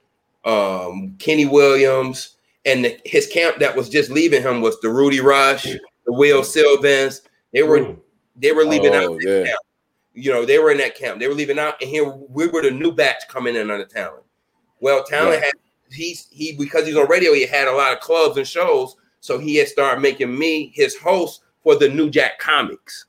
um, 0.45 1.17
Kenny 1.19 1.47
Williams, 1.47 2.37
and 2.65 2.85
the, 2.85 3.01
his 3.05 3.27
camp 3.27 3.59
that 3.59 3.77
was 3.77 3.89
just 3.89 4.11
leaving 4.11 4.43
him 4.43 4.61
was 4.61 4.81
the 4.81 4.89
Rudy 4.89 5.21
Rush, 5.21 5.65
the 5.65 6.13
Will 6.13 6.43
Sylvince. 6.43 7.23
They 7.53 7.63
were 7.63 7.97
they 8.37 8.53
were 8.53 8.65
leaving 8.65 8.95
Oh, 8.95 9.15
out. 9.15 9.19
yeah. 9.23 9.45
camp. 9.47 9.59
You 10.17 10.33
know, 10.33 10.47
they 10.47 10.59
were 10.59 10.71
in 10.71 10.79
that 10.79 10.97
camp. 10.97 11.21
They 11.21 11.29
were 11.29 11.35
leaving 11.35 11.59
out, 11.59 11.81
and 11.81 11.91
here 11.91 12.09
we 12.09 12.49
were 12.49 12.63
the 12.63 12.71
new 12.71 12.91
batch 12.91 13.29
coming 13.29 13.55
in 13.55 13.71
on 13.71 13.79
the 13.79 13.85
talent. 13.85 14.25
Well, 14.81 15.05
talent 15.05 15.43
had 15.43 15.53
he's 15.93 16.27
he 16.31 16.57
because 16.57 16.87
he's 16.87 16.97
on 16.97 17.09
radio. 17.09 17.35
He 17.35 17.47
had 17.47 17.69
a 17.69 17.73
lot 17.73 17.93
of 17.93 18.01
clubs 18.01 18.39
and 18.39 18.49
shows, 18.49 18.97
so 19.21 19.39
he 19.39 19.57
had 19.57 19.69
started 19.69 20.01
making 20.01 20.37
me 20.37 20.73
his 20.75 20.97
host 20.97 21.43
for 21.63 21.77
the 21.77 21.89
New 21.89 22.09
Jack 22.09 22.39
Comics, 22.39 23.07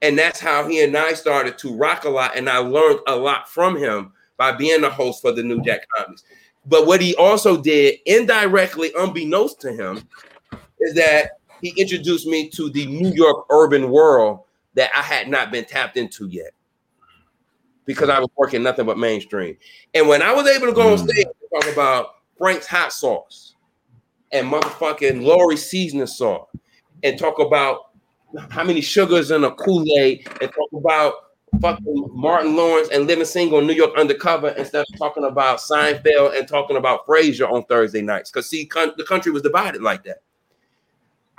and 0.00 0.16
that's 0.16 0.38
how 0.38 0.66
he 0.66 0.82
and 0.84 0.96
I 0.96 1.14
started 1.14 1.58
to 1.58 1.74
rock 1.76 2.04
a 2.04 2.08
lot. 2.08 2.36
And 2.36 2.48
I 2.48 2.58
learned 2.58 3.00
a 3.08 3.16
lot 3.16 3.48
from 3.48 3.76
him 3.76 4.12
by 4.36 4.52
being 4.52 4.82
the 4.82 4.90
host 4.90 5.22
for 5.22 5.32
the 5.32 5.42
New 5.42 5.60
Jack 5.62 5.86
Comics. 5.96 6.22
But 6.66 6.86
what 6.86 7.00
he 7.00 7.16
also 7.16 7.60
did, 7.60 7.98
indirectly, 8.06 8.92
unbeknownst 8.96 9.60
to 9.62 9.72
him, 9.72 10.08
is 10.78 10.94
that 10.94 11.32
he 11.60 11.72
introduced 11.76 12.26
me 12.26 12.48
to 12.50 12.70
the 12.70 12.86
New 12.86 13.12
York 13.12 13.46
urban 13.50 13.90
world 13.90 14.40
that 14.74 14.90
I 14.94 15.02
had 15.02 15.28
not 15.28 15.50
been 15.50 15.64
tapped 15.64 15.96
into 15.96 16.26
yet 16.28 16.52
because 17.84 18.08
I 18.08 18.18
was 18.18 18.28
working 18.36 18.62
nothing 18.62 18.86
but 18.86 18.98
mainstream. 18.98 19.56
And 19.94 20.08
when 20.08 20.22
I 20.22 20.32
was 20.32 20.46
able 20.46 20.66
to 20.68 20.72
go 20.72 20.92
on 20.92 20.98
Mm. 20.98 21.08
stage 21.10 21.26
and 21.26 21.62
talk 21.62 21.72
about 21.72 22.14
Frank's 22.38 22.66
hot 22.66 22.92
sauce 22.92 23.54
and 24.30 24.50
motherfucking 24.50 25.22
Lori 25.22 25.56
seasoning 25.56 26.06
sauce 26.06 26.48
and 27.02 27.18
talk 27.18 27.38
about 27.38 27.90
how 28.50 28.64
many 28.64 28.80
sugars 28.80 29.30
in 29.30 29.44
a 29.44 29.50
Kool-Aid 29.50 30.26
and 30.40 30.50
talk 30.52 30.70
about 30.72 31.14
fucking 31.60 32.08
Martin 32.12 32.56
Lawrence 32.56 32.88
and 32.88 33.06
Living 33.06 33.26
Single 33.26 33.58
in 33.58 33.66
New 33.66 33.74
York 33.74 33.90
Undercover 33.98 34.48
instead 34.50 34.86
of 34.88 34.98
talking 34.98 35.24
about 35.24 35.58
Seinfeld 35.58 36.38
and 36.38 36.48
talking 36.48 36.76
about 36.78 37.06
Frasier 37.06 37.50
on 37.50 37.64
Thursday 37.64 38.00
nights. 38.00 38.30
Because 38.30 38.48
see, 38.48 38.64
con- 38.64 38.94
the 38.96 39.04
country 39.04 39.30
was 39.32 39.42
divided 39.42 39.82
like 39.82 40.02
that. 40.04 40.22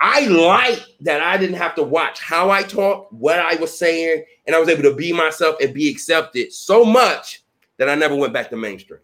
I 0.00 0.26
like 0.26 0.80
that 1.00 1.22
I 1.22 1.36
didn't 1.36 1.56
have 1.56 1.74
to 1.76 1.82
watch 1.82 2.20
how 2.20 2.50
I 2.50 2.62
talked, 2.62 3.12
what 3.12 3.38
I 3.38 3.54
was 3.56 3.76
saying, 3.76 4.24
and 4.46 4.54
I 4.54 4.58
was 4.58 4.68
able 4.68 4.82
to 4.82 4.94
be 4.94 5.12
myself 5.12 5.56
and 5.60 5.72
be 5.72 5.88
accepted 5.88 6.52
so 6.52 6.84
much 6.84 7.42
that 7.78 7.88
I 7.88 7.94
never 7.94 8.14
went 8.14 8.32
back 8.32 8.50
to 8.50 8.56
mainstream. 8.56 9.00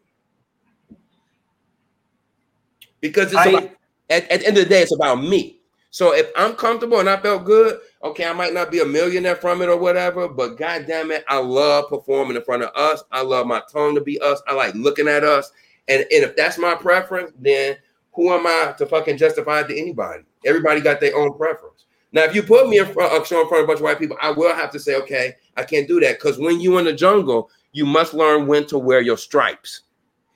Because 3.00 3.32
it's 3.32 3.36
I- 3.36 3.48
about, 3.48 3.70
at, 4.10 4.30
at 4.30 4.40
the 4.40 4.46
end 4.46 4.58
of 4.58 4.64
the 4.64 4.68
day, 4.68 4.82
it's 4.82 4.94
about 4.94 5.16
me. 5.22 5.60
So 5.92 6.14
if 6.14 6.30
I'm 6.36 6.54
comfortable 6.54 7.00
and 7.00 7.08
I 7.08 7.16
felt 7.16 7.44
good, 7.44 7.80
okay, 8.04 8.24
I 8.24 8.32
might 8.32 8.54
not 8.54 8.70
be 8.70 8.80
a 8.80 8.84
millionaire 8.84 9.34
from 9.34 9.60
it 9.60 9.68
or 9.68 9.76
whatever, 9.76 10.28
but 10.28 10.56
god 10.56 10.86
damn 10.86 11.10
it, 11.10 11.24
I 11.28 11.38
love 11.38 11.88
performing 11.88 12.36
in 12.36 12.44
front 12.44 12.62
of 12.62 12.70
us. 12.76 13.02
I 13.10 13.22
love 13.22 13.46
my 13.46 13.60
tongue 13.72 13.96
to 13.96 14.00
be 14.00 14.20
us. 14.20 14.40
I 14.46 14.54
like 14.54 14.74
looking 14.74 15.08
at 15.08 15.24
us. 15.24 15.50
And, 15.88 16.02
and 16.02 16.24
if 16.24 16.36
that's 16.36 16.58
my 16.58 16.76
preference, 16.76 17.32
then 17.38 17.76
who 18.12 18.32
am 18.32 18.46
I 18.46 18.74
to 18.78 18.86
fucking 18.86 19.16
justify 19.16 19.60
it 19.60 19.68
to 19.68 19.78
anybody? 19.78 20.24
Everybody 20.44 20.80
got 20.80 21.00
their 21.00 21.16
own 21.16 21.36
preference. 21.36 21.84
Now, 22.12 22.24
if 22.24 22.34
you 22.34 22.42
put 22.42 22.68
me 22.68 22.78
in 22.78 22.86
front, 22.86 23.12
uh, 23.12 23.24
show 23.24 23.40
in 23.40 23.48
front 23.48 23.62
of 23.62 23.64
a 23.64 23.66
bunch 23.68 23.78
of 23.78 23.84
white 23.84 23.98
people, 23.98 24.16
I 24.20 24.30
will 24.30 24.54
have 24.54 24.70
to 24.72 24.80
say, 24.80 24.96
okay, 24.96 25.34
I 25.56 25.62
can't 25.62 25.86
do 25.86 26.00
that 26.00 26.18
because 26.18 26.38
when 26.38 26.60
you 26.60 26.78
in 26.78 26.84
the 26.84 26.92
jungle, 26.92 27.50
you 27.72 27.86
must 27.86 28.14
learn 28.14 28.46
when 28.46 28.66
to 28.66 28.78
wear 28.78 29.00
your 29.00 29.16
stripes. 29.16 29.82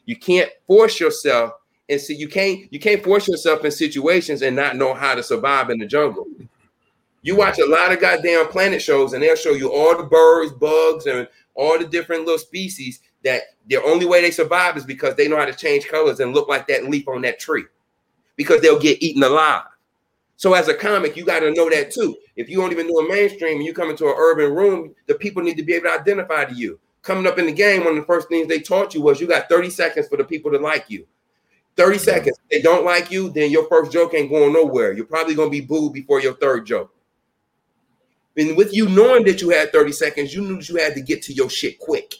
You 0.06 0.16
can't 0.16 0.50
force 0.66 1.00
yourself 1.00 1.52
and 1.88 2.00
see 2.00 2.14
you 2.14 2.28
can't 2.28 2.72
you 2.72 2.78
can't 2.78 3.02
force 3.02 3.28
yourself 3.28 3.64
in 3.64 3.70
situations 3.70 4.42
and 4.42 4.54
not 4.54 4.76
know 4.76 4.94
how 4.94 5.14
to 5.14 5.22
survive 5.22 5.70
in 5.70 5.78
the 5.78 5.86
jungle. 5.86 6.26
You 7.22 7.36
watch 7.36 7.58
a 7.58 7.66
lot 7.66 7.90
of 7.90 8.00
goddamn 8.00 8.48
planet 8.48 8.82
shows 8.82 9.12
and 9.12 9.22
they'll 9.22 9.34
show 9.34 9.52
you 9.52 9.72
all 9.72 9.96
the 9.96 10.04
birds, 10.04 10.52
bugs, 10.52 11.06
and 11.06 11.26
all 11.54 11.78
the 11.78 11.86
different 11.86 12.24
little 12.24 12.38
species 12.38 13.00
that 13.24 13.42
the 13.66 13.82
only 13.82 14.06
way 14.06 14.20
they 14.20 14.30
survive 14.30 14.76
is 14.76 14.84
because 14.84 15.14
they 15.16 15.28
know 15.28 15.36
how 15.36 15.46
to 15.46 15.54
change 15.54 15.88
colors 15.88 16.20
and 16.20 16.34
look 16.34 16.48
like 16.48 16.68
that 16.68 16.84
leaf 16.84 17.08
on 17.08 17.22
that 17.22 17.40
tree 17.40 17.64
because 18.36 18.60
they'll 18.60 18.78
get 18.78 19.02
eaten 19.02 19.22
alive. 19.22 19.64
So 20.36 20.54
as 20.54 20.68
a 20.68 20.74
comic, 20.74 21.16
you 21.16 21.24
got 21.24 21.40
to 21.40 21.52
know 21.52 21.70
that 21.70 21.90
too. 21.90 22.16
If 22.36 22.48
you 22.48 22.58
don't 22.58 22.72
even 22.72 22.88
know 22.88 22.98
a 22.98 23.08
mainstream 23.08 23.56
and 23.56 23.64
you 23.64 23.72
come 23.72 23.90
into 23.90 24.06
an 24.06 24.14
urban 24.16 24.52
room, 24.54 24.94
the 25.06 25.14
people 25.14 25.42
need 25.42 25.56
to 25.56 25.62
be 25.62 25.74
able 25.74 25.86
to 25.86 26.00
identify 26.00 26.44
to 26.44 26.54
you. 26.54 26.78
Coming 27.02 27.26
up 27.26 27.38
in 27.38 27.46
the 27.46 27.52
game, 27.52 27.84
one 27.84 27.96
of 27.96 28.02
the 28.02 28.06
first 28.06 28.28
things 28.28 28.48
they 28.48 28.60
taught 28.60 28.94
you 28.94 29.00
was 29.00 29.20
you 29.20 29.26
got 29.26 29.48
30 29.48 29.70
seconds 29.70 30.08
for 30.08 30.16
the 30.16 30.24
people 30.24 30.50
to 30.50 30.58
like 30.58 30.86
you. 30.88 31.06
30 31.76 31.98
seconds. 31.98 32.38
If 32.38 32.50
they 32.50 32.62
don't 32.62 32.84
like 32.84 33.10
you, 33.10 33.30
then 33.30 33.50
your 33.50 33.68
first 33.68 33.92
joke 33.92 34.14
ain't 34.14 34.30
going 34.30 34.52
nowhere. 34.52 34.92
You're 34.92 35.06
probably 35.06 35.34
gonna 35.34 35.50
be 35.50 35.60
booed 35.60 35.92
before 35.92 36.20
your 36.20 36.34
third 36.34 36.66
joke. 36.66 36.94
And 38.36 38.56
with 38.56 38.74
you 38.74 38.88
knowing 38.88 39.24
that 39.24 39.40
you 39.40 39.50
had 39.50 39.72
30 39.72 39.92
seconds, 39.92 40.34
you 40.34 40.42
knew 40.42 40.56
that 40.56 40.68
you 40.68 40.76
had 40.76 40.94
to 40.94 41.00
get 41.00 41.22
to 41.22 41.32
your 41.32 41.50
shit 41.50 41.78
quick. 41.78 42.14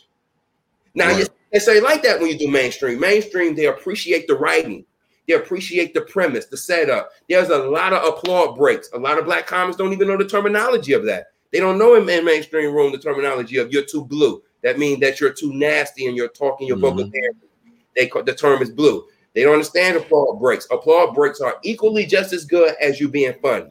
Now 0.94 1.08
Right. 1.08 1.18
you 1.20 1.26
they 1.52 1.60
say 1.60 1.80
like 1.80 2.02
that 2.02 2.18
when 2.18 2.28
you 2.30 2.36
do 2.38 2.48
mainstream. 2.48 2.98
Mainstream, 2.98 3.54
they 3.54 3.66
appreciate 3.66 4.26
the 4.26 4.34
writing, 4.34 4.84
they 5.28 5.34
appreciate 5.34 5.94
the 5.94 6.00
premise, 6.00 6.46
the 6.46 6.56
setup. 6.56 7.10
There's 7.28 7.48
a 7.50 7.58
lot 7.58 7.92
of 7.92 8.04
applaud 8.04 8.56
breaks. 8.56 8.88
A 8.92 8.98
lot 8.98 9.18
of 9.20 9.24
black 9.24 9.46
comics 9.46 9.76
don't 9.76 9.92
even 9.92 10.08
know 10.08 10.16
the 10.16 10.24
terminology 10.26 10.92
of 10.94 11.04
that. 11.06 11.28
They 11.52 11.60
don't 11.60 11.78
know 11.78 11.94
in 11.94 12.08
in 12.08 12.24
mainstream 12.24 12.74
room 12.74 12.90
the 12.90 12.98
terminology 12.98 13.58
of 13.58 13.72
you're 13.72 13.84
too 13.84 14.04
blue. 14.04 14.42
That 14.62 14.78
means 14.78 14.98
that 15.00 15.20
you're 15.20 15.32
too 15.32 15.52
nasty 15.52 16.06
and 16.06 16.16
you're 16.16 16.28
talking 16.28 16.66
your 16.66 16.78
vocal 16.78 17.08
therapy. 17.10 17.46
They 17.94 18.08
ca- 18.08 18.22
the 18.22 18.34
term 18.34 18.60
is 18.60 18.70
blue. 18.70 19.04
They 19.34 19.42
don't 19.44 19.52
understand 19.54 19.96
applaud 19.96 20.40
breaks. 20.40 20.66
Applaud 20.72 21.14
breaks 21.14 21.40
are 21.40 21.56
equally 21.62 22.06
just 22.06 22.32
as 22.32 22.44
good 22.44 22.74
as 22.80 22.98
you 22.98 23.08
being 23.08 23.34
funny. 23.40 23.70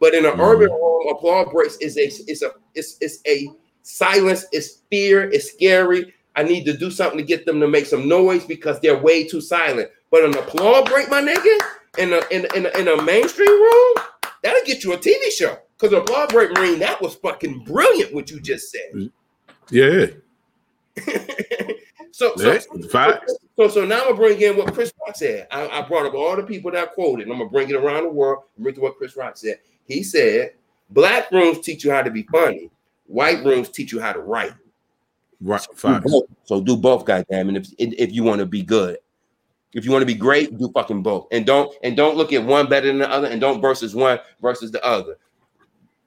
But 0.00 0.14
in 0.14 0.24
an 0.24 0.32
Mhm. 0.32 0.40
urban 0.40 0.70
room, 0.70 1.08
applaud 1.08 1.52
breaks 1.52 1.76
is 1.76 1.96
a 1.96 2.06
it's 2.06 2.42
a 2.42 2.50
it's, 2.74 2.96
it's 3.00 3.20
a 3.28 3.48
silence, 3.82 4.46
it's 4.50 4.78
fear, 4.90 5.30
it's 5.30 5.52
scary. 5.52 6.12
I 6.36 6.42
need 6.42 6.64
to 6.66 6.76
do 6.76 6.90
something 6.90 7.18
to 7.18 7.24
get 7.24 7.44
them 7.46 7.60
to 7.60 7.68
make 7.68 7.86
some 7.86 8.08
noise 8.08 8.44
because 8.44 8.80
they're 8.80 8.96
way 8.98 9.24
too 9.26 9.40
silent. 9.40 9.90
But 10.10 10.24
an 10.24 10.36
applaud 10.36 10.86
break, 10.88 11.08
my 11.10 11.20
nigga, 11.20 11.58
in 11.98 12.12
a 12.12 12.20
in, 12.30 12.46
a- 12.50 12.56
in, 12.56 12.66
a, 12.66 12.78
in 12.78 12.88
a 12.88 13.02
mainstream 13.02 13.50
room, 13.50 13.94
that'll 14.42 14.64
get 14.64 14.82
you 14.84 14.92
a 14.94 14.96
TV 14.98 15.30
show. 15.30 15.58
Because 15.78 15.92
applaud 15.98 16.30
break, 16.30 16.52
Marine, 16.52 16.78
that 16.78 17.00
was 17.02 17.14
fucking 17.16 17.64
brilliant 17.64 18.14
what 18.14 18.30
you 18.30 18.40
just 18.40 18.70
said. 18.70 19.10
Yeah, 19.70 20.06
so, 22.12 22.34
so, 22.36 22.52
yeah, 22.52 22.58
facts. 22.90 23.34
so, 23.56 23.68
so 23.68 23.84
now 23.84 24.00
I'm 24.00 24.04
gonna 24.08 24.16
bring 24.16 24.40
in 24.40 24.56
what 24.56 24.72
Chris 24.74 24.92
Rock 25.06 25.16
said. 25.16 25.46
I, 25.50 25.66
I 25.68 25.82
brought 25.88 26.06
up 26.06 26.14
all 26.14 26.36
the 26.36 26.42
people 26.42 26.70
that 26.70 26.82
I 26.82 26.86
quoted. 26.86 27.24
And 27.24 27.32
I'm 27.32 27.38
gonna 27.38 27.50
bring 27.50 27.68
it 27.70 27.74
around 27.76 28.04
the 28.04 28.10
world. 28.10 28.44
and 28.56 28.62
Bring 28.64 28.74
to 28.76 28.80
what 28.82 28.96
Chris 28.96 29.16
Rock 29.16 29.36
said. 29.36 29.58
He 29.86 30.02
said, 30.02 30.52
"Black 30.90 31.30
rooms 31.32 31.60
teach 31.60 31.84
you 31.84 31.90
how 31.90 32.02
to 32.02 32.10
be 32.10 32.22
funny. 32.24 32.70
White 33.06 33.44
rooms 33.44 33.68
teach 33.70 33.92
you 33.92 34.00
how 34.00 34.12
to 34.12 34.20
write. 34.20 34.52
Right, 35.42 35.60
Do 35.70 35.76
facts. 35.76 36.10
both. 36.10 36.24
So 36.44 36.60
do 36.60 36.76
both, 36.76 37.04
goddamn. 37.04 37.48
And 37.48 37.56
if 37.56 37.68
if 37.78 38.12
you 38.12 38.22
want 38.22 38.38
to 38.40 38.46
be 38.46 38.62
good, 38.62 38.98
if 39.72 39.84
you 39.84 39.90
want 39.90 40.02
to 40.02 40.06
be 40.06 40.14
great, 40.14 40.56
do 40.56 40.70
fucking 40.72 41.02
both. 41.02 41.26
And 41.32 41.44
don't 41.44 41.74
and 41.82 41.96
don't 41.96 42.16
look 42.16 42.32
at 42.32 42.44
one 42.44 42.68
better 42.68 42.86
than 42.86 42.98
the 42.98 43.10
other. 43.10 43.26
And 43.28 43.40
don't 43.40 43.60
versus 43.60 43.94
one 43.94 44.18
versus 44.40 44.70
the 44.70 44.84
other. 44.84 45.16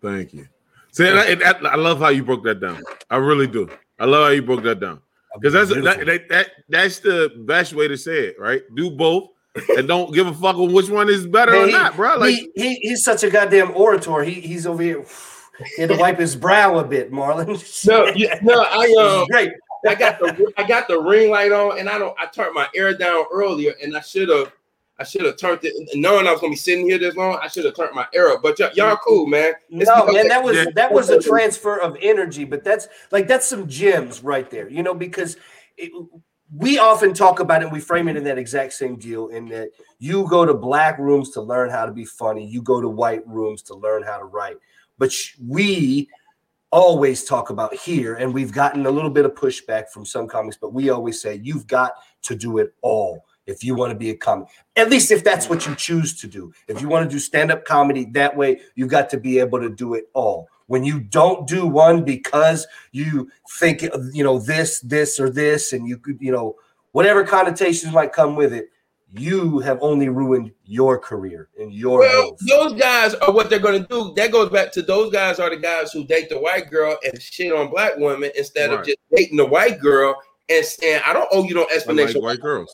Thank 0.02 0.34
you. 0.34 0.48
See, 0.92 1.08
and 1.08 1.20
I, 1.20 1.26
and 1.26 1.44
I- 1.44 1.72
I 1.74 1.76
love 1.76 2.00
how 2.00 2.10
you 2.10 2.24
broke 2.24 2.44
that 2.46 2.60
down. 2.62 2.82
I 3.10 3.18
really 3.18 3.48
do. 3.48 3.70
I 4.00 4.06
love 4.06 4.26
how 4.28 4.32
you 4.32 4.42
broke 4.42 4.64
that 4.64 4.80
down 4.80 5.02
because 5.36 5.54
that's 5.54 5.70
that, 5.84 6.06
that, 6.06 6.30
that 6.30 6.50
that's 6.70 7.00
the 7.00 7.32
best 7.46 7.74
way 7.74 7.88
to 7.88 7.98
say 7.98 8.28
it, 8.28 8.40
right? 8.40 8.62
Do 8.76 8.90
both 8.92 9.30
and 9.78 9.88
don't 9.88 10.14
give 10.14 10.28
a 10.28 10.34
fuck 10.34 10.56
on 10.58 10.72
which 10.72 10.90
one 10.90 11.10
is 11.10 11.26
better 11.28 11.52
Man, 11.52 11.62
or 11.62 11.66
he- 11.68 11.72
not, 11.74 11.96
bro. 11.96 12.18
Like, 12.18 12.36
he, 12.36 12.52
he 12.56 12.76
he's 12.76 13.04
such 13.04 13.24
a 13.24 13.30
goddamn 13.30 13.72
orator. 13.76 14.24
He 14.24 14.34
he's 14.42 14.66
over 14.68 14.82
here. 14.84 15.06
He 15.76 15.82
had 15.82 15.90
to 15.92 15.98
wipe 15.98 16.20
his 16.20 16.36
brow 16.36 16.80
a 16.80 16.84
bit, 16.84 17.12
Marlon. 17.12 17.56
No, 17.88 18.08
you, 18.14 18.30
no, 18.42 18.62
I 18.62 18.94
um, 19.22 19.28
great. 19.28 19.52
I 19.88 19.96
got 19.96 20.20
the 20.20 20.54
I 20.58 20.68
got 20.68 20.88
the 20.88 21.00
ring 21.00 21.30
light 21.30 21.52
on, 21.52 21.80
and 21.80 21.90
I 21.90 21.98
don't. 21.98 22.18
I 22.20 22.26
turned 22.26 22.54
my 22.54 22.68
air 22.76 22.94
down 22.94 23.26
earlier, 23.32 23.74
and 23.82 23.96
I 23.96 24.02
should 24.02 24.30
have. 24.30 24.52
I 24.98 25.04
should 25.04 25.26
have 25.26 25.36
turned 25.36 25.60
it. 25.64 25.74
Knowing 25.94 26.26
I 26.26 26.32
was 26.32 26.40
gonna 26.40 26.52
be 26.52 26.58
sitting 26.58 26.88
here 26.88 26.98
this 26.98 27.16
long, 27.16 27.38
I 27.42 27.48
should 27.48 27.66
have 27.66 27.76
turned 27.76 27.94
my 27.94 28.08
air 28.14 28.30
up. 28.30 28.42
But 28.42 28.58
y- 28.60 28.72
y'all 28.76 28.98
cool, 28.98 29.28
man. 29.28 29.54
It's 29.70 29.90
No, 29.90 30.06
man, 30.12 30.28
that 30.30 30.44
was 30.44 30.58
that 30.74 30.92
was 30.92 31.10
a 31.10 31.22
transfer 31.22 31.80
of 31.80 31.98
energy, 32.02 32.46
but 32.46 32.64
that's 32.64 32.88
like 33.12 33.28
that's 33.28 33.48
some 33.48 33.68
gems 33.68 34.24
right 34.24 34.50
there, 34.50 34.70
you 34.70 34.84
know, 34.84 34.94
because 34.94 35.36
it, 35.78 35.92
we 36.54 36.78
often 36.78 37.14
talk 37.14 37.40
about 37.40 37.62
it 37.62 37.66
and 37.66 37.74
we 37.74 37.80
frame 37.80 38.08
it 38.08 38.16
in 38.16 38.24
that 38.24 38.38
exact 38.38 38.74
same 38.74 38.96
deal 38.98 39.28
in 39.28 39.48
that 39.50 39.70
you 40.00 40.28
go 40.30 40.46
to 40.46 40.54
black 40.54 40.98
rooms 40.98 41.32
to 41.32 41.42
learn 41.42 41.70
how 41.70 41.86
to 41.86 41.92
be 41.92 42.06
funny, 42.06 42.46
you 42.46 42.62
go 42.62 42.80
to 42.80 42.88
white 42.88 43.28
rooms 43.28 43.62
to 43.64 43.76
learn 43.76 44.04
how 44.04 44.18
to 44.18 44.26
write. 44.26 44.58
But 44.98 45.12
we 45.46 46.10
always 46.72 47.24
talk 47.24 47.50
about 47.50 47.74
here, 47.74 48.16
and 48.16 48.34
we've 48.34 48.52
gotten 48.52 48.86
a 48.86 48.92
little 48.92 49.10
bit 49.10 49.26
of 49.26 49.34
pushback 49.34 49.90
from 49.90 50.06
some 50.06 50.28
comics, 50.28 50.58
but 50.60 50.74
we 50.74 50.90
always 50.90 51.22
say 51.22 51.40
you've 51.42 51.68
got 51.68 51.94
to 52.24 52.36
do 52.36 52.58
it 52.58 52.74
all 52.82 53.26
if 53.46 53.64
you 53.64 53.76
want 53.76 53.92
to 53.92 53.98
be 53.98 54.10
a 54.10 54.18
comic. 54.18 54.48
At 54.76 54.90
least 54.90 55.12
if 55.12 55.24
that's 55.24 55.48
what 55.48 55.68
you 55.68 55.76
choose 55.76 56.20
to 56.20 56.28
do. 56.28 56.52
If 56.68 56.82
you 56.82 56.90
want 56.90 57.08
to 57.08 57.14
do 57.14 57.20
stand-up 57.20 57.64
comedy 57.64 58.06
that 58.14 58.36
way, 58.36 58.60
you've 58.74 58.90
got 58.90 59.10
to 59.12 59.20
be 59.20 59.40
able 59.40 59.60
to 59.60 59.70
do 59.70 59.94
it 59.94 60.06
all. 60.14 60.50
when 60.68 60.84
you 60.84 61.00
don't 61.00 61.48
do 61.48 61.68
one 61.68 62.04
because 62.04 62.68
you 62.92 63.30
think 63.60 63.84
you 64.14 64.24
know 64.24 64.40
this, 64.40 64.80
this, 64.82 65.20
or 65.20 65.30
this, 65.30 65.74
and 65.74 65.88
you 65.88 65.98
could, 65.98 66.18
you 66.20 66.32
know, 66.32 66.56
whatever 66.92 67.24
connotations 67.24 67.94
might 67.94 68.14
come 68.14 68.36
with 68.36 68.54
it, 68.54 68.70
you 69.18 69.60
have 69.60 69.78
only 69.82 70.10
ruined 70.10 70.52
your 70.66 70.98
career 71.00 71.50
and 71.60 71.74
your 71.74 72.00
Well, 72.00 72.22
health. 72.22 72.40
those 72.48 72.74
guys 72.80 73.14
are 73.16 73.32
what 73.32 73.50
they're 73.50 73.60
going 73.60 73.82
to 73.82 73.88
do. 73.88 74.14
That 74.16 74.32
goes 74.32 74.50
back 74.50 74.72
to 74.74 74.82
those 74.82 75.12
guys 75.12 75.40
are 75.40 75.50
the 75.50 75.58
guys 75.58 75.92
who 75.92 76.04
date 76.04 76.30
the 76.30 76.40
white 76.40 76.70
girl 76.70 76.98
and 77.04 77.22
shit 77.22 77.54
on 77.54 77.70
black 77.70 77.98
women 77.98 78.32
instead 78.38 78.72
of 78.72 78.86
just 78.86 78.98
dating 79.16 79.38
the 79.38 79.46
white 79.46 79.80
girl 79.80 80.16
and 80.50 80.66
saying, 80.66 81.02
I 81.06 81.14
don't 81.14 81.30
owe 81.32 81.44
you 81.44 81.56
no 81.56 81.62
I 81.62 81.64
like 81.66 81.72
explanation. 81.76 82.22
white 82.22 82.42
girls. 82.42 82.74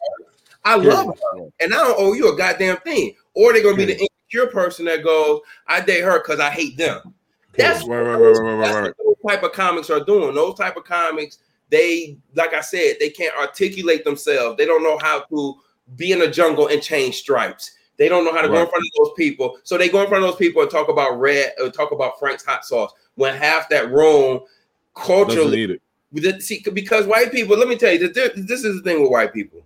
I 0.65 0.75
love 0.75 1.07
her 1.07 1.39
and 1.59 1.73
I 1.73 1.77
don't 1.77 1.99
owe 1.99 2.13
you 2.13 2.33
a 2.33 2.37
goddamn 2.37 2.77
thing. 2.77 3.15
Or 3.33 3.53
they're 3.53 3.63
going 3.63 3.77
to 3.77 3.85
be 3.85 3.93
the 3.93 3.99
insecure 3.99 4.47
person 4.51 4.85
that 4.85 5.03
goes, 5.03 5.41
I 5.67 5.81
date 5.81 6.01
her 6.01 6.19
because 6.19 6.39
I 6.39 6.49
hate 6.49 6.77
them. 6.77 7.13
That's 7.57 7.85
Right, 7.87 7.99
right, 8.01 8.15
right, 8.15 8.31
right, 8.31 8.39
right, 8.39 8.61
That's 8.63 8.75
right, 8.75 8.81
right. 8.83 8.93
what 8.97 9.17
those 9.23 9.31
type 9.31 9.43
of 9.43 9.51
comics 9.53 9.89
are 9.89 10.03
doing. 10.03 10.33
Those 10.35 10.55
type 10.57 10.75
of 10.77 10.85
comics, 10.85 11.39
they 11.69 12.17
like 12.35 12.53
I 12.53 12.61
said, 12.61 12.95
they 12.99 13.09
can't 13.09 13.35
articulate 13.37 14.03
themselves. 14.03 14.57
They 14.57 14.65
don't 14.65 14.83
know 14.83 14.97
how 15.01 15.21
to 15.21 15.55
be 15.95 16.11
in 16.11 16.21
a 16.21 16.31
jungle 16.31 16.67
and 16.67 16.81
change 16.81 17.15
stripes. 17.15 17.71
They 17.97 18.09
don't 18.09 18.25
know 18.25 18.33
how 18.33 18.41
to 18.41 18.47
go 18.47 18.61
in 18.61 18.67
front 18.67 18.83
of 18.85 19.05
those 19.05 19.13
people. 19.15 19.59
So 19.63 19.77
they 19.77 19.89
go 19.89 20.01
in 20.01 20.07
front 20.07 20.23
of 20.23 20.29
those 20.31 20.39
people 20.39 20.61
and 20.61 20.71
talk 20.71 20.89
about 20.89 21.19
red 21.19 21.53
or 21.61 21.69
talk 21.69 21.91
about 21.91 22.17
Frank's 22.19 22.43
hot 22.43 22.65
sauce 22.65 22.91
when 23.15 23.35
half 23.35 23.69
that 23.69 23.91
room 23.91 24.41
culturally 24.95 25.79
see, 26.39 26.63
because 26.73 27.05
white 27.05 27.31
people, 27.31 27.57
let 27.57 27.67
me 27.67 27.77
tell 27.77 27.93
you, 27.93 28.07
this 28.07 28.63
is 28.63 28.75
the 28.75 28.81
thing 28.83 29.01
with 29.01 29.11
white 29.11 29.33
people. 29.33 29.65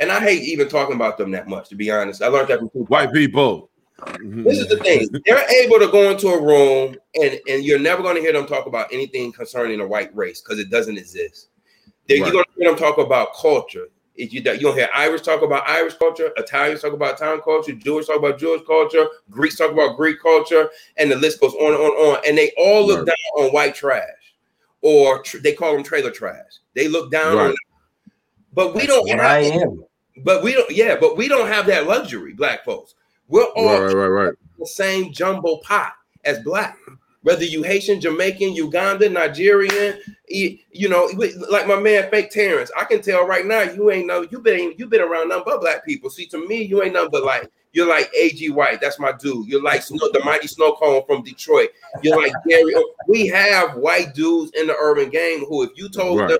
And 0.00 0.12
I 0.12 0.20
hate 0.20 0.42
even 0.42 0.68
talking 0.68 0.94
about 0.94 1.18
them 1.18 1.30
that 1.32 1.48
much, 1.48 1.68
to 1.70 1.74
be 1.74 1.90
honest. 1.90 2.22
I 2.22 2.28
learned 2.28 2.48
that 2.48 2.60
from 2.60 2.70
Tupac. 2.70 2.90
White 2.90 3.12
people. 3.12 3.70
Mm-hmm. 4.00 4.44
This 4.44 4.58
is 4.58 4.68
the 4.68 4.76
thing. 4.76 5.08
They're 5.26 5.50
able 5.64 5.80
to 5.80 5.88
go 5.88 6.10
into 6.10 6.28
a 6.28 6.40
room 6.40 6.96
and, 7.20 7.40
and 7.48 7.64
you're 7.64 7.80
never 7.80 8.02
going 8.02 8.14
to 8.14 8.20
hear 8.20 8.32
them 8.32 8.46
talk 8.46 8.66
about 8.66 8.92
anything 8.92 9.32
concerning 9.32 9.80
a 9.80 9.86
white 9.86 10.14
race 10.14 10.40
because 10.40 10.60
it 10.60 10.70
doesn't 10.70 10.96
exist. 10.96 11.48
Then 12.08 12.20
Right. 12.20 12.26
You're 12.26 12.32
going 12.32 12.44
to 12.44 12.60
hear 12.60 12.70
them 12.70 12.78
talk 12.78 12.98
about 12.98 13.34
culture. 13.34 13.88
If 14.18 14.32
you, 14.32 14.40
you 14.40 14.58
don't 14.60 14.76
hear 14.76 14.88
Irish 14.94 15.22
talk 15.22 15.42
about 15.42 15.68
Irish 15.68 15.94
culture, 15.94 16.30
Italians 16.36 16.82
talk 16.82 16.92
about 16.92 17.14
Italian 17.14 17.40
culture, 17.40 17.72
Jewish 17.72 18.06
talk 18.06 18.18
about 18.18 18.38
Jewish 18.38 18.62
culture, 18.66 19.06
Greeks 19.30 19.56
talk 19.56 19.70
about 19.70 19.96
Greek 19.96 20.20
culture, 20.20 20.68
and 20.96 21.10
the 21.10 21.16
list 21.16 21.40
goes 21.40 21.54
on 21.54 21.66
and 21.72 21.76
on 21.76 21.92
and 21.96 22.16
on. 22.16 22.22
And 22.26 22.36
they 22.36 22.52
all 22.58 22.84
look 22.86 23.06
Right. 23.06 23.14
down 23.36 23.44
on 23.46 23.52
white 23.52 23.74
trash, 23.76 24.34
or 24.82 25.22
tr- 25.22 25.38
they 25.38 25.52
call 25.54 25.72
them 25.72 25.84
trailer 25.84 26.10
trash. 26.10 26.58
They 26.74 26.88
look 26.88 27.10
down 27.12 27.38
on 27.38 27.46
Right. 27.46 27.54
But 28.52 28.74
we 28.74 28.80
That's 28.86 28.92
don't 28.92 29.08
have 29.10 29.20
I 29.20 29.38
am. 29.40 29.84
but 30.24 30.42
we 30.42 30.52
don't, 30.52 30.70
yeah, 30.70 30.96
but 30.98 31.16
we 31.16 31.28
don't 31.28 31.46
have 31.46 31.66
that 31.66 31.86
luxury, 31.86 32.32
black 32.32 32.64
folks. 32.64 32.94
We're 33.28 33.44
all 33.44 33.66
Right, 33.66 33.92
right, 33.94 33.94
right, 33.94 34.08
right. 34.26 34.34
the 34.58 34.66
same 34.66 35.12
jumbo 35.12 35.58
pot 35.58 35.92
as 36.24 36.40
black. 36.40 36.76
Whether 37.22 37.44
you 37.44 37.62
Haitian, 37.62 38.00
Jamaican, 38.00 38.54
Uganda, 38.54 39.08
Nigerian, 39.08 39.98
you, 40.28 40.88
know, 40.88 41.10
like 41.50 41.66
my 41.66 41.78
man 41.78 42.08
Fake 42.10 42.30
Terrence, 42.30 42.70
I 42.78 42.84
can 42.84 43.02
tell 43.02 43.26
right 43.26 43.44
now 43.44 43.62
you 43.62 43.90
ain't 43.90 44.06
know 44.06 44.26
you 44.30 44.38
been 44.40 44.74
you 44.76 44.86
been 44.86 45.00
around 45.00 45.28
nothing 45.28 45.44
but 45.46 45.60
black 45.60 45.84
people. 45.84 46.10
See, 46.10 46.26
to 46.26 46.46
me, 46.46 46.62
you 46.62 46.82
ain't 46.82 46.92
nothing 46.92 47.10
but 47.10 47.24
like 47.24 47.50
you're 47.72 47.88
like 47.88 48.10
AG 48.14 48.48
White, 48.50 48.80
that's 48.80 48.98
my 48.98 49.12
dude. 49.12 49.46
You're 49.46 49.62
like 49.62 49.82
Snow, 49.82 50.08
the 50.12 50.22
mighty 50.24 50.46
snow 50.46 50.72
cone 50.72 51.02
from 51.06 51.22
Detroit. 51.22 51.70
You're 52.02 52.16
like 52.16 52.32
Gary. 52.48 52.74
We 53.06 53.26
have 53.28 53.76
white 53.76 54.14
dudes 54.14 54.52
in 54.52 54.66
the 54.66 54.76
urban 54.78 55.10
game 55.10 55.44
who, 55.46 55.62
if 55.64 55.70
you 55.76 55.88
told 55.88 56.20
Right. 56.20 56.28
them 56.28 56.38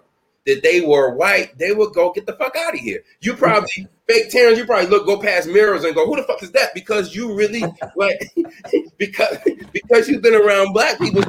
that 0.49 0.62
they 0.62 0.80
were 0.80 1.14
white, 1.14 1.57
they 1.59 1.72
would 1.72 1.92
go 1.92 2.11
get 2.11 2.24
the 2.24 2.32
fuck 2.32 2.57
out 2.57 2.72
of 2.72 2.80
here. 2.80 3.05
You 3.20 3.34
probably 3.34 3.86
fake 4.09 4.30
Terrence, 4.30 4.59
you 4.59 4.64
probably 4.64 4.88
look 4.88 5.05
go 5.05 5.20
past 5.20 5.46
mirrors 5.46 5.84
and 5.84 5.94
go, 5.94 6.07
who 6.07 6.16
the 6.16 6.22
fuck 6.22 6.42
is 6.42 6.51
that? 6.53 6.72
Because 6.74 7.14
you 7.14 7.34
really 7.34 7.62
like 7.96 8.32
because 8.96 9.36
because 9.72 10.09
you've 10.09 10.22
been 10.22 10.34
around 10.34 10.72
black 10.72 10.99
people 10.99 11.22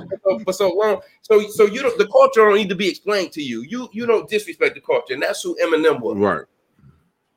for 0.46 0.54
so, 0.54 0.70
long. 0.70 1.02
So 1.22 1.48
so 1.50 1.66
you 1.66 1.82
don't 1.82 1.98
the 1.98 2.08
culture 2.08 2.46
don't 2.46 2.56
need 2.56 2.70
to 2.70 2.76
be 2.76 2.88
explained 2.88 3.34
to 3.34 3.42
you. 3.42 3.62
You 3.64 3.90
you 3.92 4.06
don't 4.06 4.30
disrespect 4.30 4.76
the 4.76 4.82
culture, 4.82 5.14
and 5.14 5.22
that's 5.22 5.44
who 5.44 5.58
Eminem 5.62 6.00
was. 6.00 6.18
Right. 6.18 6.46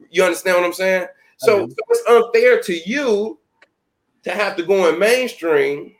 You 0.09 0.23
understand 0.23 0.59
what 0.59 0.67
I'm 0.67 0.73
saying? 0.73 1.07
So, 1.39 1.69
so 1.69 1.77
it's 1.89 2.09
unfair 2.09 2.61
to 2.61 2.89
you 2.89 3.41
to 4.23 4.31
have 4.31 4.55
to 4.57 4.63
go 4.63 4.89
in 4.89 5.01
mainstream 5.01 5.97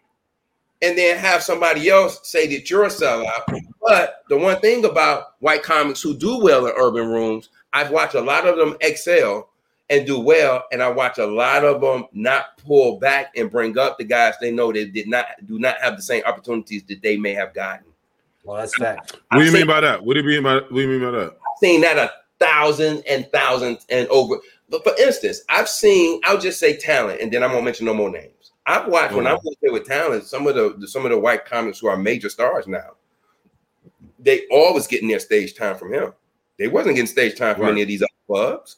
and 0.81 0.97
then 0.97 1.19
have 1.19 1.43
somebody 1.43 1.89
else 1.89 2.21
say 2.23 2.47
that 2.47 2.71
you're 2.71 2.85
a 2.85 2.89
sellout. 2.89 3.61
But 3.83 4.25
the 4.29 4.37
one 4.37 4.61
thing 4.61 4.85
about 4.85 5.41
white 5.41 5.63
comics 5.63 6.01
who 6.01 6.17
do 6.17 6.39
well 6.39 6.67
in 6.67 6.73
urban 6.77 7.09
rooms, 7.09 7.49
I've 7.73 7.91
watched 7.91 8.15
a 8.15 8.21
lot 8.21 8.47
of 8.47 8.57
them 8.57 8.77
excel 8.81 9.49
and 9.91 10.07
do 10.07 10.19
well, 10.19 10.65
and 10.73 10.83
I 10.83 10.89
watch 10.89 11.19
a 11.19 11.27
lot 11.27 11.65
of 11.65 11.81
them 11.81 12.07
not 12.13 12.57
pull 12.59 12.99
back 12.99 13.33
and 13.37 13.51
bring 13.51 13.77
up 13.77 13.99
the 13.99 14.05
guys 14.05 14.35
they 14.41 14.51
know 14.51 14.73
they 14.73 14.87
did 14.87 15.09
not 15.09 15.27
do 15.47 15.59
not 15.59 15.77
have 15.81 15.97
the 15.97 16.03
same 16.03 16.23
opportunities 16.25 16.85
that 16.85 17.03
they 17.03 17.17
may 17.17 17.35
have 17.35 17.53
gotten. 17.53 17.87
Well, 18.45 18.59
that's 18.59 18.79
that. 18.79 19.13
What 19.29 19.39
do 19.39 19.45
you 19.45 19.47
I've 19.49 19.55
mean 19.55 19.67
by 19.67 19.81
that? 19.81 20.05
What 20.05 20.15
do 20.15 20.21
you 20.21 20.27
mean 20.27 20.43
by 20.43 20.55
what 20.55 20.71
do 20.71 20.81
you 20.81 20.89
mean 20.89 21.01
by 21.01 21.11
that? 21.11 21.37
seen 21.63 21.81
that 21.83 21.99
a 21.99 22.11
thousand 22.41 23.03
and 23.09 23.29
thousands 23.33 23.87
and 23.89 24.09
over. 24.09 24.37
But 24.69 24.85
for 24.85 24.95
instance, 24.99 25.43
I've 25.49 25.69
seen, 25.69 26.21
I'll 26.25 26.41
just 26.41 26.59
say 26.59 26.77
talent, 26.77 27.21
and 27.21 27.31
then 27.31 27.43
I 27.43 27.47
won't 27.47 27.65
mention 27.65 27.87
no 27.87 27.95
more 27.95 28.11
names. 28.11 28.53
I've 28.67 28.89
watched 28.89 29.15
when 29.15 29.27
mm. 29.27 29.31
I'm 29.31 29.39
there 29.61 29.73
with 29.73 29.87
talent, 29.87 30.25
some 30.25 30.47
of 30.47 30.55
the 30.55 30.87
some 30.87 31.05
of 31.05 31.11
the 31.11 31.19
white 31.19 31.45
comics 31.45 31.79
who 31.79 31.89
are 31.89 31.97
major 31.97 32.29
stars 32.29 32.67
now, 32.67 32.97
they 34.23 34.47
always 34.51 34.87
getting 34.87 35.09
their 35.09 35.19
stage 35.19 35.55
time 35.55 35.77
from 35.77 35.93
him. 35.93 36.13
They 36.59 36.69
wasn't 36.69 36.97
getting 36.97 37.07
stage 37.07 37.37
time 37.37 37.55
from 37.55 37.65
Right. 37.65 37.73
any 37.73 37.83
of 37.83 37.89
these 37.89 38.03
other 38.03 38.09
clubs. 38.27 38.77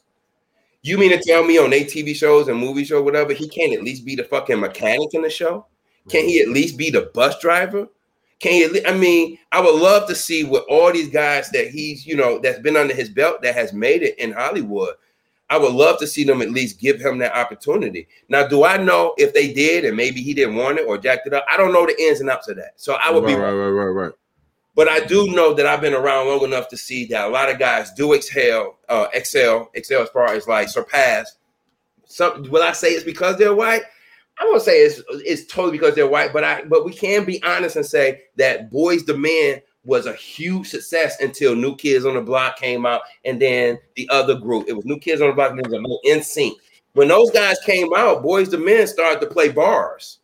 You 0.83 0.99
mean 0.99 1.11
to 1.11 1.23
tell 1.23 1.45
me 1.45 1.59
on 1.59 1.71
their 1.71 1.85
TV 1.85 2.15
shows 2.15 2.49
and 2.49 2.59
movie 2.59 2.85
show, 2.85 3.03
whatever, 3.03 3.33
he 3.33 3.49
can't 3.49 3.73
at 3.73 3.83
least 3.83 4.05
be 4.05 4.15
the 4.15 4.25
fucking 4.25 4.61
mechanic 4.61 5.15
in 5.15 5.23
the 5.23 5.31
show? 5.31 5.67
Can 6.09 6.27
he 6.27 6.41
at 6.41 6.49
least 6.49 6.77
be 6.77 6.91
the 6.91 7.11
bus 7.15 7.39
driver? 7.41 7.89
Can 8.39 8.53
he? 8.53 8.65
At 8.65 8.73
least, 8.73 8.87
I 8.87 8.93
mean, 8.93 9.39
I 9.53 9.61
would 9.61 9.81
love 9.81 10.07
to 10.09 10.15
see 10.15 10.45
what 10.45 10.67
all 10.69 10.93
these 10.93 11.09
guys 11.09 11.51
that 11.51 11.69
he's, 11.69 12.07
you 12.07 12.17
know, 12.17 12.39
that's 12.39 12.59
been 12.59 12.77
under 12.77 12.95
his 12.95 13.09
belt 13.09 13.41
that 13.43 13.55
has 13.55 13.73
made 13.73 14.03
it 14.03 14.19
in 14.19 14.33
Hollywood. 14.33 14.95
I 15.49 15.57
would 15.57 15.73
love 15.73 15.99
to 16.01 16.07
see 16.07 16.25
them 16.25 16.43
at 16.43 16.51
least 16.51 16.81
give 16.81 17.01
him 17.01 17.19
that 17.19 17.35
opportunity. 17.35 18.09
Now, 18.29 18.47
do 18.47 18.65
I 18.65 18.77
know 18.77 19.15
if 19.19 19.33
they 19.33 19.53
did 19.53 19.85
and 19.85 19.97
maybe 19.97 20.21
he 20.21 20.35
didn't 20.35 20.57
want 20.57 20.79
it 20.79 20.87
or 20.87 20.99
jacked 20.99 21.27
it 21.27 21.35
up? 21.35 21.45
I 21.51 21.57
don't 21.57 21.73
know 21.73 21.87
the 21.87 21.99
ins 22.03 22.21
and 22.21 22.29
outs 22.31 22.49
of 22.49 22.57
that. 22.57 22.73
So 22.77 22.95
I 22.95 23.11
would 23.11 23.25
right, 23.25 23.35
be 23.35 23.41
right, 23.41 23.53
right, 23.53 23.69
right, 23.69 24.05
right. 24.05 24.13
But 24.75 24.89
I 24.89 25.01
do 25.01 25.31
know 25.31 25.55
that 25.55 25.67
I've 25.67 25.81
been 25.81 25.95
around 25.95 26.29
long 26.29 26.43
enough 26.43 26.69
to 26.69 26.77
see 26.77 27.07
that 27.07 27.27
a 27.27 27.31
lot 27.31 27.51
of 27.51 27.59
guys 27.59 27.93
do 27.93 28.13
excel, 28.13 28.79
uh, 28.89 29.07
excel, 29.13 29.71
excel 29.75 30.03
as 30.03 30.09
far 30.11 30.33
as 30.33 30.49
like 30.49 30.69
surpass. 30.69 31.37
Some 32.07 32.43
will 32.51 32.63
I 32.63 32.73
say 32.73 32.89
it's 32.91 33.05
because 33.05 33.39
they're 33.39 33.55
white? 33.55 33.83
I 34.39 34.45
won't 34.45 34.63
say 34.63 34.81
it's 34.81 35.01
it's 35.09 35.47
totally 35.47 35.79
because 35.79 35.95
they're 35.95 36.09
white, 36.09 36.33
but 36.33 36.43
I 36.43 36.65
but 36.65 36.85
we 36.85 36.93
can 36.93 37.25
be 37.25 37.43
honest 37.45 37.77
and 37.77 37.87
say 37.87 38.23
that 38.37 38.71
Boyz 38.71 39.09
II 39.09 39.17
Men 39.17 39.63
was 39.85 40.07
a 40.07 40.15
huge 40.15 40.69
success 40.69 41.21
until 41.21 41.55
New 41.55 41.77
Kids 41.77 42.05
on 42.05 42.15
the 42.15 42.21
Block 42.21 42.59
came 42.59 42.85
out, 42.85 43.03
and 43.25 43.41
then 43.41 43.79
the 43.97 44.09
other 44.11 44.35
group. 44.35 44.65
It 44.67 44.75
was 44.75 44.85
New 44.85 44.99
Kids 44.99 45.21
on 45.21 45.29
the 45.29 45.35
Block, 45.35 45.53
and 45.53 45.61
there 45.61 45.81
was 45.81 46.01
NSYNC. 46.07 46.53
When 46.95 47.09
those 47.09 47.31
guys 47.31 47.59
came 47.65 47.93
out, 47.95 48.25
Boyz 48.25 48.53
II 48.53 48.65
Men 48.65 48.87
started 48.87 49.21
to 49.21 49.27
play 49.27 49.51
bars 49.51 50.19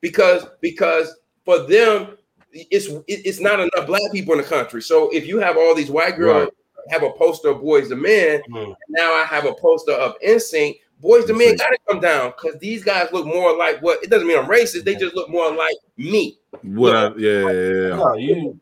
because 0.00 0.46
because 0.60 1.14
for 1.44 1.60
them 1.60 2.16
it's 2.54 2.88
it's 3.08 3.40
not 3.40 3.60
enough 3.60 3.86
black 3.86 4.02
people 4.12 4.32
in 4.34 4.38
the 4.38 4.44
country. 4.46 4.80
So 4.82 5.10
if 5.10 5.26
you 5.26 5.38
have 5.38 5.56
all 5.56 5.74
these 5.74 5.90
white 5.90 6.16
girls 6.16 6.48
have 6.90 7.02
a 7.02 7.10
poster 7.10 7.48
of 7.48 7.58
Boyz 7.58 7.90
II 7.90 7.96
Men, 7.96 8.42
Mhm. 8.50 8.74
now 8.90 9.12
I 9.12 9.24
have 9.24 9.44
a 9.46 9.54
poster 9.54 9.92
of 9.92 10.14
NSYNC. 10.20 10.80
Boyz 11.02 11.28
II 11.28 11.34
Men 11.36 11.56
gotta 11.56 11.76
come 11.88 12.00
down 12.00 12.32
because 12.36 12.58
these 12.60 12.84
guys 12.84 13.08
look 13.12 13.26
more 13.26 13.56
like 13.56 13.80
what 13.82 14.02
it 14.02 14.10
doesn't 14.10 14.26
mean 14.28 14.38
I'm 14.38 14.46
racist, 14.46 14.84
they 14.84 14.94
just 14.94 15.14
look 15.14 15.28
more 15.28 15.50
like 15.54 15.76
me. 15.96 16.38
What 16.62 16.94
I, 16.96 17.08
yeah, 17.16 17.40
yeah, 17.40 17.50
yeah, 17.50 17.88
yeah. 17.88 17.96
No, 17.96 18.14
you 18.14 18.60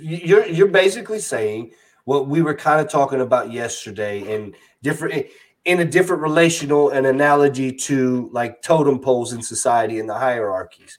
you're 0.00 0.46
you're 0.46 0.66
basically 0.68 1.20
saying 1.20 1.72
what 2.04 2.26
we 2.26 2.42
were 2.42 2.54
kind 2.54 2.80
of 2.80 2.90
talking 2.90 3.20
about 3.20 3.52
yesterday 3.52 4.20
in 4.20 4.54
different 4.82 5.26
in 5.64 5.80
a 5.80 5.84
different 5.84 6.22
relational 6.22 6.90
and 6.90 7.06
analogy 7.06 7.70
to 7.70 8.30
like 8.32 8.62
totem 8.62 8.98
poles 8.98 9.32
in 9.32 9.42
society 9.42 10.00
and 10.00 10.08
the 10.08 10.14
hierarchies. 10.14 10.98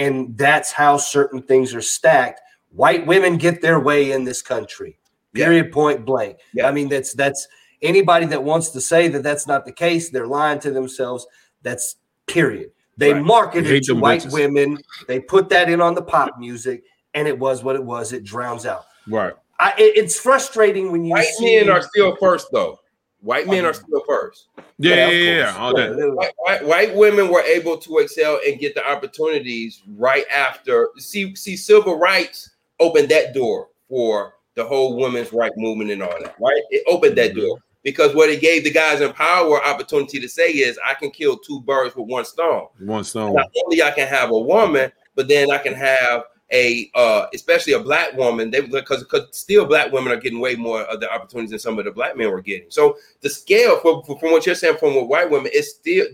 And 0.00 0.36
that's 0.38 0.72
how 0.72 0.96
certain 0.96 1.42
things 1.42 1.74
are 1.74 1.82
stacked. 1.82 2.40
White 2.70 3.06
women 3.06 3.36
get 3.36 3.60
their 3.60 3.78
way 3.80 4.12
in 4.12 4.24
this 4.24 4.40
country. 4.40 4.98
Yeah. 5.34 5.44
Period 5.44 5.72
point 5.72 6.04
blank. 6.06 6.38
Yeah. 6.54 6.66
I 6.68 6.72
mean 6.72 6.88
that's 6.88 7.12
that's 7.14 7.46
anybody 7.82 8.26
that 8.26 8.42
wants 8.42 8.70
to 8.70 8.80
say 8.80 9.08
that 9.08 9.22
that's 9.22 9.46
not 9.46 9.64
the 9.66 9.72
case, 9.72 10.08
they're 10.10 10.26
lying 10.26 10.58
to 10.60 10.70
themselves. 10.70 11.26
That's 11.62 11.96
period. 12.26 12.70
They 12.96 13.12
Right. 13.12 13.22
marketed 13.24 13.66
Hate 13.70 13.82
to 13.84 13.94
white 13.94 14.22
bitches. 14.22 14.32
women. 14.32 14.78
They 15.06 15.20
put 15.20 15.48
that 15.50 15.68
in 15.70 15.80
on 15.80 15.94
the 15.94 16.02
pop 16.02 16.38
music, 16.38 16.82
and 17.14 17.28
it 17.28 17.38
was 17.38 17.62
what 17.62 17.76
it 17.76 17.84
was. 17.84 18.12
It 18.12 18.24
drowns 18.24 18.64
out. 18.66 18.84
Right. 19.06 19.34
I, 19.58 19.70
it- 19.78 19.96
it's 19.96 20.18
frustrating 20.18 20.90
when 20.92 21.04
you 21.04 21.10
White 21.12 21.26
see 21.38 21.56
men 21.58 21.68
are 21.70 21.82
still 21.82 22.16
first 22.16 22.48
though. 22.52 22.79
White 23.22 23.46
men 23.46 23.66
are 23.66 23.74
still 23.74 24.02
first. 24.06 24.48
Yeah, 24.78 24.94
Yeah, 24.94 24.94
yeah, 24.96 25.10
yeah, 25.10 25.36
yeah, 25.36 25.44
course. 25.44 25.56
all 25.56 25.76
that. 25.76 26.14
White, 26.14 26.32
white, 26.38 26.64
white 26.64 26.96
women 26.96 27.28
were 27.28 27.42
able 27.42 27.76
to 27.76 27.98
excel 27.98 28.40
and 28.46 28.58
get 28.58 28.74
the 28.74 28.88
opportunities 28.88 29.82
right 29.96 30.24
after. 30.30 30.88
See, 30.98 31.34
see, 31.36 31.56
civil 31.56 31.98
rights 31.98 32.50
opened 32.78 33.10
that 33.10 33.34
door 33.34 33.68
for 33.88 34.34
the 34.54 34.64
whole 34.64 34.96
women's 34.96 35.32
right 35.32 35.52
movement 35.56 35.90
and 35.90 36.02
all 36.02 36.18
that. 36.22 36.34
Right, 36.40 36.62
it 36.70 36.82
opened 36.86 37.16
that 37.18 37.32
mm-hmm. 37.32 37.40
door 37.40 37.58
because 37.82 38.14
what 38.14 38.30
it 38.30 38.40
gave 38.40 38.64
the 38.64 38.70
guys 38.70 39.00
in 39.00 39.12
power 39.12 39.62
opportunity 39.64 40.20
to 40.20 40.28
say 40.28 40.50
is, 40.50 40.78
I 40.84 40.94
can 40.94 41.10
kill 41.10 41.38
two 41.38 41.60
birds 41.60 41.94
with 41.94 42.06
one 42.06 42.24
stone. 42.24 42.68
One 42.78 43.04
stone. 43.04 43.34
Not 43.34 43.50
only 43.64 43.82
I 43.82 43.90
can 43.90 44.08
have 44.08 44.30
a 44.30 44.38
woman, 44.38 44.92
but 45.14 45.28
then 45.28 45.50
I 45.50 45.58
can 45.58 45.74
have 45.74 46.24
a 46.52 46.90
uh, 46.94 47.26
especially 47.32 47.74
a 47.74 47.80
black 47.80 48.12
woman 48.14 48.50
they 48.50 48.60
because 48.60 49.02
because 49.04 49.28
still 49.32 49.64
black 49.66 49.92
women 49.92 50.12
are 50.12 50.16
getting 50.16 50.40
way 50.40 50.56
more 50.56 50.82
of 50.82 51.00
the 51.00 51.10
opportunities 51.12 51.50
than 51.50 51.58
some 51.58 51.78
of 51.78 51.84
the 51.84 51.90
black 51.90 52.16
men 52.16 52.30
were 52.30 52.40
getting 52.40 52.70
so 52.70 52.96
the 53.20 53.30
scale 53.30 53.78
for, 53.80 54.02
for- 54.04 54.18
from 54.18 54.32
what 54.32 54.44
you're 54.46 54.54
saying 54.54 54.76
from 54.78 54.94
what 54.94 55.08
white 55.08 55.30
women 55.30 55.50
is 55.54 55.74
still 55.74 56.06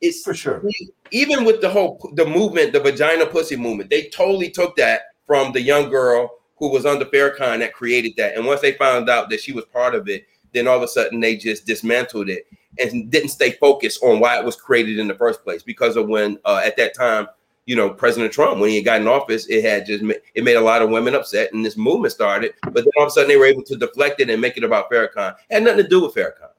it's 0.00 0.22
For 0.22 0.32
sure. 0.32 0.62
even 1.10 1.44
with 1.44 1.60
the 1.60 1.68
whole 1.68 2.10
the 2.14 2.24
movement 2.24 2.72
the 2.72 2.80
vagina 2.80 3.26
pussy 3.26 3.56
movement 3.56 3.90
they 3.90 4.08
totally 4.08 4.50
took 4.50 4.76
that 4.76 5.02
from 5.26 5.52
the 5.52 5.60
young 5.60 5.90
girl 5.90 6.38
who 6.56 6.70
was 6.70 6.86
under 6.86 7.04
Farrakhan 7.06 7.58
that 7.58 7.74
created 7.74 8.12
that 8.16 8.36
and 8.36 8.46
once 8.46 8.60
they 8.60 8.72
found 8.74 9.10
out 9.10 9.28
that 9.30 9.40
she 9.40 9.52
was 9.52 9.64
part 9.66 9.94
of 9.94 10.08
it 10.08 10.24
then 10.52 10.68
all 10.68 10.76
of 10.76 10.82
a 10.82 10.88
sudden 10.88 11.20
they 11.20 11.36
just 11.36 11.66
dismantled 11.66 12.28
it 12.28 12.46
and 12.78 13.10
didn't 13.10 13.30
stay 13.30 13.52
focused 13.52 14.02
on 14.02 14.20
why 14.20 14.38
it 14.38 14.44
was 14.44 14.56
created 14.56 14.98
in 14.98 15.08
the 15.08 15.14
first 15.14 15.42
place 15.42 15.62
because 15.62 15.96
of 15.96 16.08
when 16.08 16.38
uh, 16.44 16.62
at 16.64 16.76
that 16.76 16.94
time 16.94 17.26
you 17.70 17.76
know 17.76 17.88
President 17.88 18.32
Trump 18.32 18.58
when 18.60 18.70
he 18.70 18.82
got 18.82 19.00
in 19.00 19.06
office 19.06 19.46
it 19.46 19.62
had 19.64 19.86
just 19.86 20.02
it 20.34 20.42
made 20.42 20.56
a 20.56 20.60
lot 20.70 20.82
of 20.82 20.90
women 20.90 21.14
upset 21.14 21.52
and 21.52 21.64
this 21.64 21.76
movement 21.76 22.12
started 22.12 22.52
but 22.64 22.82
then 22.84 22.92
all 22.96 23.04
of 23.04 23.08
a 23.08 23.10
sudden 23.12 23.28
they 23.28 23.36
were 23.36 23.46
able 23.54 23.62
to 23.62 23.76
deflect 23.76 24.20
it 24.20 24.28
and 24.28 24.40
make 24.40 24.56
it 24.56 24.64
about 24.64 24.90
Farrakhan 24.90 25.34
it 25.48 25.54
had 25.54 25.62
nothing 25.62 25.84
to 25.84 25.88
do 25.88 26.02
with 26.02 26.14
Farrakhan 26.14 26.50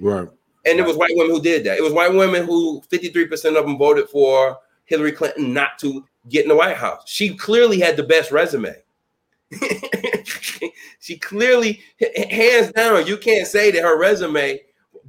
Right. 0.00 0.28
and 0.64 0.78
it 0.80 0.86
was 0.86 0.96
white 0.96 1.12
women 1.14 1.32
who 1.36 1.42
did 1.42 1.64
that 1.64 1.76
it 1.76 1.82
was 1.82 1.92
white 1.92 2.14
women 2.14 2.46
who 2.46 2.80
53% 2.90 3.58
of 3.58 3.66
them 3.66 3.76
voted 3.76 4.08
for 4.08 4.58
Hillary 4.86 5.12
Clinton 5.12 5.52
not 5.52 5.78
to 5.80 6.04
get 6.30 6.44
in 6.44 6.48
the 6.48 6.56
White 6.56 6.76
House 6.78 7.02
she 7.06 7.36
clearly 7.36 7.78
had 7.78 7.96
the 7.98 8.02
best 8.14 8.32
resume 8.32 8.74
she 11.00 11.16
clearly 11.18 11.80
hands 12.30 12.72
down 12.72 13.06
you 13.06 13.16
can't 13.18 13.46
say 13.46 13.70
that 13.70 13.82
her 13.82 13.98
resume 13.98 14.60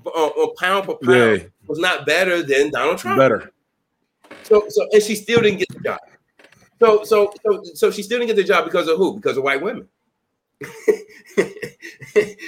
uh, 0.05 0.27
uh, 0.27 0.47
pound 0.57 0.85
for 0.85 0.97
pound 0.97 1.41
Yeah. 1.41 1.47
was 1.67 1.79
not 1.79 2.05
better 2.05 2.41
than 2.43 2.71
Donald 2.71 2.97
Trump 2.99 3.17
Better. 3.17 3.51
So, 4.43 4.65
so, 4.69 4.87
and 4.91 5.03
she 5.03 5.15
still 5.15 5.41
didn't 5.41 5.59
get 5.59 5.69
the 5.69 5.79
job. 5.79 5.99
So, 6.79 7.03
so, 7.03 7.33
so, 7.45 7.63
so 7.73 7.91
she 7.91 8.03
still 8.03 8.19
didn't 8.19 8.35
get 8.35 8.37
the 8.37 8.43
job 8.43 8.65
because 8.65 8.87
of 8.87 8.97
who? 8.97 9.15
Because 9.15 9.37
of 9.37 9.43
white 9.43 9.61
women. 9.61 9.87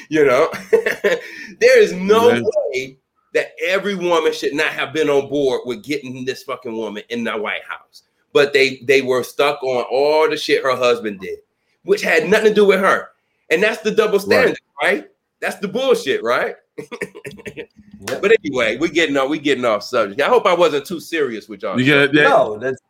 you 0.10 0.26
know, 0.26 0.52
there 0.72 1.80
is 1.80 1.94
no 1.94 2.42
way 2.72 2.98
that 3.34 3.52
every 3.66 3.96
woman 3.96 4.34
should 4.34 4.54
not 4.54 4.68
have 4.68 4.94
been 4.94 5.10
on 5.10 5.30
board 5.30 5.62
with 5.66 5.84
getting 5.84 6.26
this 6.26 6.44
fucking 6.44 6.76
woman 6.76 7.04
in 7.10 7.24
the 7.24 7.38
White 7.38 7.64
House. 7.68 8.04
But 8.34 8.54
they 8.54 8.78
they 8.84 9.02
were 9.02 9.24
stuck 9.24 9.62
on 9.64 9.84
all 9.90 10.30
the 10.30 10.38
shit 10.38 10.64
her 10.64 10.76
husband 10.76 11.20
did, 11.20 11.40
which 11.84 12.02
had 12.02 12.30
nothing 12.30 12.50
to 12.50 12.54
do 12.54 12.66
with 12.66 12.80
her. 12.80 13.10
And 13.50 13.62
that's 13.62 13.82
the 13.82 13.92
double 13.92 14.20
standard, 14.20 14.58
right? 14.82 15.10
That's 15.42 15.58
the 15.58 15.68
bullshit, 15.68 16.24
right? 16.24 16.56
Yep. 18.08 18.22
But 18.22 18.32
anyway, 18.44 18.78
we're 18.78 18.90
getting 18.90 19.16
off 19.18 19.30
We're 19.30 19.42
getting 19.42 19.66
off 19.66 19.84
subject. 19.84 20.22
I 20.22 20.28
hope 20.28 20.46
I 20.46 20.54
wasn't 20.54 20.86
too 20.86 21.00
serious 21.00 21.48
with 21.48 21.62
y'all. 21.62 21.80
You 21.80 21.86
get 21.86 22.14
yeah. 22.14 22.24
No, 22.24 22.58
that's 22.58 22.82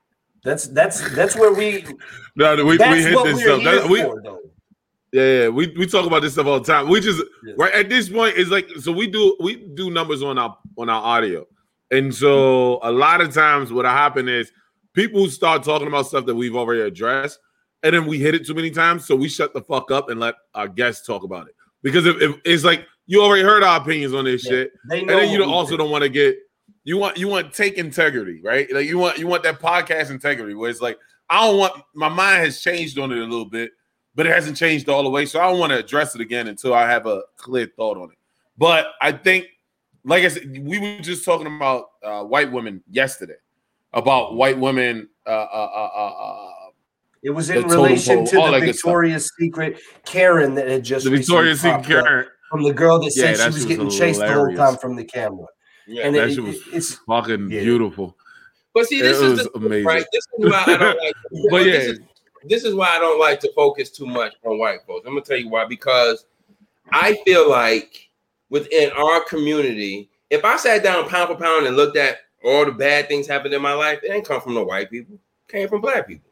that's 0.43 0.67
that's 0.67 1.15
that's 1.15 1.35
where 1.35 1.53
we 1.53 1.85
No, 2.35 2.55
we, 2.55 2.63
we 2.63 2.77
hit 2.77 3.23
this 3.23 3.41
stuff. 3.41 3.63
That- 3.63 3.87
we, 3.89 4.01
for. 4.01 4.39
Yeah, 5.11 5.23
yeah, 5.23 5.47
we, 5.49 5.67
we 5.77 5.85
talk 5.87 6.05
about 6.05 6.21
this 6.21 6.33
stuff 6.33 6.45
all 6.47 6.61
the 6.61 6.65
time. 6.71 6.87
We 6.87 7.01
just 7.01 7.21
Yeah. 7.43 7.55
right 7.57 7.73
at 7.73 7.89
this 7.89 8.07
point 8.07 8.37
is 8.37 8.49
like 8.49 8.69
so 8.79 8.93
we 8.93 9.07
do 9.07 9.35
we 9.41 9.57
do 9.57 9.91
numbers 9.91 10.23
on 10.23 10.37
our 10.37 10.57
on 10.77 10.89
our 10.89 11.01
audio, 11.01 11.45
and 11.91 12.15
so 12.15 12.79
a 12.81 12.91
lot 12.91 13.19
of 13.19 13.33
times 13.33 13.73
what 13.73 13.83
happen 13.83 14.29
is 14.29 14.53
people 14.93 15.29
start 15.29 15.63
talking 15.63 15.87
about 15.87 16.07
stuff 16.07 16.25
that 16.27 16.35
we've 16.35 16.55
already 16.55 16.81
addressed, 16.81 17.39
and 17.83 17.93
then 17.93 18.05
we 18.05 18.19
hit 18.19 18.35
it 18.35 18.47
too 18.47 18.53
many 18.53 18.71
times, 18.71 19.05
so 19.05 19.13
we 19.17 19.27
shut 19.27 19.53
the 19.53 19.61
fuck 19.61 19.91
up 19.91 20.09
and 20.09 20.21
let 20.21 20.35
our 20.55 20.69
guests 20.69 21.05
talk 21.05 21.23
about 21.23 21.47
it 21.49 21.55
because 21.83 22.05
if, 22.05 22.21
if 22.21 22.37
it's 22.45 22.63
like 22.63 22.87
you 23.07 23.21
already 23.21 23.43
heard 23.43 23.63
our 23.63 23.79
opinions 23.79 24.13
on 24.13 24.25
this 24.25 24.45
Yeah. 24.45 24.51
shit, 24.51 24.73
and 24.89 25.09
then 25.09 25.29
you 25.29 25.37
don't, 25.37 25.49
also 25.49 25.75
don't 25.77 25.91
want 25.91 26.03
to 26.03 26.09
get 26.09 26.37
you 26.83 26.97
want 26.97 27.17
you 27.17 27.27
want 27.27 27.53
take 27.53 27.75
integrity, 27.75 28.41
right? 28.43 28.71
Like 28.71 28.87
you 28.87 28.97
want 28.97 29.17
you 29.19 29.27
want 29.27 29.43
that 29.43 29.59
podcast 29.59 30.09
integrity 30.09 30.55
where 30.55 30.69
it's 30.69 30.81
like 30.81 30.97
I 31.29 31.45
don't 31.45 31.57
want 31.57 31.83
my 31.93 32.09
mind 32.09 32.43
has 32.43 32.61
changed 32.61 32.97
on 32.99 33.11
it 33.11 33.17
a 33.17 33.21
little 33.21 33.45
bit, 33.45 33.71
but 34.15 34.25
it 34.25 34.33
hasn't 34.33 34.57
changed 34.57 34.89
all 34.89 35.03
the 35.03 35.09
way. 35.09 35.25
So 35.25 35.39
I 35.39 35.49
don't 35.49 35.59
want 35.59 35.71
to 35.71 35.79
address 35.79 36.15
it 36.15 36.21
again 36.21 36.47
until 36.47 36.73
I 36.73 36.89
have 36.89 37.05
a 37.05 37.23
clear 37.37 37.71
thought 37.75 37.97
on 37.97 38.11
it. 38.11 38.17
But 38.57 38.87
I 39.01 39.11
think, 39.11 39.47
like 40.03 40.23
I 40.23 40.27
said, 40.27 40.65
we 40.65 40.79
were 40.79 40.99
just 41.01 41.23
talking 41.23 41.47
about 41.47 41.91
uh, 42.03 42.23
white 42.23 42.51
women 42.51 42.83
yesterday, 42.89 43.37
about 43.93 44.35
white 44.35 44.57
women. 44.57 45.07
Uh, 45.25 45.29
uh, 45.29 45.69
uh, 45.73 45.89
uh, 45.95 46.07
uh, 46.07 46.51
It 47.23 47.29
was 47.29 47.49
in 47.49 47.67
relation 47.67 48.25
pole, 48.27 48.51
to 48.51 48.59
the. 48.59 48.65
Victoria's 48.65 49.31
Secret 49.39 49.79
Karen 50.03 50.55
that 50.55 50.67
had 50.67 50.83
just 50.83 51.05
the 51.05 51.11
Victoria's 51.11 51.61
Secret 51.61 51.85
Karen. 51.85 52.27
From 52.51 52.63
the 52.63 52.73
girl 52.73 52.99
that 52.99 53.13
Yeah, 53.15 53.33
said 53.33 53.37
that 53.37 53.53
she 53.53 53.59
was 53.59 53.65
getting 53.65 53.85
was 53.85 53.97
chased 53.97 54.19
the 54.19 54.31
whole 54.31 54.53
time 54.55 54.77
from 54.77 54.95
the 54.95 55.05
camera. 55.05 55.47
Yeah. 55.87 56.05
and 56.05 56.15
that 56.15 56.29
it, 56.29 56.35
shit 56.35 56.43
was 56.43 56.55
it- 56.57 56.73
it's 56.73 56.95
Fucking 57.07 57.49
Yeah. 57.49 57.61
beautiful. 57.61 58.15
But 58.73 58.85
see, 58.87 58.99
It 58.99 59.03
this 59.03 59.19
is 59.19 59.31
was 59.31 59.43
the, 59.43 59.51
amazing. 59.57 59.85
right. 59.85 60.05
This 60.11 60.27
is 60.37 60.51
why 60.51 60.63
I 60.67 60.77
don't 60.77 60.97
like. 60.97 61.13
But 61.49 61.63
this 61.63 61.87
is, 61.87 61.99
this 62.43 62.63
is 62.63 62.75
why 62.75 62.89
I 62.95 62.99
don't 62.99 63.19
like 63.19 63.39
to 63.41 63.51
focus 63.53 63.89
too 63.89 64.05
much 64.05 64.33
on 64.43 64.59
white 64.59 64.79
folks. 64.85 65.05
I'm 65.07 65.13
gonna 65.13 65.25
tell 65.25 65.37
you 65.37 65.49
why. 65.49 65.65
Because 65.65 66.25
I 66.91 67.15
feel 67.25 67.49
like 67.49 68.09
within 68.49 68.91
our 68.91 69.23
community, 69.25 70.09
if 70.29 70.45
I 70.45 70.57
sat 70.57 70.83
down 70.83 71.09
pound 71.09 71.29
for 71.29 71.35
pound 71.35 71.67
and 71.67 71.75
looked 71.75 71.97
at 71.97 72.19
all 72.43 72.65
the 72.65 72.71
bad 72.71 73.07
things 73.07 73.27
happened 73.27 73.53
in 73.53 73.61
my 73.61 73.73
life, 73.73 73.99
it 74.03 74.11
ain't 74.11 74.25
come 74.27 74.41
from 74.41 74.53
the 74.53 74.63
white 74.63 74.89
people. 74.89 75.15
It 75.15 75.51
came 75.51 75.67
from 75.67 75.81
black 75.81 76.07
people. 76.07 76.29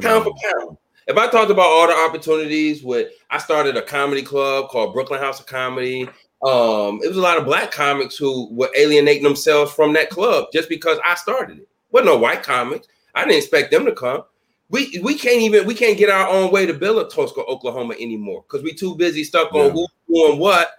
Pound 0.00 0.24
for 0.24 0.30
mm. 0.32 0.36
pound. 0.42 0.76
If 1.08 1.16
I 1.16 1.28
talked 1.28 1.50
about 1.50 1.66
all 1.66 1.86
the 1.88 1.94
opportunities 1.94 2.82
with, 2.82 3.12
I 3.30 3.38
started 3.38 3.76
a 3.76 3.82
comedy 3.82 4.22
club 4.22 4.68
called 4.68 4.94
Brooklyn 4.94 5.20
House 5.20 5.40
of 5.40 5.46
Comedy. 5.46 6.02
Um, 6.42 7.00
it 7.02 7.08
was 7.08 7.16
a 7.16 7.20
lot 7.20 7.38
of 7.38 7.44
black 7.44 7.70
comics 7.70 8.16
who 8.16 8.48
were 8.52 8.70
alienating 8.76 9.22
themselves 9.22 9.72
from 9.72 9.92
that 9.94 10.10
club 10.10 10.46
just 10.52 10.68
because 10.68 10.98
I 11.04 11.14
started 11.14 11.58
it. 11.58 11.68
Wasn't 11.90 12.06
no 12.06 12.18
white 12.18 12.42
comics. 12.42 12.88
I 13.14 13.24
didn't 13.24 13.38
expect 13.38 13.70
them 13.70 13.84
to 13.86 13.92
come. 13.92 14.22
We 14.70 14.98
we 15.02 15.16
can't 15.16 15.42
even 15.42 15.66
we 15.66 15.74
can't 15.74 15.98
get 15.98 16.08
our 16.08 16.26
own 16.28 16.50
way 16.50 16.64
to 16.66 16.72
build 16.72 17.04
a 17.04 17.08
Tulsa, 17.08 17.40
Oklahoma 17.40 17.94
anymore 18.00 18.42
because 18.48 18.62
we 18.62 18.72
too 18.72 18.96
busy 18.96 19.22
stuck 19.22 19.52
on 19.52 19.66
Yeah. 19.66 19.70
who's 19.72 19.88
doing 20.08 20.38
what, 20.38 20.70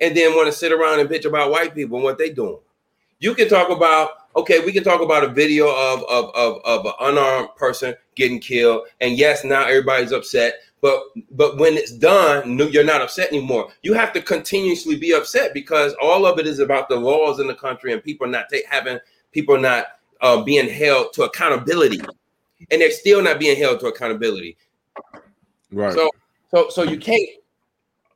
and 0.00 0.16
then 0.16 0.34
want 0.34 0.46
to 0.46 0.52
sit 0.52 0.72
around 0.72 1.00
and 1.00 1.08
bitch 1.10 1.26
about 1.26 1.50
white 1.50 1.74
people 1.74 1.98
and 1.98 2.04
what 2.04 2.16
they 2.16 2.30
doing. 2.30 2.58
You 3.18 3.34
can 3.34 3.48
talk 3.48 3.68
about 3.70 4.10
okay, 4.36 4.64
we 4.64 4.72
can 4.72 4.84
talk 4.84 5.00
about 5.00 5.24
a 5.24 5.28
video 5.28 5.68
of 5.68 6.02
of 6.04 6.34
of, 6.34 6.60
of 6.64 6.86
an 6.86 6.92
unarmed 7.00 7.48
person 7.56 7.94
getting 8.14 8.40
killed, 8.40 8.86
and 9.00 9.16
yes, 9.18 9.44
now 9.44 9.64
everybody's 9.64 10.12
upset. 10.12 10.54
But 10.80 11.02
but 11.30 11.56
when 11.56 11.74
it's 11.74 11.92
done, 11.92 12.58
you're 12.58 12.84
not 12.84 13.00
upset 13.00 13.30
anymore. 13.30 13.70
You 13.82 13.94
have 13.94 14.12
to 14.14 14.20
continuously 14.20 14.96
be 14.96 15.12
upset 15.12 15.54
because 15.54 15.94
all 16.02 16.26
of 16.26 16.38
it 16.38 16.46
is 16.46 16.58
about 16.58 16.88
the 16.88 16.96
laws 16.96 17.40
in 17.40 17.46
the 17.46 17.54
country 17.54 17.92
and 17.92 18.02
people 18.02 18.26
not 18.26 18.48
take, 18.50 18.66
having 18.66 18.98
people 19.32 19.58
not 19.58 19.86
uh, 20.20 20.42
being 20.42 20.68
held 20.68 21.12
to 21.14 21.22
accountability, 21.22 22.00
and 22.70 22.80
they're 22.80 22.90
still 22.90 23.22
not 23.22 23.38
being 23.38 23.56
held 23.56 23.80
to 23.80 23.86
accountability. 23.86 24.56
Right. 25.72 25.92
So 25.92 26.10
so 26.50 26.68
so 26.68 26.82
you 26.82 26.98
can't. 26.98 27.28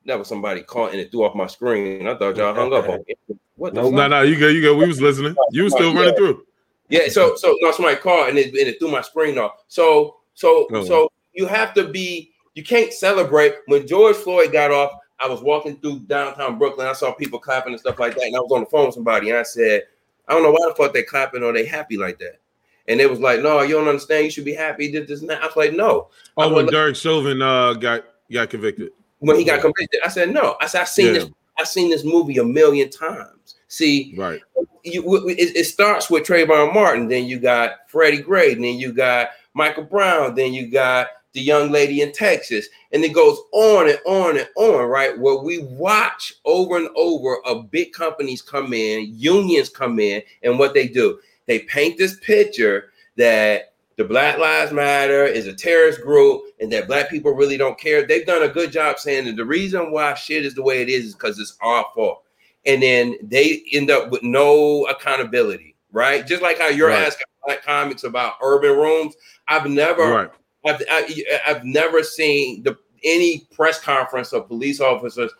That 0.09 0.19
was 0.19 0.27
somebody 0.27 0.63
calling 0.63 0.93
and 0.95 1.01
it 1.01 1.11
threw 1.11 1.23
off 1.25 1.35
my 1.37 1.47
screen. 1.47 2.09
I 2.09 2.15
thought 2.16 2.37
y'all 2.37 2.55
hung 2.55 2.73
up 2.73 2.89
on 2.89 3.05
me. 3.07 3.15
What 3.57 3.74
the 3.74 3.82
No, 3.82 3.87
fuck? 3.91 3.95
no, 3.95 4.09
no, 4.09 4.23
you 4.23 4.39
go, 4.39 4.49
you 4.49 4.62
go. 4.62 4.74
We 4.74 4.87
was 4.87 5.01
listening. 5.03 5.37
You 5.53 5.65
was 5.65 5.74
still 5.74 5.95
running 5.95 6.16
through. 6.16 6.45
Yeah, 6.89 7.09
so 7.09 7.37
so 7.37 7.55
no, 7.61 7.70
somebody 7.73 7.97
called 7.97 8.31
and 8.31 8.39
it, 8.39 8.47
and 8.47 8.57
it 8.57 8.78
threw 8.78 8.89
my 8.91 9.03
screen 9.03 9.37
off. 9.39 9.62
So 9.69 10.16
so 10.35 10.66
Oh. 10.73 10.85
so 10.85 11.12
you 11.35 11.47
have 11.47 11.74
to 11.74 11.87
be 11.89 12.32
you 12.55 12.62
can't 12.65 12.93
celebrate 12.93 13.55
when 13.66 13.87
George 13.87 14.16
Floyd 14.16 14.51
got 14.53 14.70
off. 14.70 14.93
I 15.20 15.28
was 15.28 15.43
walking 15.43 15.77
through 15.81 16.01
downtown 16.07 16.59
Brooklyn. 16.59 16.87
I 16.87 16.93
saw 16.95 17.12
people 17.12 17.39
clapping 17.39 17.73
and 17.73 17.81
stuff 17.81 17.99
like 17.99 18.15
that, 18.15 18.23
and 18.24 18.35
I 18.37 18.41
was 18.41 18.51
on 18.53 18.61
the 18.61 18.66
phone 18.66 18.87
with 18.87 18.95
somebody, 18.95 19.28
and 19.28 19.39
I 19.39 19.43
said, 19.43 19.82
I 20.27 20.32
don't 20.32 20.43
know 20.43 20.53
why 20.53 20.69
the 20.69 20.74
fuck 20.74 20.95
they 20.95 21.03
clapping 21.03 21.43
or 21.43 21.53
they 21.53 21.66
happy 21.66 21.97
like 21.99 22.19
that. 22.20 22.39
And 22.87 23.01
it 23.01 23.11
was 23.11 23.20
like, 23.20 23.43
no, 23.43 23.61
you 23.61 23.74
don't 23.74 23.89
understand. 23.89 24.24
You 24.24 24.31
should 24.31 24.45
be 24.47 24.55
happy. 24.55 24.91
This, 24.91 25.07
this, 25.09 25.20
and 25.20 25.28
that. 25.28 25.43
I 25.43 25.47
was 25.47 25.57
like, 25.57 25.73
no. 25.74 26.09
Oh, 26.39 26.55
when 26.55 26.65
was- 26.66 26.73
Derek 26.73 26.97
Chauvin 26.97 27.43
uh, 27.43 27.74
got 27.74 28.05
got 28.32 28.49
convicted. 28.49 28.93
When 29.20 29.36
he 29.36 29.45
got 29.45 29.61
convicted, 29.61 30.01
I 30.05 30.09
said, 30.09 30.31
no. 30.32 30.57
I 30.61 30.66
said, 30.66 30.82
I've 30.82 30.89
seen 30.89 31.07
Yeah. 31.07 31.12
this. 31.20 31.31
I've 31.59 31.69
seen 31.69 31.90
this 31.90 32.05
movie 32.05 32.39
a 32.39 32.45
million 32.45 32.89
times. 32.89 33.57
See, 33.66 34.15
Right. 34.16 34.40
you 34.85 35.28
it, 35.28 35.57
it 35.57 35.65
starts 35.65 36.09
with 36.09 36.23
Trayvon 36.24 36.73
Martin, 36.73 37.09
then 37.09 37.27
you 37.27 37.39
got 37.39 37.89
Freddie 37.89 38.23
Gray, 38.23 38.55
then 38.55 38.78
you 38.78 38.93
got 38.93 39.31
Michael 39.55 39.82
Brown, 39.85 40.35
then 40.36 40.55
you 40.55 40.69
got 40.69 41.09
the 41.32 41.40
young 41.40 41.70
lady 41.70 42.01
in 42.01 42.12
Texas, 42.12 42.69
and 42.93 43.05
it 43.05 43.12
goes 43.12 43.39
on 43.53 43.89
and 43.89 43.99
on 44.07 44.39
and 44.39 44.49
on, 44.57 44.86
right? 44.86 45.19
Where 45.19 45.36
we 45.36 45.59
watch 45.59 46.32
over 46.45 46.77
and 46.77 46.89
over 46.97 47.45
of 47.45 47.70
big 47.70 47.93
companies 47.93 48.40
come 48.40 48.73
in, 48.73 49.12
unions 49.15 49.69
come 49.69 49.99
in, 50.01 50.23
and 50.43 50.59
what 50.59 50.74
they 50.74 50.89
do, 50.89 51.19
they 51.47 51.61
paint 51.61 51.99
this 51.99 52.19
picture 52.20 52.93
that 53.16 53.74
the 53.99 54.05
Black 54.05 54.39
Lives 54.39 54.70
Matter 54.73 55.25
is 55.25 55.49
a 55.49 55.53
terrorist 55.53 56.01
group 56.03 56.43
and 56.61 56.73
that 56.73 56.87
black 56.87 57.11
people 57.11 57.33
really 57.33 57.57
don't 57.57 57.79
care. 57.79 58.07
They've 58.07 58.25
done 58.25 58.45
a 58.45 58.49
good 58.49 58.70
job 58.70 59.01
saying 59.01 59.25
that 59.27 59.35
the 59.37 59.45
reason 59.45 59.91
why 59.91 60.15
shit 60.15 60.45
is 60.47 60.55
the 60.55 60.62
way 60.62 60.81
it 60.83 60.89
is 60.89 61.07
is 61.07 61.15
because 61.15 61.37
it's 61.41 61.59
our 61.61 61.85
fault 61.95 62.23
and 62.65 62.81
then 62.81 63.16
they 63.23 63.65
end 63.73 63.91
up 63.91 64.11
with 64.11 64.23
no 64.23 64.87
accountability, 64.87 65.75
right? 65.91 66.25
Just 66.27 66.43
like 66.43 66.59
how 66.59 66.69
you're 66.69 66.89
Right. 66.91 67.07
asking 67.07 67.25
black 67.45 67.65
comics 67.65 68.05
about 68.05 68.35
urban 68.41 68.77
rooms. 68.77 69.16
I've 69.49 69.66
never, 69.66 70.03
Right. 70.09 70.31
I've, 70.65 70.83
I, 70.89 71.25
I've 71.47 71.65
never 71.65 72.05
seen 72.05 72.62
the 72.62 72.79
any 73.03 73.49
press 73.53 73.81
conference 73.81 74.33
of 74.33 74.47
police 74.47 74.81
officers 74.81 75.33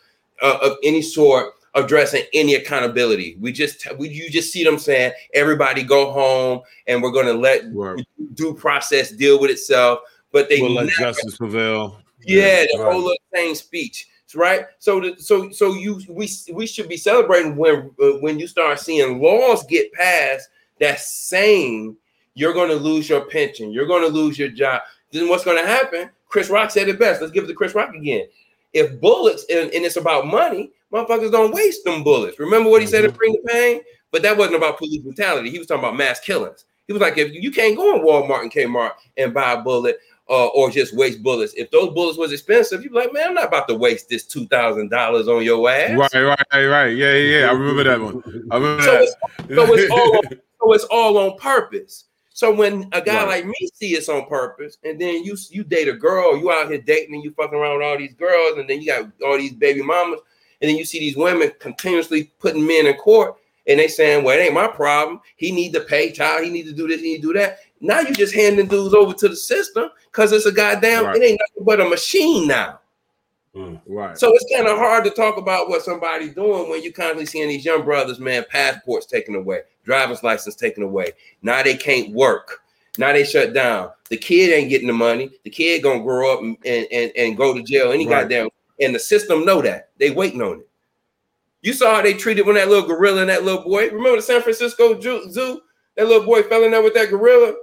uh, 0.43 0.59
of 0.63 0.79
any 0.83 1.03
sort 1.03 1.55
addressing 1.85 2.23
any 2.33 2.55
accountability. 2.55 3.37
We 3.41 3.53
just 3.53 3.87
we 3.99 4.09
you 4.09 4.31
just 4.31 4.53
see 4.53 4.65
them 4.65 4.79
saying 4.79 5.13
everybody 5.35 5.83
go 5.83 6.11
home 6.13 6.61
and 6.87 7.03
we're 7.03 7.11
going 7.13 7.27
to 7.27 7.35
let 7.35 7.63
Right. 7.73 8.05
due 8.35 8.55
process 8.55 9.11
deal 9.11 9.41
with 9.41 9.51
itself. 9.51 10.01
But 10.33 10.49
they 10.49 10.61
We'll 10.61 10.75
let 10.75 10.91
justice 10.91 11.37
prevail. 11.39 12.01
yeah, 12.27 12.65
the 12.73 12.79
Right. 12.83 12.93
whole 12.93 13.17
same 13.35 13.55
speech, 13.55 14.07
right? 14.35 14.67
So, 14.79 15.01
the, 15.01 15.17
so, 15.19 15.51
so 15.51 15.75
you 15.75 16.01
we 16.09 16.29
we 16.53 16.67
should 16.67 16.89
be 16.89 16.97
celebrating 16.99 17.57
when 17.57 17.91
uh, 18.03 18.19
when 18.21 18.39
you 18.39 18.47
start 18.47 18.79
seeing 18.81 19.21
laws 19.23 19.65
get 19.67 19.93
passed 19.95 20.49
that 20.81 21.01
saying 21.01 21.97
you're 22.35 22.53
going 22.53 22.69
to 22.69 22.77
lose 22.77 23.09
your 23.09 23.23
pension, 23.27 23.73
you're 23.73 23.87
going 23.87 24.03
to 24.03 24.09
lose 24.15 24.39
your 24.39 24.49
job. 24.49 24.83
Then 25.11 25.29
what's 25.29 25.45
going 25.45 25.61
to 25.61 25.67
happen? 25.67 26.11
Chris 26.29 26.51
Rock 26.51 26.71
said 26.71 26.89
it 26.89 26.99
best. 26.99 27.21
Let's 27.23 27.33
give 27.33 27.45
it 27.45 27.47
to 27.49 27.55
Chris 27.55 27.75
Rock 27.75 27.95
again. 27.95 28.27
If 28.73 29.01
bullets 29.01 29.45
and, 29.51 29.71
and 29.71 29.85
it's 29.85 29.97
about 29.97 30.27
money, 30.27 30.71
motherfuckers 30.93 31.33
don't 31.33 31.55
waste 31.55 31.85
them 31.85 32.03
bullets. 32.05 32.39
Remember 32.39 32.71
what 32.71 32.81
he 32.83 32.87
said 32.87 33.05
in 33.05 33.11
Bring 33.13 33.33
the 33.33 33.49
Pain? 33.51 33.81
But 34.11 34.23
that 34.23 34.37
wasn't 34.37 34.57
about 34.57 34.79
police 34.79 35.03
brutality. 35.03 35.51
He 35.51 35.59
was 35.59 35.67
talking 35.67 35.85
about 35.85 35.97
mass 35.97 36.21
killings. 36.21 36.65
He 36.87 36.93
was 36.93 37.03
like, 37.03 37.19
if 37.19 37.33
you 37.33 37.51
can't 37.51 37.77
go 37.77 37.95
in 37.97 38.03
Walmart 38.03 38.43
and 38.43 38.53
Kmart 38.53 38.93
and 39.19 39.35
buy 39.35 39.53
a 39.53 39.61
bullet 39.63 39.99
uh, 40.31 40.47
or 40.49 40.71
just 40.71 40.95
waste 40.95 41.23
bullets. 41.23 41.55
If 41.55 41.71
those 41.71 41.93
bullets 41.95 42.19
was 42.19 42.33
expensive, 42.33 42.83
you'd 42.83 42.93
be 42.93 42.99
like, 42.99 43.13
man, 43.13 43.29
I'm 43.29 43.35
not 43.35 43.49
about 43.49 43.69
to 43.69 43.75
waste 43.75 44.09
this 44.09 44.25
two 44.25 44.47
thousand 44.47 44.91
dollars 44.91 45.29
on 45.29 45.43
your 45.43 45.69
ass. 45.71 45.97
Right, 45.97 46.23
right, 46.23 46.43
right, 46.53 46.67
right. 46.67 46.97
Yeah, 46.97 47.15
yeah, 47.15 47.41
yeah. 47.41 47.47
I 47.49 47.53
remember 47.53 47.85
that 47.85 48.01
one. 48.01 48.23
I 48.51 48.57
remember 48.57 48.83
So 48.83 48.93
that. 48.93 49.03
it's, 49.03 49.55
so 49.55 49.75
it's 49.75 49.91
all 49.91 50.23
so 50.61 50.73
it's 50.73 50.85
all 50.85 51.19
on 51.19 51.39
purpose. 51.41 52.05
So 52.39 52.53
when 52.55 52.89
a 52.93 53.01
guy 53.01 53.25
Right. 53.25 53.27
like 53.27 53.47
me 53.47 53.69
see 53.75 53.95
it's 53.97 54.09
on 54.09 54.27
purpose, 54.27 54.79
and 54.85 54.97
then 54.97 55.25
you 55.25 55.37
you 55.51 55.65
date 55.65 55.89
a 55.89 55.93
girl, 55.93 56.39
you 56.39 56.53
out 56.53 56.71
here 56.71 56.79
dating 56.79 57.17
and 57.17 57.25
you 57.25 57.33
fucking 57.33 57.59
around 57.59 57.79
with 57.79 57.87
all 57.89 57.99
these 57.99 58.15
girls, 58.15 58.59
and 58.59 58.71
then 58.71 58.81
you 58.81 58.87
got 58.87 59.11
all 59.27 59.37
these 59.37 59.55
baby 59.55 59.83
mamas, 59.83 60.21
and 60.63 60.69
then 60.69 60.77
you 60.77 60.85
see 60.85 61.01
these 61.01 61.17
women 61.17 61.51
continuously 61.59 62.31
putting 62.39 62.65
men 62.65 62.87
in 62.87 62.95
court, 62.95 63.35
and 63.67 63.81
they 63.81 63.89
saying, 63.89 64.23
"Well, 64.23 64.39
it 64.39 64.43
ain't 64.43 64.55
my 64.55 64.69
problem. 64.69 65.21
He 65.35 65.51
need 65.51 65.73
to 65.73 65.81
pay 65.81 66.13
child. 66.13 66.45
He 66.45 66.51
need 66.51 66.67
to 66.67 66.73
do 66.73 66.87
this. 66.87 67.01
He 67.01 67.15
need 67.15 67.23
to 67.23 67.33
do 67.33 67.39
that." 67.41 67.59
Now 67.81 67.99
you 68.03 68.15
just 68.15 68.33
handing 68.37 68.69
dudes 68.69 68.95
over 68.95 69.15
to 69.15 69.29
the 69.29 69.35
system 69.35 69.91
because 70.05 70.31
it's 70.31 70.47
a 70.47 70.53
goddamn. 70.53 71.07
Right. 71.07 71.17
It 71.17 71.25
ain't 71.25 71.41
nothing 71.41 71.65
but 71.65 71.81
a 71.81 71.89
machine 71.89 72.47
now. 72.47 72.79
Mm, 73.53 73.81
right. 73.87 74.17
So 74.17 74.33
it's 74.33 74.47
kind 74.55 74.69
of 74.69 74.79
hard 74.79 75.03
to 75.05 75.11
talk 75.11 75.39
about 75.39 75.69
what 75.69 75.83
somebody's 75.83 76.35
doing 76.35 76.71
when 76.71 76.85
you're 76.85 76.93
constantly 76.93 77.27
seeing 77.27 77.49
these 77.49 77.65
young 77.65 77.83
brothers, 77.85 78.21
man, 78.21 78.45
passports 78.49 79.07
taken 79.07 79.35
away, 79.35 79.63
driver's 79.89 80.23
license 80.23 80.55
taken 80.55 80.83
away. 80.83 81.13
Now 81.41 81.63
they 81.63 81.75
can't 81.75 82.13
work. 82.13 82.61
Now 82.99 83.13
they 83.15 83.25
shut 83.25 83.55
down. 83.55 83.91
The 84.11 84.19
kid 84.19 84.51
ain't 84.53 84.69
getting 84.69 84.87
the 84.87 84.93
money. 84.93 85.31
The 85.45 85.51
kid 85.51 85.83
gonna 85.83 86.03
grow 86.03 86.35
up 86.35 86.41
and, 86.41 86.57
and, 86.93 87.11
and, 87.17 87.37
go 87.37 87.55
to 87.55 87.63
jail 87.63 87.91
any 87.93 88.07
Right. 88.07 88.23
goddamn. 88.23 88.51
And 88.81 88.95
the 88.95 88.99
system 88.99 89.45
know 89.47 89.63
that. 89.63 89.89
They 89.99 90.11
waiting 90.11 90.43
on 90.43 90.61
it. 90.61 90.69
You 91.63 91.73
saw 91.73 91.97
how 91.97 92.03
they 92.03 92.13
treated 92.15 92.47
when 92.47 92.55
that 92.57 92.69
little 92.69 92.87
gorilla 92.87 93.23
and 93.23 93.31
that 93.31 93.45
little 93.45 93.65
boy. 93.65 93.87
Remember 93.87 94.17
the 94.17 94.23
San 94.23 94.43
Francisco 94.43 95.01
Zoo? 95.01 95.63
That 95.97 96.07
little 96.07 96.25
boy 96.27 96.43
fell 96.45 96.65
in 96.65 96.71
there 96.73 96.83
with 96.83 96.95
that 96.95 97.09
gorilla. 97.11 97.55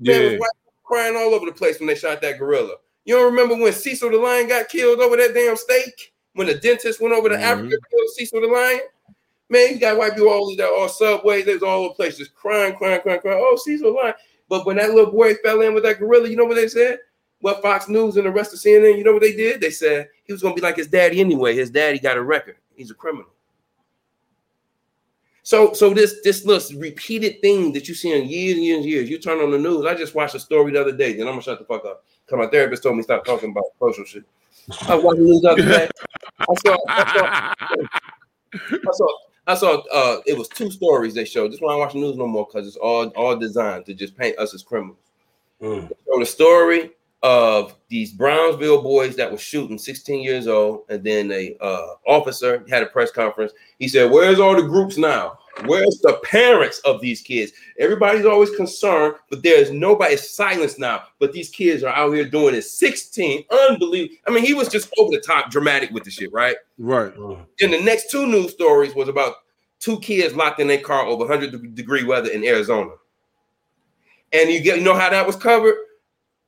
Man, 0.00 0.32
yeah. 0.32 0.38
was 0.38 0.50
crying 0.84 1.16
all 1.16 1.32
over 1.34 1.46
the 1.46 1.52
place 1.52 1.78
when 1.78 1.86
they 1.86 1.94
shot 1.94 2.20
that 2.22 2.38
gorilla. 2.38 2.74
You 3.04 3.14
don't 3.14 3.30
remember 3.34 3.54
when 3.56 3.72
Cecil 3.72 4.10
the 4.10 4.18
lion 4.18 4.48
got 4.48 4.68
killed 4.68 5.00
over 5.00 5.16
that 5.16 5.32
damn 5.32 5.56
steak? 5.56 6.12
When 6.34 6.46
the 6.46 6.54
dentist 6.54 7.00
went 7.00 7.14
over 7.14 7.28
to 7.28 7.36
Mhm. 7.36 7.40
Africa 7.42 7.70
to 7.76 7.80
kill 7.90 8.08
Cecil 8.16 8.40
the 8.42 8.46
lion? 8.48 8.80
Man, 9.50 9.74
you 9.74 9.80
got 9.80 9.96
white 9.96 10.14
people 10.14 10.28
all 10.28 10.48
these 10.48 10.60
all 10.60 10.88
subways, 10.88 11.46
they 11.46 11.54
was 11.54 11.62
all 11.62 11.84
the 11.84 11.94
place 11.94 12.18
just 12.18 12.34
crying, 12.34 12.74
crying, 12.74 13.00
crying, 13.00 13.20
crying. 13.20 13.40
Oh, 13.40 13.58
the 13.66 13.88
lion. 13.88 14.14
But 14.48 14.66
when 14.66 14.76
that 14.76 14.90
little 14.90 15.10
boy 15.10 15.34
fell 15.36 15.62
in 15.62 15.74
with 15.74 15.84
that 15.84 15.98
gorilla, 15.98 16.28
you 16.28 16.36
know 16.36 16.44
what 16.44 16.56
they 16.56 16.68
said? 16.68 16.98
Well, 17.40 17.60
Fox 17.60 17.88
News 17.88 18.16
and 18.16 18.26
the 18.26 18.30
rest 18.30 18.52
of 18.52 18.58
CNN, 18.58 18.98
you 18.98 19.04
know 19.04 19.12
what 19.12 19.22
they 19.22 19.34
did? 19.34 19.60
They 19.60 19.70
said 19.70 20.08
he 20.24 20.32
was 20.32 20.42
gonna 20.42 20.54
be 20.54 20.60
like 20.60 20.76
his 20.76 20.88
daddy 20.88 21.20
anyway. 21.20 21.54
His 21.54 21.70
daddy 21.70 21.98
got 21.98 22.16
a 22.16 22.22
record. 22.22 22.56
He's 22.74 22.90
a 22.90 22.94
criminal. 22.94 23.30
So, 25.44 25.72
so 25.72 25.94
this 25.94 26.20
this 26.24 26.44
little 26.44 26.78
repeated 26.78 27.40
thing 27.40 27.72
that 27.72 27.88
you 27.88 27.94
see 27.94 28.12
in 28.12 28.28
years 28.28 28.56
and 28.56 28.64
years 28.64 28.78
and 28.78 28.86
years. 28.86 29.08
You 29.08 29.18
turn 29.18 29.40
on 29.40 29.50
the 29.50 29.58
news. 29.58 29.86
I 29.86 29.94
just 29.94 30.14
watched 30.14 30.34
a 30.34 30.40
story 30.40 30.72
the 30.72 30.80
other 30.80 30.92
day. 30.92 31.14
Then 31.14 31.26
I'm 31.26 31.34
gonna 31.34 31.42
shut 31.42 31.58
the 31.58 31.64
fuck 31.64 31.84
up. 31.86 32.04
Cause 32.26 32.38
my 32.38 32.48
therapist 32.48 32.82
told 32.82 32.96
me 32.96 33.02
stop 33.02 33.24
talking 33.24 33.50
about 33.52 33.64
social 33.80 34.04
shit. 34.04 34.24
I 34.88 34.96
watching 34.96 35.22
the 35.22 35.30
news 35.30 35.40
the 35.40 35.50
other 35.50 35.62
day. 35.62 35.88
I 36.40 36.44
saw, 36.66 36.76
I 36.88 37.14
saw, 37.14 37.54
I 38.52 38.92
saw, 38.92 39.08
I 39.48 39.54
saw. 39.54 39.82
Uh, 39.92 40.20
it 40.26 40.36
was 40.36 40.46
two 40.48 40.70
stories 40.70 41.14
they 41.14 41.24
showed. 41.24 41.50
Just 41.50 41.62
why 41.62 41.72
I 41.72 41.76
watch 41.76 41.94
the 41.94 42.00
news 42.00 42.16
no 42.16 42.26
more 42.26 42.46
because 42.46 42.68
it's 42.68 42.76
all 42.76 43.08
all 43.16 43.36
designed 43.36 43.86
to 43.86 43.94
just 43.94 44.16
paint 44.16 44.38
us 44.38 44.54
as 44.54 44.62
criminals. 44.62 44.98
Mm. 45.60 45.88
So 45.88 46.18
the 46.18 46.26
story 46.26 46.90
of 47.22 47.74
these 47.88 48.12
Brownsville 48.12 48.82
boys 48.82 49.16
that 49.16 49.32
were 49.32 49.38
shooting, 49.38 49.76
16 49.78 50.22
years 50.22 50.46
old, 50.46 50.84
and 50.88 51.02
then 51.02 51.32
a 51.32 51.56
uh, 51.60 51.94
officer 52.06 52.64
had 52.68 52.82
a 52.82 52.86
press 52.86 53.10
conference. 53.10 53.52
He 53.78 53.88
said, 53.88 54.10
"Where's 54.10 54.38
all 54.38 54.54
the 54.54 54.62
groups 54.62 54.98
now? 54.98 55.38
Where's 55.66 55.98
the 56.02 56.20
parents 56.24 56.80
of 56.80 57.00
these 57.00 57.20
kids? 57.20 57.52
Everybody's 57.78 58.26
always 58.26 58.50
concerned, 58.50 59.14
but 59.30 59.42
there's 59.42 59.70
nobody. 59.70 60.16
Silence 60.16 60.78
now. 60.78 61.04
But 61.18 61.32
these 61.32 61.50
kids 61.50 61.82
are 61.82 61.94
out 61.94 62.12
here 62.12 62.24
doing 62.24 62.54
it. 62.54 62.62
16, 62.62 63.44
unbelievable. 63.50 64.16
I 64.26 64.30
mean, 64.30 64.44
he 64.44 64.54
was 64.54 64.68
just 64.68 64.92
over 64.98 65.10
the 65.10 65.20
top, 65.20 65.50
dramatic 65.50 65.90
with 65.90 66.04
the 66.04 66.10
shit, 66.10 66.32
right? 66.32 66.56
right. 66.78 67.12
Then 67.58 67.70
the 67.70 67.82
next 67.82 68.10
two 68.10 68.26
news 68.26 68.52
stories 68.52 68.94
was 68.94 69.08
about 69.08 69.34
two 69.80 69.98
kids 70.00 70.34
locked 70.34 70.60
in 70.60 70.68
their 70.68 70.80
car 70.80 71.04
over 71.06 71.24
100 71.24 71.74
degree 71.74 72.04
weather 72.04 72.30
in 72.30 72.44
Arizona. 72.44 72.90
And 74.32 74.50
you 74.50 74.60
get 74.60 74.78
you 74.78 74.84
know 74.84 74.94
how 74.94 75.10
that 75.10 75.26
was 75.26 75.36
covered? 75.36 75.76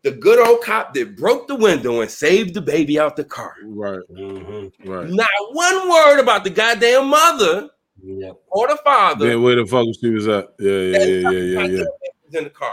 The 0.02 0.12
good 0.12 0.38
old 0.38 0.62
cop 0.62 0.94
that 0.94 1.16
broke 1.16 1.46
the 1.46 1.54
window 1.54 2.00
and 2.00 2.10
saved 2.10 2.54
the 2.54 2.62
baby 2.62 2.98
out 2.98 3.16
the 3.16 3.24
car. 3.24 3.54
Right. 3.64 4.00
Mhm. 4.10 4.72
Right. 4.84 5.08
Not 5.08 5.28
one 5.52 5.90
word 5.90 6.20
about 6.20 6.44
the 6.44 6.50
goddamn 6.50 7.08
mother 7.08 7.70
Yep. 8.02 8.36
or 8.48 8.68
the 8.68 8.77
father. 8.85 9.28
Then 9.28 9.43
where 9.43 9.56
the 9.56 9.66
fuck 9.66 9.86
was 9.86 9.98
she 10.01 10.10
was 10.10 10.27
at? 10.28 10.48
Yeah, 10.59 10.70
yeah, 10.72 10.98
yeah, 11.05 11.31
yeah, 11.31 11.31
yeah, 11.31 11.66
yeah. 11.66 11.85
was 12.27 12.35
in 12.35 12.44
the 12.44 12.51
car. 12.51 12.72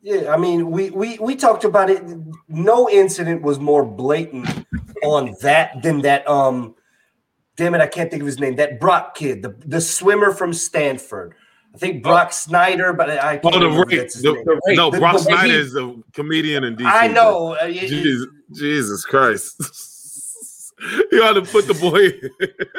Yeah, 0.00 0.32
I 0.32 0.36
mean, 0.36 0.70
we 0.70 0.90
we 0.90 1.18
we 1.18 1.34
talked 1.36 1.64
about 1.64 1.90
it. 1.90 2.02
No 2.48 2.88
incident 2.88 3.42
was 3.42 3.58
more 3.58 3.84
blatant 3.84 4.64
on 5.04 5.34
that 5.42 5.82
than 5.82 6.02
that. 6.02 6.26
Um, 6.28 6.74
damn 7.56 7.74
it, 7.74 7.80
I 7.80 7.88
can't 7.88 8.08
think 8.10 8.22
of 8.22 8.26
his 8.26 8.38
name. 8.38 8.56
That 8.56 8.78
Brock 8.80 9.14
kid, 9.16 9.42
the 9.42 9.56
the 9.66 9.80
swimmer 9.80 10.32
from 10.32 10.52
Stanford. 10.54 11.34
I 11.74 11.78
think 11.78 12.02
Brock 12.02 12.32
Snyder, 12.32 12.92
but 12.92 13.10
I 13.10 13.16
I 13.32 13.36
can't 13.38 13.46
Oh, 13.54 13.58
the 13.58 13.66
remember 13.66 13.86
rape. 13.88 13.98
that's 14.00 14.14
his 14.14 14.22
The- 14.22 14.32
name. 14.32 14.44
The 14.44 14.60
rape. 14.66 14.76
no, 14.76 14.90
The- 14.90 14.98
Brock 14.98 15.14
the- 15.14 15.22
Snyder 15.22 15.52
he- 15.52 15.58
is 15.58 15.74
a 15.76 15.94
comedian 16.14 16.64
in 16.64 16.76
DC. 16.76 16.86
I 16.86 17.08
know. 17.08 17.56
uh, 17.60 17.66
it- 17.66 17.76
it- 17.82 17.88
Jesus, 17.88 18.26
Jesus 18.54 19.04
Christ. 19.04 19.56
you 21.12 21.22
ought 21.24 21.34
to 21.34 21.42
put 21.42 21.66
the 21.66 21.74
boy. 21.74 22.12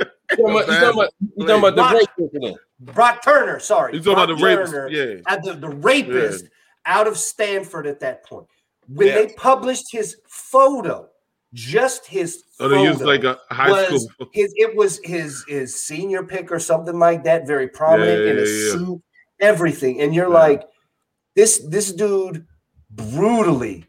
You 0.32 0.38
talking 0.38 0.52
about, 0.52 0.68
you 0.68 0.74
talking 0.80 0.90
about, 0.94 1.14
you 1.20 1.46
talking 1.48 1.58
about 1.60 1.76
the 1.76 1.82
Brock- 1.82 1.94
rape 1.94 2.10
incident. 2.20 2.58
Brock 2.82 3.24
Turner. 3.24 3.60
Sorry, 3.60 3.94
You 3.94 4.00
talking 4.00 4.14
about 4.14 4.28
the 4.38 4.44
rapist? 4.44 4.72
Turner 4.74 4.88
Yeah. 4.90 5.22
Uh, 5.26 5.38
the, 5.44 5.54
the 5.54 5.70
rapist 5.70 6.46
out 6.86 7.08
of 7.08 7.18
Stanford 7.18 7.88
at 7.88 8.00
that 8.02 8.26
point. 8.26 8.48
When 8.88 9.08
they 9.08 9.28
published 9.38 9.92
his 9.92 10.18
photo, 10.28 11.10
just 11.54 12.06
his 12.08 12.44
Oh, 12.60 12.70
photo, 12.70 12.76
they 12.76 12.84
used 12.84 13.02
like 13.02 13.24
a 13.24 13.38
high 13.52 13.70
was 13.72 14.06
school. 14.12 14.28
his 14.34 14.54
it 14.58 14.76
was 14.76 15.00
his 15.04 15.44
his 15.48 15.82
senior 15.84 16.24
pick 16.24 16.52
or 16.52 16.60
something 16.60 16.98
like 16.98 17.24
that, 17.26 17.46
very 17.48 17.68
prominent 17.68 18.24
Yeah, 18.24 18.32
in 18.32 18.38
a 18.38 18.42
yeah, 18.42 18.48
yeah. 18.66 18.72
suit, 18.72 19.02
everything. 19.40 20.02
And 20.02 20.14
you're 20.16 20.28
Yeah. 20.30 20.34
like, 20.34 20.64
this 21.36 21.60
this 21.68 21.92
dude 21.92 22.46
brutally 22.92 23.86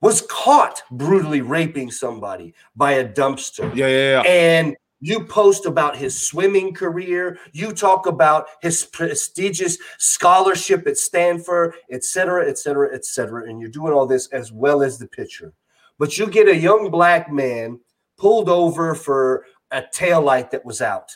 was 0.00 0.22
caught 0.30 0.82
brutally 0.90 1.40
raping 1.40 1.90
somebody 1.90 2.54
by 2.76 2.92
a 2.92 3.08
dumpster 3.08 3.74
Yeah, 3.74 3.86
yeah, 3.88 4.22
yeah. 4.22 4.28
and 4.28 4.76
you 5.00 5.24
post 5.24 5.66
about 5.66 5.96
his 5.96 6.26
swimming 6.26 6.74
career. 6.74 7.38
You 7.52 7.72
talk 7.72 8.06
about 8.06 8.46
his 8.60 8.84
prestigious 8.84 9.78
scholarship 9.98 10.86
at 10.86 10.96
stanford 10.96 11.74
et 11.90 12.04
cetera 12.04 12.48
et 12.48 12.58
cetera 12.58 12.92
et 12.94 13.04
cetera. 13.04 13.48
And 13.48 13.60
you're 13.60 13.70
doing 13.70 13.92
all 13.92 14.06
this 14.06 14.26
as 14.28 14.52
well 14.52 14.82
as 14.82 14.98
the 14.98 15.06
picture. 15.06 15.52
But 15.98 16.18
you 16.18 16.26
get 16.26 16.48
a 16.48 16.56
young 16.56 16.90
black 16.90 17.30
man 17.30 17.80
pulled 18.16 18.48
over 18.48 18.94
for 18.94 19.44
a 19.70 19.82
taillight 19.82 20.50
that 20.50 20.64
was 20.64 20.82
out. 20.82 21.10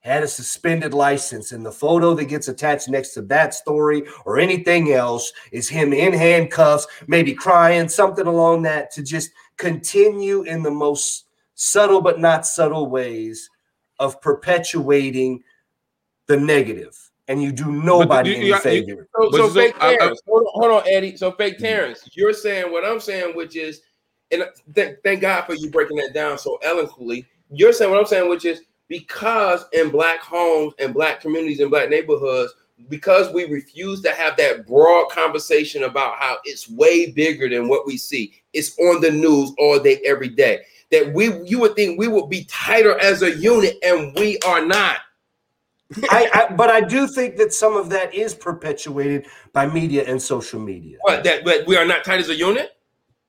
Had 0.00 0.22
a 0.22 0.28
suspended 0.28 0.94
license 0.94 1.50
and 1.50 1.66
the 1.66 1.72
photo 1.72 2.14
that 2.14 2.26
gets 2.26 2.46
attached 2.46 2.88
next 2.88 3.14
to 3.14 3.22
that 3.22 3.54
story 3.54 4.04
or 4.24 4.38
anything 4.38 4.92
else 4.92 5.32
is 5.50 5.68
him 5.68 5.92
in 5.92 6.12
handcuffs 6.12 6.86
maybe 7.08 7.34
crying 7.34 7.88
something 7.88 8.28
along 8.28 8.62
that 8.62 8.92
to 8.92 9.02
just 9.02 9.30
continue 9.56 10.42
in 10.42 10.62
the 10.62 10.70
most 10.70 11.25
subtle 11.56 12.00
but 12.00 12.20
not 12.20 12.46
subtle 12.46 12.86
ways 12.88 13.50
of 13.98 14.20
perpetuating 14.20 15.42
the 16.26 16.36
negative 16.36 16.96
and 17.28 17.42
you 17.42 17.50
do 17.50 17.72
nobody 17.72 18.30
you- 18.30 18.36
any 18.36 18.46
you- 18.46 18.54
you- 18.54 18.60
favor 18.60 19.08
So, 19.18 19.30
so 19.30 19.48
so- 19.48 19.54
fake 19.54 19.74
I- 19.80 19.94
I- 19.94 19.96
Terrence, 19.96 20.20
hold, 20.28 20.42
on, 20.42 20.50
hold 20.54 20.82
on, 20.82 20.88
Eddie. 20.88 21.16
So 21.16 21.32
fake 21.32 21.54
mm-hmm. 21.54 21.64
Terrence, 21.64 22.08
you're 22.12 22.32
saying 22.32 22.70
what 22.70 22.84
I'm 22.84 23.00
saying, 23.00 23.34
which 23.34 23.56
is, 23.56 23.80
and 24.30 24.44
th- 24.74 24.98
thank 25.02 25.22
God 25.22 25.42
for 25.42 25.54
you 25.54 25.70
breaking 25.70 25.96
that 25.96 26.12
down 26.14 26.38
so 26.38 26.58
eloquently. 26.62 27.26
You're 27.50 27.72
saying 27.72 27.90
what 27.90 27.98
I'm 28.00 28.06
saying, 28.06 28.28
which 28.28 28.44
is 28.44 28.62
because 28.88 29.64
in 29.72 29.90
black 29.90 30.20
homes 30.20 30.74
and 30.78 30.92
black 30.94 31.20
communities 31.20 31.60
and 31.60 31.70
black 31.70 31.88
neighborhoods, 31.88 32.52
because 32.88 33.32
we 33.32 33.44
refuse 33.46 34.02
to 34.02 34.12
have 34.12 34.36
that 34.36 34.66
broad 34.66 35.08
conversation 35.10 35.84
about 35.84 36.16
how 36.18 36.36
it's 36.44 36.68
way 36.68 37.10
bigger 37.10 37.48
than 37.48 37.66
what 37.68 37.86
we 37.86 37.96
see. 37.96 38.34
It's 38.52 38.78
on 38.78 39.00
the 39.00 39.10
news 39.10 39.52
all 39.58 39.78
day, 39.80 40.00
every 40.04 40.28
day. 40.28 40.60
That 40.90 41.12
we 41.12 41.42
you 41.44 41.58
would 41.60 41.74
think 41.74 41.98
we 41.98 42.08
would 42.08 42.28
be 42.28 42.44
tighter 42.44 42.98
as 43.00 43.22
a 43.22 43.36
unit, 43.36 43.76
and 43.82 44.14
we 44.14 44.38
are 44.46 44.64
not. 44.64 44.98
I, 46.10 46.28
I, 46.34 46.54
but 46.54 46.68
I 46.68 46.80
do 46.80 47.06
think 47.06 47.36
that 47.36 47.52
some 47.52 47.76
of 47.76 47.90
that 47.90 48.12
is 48.12 48.34
perpetuated 48.34 49.26
by 49.52 49.66
media 49.66 50.04
and 50.04 50.20
social 50.20 50.58
media. 50.60 50.98
What 51.02 51.22
that 51.24 51.44
but 51.44 51.66
we 51.66 51.76
are 51.76 51.84
not 51.84 52.04
tight 52.04 52.18
as 52.18 52.28
a 52.28 52.34
unit? 52.34 52.72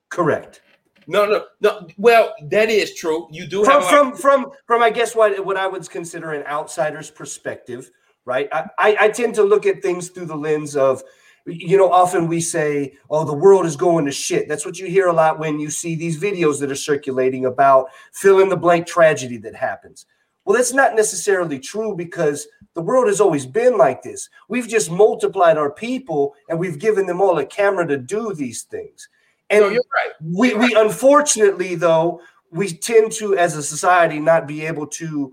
Correct. 0.08 0.62
No, 1.06 1.24
no, 1.24 1.46
no. 1.60 1.88
Well, 1.96 2.34
that 2.50 2.68
is 2.68 2.94
true. 2.94 3.28
You 3.30 3.46
do 3.46 3.64
From 3.64 3.82
have 3.82 3.90
from 3.90 4.16
from 4.16 4.50
from 4.66 4.82
I 4.82 4.90
guess 4.90 5.16
what 5.16 5.44
what 5.44 5.56
I 5.56 5.66
would 5.66 5.88
consider 5.88 6.32
an 6.32 6.44
outsider's 6.46 7.10
perspective, 7.10 7.90
right? 8.24 8.48
I, 8.52 8.66
I, 8.78 8.96
I 9.00 9.08
tend 9.08 9.34
to 9.36 9.42
look 9.42 9.64
at 9.64 9.80
things 9.80 10.10
through 10.10 10.26
the 10.26 10.36
lens 10.36 10.76
of 10.76 11.02
you 11.48 11.76
know, 11.76 11.90
often 11.90 12.28
we 12.28 12.40
say, 12.40 12.94
oh, 13.10 13.24
the 13.24 13.32
world 13.32 13.66
is 13.66 13.76
going 13.76 14.04
to 14.04 14.12
shit. 14.12 14.48
That's 14.48 14.66
what 14.66 14.78
you 14.78 14.86
hear 14.86 15.08
a 15.08 15.12
lot 15.12 15.38
when 15.38 15.58
you 15.58 15.70
see 15.70 15.94
these 15.94 16.20
videos 16.20 16.60
that 16.60 16.70
are 16.70 16.76
circulating 16.76 17.46
about 17.46 17.88
fill 18.12 18.40
in 18.40 18.48
the 18.48 18.56
blank 18.56 18.86
tragedy 18.86 19.38
that 19.38 19.54
happens. 19.54 20.06
Well, 20.44 20.56
that's 20.56 20.72
not 20.72 20.94
necessarily 20.94 21.58
true 21.58 21.94
because 21.94 22.48
the 22.74 22.80
world 22.80 23.06
has 23.08 23.20
always 23.20 23.44
been 23.44 23.76
like 23.76 24.02
this. 24.02 24.30
We've 24.48 24.68
just 24.68 24.90
multiplied 24.90 25.58
our 25.58 25.70
people 25.70 26.34
and 26.48 26.58
we've 26.58 26.78
given 26.78 27.06
them 27.06 27.20
all 27.20 27.38
a 27.38 27.44
camera 27.44 27.86
to 27.86 27.98
do 27.98 28.32
these 28.32 28.62
things. 28.62 29.08
And 29.50 29.60
no, 29.60 29.68
you're 29.70 29.84
right. 29.94 30.12
we, 30.22 30.54
we 30.54 30.74
unfortunately, 30.74 31.74
though, 31.74 32.20
we 32.50 32.72
tend 32.72 33.12
to, 33.12 33.36
as 33.36 33.56
a 33.56 33.62
society, 33.62 34.20
not 34.20 34.46
be 34.46 34.64
able 34.64 34.86
to 34.86 35.32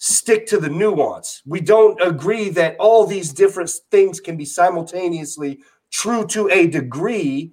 stick 0.00 0.46
to 0.46 0.58
the 0.58 0.68
nuance. 0.68 1.42
We 1.44 1.60
don't 1.60 2.00
agree 2.02 2.48
that 2.50 2.74
all 2.78 3.06
these 3.06 3.32
different 3.34 3.70
things 3.90 4.18
can 4.18 4.36
be 4.36 4.46
simultaneously 4.46 5.60
true 5.90 6.26
to 6.28 6.48
a 6.48 6.66
degree, 6.66 7.52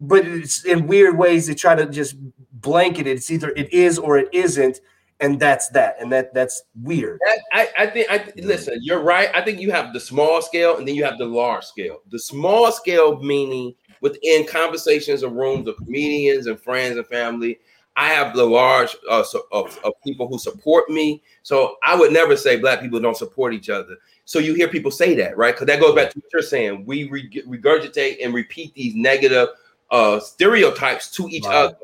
but 0.00 0.24
it's 0.24 0.64
in 0.64 0.86
weird 0.86 1.18
ways 1.18 1.48
they 1.48 1.54
try 1.54 1.74
to 1.74 1.86
just 1.86 2.14
blanket 2.52 3.08
it. 3.08 3.16
It's 3.16 3.30
either 3.32 3.50
it 3.50 3.72
is 3.72 3.98
or 3.98 4.16
it 4.16 4.28
isn't, 4.32 4.80
and 5.18 5.40
that's 5.40 5.68
that, 5.70 5.96
and 6.00 6.12
that 6.12 6.32
that's 6.32 6.62
weird. 6.80 7.18
I, 7.52 7.68
I 7.76 7.86
think 7.88 8.06
I 8.10 8.32
listen, 8.36 8.78
you're 8.80 9.02
right. 9.02 9.28
I 9.34 9.42
think 9.42 9.58
you 9.58 9.72
have 9.72 9.92
the 9.92 10.00
small 10.00 10.40
scale 10.42 10.76
and 10.76 10.86
then 10.86 10.94
you 10.94 11.04
have 11.04 11.18
the 11.18 11.24
large 11.24 11.64
scale. 11.64 11.98
The 12.10 12.18
small 12.18 12.70
scale 12.70 13.18
meaning 13.20 13.74
within 14.02 14.46
conversations 14.46 15.24
or 15.24 15.30
rooms 15.32 15.66
of 15.66 15.76
comedians 15.78 16.46
and 16.46 16.60
friends 16.60 16.96
and 16.96 17.06
family 17.08 17.58
I 17.96 18.08
have 18.08 18.36
the 18.36 18.44
large 18.44 18.94
uh, 19.08 19.22
so, 19.22 19.46
of, 19.52 19.78
of, 19.82 19.94
people 20.04 20.28
who 20.28 20.38
support 20.38 20.90
me. 20.90 21.22
So 21.42 21.76
I 21.82 21.96
would 21.96 22.12
never 22.12 22.36
say 22.36 22.56
black 22.58 22.82
people 22.82 23.00
don't 23.00 23.16
support 23.16 23.54
each 23.54 23.70
other. 23.70 23.96
So 24.26 24.38
you 24.38 24.52
hear 24.52 24.68
people 24.68 24.90
say 24.90 25.14
that, 25.14 25.36
right? 25.36 25.54
Because 25.54 25.66
that 25.68 25.80
goes 25.80 25.94
back 25.94 26.10
to 26.10 26.18
what 26.18 26.30
you're 26.32 26.42
saying. 26.42 26.84
We 26.84 27.08
re- 27.08 27.30
regurgitate 27.46 28.18
and 28.22 28.34
repeat 28.34 28.74
these 28.74 28.94
negative 28.94 29.48
uh, 29.90 30.20
stereotypes 30.20 31.10
to 31.12 31.26
each 31.28 31.46
right. 31.46 31.54
other 31.54 31.76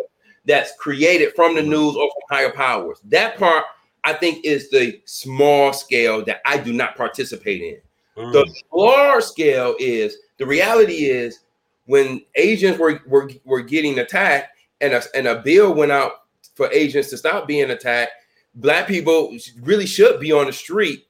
that's 0.44 0.76
created 0.76 1.34
from 1.34 1.54
the 1.54 1.62
news 1.62 1.96
or 1.96 2.10
from 2.10 2.36
higher 2.36 2.52
powers. 2.52 2.98
That 3.04 3.38
part, 3.38 3.64
I 4.04 4.12
think, 4.12 4.44
is 4.44 4.70
the 4.70 5.00
small 5.06 5.72
scale 5.72 6.24
that 6.24 6.42
I 6.44 6.58
do 6.58 6.72
not 6.72 6.96
participate 6.96 7.62
in. 7.62 8.22
Mm. 8.22 8.32
The 8.32 8.54
large 8.72 9.24
scale 9.24 9.76
is 9.78 10.18
the 10.38 10.46
reality 10.46 11.06
is 11.06 11.40
when 11.86 12.22
Asians 12.34 12.78
were, 12.78 13.00
were, 13.06 13.30
were 13.44 13.62
getting 13.62 14.00
attacked, 14.00 14.48
and 14.82 14.94
a, 14.94 15.02
and 15.14 15.26
a 15.26 15.40
bill 15.40 15.72
went 15.72 15.92
out 15.92 16.12
for 16.54 16.70
agents 16.70 17.08
to 17.10 17.16
stop 17.16 17.46
being 17.46 17.70
attacked, 17.70 18.12
black 18.54 18.86
people 18.86 19.36
really 19.62 19.86
should 19.86 20.20
be 20.20 20.32
on 20.32 20.46
the 20.46 20.52
street 20.52 21.06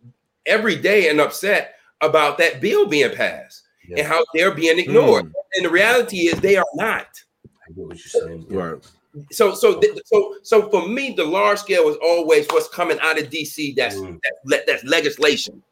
every 0.46 0.76
day 0.76 1.08
and 1.08 1.20
upset 1.20 1.74
about 2.00 2.38
that 2.38 2.60
bill 2.60 2.86
being 2.86 3.14
passed 3.14 3.62
yeah. 3.88 3.98
and 3.98 4.06
how 4.06 4.24
they're 4.34 4.54
being 4.54 4.78
ignored. 4.78 5.26
Mm. 5.26 5.32
And 5.54 5.66
the 5.66 5.70
reality 5.70 6.28
is 6.28 6.40
they 6.40 6.56
are 6.56 6.66
not. 6.74 7.06
I 7.44 7.72
get 7.74 7.86
what 7.86 7.98
you're 7.98 8.22
saying. 8.22 8.46
Right. 8.48 8.90
So, 9.30 9.54
so, 9.54 9.80
so, 10.06 10.36
so 10.42 10.70
for 10.70 10.88
me, 10.88 11.14
the 11.14 11.24
large 11.24 11.58
scale 11.58 11.88
is 11.88 11.96
always 12.02 12.46
what's 12.48 12.68
coming 12.68 12.98
out 13.00 13.20
of 13.20 13.28
DC. 13.28 13.76
That's 13.76 13.96
mm. 13.96 14.18
that's, 14.46 14.64
that's 14.66 14.84
legislation, 14.84 15.62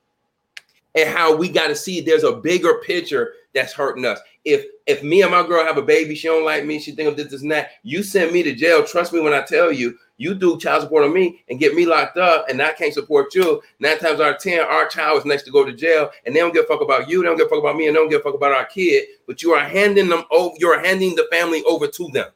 and 0.94 1.08
how 1.08 1.34
we 1.34 1.48
got 1.48 1.68
to 1.68 1.74
see 1.74 2.02
there's 2.02 2.24
a 2.24 2.32
bigger 2.32 2.82
picture 2.84 3.32
that's 3.54 3.72
hurting 3.72 4.04
us 4.04 4.20
if 4.44 4.64
if 4.86 5.02
me 5.02 5.22
and 5.22 5.30
my 5.30 5.46
girl 5.46 5.64
have 5.64 5.76
a 5.76 5.82
baby, 5.82 6.14
she 6.14 6.28
don't 6.28 6.44
like 6.44 6.64
me, 6.64 6.78
she 6.80 6.92
think 6.92 7.08
of 7.08 7.16
this, 7.16 7.30
this, 7.30 7.42
and 7.42 7.50
that. 7.52 7.72
You 7.82 8.02
send 8.02 8.32
me 8.32 8.42
to 8.42 8.54
jail. 8.54 8.84
Trust 8.84 9.12
me 9.12 9.20
when 9.20 9.34
I 9.34 9.42
tell 9.42 9.70
you, 9.70 9.98
you 10.16 10.34
do 10.34 10.58
child 10.58 10.82
support 10.82 11.04
on 11.04 11.12
me 11.12 11.42
and 11.48 11.60
get 11.60 11.74
me 11.74 11.86
locked 11.86 12.16
up, 12.16 12.48
and 12.48 12.60
I 12.60 12.72
can't 12.72 12.94
support 12.94 13.34
you. 13.34 13.62
Nine 13.78 13.98
times 13.98 14.20
out 14.20 14.34
of 14.34 14.40
ten, 14.40 14.60
our 14.60 14.88
child 14.88 15.18
is 15.18 15.24
next 15.24 15.44
to 15.44 15.50
go 15.50 15.64
to 15.64 15.72
jail, 15.72 16.10
and 16.24 16.34
they 16.34 16.40
don't 16.40 16.54
give 16.54 16.64
a 16.64 16.68
fuck 16.68 16.80
about 16.80 17.08
you, 17.08 17.22
they 17.22 17.28
don't 17.28 17.36
give 17.36 17.46
a 17.46 17.50
fuck 17.50 17.60
about 17.60 17.76
me, 17.76 17.86
and 17.86 17.94
they 17.94 18.00
don't 18.00 18.08
give 18.08 18.20
a 18.20 18.24
fuck 18.24 18.34
about 18.34 18.52
our 18.52 18.66
kid. 18.66 19.06
But 19.26 19.42
you 19.42 19.52
are 19.52 19.64
handing 19.64 20.08
them 20.08 20.24
over, 20.30 20.54
you're 20.58 20.80
handing 20.80 21.14
the 21.14 21.28
family 21.30 21.62
over 21.64 21.86
to 21.86 22.08
them. 22.08 22.28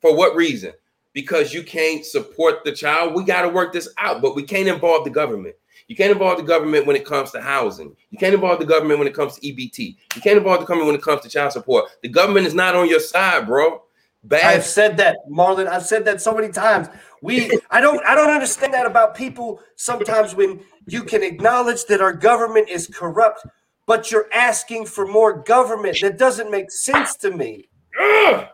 For 0.00 0.14
what 0.14 0.36
reason? 0.36 0.72
Because 1.12 1.54
you 1.54 1.62
can't 1.62 2.04
support 2.04 2.64
the 2.64 2.72
child. 2.72 3.14
We 3.14 3.24
got 3.24 3.42
to 3.42 3.48
work 3.48 3.72
this 3.72 3.88
out, 3.98 4.20
but 4.20 4.34
we 4.34 4.42
can't 4.42 4.68
involve 4.68 5.04
the 5.04 5.10
government. 5.10 5.54
You 5.88 5.96
can't 5.96 6.12
involve 6.12 6.38
the 6.38 6.44
government 6.44 6.86
when 6.86 6.96
it 6.96 7.04
comes 7.04 7.30
to 7.32 7.40
housing. 7.40 7.94
You 8.10 8.18
can't 8.18 8.34
involve 8.34 8.58
the 8.58 8.64
government 8.64 8.98
when 8.98 9.08
it 9.08 9.14
comes 9.14 9.38
to 9.38 9.40
EBT. 9.40 9.96
You 10.14 10.22
can't 10.22 10.38
involve 10.38 10.60
the 10.60 10.66
government 10.66 10.86
when 10.86 10.96
it 10.96 11.02
comes 11.02 11.20
to 11.22 11.28
child 11.28 11.52
support. 11.52 11.90
The 12.02 12.08
government 12.08 12.46
is 12.46 12.54
not 12.54 12.74
on 12.74 12.88
your 12.88 13.00
side, 13.00 13.46
bro. 13.46 13.82
Bad. 14.24 14.56
I've 14.56 14.64
said 14.64 14.96
that, 14.96 15.18
Marlon. 15.30 15.66
I've 15.66 15.84
said 15.84 16.06
that 16.06 16.22
so 16.22 16.34
many 16.34 16.48
times. 16.48 16.88
We, 17.20 17.50
I 17.70 17.82
don't, 17.82 18.04
I 18.06 18.14
don't 18.14 18.30
understand 18.30 18.72
that 18.72 18.86
about 18.86 19.14
people. 19.14 19.60
Sometimes 19.76 20.34
when 20.34 20.60
you 20.86 21.02
can 21.02 21.22
acknowledge 21.22 21.84
that 21.86 22.00
our 22.00 22.14
government 22.14 22.70
is 22.70 22.86
corrupt, 22.86 23.44
but 23.86 24.10
you're 24.10 24.28
asking 24.32 24.86
for 24.86 25.06
more 25.06 25.42
government, 25.42 25.98
that 26.00 26.18
doesn't 26.18 26.50
make 26.50 26.70
sense 26.70 27.16
to 27.16 27.30
me. 27.30 27.68
no, 28.00 28.48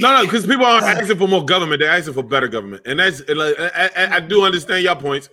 no, 0.00 0.22
because 0.22 0.46
people 0.46 0.64
aren't 0.64 0.84
asking 0.84 1.18
for 1.18 1.26
more 1.26 1.44
government; 1.44 1.80
they're 1.80 1.90
asking 1.90 2.14
for 2.14 2.22
better 2.22 2.48
government, 2.48 2.82
and 2.86 3.00
that's. 3.00 3.22
I, 3.28 3.90
I, 3.96 4.16
I 4.16 4.20
do 4.20 4.44
understand 4.44 4.84
your 4.84 4.96
points, 4.96 5.28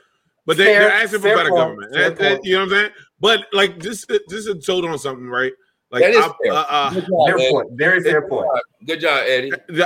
but 0.49 0.57
they, 0.57 0.65
fair, 0.65 0.87
are 0.87 0.91
asking 0.91 1.19
for 1.19 1.35
better 1.35 1.49
point, 1.49 1.61
government. 1.61 1.93
That, 1.93 2.17
that, 2.17 2.43
you 2.43 2.53
know 2.53 2.61
what 2.61 2.63
I'm 2.63 2.69
saying? 2.71 2.91
But 3.19 3.45
like 3.53 3.79
this, 3.79 4.03
this 4.07 4.47
is 4.47 4.65
told 4.65 4.83
on 4.83 4.97
something, 4.97 5.27
right? 5.27 5.53
Like 5.91 6.01
that 6.01 6.09
is 6.09 6.25
I, 6.25 6.31
fair. 6.41 6.53
Uh, 6.53 6.65
uh, 6.67 6.93
job, 6.95 7.03
fair 7.27 7.51
point. 7.51 7.67
Very 7.73 8.01
fair 8.01 8.27
point. 8.27 8.47
Good 8.83 9.01
job, 9.01 9.25
Eddie. 9.27 9.51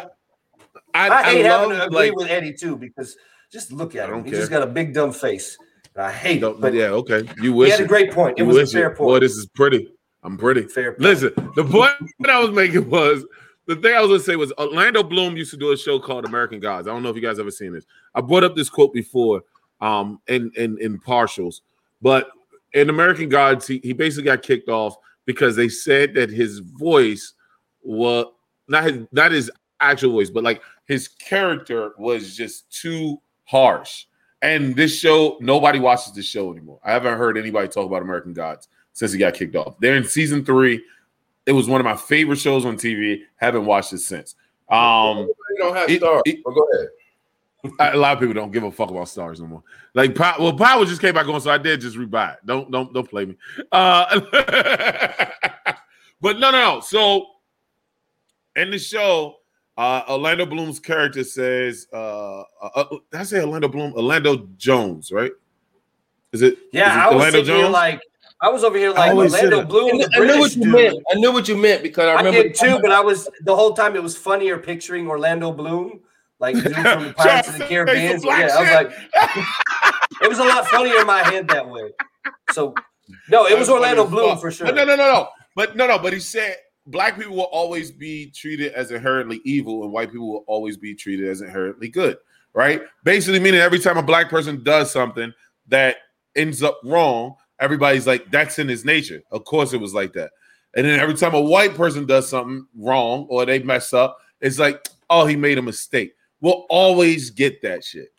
I, 0.94 1.10
I 1.10 1.24
hate 1.24 1.46
I 1.46 1.50
having 1.50 1.78
to 1.78 1.84
agree 1.84 1.98
like, 1.98 2.16
with 2.16 2.30
Eddie 2.30 2.54
too 2.54 2.78
because 2.78 3.18
just 3.52 3.74
look 3.74 3.94
at 3.98 4.10
him. 4.10 4.24
He 4.24 4.32
just 4.32 4.50
got 4.50 4.64
a 4.64 4.68
big 4.68 4.94
dumb 4.94 5.12
face. 5.12 5.58
I 5.98 6.14
hate 6.14 6.42
it. 6.42 6.62
But 6.62 6.74
yeah, 6.74 6.86
okay. 6.86 7.28
You 7.42 7.52
wish 7.52 7.68
he 7.68 7.72
had 7.72 7.82
a 7.82 7.86
great 7.86 8.14
point. 8.14 8.40
It 8.40 8.44
was 8.44 8.58
a 8.58 8.66
fair 8.66 8.88
it. 8.88 8.98
point. 8.98 9.10
Boy, 9.10 9.20
this 9.20 9.34
is 9.34 9.48
pretty. 9.48 9.94
I'm 10.24 10.38
pretty. 10.38 10.62
Fair. 10.70 10.94
Point. 10.94 11.02
Listen, 11.02 11.34
the 11.58 11.66
point 11.66 11.92
that 12.20 12.30
I 12.30 12.40
was 12.40 12.52
making 12.52 12.90
was 12.90 13.26
the 13.68 13.76
thing 13.76 13.94
I 13.94 14.00
was 14.00 14.12
gonna 14.12 14.20
say 14.22 14.38
was 14.38 14.54
Orlando 14.58 15.04
Bloom 15.04 15.36
used 15.36 15.52
to 15.52 15.58
do 15.58 15.74
a 15.74 15.78
show 15.78 16.00
called 16.00 16.24
American 16.24 16.62
Gods. 16.62 16.88
I 16.88 16.92
don't 16.92 17.04
know 17.04 17.10
if 17.10 17.18
you 17.18 17.22
guys 17.22 17.38
ever 17.38 17.52
seen 17.52 17.74
this. 17.74 17.86
I 18.16 18.22
brought 18.22 18.46
up 18.46 18.56
this 18.56 18.70
quote 18.70 18.94
before 18.94 19.42
um, 19.84 20.22
in, 20.28 20.50
in, 20.56 20.78
in 20.80 20.98
partials. 20.98 21.60
But 22.02 22.30
in 22.74 22.90
American 22.90 23.28
Gods, 23.28 23.68
he, 23.68 23.82
he 23.84 23.92
basically 23.92 24.24
got 24.24 24.42
kicked 24.42 24.70
off 24.70 24.96
because 25.26 25.56
they 25.56 25.68
said 25.70 26.14
that 26.16 26.30
his 26.30 26.60
voice 26.60 27.34
was 27.84 28.28
not 28.70 28.86
his 28.86 29.08
not 29.12 29.32
his 29.32 29.52
actual 29.82 30.14
voice, 30.14 30.30
but 30.30 30.44
like 30.44 30.62
his 30.86 31.10
character 31.10 31.92
was 31.98 32.36
just 32.36 32.72
too 32.72 33.22
harsh. 33.44 34.06
And 34.42 34.76
this 34.76 34.98
show, 34.98 35.38
nobody 35.42 35.80
watches 35.80 36.14
this 36.14 36.26
show 36.26 36.52
anymore. 36.52 36.80
I 36.84 36.92
haven't 36.92 37.18
heard 37.18 37.38
anybody 37.38 37.68
talk 37.68 37.86
about 37.86 38.02
American 38.02 38.34
Gods 38.34 38.70
since 38.94 39.12
he 39.12 39.20
got 39.20 39.34
kicked 39.34 39.56
off. 39.56 39.76
They're 39.80 39.96
in 39.96 40.06
season 40.06 40.46
three. 40.46 40.82
It 41.46 41.52
was 41.52 41.68
one 41.68 41.82
of 41.82 41.86
my 41.86 41.96
favorite 41.96 42.40
shows 42.40 42.66
on 42.66 42.78
TV. 42.78 43.22
Haven't 43.36 43.66
watched 43.66 43.92
it 43.92 44.00
since. 44.00 44.36
Um, 44.70 45.18
you 45.18 45.58
don't 45.58 45.76
have 45.76 45.92
stars. 45.92 46.22
It, 46.26 46.36
it, 46.36 46.44
go 46.44 46.68
ahead 46.74 46.88
a 47.80 47.98
lot 47.98 48.14
of 48.14 48.20
people 48.20 48.34
don't 48.34 48.52
give 48.52 48.64
a 48.64 48.72
fuck 48.72 48.90
about 48.90 49.08
stars 49.08 49.40
no 49.40 49.48
more. 49.48 49.64
Like, 49.94 50.18
well, 50.18 50.54
Power 50.54 50.86
just 50.86 51.02
came 51.02 51.14
back 51.14 51.28
on, 51.28 51.40
so 51.40 51.52
I 51.52 51.58
did 51.58 51.82
just 51.82 51.98
rebuy 51.98 52.34
it. 52.34 52.40
Don't 52.46 52.70
don't 52.70 52.94
don't 52.94 53.10
play 53.10 53.26
me. 53.26 53.38
Uh, 53.72 54.20
but 56.22 56.40
no, 56.40 56.52
no, 56.52 56.76
no. 56.76 56.80
So 56.82 57.26
in 58.56 58.72
the 58.72 58.80
show, 58.80 59.38
uh, 59.78 60.04
Orlando 60.10 60.46
Bloom's 60.46 60.80
character 60.80 61.24
says, 61.24 61.88
uh, 61.94 62.42
uh, 62.42 62.70
uh 62.76 62.86
did 63.12 63.22
I 63.22 63.24
say 63.24 63.40
Orlando 63.40 63.70
Bloom? 63.70 63.94
Orlando 63.94 64.48
Jones, 64.58 65.12
right? 65.12 65.32
Is 66.34 66.42
it? 66.42 66.58
Yeah, 66.72 66.90
is 66.90 66.96
it 66.96 67.00
I 67.00 67.06
was 67.06 67.14
Orlando 67.16 67.44
Jones? 67.44 67.74
like, 67.74 68.02
I 68.42 68.50
was 68.50 68.66
over 68.66 68.78
here 68.78 68.92
like 68.92 69.14
Orlando 69.14 69.64
Bloom. 69.64 70.02
I, 70.14 70.20
knew 70.20 70.40
what 70.40 70.56
you 70.56 70.64
dude. 70.64 70.74
meant. 70.74 70.98
I 71.12 71.16
knew 71.16 71.32
what 71.32 71.48
you 71.48 71.56
meant 71.56 71.82
because 71.82 72.06
I 72.06 72.18
remember 72.18 72.40
I 72.40 72.44
did 72.44 72.56
too. 72.56 72.80
But 72.82 72.92
I 72.92 73.00
was 73.00 73.30
the 73.42 73.56
whole 73.56 73.74
time 73.74 73.96
it 73.96 74.04
was 74.04 74.18
funnier 74.18 74.58
picturing 74.58 75.08
Orlando 75.08 75.52
Bloom 75.54 76.02
like 76.44 76.56
dude 76.56 76.76
from 76.76 77.06
the 77.06 77.14
Pirates 77.18 77.48
of 77.48 77.58
the 77.58 77.66
Caribbean. 77.66 78.20
So, 78.20 78.30
yeah, 78.30 78.50
I 78.52 78.62
was 78.62 78.72
like, 78.72 80.22
it 80.22 80.30
was 80.30 80.40
a 80.40 80.44
lot 80.44 80.68
funnier 80.68 81.00
in 81.00 81.08
my 81.08 81.24
head 81.24 81.48
that 81.48 81.68
way. 81.68 81.90
So 82.52 82.76
no, 83.30 83.48
it 83.48 83.58
was 83.58 83.70
Orlando 83.70 84.06
Bloom 84.06 84.38
for 84.38 84.52
sure. 84.52 84.68
No, 84.68 84.74
no, 84.74 84.84
no, 84.84 84.96
no, 84.96 85.30
but 85.56 85.76
no, 85.76 85.88
no, 85.88 85.98
but 85.98 86.12
he 86.14 86.20
said 86.20 86.58
black 86.86 87.18
people 87.18 87.36
will 87.36 87.44
always 87.44 87.92
be 87.92 88.30
treated 88.32 88.74
as 88.74 88.92
inherently 88.92 89.40
evil, 89.46 89.84
and 89.84 89.94
white 89.94 90.12
people 90.12 90.30
will 90.30 90.44
always 90.46 90.76
be 90.76 90.94
treated 90.94 91.30
as 91.30 91.42
inherently 91.42 91.88
good. 91.88 92.18
Right? 92.54 92.84
Basically, 93.04 93.40
meaning 93.40 93.62
every 93.62 93.80
time 93.80 93.98
a 93.98 94.04
black 94.04 94.30
person 94.30 94.64
does 94.64 94.92
something 94.92 95.34
that 95.70 95.96
ends 96.36 96.62
up 96.62 96.80
wrong, 96.84 97.36
everybody's 97.60 98.06
like, 98.06 98.30
"That's 98.32 98.60
in 98.60 98.68
his 98.68 98.84
nature." 98.86 99.24
Of 99.32 99.46
course, 99.46 99.74
it 99.74 99.80
was 99.80 99.94
like 99.94 100.14
that. 100.14 100.32
And 100.76 100.86
then 100.86 101.00
every 101.00 101.16
time 101.16 101.34
a 101.34 101.42
white 101.42 101.76
person 101.76 102.06
does 102.06 102.28
something 102.30 102.68
wrong 102.76 103.28
or 103.30 103.46
they 103.46 103.60
mess 103.60 103.94
up, 103.94 104.18
it's 104.42 104.60
like, 104.60 104.88
oh, 105.10 105.26
he 105.26 105.36
made 105.36 105.58
a 105.58 105.62
mistake. 105.62 106.16
We'll 106.44 106.66
always 106.70 107.30
get 107.30 107.62
that 107.62 107.86
shit. 107.86 108.10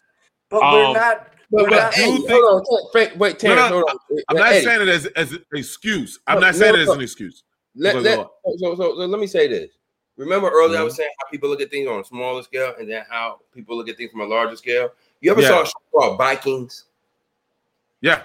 But 0.49 0.63
we're 0.63 0.85
Um, 0.87 0.93
not. 0.95 1.29
But, 1.51 1.65
we're 1.65 1.69
but 1.71 1.77
not- 1.77 1.95
hey, 1.95 2.07
you 2.07 2.11
hold 2.17 2.27
think- 2.27 2.45
on, 2.73 2.91
Frank, 2.91 3.13
wait, 3.21 3.39
Terrence, 3.39 3.61
no, 3.71 3.81
hold 3.81 3.91
on. 3.91 4.19
I'm 4.31 4.37
not 4.39 4.53
Eddie, 4.53 4.65
saying 4.65 4.81
it 4.81 4.89
as 4.89 5.07
as 5.09 5.33
an 5.33 5.45
excuse. 5.53 6.19
I'm 6.27 6.37
No, 6.41 6.47
not 6.47 6.55
saying 6.55 6.73
no, 6.73 6.79
it 6.79 6.83
as 6.83 6.89
no. 6.89 6.95
an 6.95 7.01
excuse. 7.03 7.43
let, 7.77 8.03
let, 8.03 8.17
so, 8.17 8.57
so, 8.59 8.75
so 8.77 8.91
let 8.93 9.21
me 9.21 9.27
say 9.27 9.47
this. 9.47 9.73
Remember 10.17 10.49
earlier 10.49 10.79
I 10.79 10.81
Mhm. 10.81 10.85
was 10.87 10.97
saying 10.97 11.11
how 11.21 11.29
people 11.31 11.51
look 11.51 11.61
at 11.61 11.71
things 11.71 11.87
on 11.87 12.01
a 12.01 12.05
smaller 12.05 12.43
scale 12.43 12.75
and 12.79 12.91
then 12.91 13.05
how 13.11 13.41
people 13.53 13.77
look 13.77 13.89
at 13.91 13.97
things 13.99 14.11
from 14.11 14.23
a 14.23 14.27
larger 14.27 14.57
scale. 14.57 14.91
You 15.21 15.31
ever 15.33 15.43
Yeah. 15.43 15.49
saw 15.49 15.63
a 15.63 15.67
show 15.67 15.73
called 15.93 16.17
Vikings? 16.19 16.85
Yeah, 18.01 18.23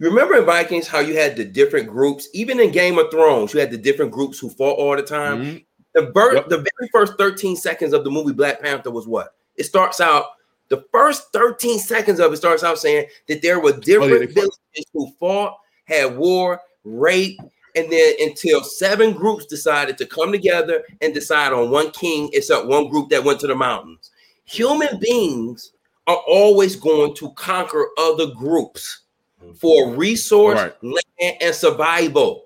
You 0.00 0.08
remember 0.08 0.36
in 0.36 0.44
Vikings 0.46 0.86
how 0.86 1.00
you 1.00 1.14
had 1.16 1.34
the 1.36 1.44
different 1.44 1.88
groups, 1.88 2.28
even 2.32 2.60
in 2.60 2.70
Game 2.70 2.98
of 2.98 3.10
Thrones, 3.10 3.52
you 3.52 3.58
had 3.60 3.72
the 3.72 3.76
different 3.76 4.12
groups 4.12 4.38
who 4.38 4.48
fought 4.48 4.78
all 4.78 4.94
the 4.96 5.02
time. 5.02 5.42
Mhm. 5.44 5.64
The 5.94 6.02
birth, 6.02 6.34
Yep. 6.34 6.48
the 6.48 6.56
very 6.58 6.88
first 6.92 7.14
13 7.18 7.56
seconds 7.56 7.92
of 7.92 8.04
the 8.04 8.10
movie 8.10 8.32
Black 8.32 8.60
Panther 8.60 8.90
was 8.90 9.06
what? 9.06 9.34
It 9.56 9.64
starts 9.64 10.00
out, 10.00 10.26
the 10.68 10.84
first 10.92 11.32
13 11.32 11.78
seconds 11.78 12.20
of 12.20 12.32
it 12.32 12.36
starts 12.36 12.62
out 12.62 12.78
saying 12.78 13.06
that 13.26 13.40
there 13.42 13.58
were 13.58 13.72
different 13.72 14.12
Oh, 14.12 14.18
fought. 14.26 14.34
villages 14.34 14.84
who 14.92 15.10
fought, 15.18 15.58
had 15.84 16.16
war, 16.16 16.60
rape, 16.84 17.40
and 17.74 17.90
then 17.90 18.14
until 18.20 18.62
seven 18.62 19.12
groups 19.12 19.46
decided 19.46 19.96
to 19.98 20.06
come 20.06 20.30
together 20.32 20.84
and 21.00 21.14
decide 21.14 21.52
on 21.52 21.70
one 21.70 21.90
king, 21.92 22.28
except 22.32 22.66
one 22.66 22.88
group 22.88 23.08
that 23.08 23.24
went 23.24 23.40
to 23.40 23.46
the 23.46 23.54
mountains. 23.54 24.10
Human 24.44 24.98
beings 25.00 25.72
are 26.06 26.22
always 26.26 26.76
going 26.76 27.14
to 27.14 27.30
conquer 27.32 27.86
other 27.98 28.26
groups 28.26 29.00
mm. 29.42 29.56
for 29.58 29.90
resource, 29.94 30.58
Right. 30.58 30.74
land, 30.82 31.36
and 31.40 31.54
survival. 31.54 32.44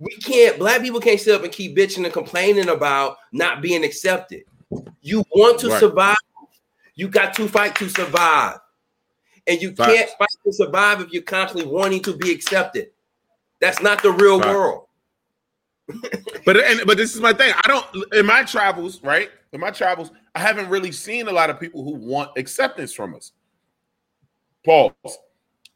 We 0.00 0.16
can't, 0.16 0.58
black 0.58 0.80
people 0.80 0.98
can't 0.98 1.20
sit 1.20 1.34
up 1.34 1.44
and 1.44 1.52
keep 1.52 1.76
bitching 1.76 2.04
and 2.04 2.12
complaining 2.12 2.70
about 2.70 3.18
not 3.32 3.60
being 3.60 3.84
accepted. 3.84 4.44
You 5.02 5.22
want 5.30 5.60
to 5.60 5.68
Right. 5.68 5.78
survive, 5.80 6.16
you 6.94 7.06
got 7.08 7.34
to 7.34 7.46
fight 7.46 7.74
to 7.76 7.88
survive. 7.88 8.58
And 9.46 9.60
you 9.60 9.74
Facts. 9.74 9.92
can't 9.92 10.10
fight 10.18 10.28
to 10.46 10.52
survive 10.52 11.00
if 11.02 11.10
you're 11.12 11.22
constantly 11.22 11.70
wanting 11.70 12.02
to 12.02 12.16
be 12.16 12.32
accepted. 12.32 12.90
That's 13.60 13.82
not 13.82 14.02
the 14.02 14.10
real 14.10 14.38
Facts. 14.40 14.48
world. 14.50 14.86
But 16.46 16.56
and 16.56 16.80
but 16.86 16.96
this 16.96 17.14
is 17.14 17.20
my 17.20 17.34
thing. 17.34 17.52
I 17.62 17.68
don't 17.68 18.14
in 18.14 18.24
my 18.24 18.42
travels, 18.44 19.02
right? 19.02 19.30
In 19.52 19.60
my 19.60 19.70
travels, 19.70 20.10
I 20.34 20.38
haven't 20.40 20.70
really 20.70 20.90
seen 20.92 21.28
a 21.28 21.32
lot 21.32 21.50
of 21.50 21.60
people 21.60 21.84
who 21.84 21.92
want 21.92 22.30
acceptance 22.38 22.92
from 22.94 23.14
us. 23.14 23.32
Pause. 24.64 25.18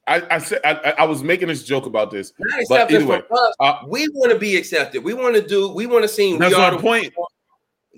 I, 0.07 0.23
I 0.35 0.39
said 0.39 0.61
I, 0.65 0.95
I- 0.99 1.05
was 1.05 1.23
making 1.23 1.49
this 1.49 1.63
joke 1.65 1.87
about 1.87 2.11
this. 2.11 2.33
Not 2.39 2.61
But 2.69 2.91
anyway, 2.93 3.23
from 3.27 3.39
us. 3.39 3.55
uh, 3.61 3.79
we 3.87 4.07
want 4.11 4.33
to 4.33 4.39
be 4.39 4.57
accepted. 4.57 5.03
We 5.03 5.15
want 5.15 5.35
to 5.35 5.43
do, 5.47 5.69
we 5.73 5.87
want 5.87 6.03
to 6.03 6.09
seem 6.09 6.39
That's 6.39 6.55
my 6.57 6.77
point. 6.77 7.13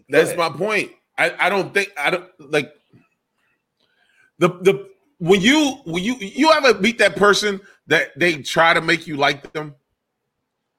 That's 0.09 0.31
ahead. 0.33 0.39
my 0.39 0.51
point. 0.51 0.93
I, 1.19 1.35
I 1.39 1.49
don't 1.49 1.73
think 1.75 1.93
I 1.99 2.11
don't 2.11 2.29
like 2.39 2.73
the 4.39 4.49
the 4.61 4.89
when 5.19 5.41
you 5.41 5.79
when 5.85 6.05
you 6.05 6.15
you 6.17 6.53
ever 6.53 6.79
meet 6.79 6.99
that 6.99 7.17
person 7.17 7.61
that 7.87 8.17
they 8.19 8.43
try 8.43 8.75
to 8.75 8.81
make 8.81 9.07
you 9.07 9.17
like 9.17 9.53
them 9.53 9.75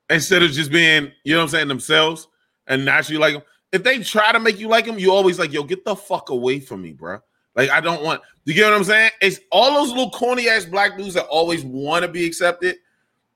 instead 0.10 0.44
of 0.44 0.52
just 0.52 0.72
being 0.72 1.12
you 1.24 1.34
know 1.34 1.40
what 1.40 1.44
I'm 1.46 1.50
saying 1.50 1.68
themselves 1.68 2.28
and 2.68 2.86
naturally 2.86 3.20
like 3.20 3.34
them. 3.34 3.44
If 3.74 3.84
they 3.84 4.00
try 4.00 4.32
to 4.32 4.40
make 4.40 4.60
you 4.60 4.68
like 4.70 4.86
them, 4.86 4.98
you 5.00 5.12
always 5.12 5.40
like 5.40 5.52
yo 5.52 5.64
get 5.64 5.84
the 5.84 5.96
fuck 5.96 6.30
away 6.30 6.60
from 6.60 6.84
me, 6.84 6.94
bro. 6.94 7.20
Like 7.58 7.72
I 7.72 7.82
don't 7.82 8.04
want 8.04 8.22
you 8.46 8.54
get 8.54 8.66
what 8.66 8.76
I'm 8.76 8.84
saying. 8.84 9.12
It's 9.20 9.40
all 9.52 9.74
those 9.74 9.90
little 9.90 10.12
corny 10.12 10.48
ass 10.48 10.64
black 10.64 10.96
dudes 10.96 11.16
that 11.16 11.26
always 11.26 11.66
want 11.66 12.04
to 12.04 12.08
be 12.08 12.26
accepted. 12.26 12.78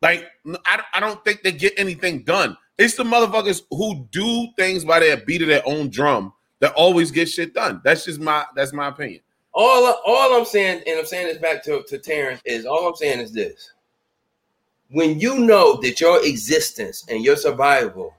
Like 0.01 0.27
I, 0.65 0.83
I 0.93 0.99
don't 0.99 1.21
think 1.25 1.41
they 1.41 1.51
get 1.51 1.73
anything 1.75 2.23
done. 2.23 2.55
It's 2.77 2.95
the 2.95 3.03
motherfuckers 3.03 3.63
who 3.71 4.07
do 4.11 4.47
things 4.55 4.85
by 4.85 4.99
their 4.99 5.17
beat 5.17 5.41
of 5.41 5.47
their 5.47 5.67
own 5.67 5.89
drum 5.89 6.31
that 6.59 6.73
always 6.73 7.11
get 7.11 7.27
shit 7.29 7.53
done. 7.53 7.81
That's 7.83 8.05
just 8.05 8.19
my 8.19 8.45
that's 8.55 8.73
my 8.73 8.87
opinion. 8.87 9.21
all 9.53 10.01
all 10.05 10.37
I'm 10.39 10.45
saying, 10.45 10.83
and 10.85 10.99
I'm 10.99 11.05
saying 11.05 11.27
this 11.27 11.39
back 11.39 11.63
to, 11.65 11.83
to 11.83 11.97
Terrence, 11.97 12.41
is 12.45 12.65
all 12.65 12.87
I'm 12.87 12.95
saying 12.95 13.19
is 13.19 13.33
this. 13.33 13.73
When 14.89 15.19
you 15.19 15.39
know 15.39 15.79
that 15.81 15.99
your 15.99 16.23
existence 16.25 17.05
and 17.09 17.23
your 17.23 17.37
survival 17.37 18.13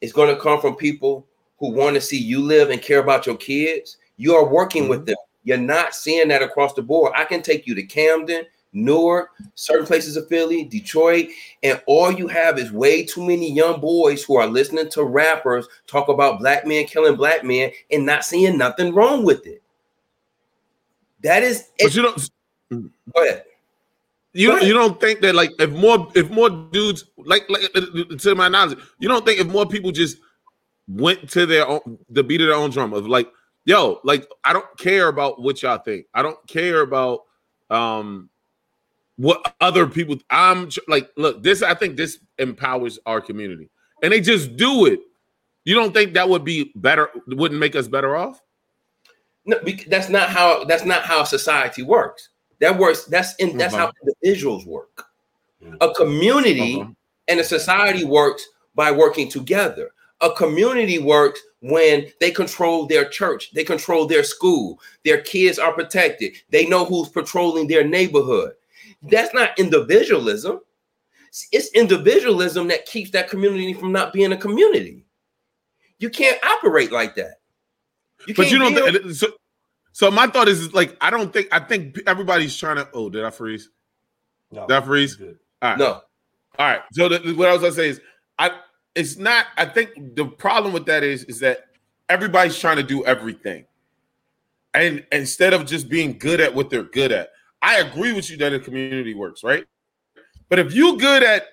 is 0.00 0.12
going 0.12 0.34
to 0.34 0.40
come 0.40 0.60
from 0.60 0.74
people 0.74 1.26
who 1.58 1.70
want 1.70 1.94
to 1.94 2.00
see 2.00 2.18
you 2.18 2.40
live 2.40 2.70
and 2.70 2.82
care 2.82 2.98
about 2.98 3.26
your 3.26 3.36
kids, 3.36 3.98
you 4.16 4.34
are 4.34 4.46
working 4.46 4.88
with 4.88 5.00
mm-hmm. 5.00 5.06
them. 5.06 5.16
You're 5.44 5.58
not 5.58 5.94
seeing 5.94 6.28
that 6.28 6.42
across 6.42 6.72
the 6.74 6.82
board. 6.82 7.12
I 7.14 7.24
can 7.24 7.42
take 7.42 7.66
you 7.66 7.74
to 7.74 7.82
Camden, 7.82 8.44
Newark, 8.72 9.30
certain 9.54 9.86
places 9.86 10.16
of 10.16 10.26
Philly, 10.28 10.64
Detroit, 10.64 11.28
and 11.62 11.80
all 11.86 12.10
you 12.10 12.26
have 12.26 12.58
is 12.58 12.72
way 12.72 13.04
too 13.04 13.24
many 13.24 13.52
young 13.52 13.80
boys 13.80 14.24
who 14.24 14.36
are 14.36 14.48
listening 14.48 14.90
to 14.90 15.04
rappers 15.04 15.68
talk 15.86 16.08
about 16.08 16.40
black 16.40 16.66
men 16.66 16.84
killing 16.86 17.14
black 17.14 17.44
men 17.44 17.70
and 17.92 18.04
not 18.04 18.24
seeing 18.24 18.58
nothing 18.58 18.92
wrong 18.92 19.24
with 19.24 19.46
it. 19.46 19.62
That 21.22 21.42
is, 21.44 21.68
But 21.80 21.94
you 21.94 22.02
don't 22.02 22.30
go 22.70 23.24
ahead. 23.24 23.44
you 24.32 24.48
don't, 24.48 24.62
you 24.64 24.72
don't 24.72 25.00
think 25.00 25.20
that 25.20 25.34
like 25.34 25.52
if 25.60 25.70
more 25.70 26.10
if 26.16 26.28
more 26.30 26.50
dudes 26.50 27.04
like 27.16 27.48
like 27.48 27.62
uh, 27.74 28.16
to 28.18 28.34
my 28.34 28.48
knowledge, 28.48 28.78
you 28.98 29.08
don't 29.08 29.24
think 29.24 29.40
if 29.40 29.46
more 29.46 29.66
people 29.66 29.92
just 29.92 30.18
went 30.88 31.30
to 31.30 31.46
their 31.46 31.66
own 31.66 31.98
the 32.10 32.24
beat 32.24 32.40
of 32.40 32.48
their 32.48 32.56
own 32.56 32.70
drum 32.70 32.92
of 32.92 33.06
like 33.06 33.30
yo 33.64 34.00
like 34.04 34.28
I 34.44 34.52
don't 34.52 34.78
care 34.78 35.08
about 35.08 35.40
what 35.40 35.62
y'all 35.62 35.78
think. 35.78 36.06
I 36.14 36.22
don't 36.22 36.38
care 36.46 36.80
about 36.80 37.20
um 37.70 38.28
what 39.16 39.54
other 39.60 39.86
people 39.86 40.16
I'm 40.30 40.68
like 40.88 41.10
look 41.16 41.42
this 41.42 41.62
I 41.62 41.74
think 41.74 41.96
this 41.96 42.18
empowers 42.38 42.98
our 43.06 43.20
community 43.20 43.70
and 44.02 44.12
they 44.12 44.20
just 44.20 44.56
do 44.56 44.86
it. 44.86 45.00
You 45.64 45.74
don't 45.74 45.94
think 45.94 46.12
that 46.14 46.28
would 46.28 46.44
be 46.44 46.72
better 46.76 47.08
wouldn't 47.26 47.60
make 47.60 47.74
us 47.76 47.88
better 47.88 48.16
off? 48.16 48.42
No, 49.46 49.58
that's 49.88 50.08
not 50.08 50.30
how 50.30 50.64
that's 50.64 50.84
not 50.84 51.02
how 51.02 51.24
society 51.24 51.82
works. 51.82 52.30
That 52.60 52.78
works. 52.78 53.04
That's 53.04 53.34
in 53.36 53.56
that's 53.56 53.74
how 53.74 53.90
individuals 54.02 54.66
work. 54.66 55.06
A 55.80 55.92
community 55.94 56.80
Uh-huh. 56.80 56.90
and 57.28 57.40
a 57.40 57.44
society 57.44 58.04
works 58.04 58.46
by 58.74 58.90
working 58.90 59.28
together. 59.30 59.90
A 60.20 60.30
community 60.32 60.98
works 60.98 61.40
when 61.64 62.06
they 62.20 62.30
control 62.30 62.86
their 62.86 63.08
church, 63.08 63.50
they 63.52 63.64
control 63.64 64.06
their 64.06 64.22
school, 64.22 64.78
their 65.02 65.22
kids 65.22 65.58
are 65.58 65.72
protected, 65.72 66.34
they 66.50 66.66
know 66.66 66.84
who's 66.84 67.08
patrolling 67.08 67.66
their 67.66 67.82
neighborhood. 67.88 68.52
That's 69.02 69.32
not 69.32 69.58
individualism. 69.58 70.60
It's 71.52 71.72
individualism 71.72 72.68
that 72.68 72.84
keeps 72.84 73.10
that 73.12 73.30
community 73.30 73.72
from 73.72 73.92
not 73.92 74.12
being 74.12 74.32
a 74.32 74.36
community. 74.36 75.06
You 76.00 76.10
can't 76.10 76.38
operate 76.44 76.92
like 76.92 77.14
that. 77.14 77.40
But 78.36 78.50
you 78.50 78.58
don't. 78.58 78.74
build- 78.74 79.02
Th- 79.02 79.14
so, 79.16 79.28
so 79.92 80.10
my 80.10 80.26
thought 80.26 80.48
is, 80.48 80.60
is 80.60 80.74
like 80.74 80.96
I 81.00 81.08
don't 81.08 81.32
think 81.32 81.48
I 81.50 81.60
think 81.60 81.98
everybody's 82.06 82.54
trying 82.56 82.76
to. 82.76 82.88
Oh, 82.92 83.08
did 83.08 83.24
I 83.24 83.30
freeze? 83.30 83.70
No, 84.52 84.66
Did 84.66 84.76
I 84.76 84.80
freeze? 84.82 85.18
All 85.20 85.28
right. 85.62 85.78
no. 85.78 85.86
All 86.58 86.66
right. 86.68 86.82
So 86.92 87.08
the, 87.08 87.32
what 87.32 87.48
I 87.48 87.52
was 87.52 87.62
gonna 87.62 87.72
say 87.72 87.88
is, 87.88 88.00
I 88.38 88.50
it's 88.94 89.16
not. 89.16 89.46
I 89.56 89.64
think 89.66 90.14
the 90.16 90.26
problem 90.26 90.72
with 90.72 90.86
that 90.86 91.02
is 91.02 91.24
is 91.24 91.40
that 91.40 91.66
everybody's 92.08 92.58
trying 92.58 92.76
to 92.76 92.82
do 92.82 93.04
everything, 93.04 93.64
and 94.74 95.04
instead 95.12 95.52
of 95.52 95.66
just 95.66 95.88
being 95.88 96.18
good 96.18 96.40
at 96.40 96.54
what 96.54 96.70
they're 96.70 96.82
good 96.84 97.12
at, 97.12 97.30
I 97.62 97.78
agree 97.80 98.12
with 98.12 98.30
you 98.30 98.36
that 98.38 98.50
the 98.50 98.60
community 98.60 99.14
works 99.14 99.42
right. 99.42 99.64
But 100.48 100.58
if 100.58 100.74
you 100.74 100.96
good 100.98 101.22
at 101.22 101.46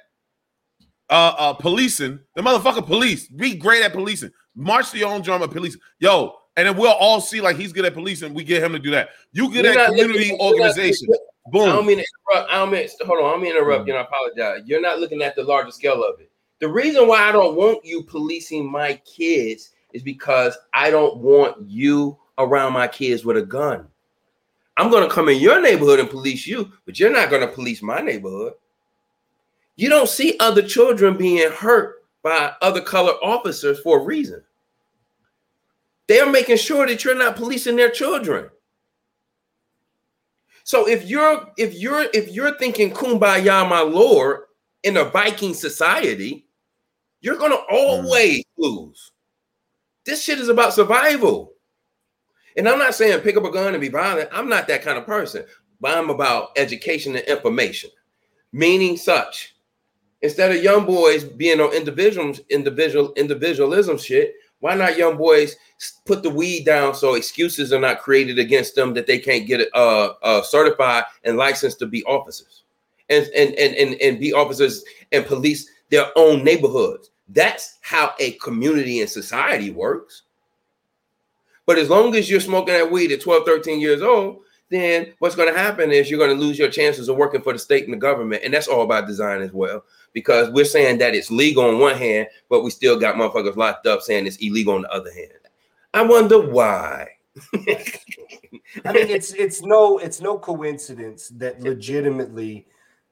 uh, 1.10 1.34
uh 1.38 1.54
policing, 1.54 2.20
the 2.36 2.42
motherfucker 2.42 2.86
police, 2.86 3.28
be 3.28 3.56
great 3.56 3.84
at 3.84 3.94
policing, 3.94 4.32
march 4.56 4.92
to 4.92 4.98
your 4.98 5.10
own 5.10 5.22
drum 5.22 5.42
of 5.42 5.52
police, 5.52 5.78
yo, 6.00 6.36
and 6.58 6.68
then 6.68 6.78
we'll 6.78 6.92
all 6.92 7.22
see 7.22 7.42
like 7.42 7.56
he's 7.58 7.74
good 7.74 7.86
at 7.86 7.94
policing. 7.94 8.34
We 8.34 8.44
get 8.44 8.64
him 8.64 8.74
to 8.74 8.80
do 8.80 8.92
that. 8.92 9.10
You 9.32 9.52
good 9.52 9.66
You're 9.66 9.80
at 9.80 9.88
community 9.88 10.14
looking- 10.14 10.30
you're 10.30 10.38
not- 10.38 10.70
organization. 10.70 11.08
I 11.12 11.50
don't 11.58 11.76
Boom. 11.78 11.86
mean 11.88 11.98
to 11.98 12.06
interrupt. 12.36 12.52
I 12.52 12.56
don't 12.58 12.72
mean 12.72 12.88
hold 13.04 13.20
on. 13.20 13.26
I 13.26 13.32
don't 13.32 13.42
mean 13.42 13.54
Mm. 13.54 13.58
interrupt 13.58 13.88
you. 13.88 13.94
And 13.96 14.00
I 14.00 14.06
apologize. 14.06 14.62
You're 14.68 14.80
not 14.82 15.00
looking 15.00 15.22
at 15.24 15.36
the 15.36 15.44
larger 15.44 15.72
scale 15.72 16.04
of 16.04 16.20
it. 16.20 16.31
The 16.62 16.70
reason 16.70 17.08
why 17.08 17.28
I 17.28 17.32
don't 17.32 17.56
want 17.56 17.84
you 17.84 18.04
policing 18.04 18.72
my 18.72 18.94
kids 19.04 19.72
is 19.94 20.04
because 20.04 20.56
I 20.74 20.92
don't 20.92 21.18
want 21.18 21.58
you 21.68 22.18
around 22.38 22.74
my 22.74 22.88
kids 22.88 23.26
with 23.26 23.36
a 23.36 23.42
gun. 23.42 23.88
I'm 24.78 24.92
going 24.92 25.04
to 25.04 25.14
come 25.14 25.28
in 25.28 25.40
your 25.40 25.60
neighborhood 25.60 26.00
and 26.00 26.10
police 26.10 26.46
you, 26.46 26.72
but 26.86 27.00
you're 27.00 27.12
not 27.12 27.32
going 27.32 27.42
to 27.42 27.54
police 27.54 27.82
my 27.82 28.00
neighborhood. 28.00 28.54
You 29.76 29.90
don't 29.90 30.08
see 30.08 30.38
other 30.40 30.62
children 30.62 31.18
being 31.18 31.52
hurt 31.52 32.04
by 32.22 32.54
other 32.62 32.82
color 32.82 33.14
officers 33.24 33.80
for 33.80 34.00
a 34.00 34.04
reason. 34.04 34.44
They're 36.08 36.30
making 36.30 36.58
sure 36.58 36.86
that 36.86 37.04
you're 37.04 37.18
not 37.18 37.38
policing 37.38 37.76
their 37.76 37.90
children. 37.90 38.52
So 40.64 40.88
if 40.88 41.08
you're 41.08 41.50
if 41.58 41.74
you're 41.74 42.06
if 42.14 42.30
you're 42.30 42.56
thinking 42.60 42.92
kumbaya, 42.92 43.68
my 43.68 43.82
lord, 43.82 44.42
in 44.84 44.98
a 44.98 45.06
Viking 45.06 45.56
society, 45.56 46.46
you're 47.22 47.38
gonna 47.38 47.56
always 47.70 48.44
lose. 48.58 49.12
This 50.06 50.24
shit 50.24 50.40
is 50.40 50.50
about 50.50 50.74
survival. 50.74 51.54
And 52.58 52.68
I'm 52.68 52.80
not 52.80 52.96
saying 52.96 53.22
pick 53.22 53.38
up 53.38 53.46
a 53.46 53.52
gun 53.52 53.74
and 53.74 53.82
be 53.82 53.88
violent. 53.88 54.30
I'm 54.34 54.50
not 54.50 54.68
that 54.68 54.82
kind 54.82 54.98
of 54.98 55.06
person, 55.06 55.46
but 55.80 55.98
I'm 55.98 56.10
about 56.10 56.50
education 56.58 57.16
and 57.16 57.26
information. 57.26 57.90
Meaning 58.52 58.98
such. 58.98 59.56
Instead 60.22 60.52
of 60.52 60.64
young 60.64 60.86
boys 60.86 61.24
being 61.24 61.62
on 61.62 61.74
individuals, 61.74 62.42
individual 62.50 63.14
individualism 63.14 63.98
shit, 63.98 64.36
Why 64.60 64.76
not 64.76 64.98
young 64.98 65.18
boys 65.18 65.56
put 66.06 66.22
the 66.22 66.30
weed 66.30 66.66
down 66.66 66.94
so 66.94 67.16
excuses 67.16 67.74
are 67.74 67.80
not 67.80 68.02
created 68.02 68.38
against 68.38 68.76
them 68.76 68.94
that 68.94 69.08
they 69.08 69.18
can't 69.18 69.48
get 69.48 69.68
uh, 69.74 70.14
uh 70.22 70.42
certified 70.44 71.06
and 71.24 71.38
licensed 71.38 71.80
to 71.80 71.88
be 71.88 72.04
officers 72.04 72.64
and, 73.10 73.26
and 73.36 73.56
and 73.56 73.76
and 73.76 73.96
and 74.02 74.20
be 74.20 74.34
officers 74.34 74.84
and 75.12 75.26
police 75.26 75.68
their 75.92 76.08
own 76.16 76.44
neighborhoods. 76.44 77.12
That's 77.30 77.78
how 77.82 78.14
a 78.20 78.32
community 78.34 79.02
and 79.02 79.10
society 79.10 79.70
works. 79.70 80.24
But 81.68 81.78
as 81.78 81.90
long 81.90 82.16
as 82.16 82.30
you're 82.30 82.42
smoking 82.42 82.74
that 82.74 82.92
weed 82.92 83.12
at 83.12 83.22
12, 83.22 83.46
13 83.46 83.80
years 83.80 84.02
old, 84.02 84.44
then 84.70 85.14
what's 85.20 85.36
going 85.36 85.54
to 85.54 85.60
happen 85.60 85.92
is 85.92 86.10
you're 86.10 86.18
going 86.18 86.36
to 86.36 86.44
lose 86.44 86.58
your 86.58 86.70
chances 86.70 87.10
of 87.10 87.18
working 87.18 87.42
for 87.42 87.54
the 87.54 87.60
state 87.60 87.84
and 87.84 87.94
the 87.94 87.98
government. 87.98 88.42
And 88.44 88.54
that's 88.54 88.68
all 88.68 88.88
by 88.88 89.02
design 89.02 89.42
as 89.42 89.52
well, 89.52 89.84
because 90.14 90.50
we're 90.50 90.66
saying 90.66 90.98
that 91.00 91.14
it's 91.14 91.30
legal 91.30 91.66
on 91.66 91.80
one 91.80 91.98
hand, 91.98 92.28
but 92.50 92.64
we 92.64 92.72
still 92.72 92.98
got 92.98 93.16
motherfuckers 93.16 93.58
locked 93.58 93.86
up 93.86 94.02
saying 94.02 94.26
it's 94.26 94.38
illegal 94.38 94.76
on 94.76 94.82
the 94.84 94.92
other 94.92 95.14
hand. 95.14 95.32
I 95.94 96.04
wonder 96.04 96.40
why. 96.40 97.10
I 97.54 98.94
mean, 98.94 99.08
it's 99.08 99.34
it's 99.34 99.62
no 99.62 99.98
it's 99.98 100.20
no 100.20 100.38
coincidence 100.38 101.30
that 101.36 101.62
legitimately 101.62 102.66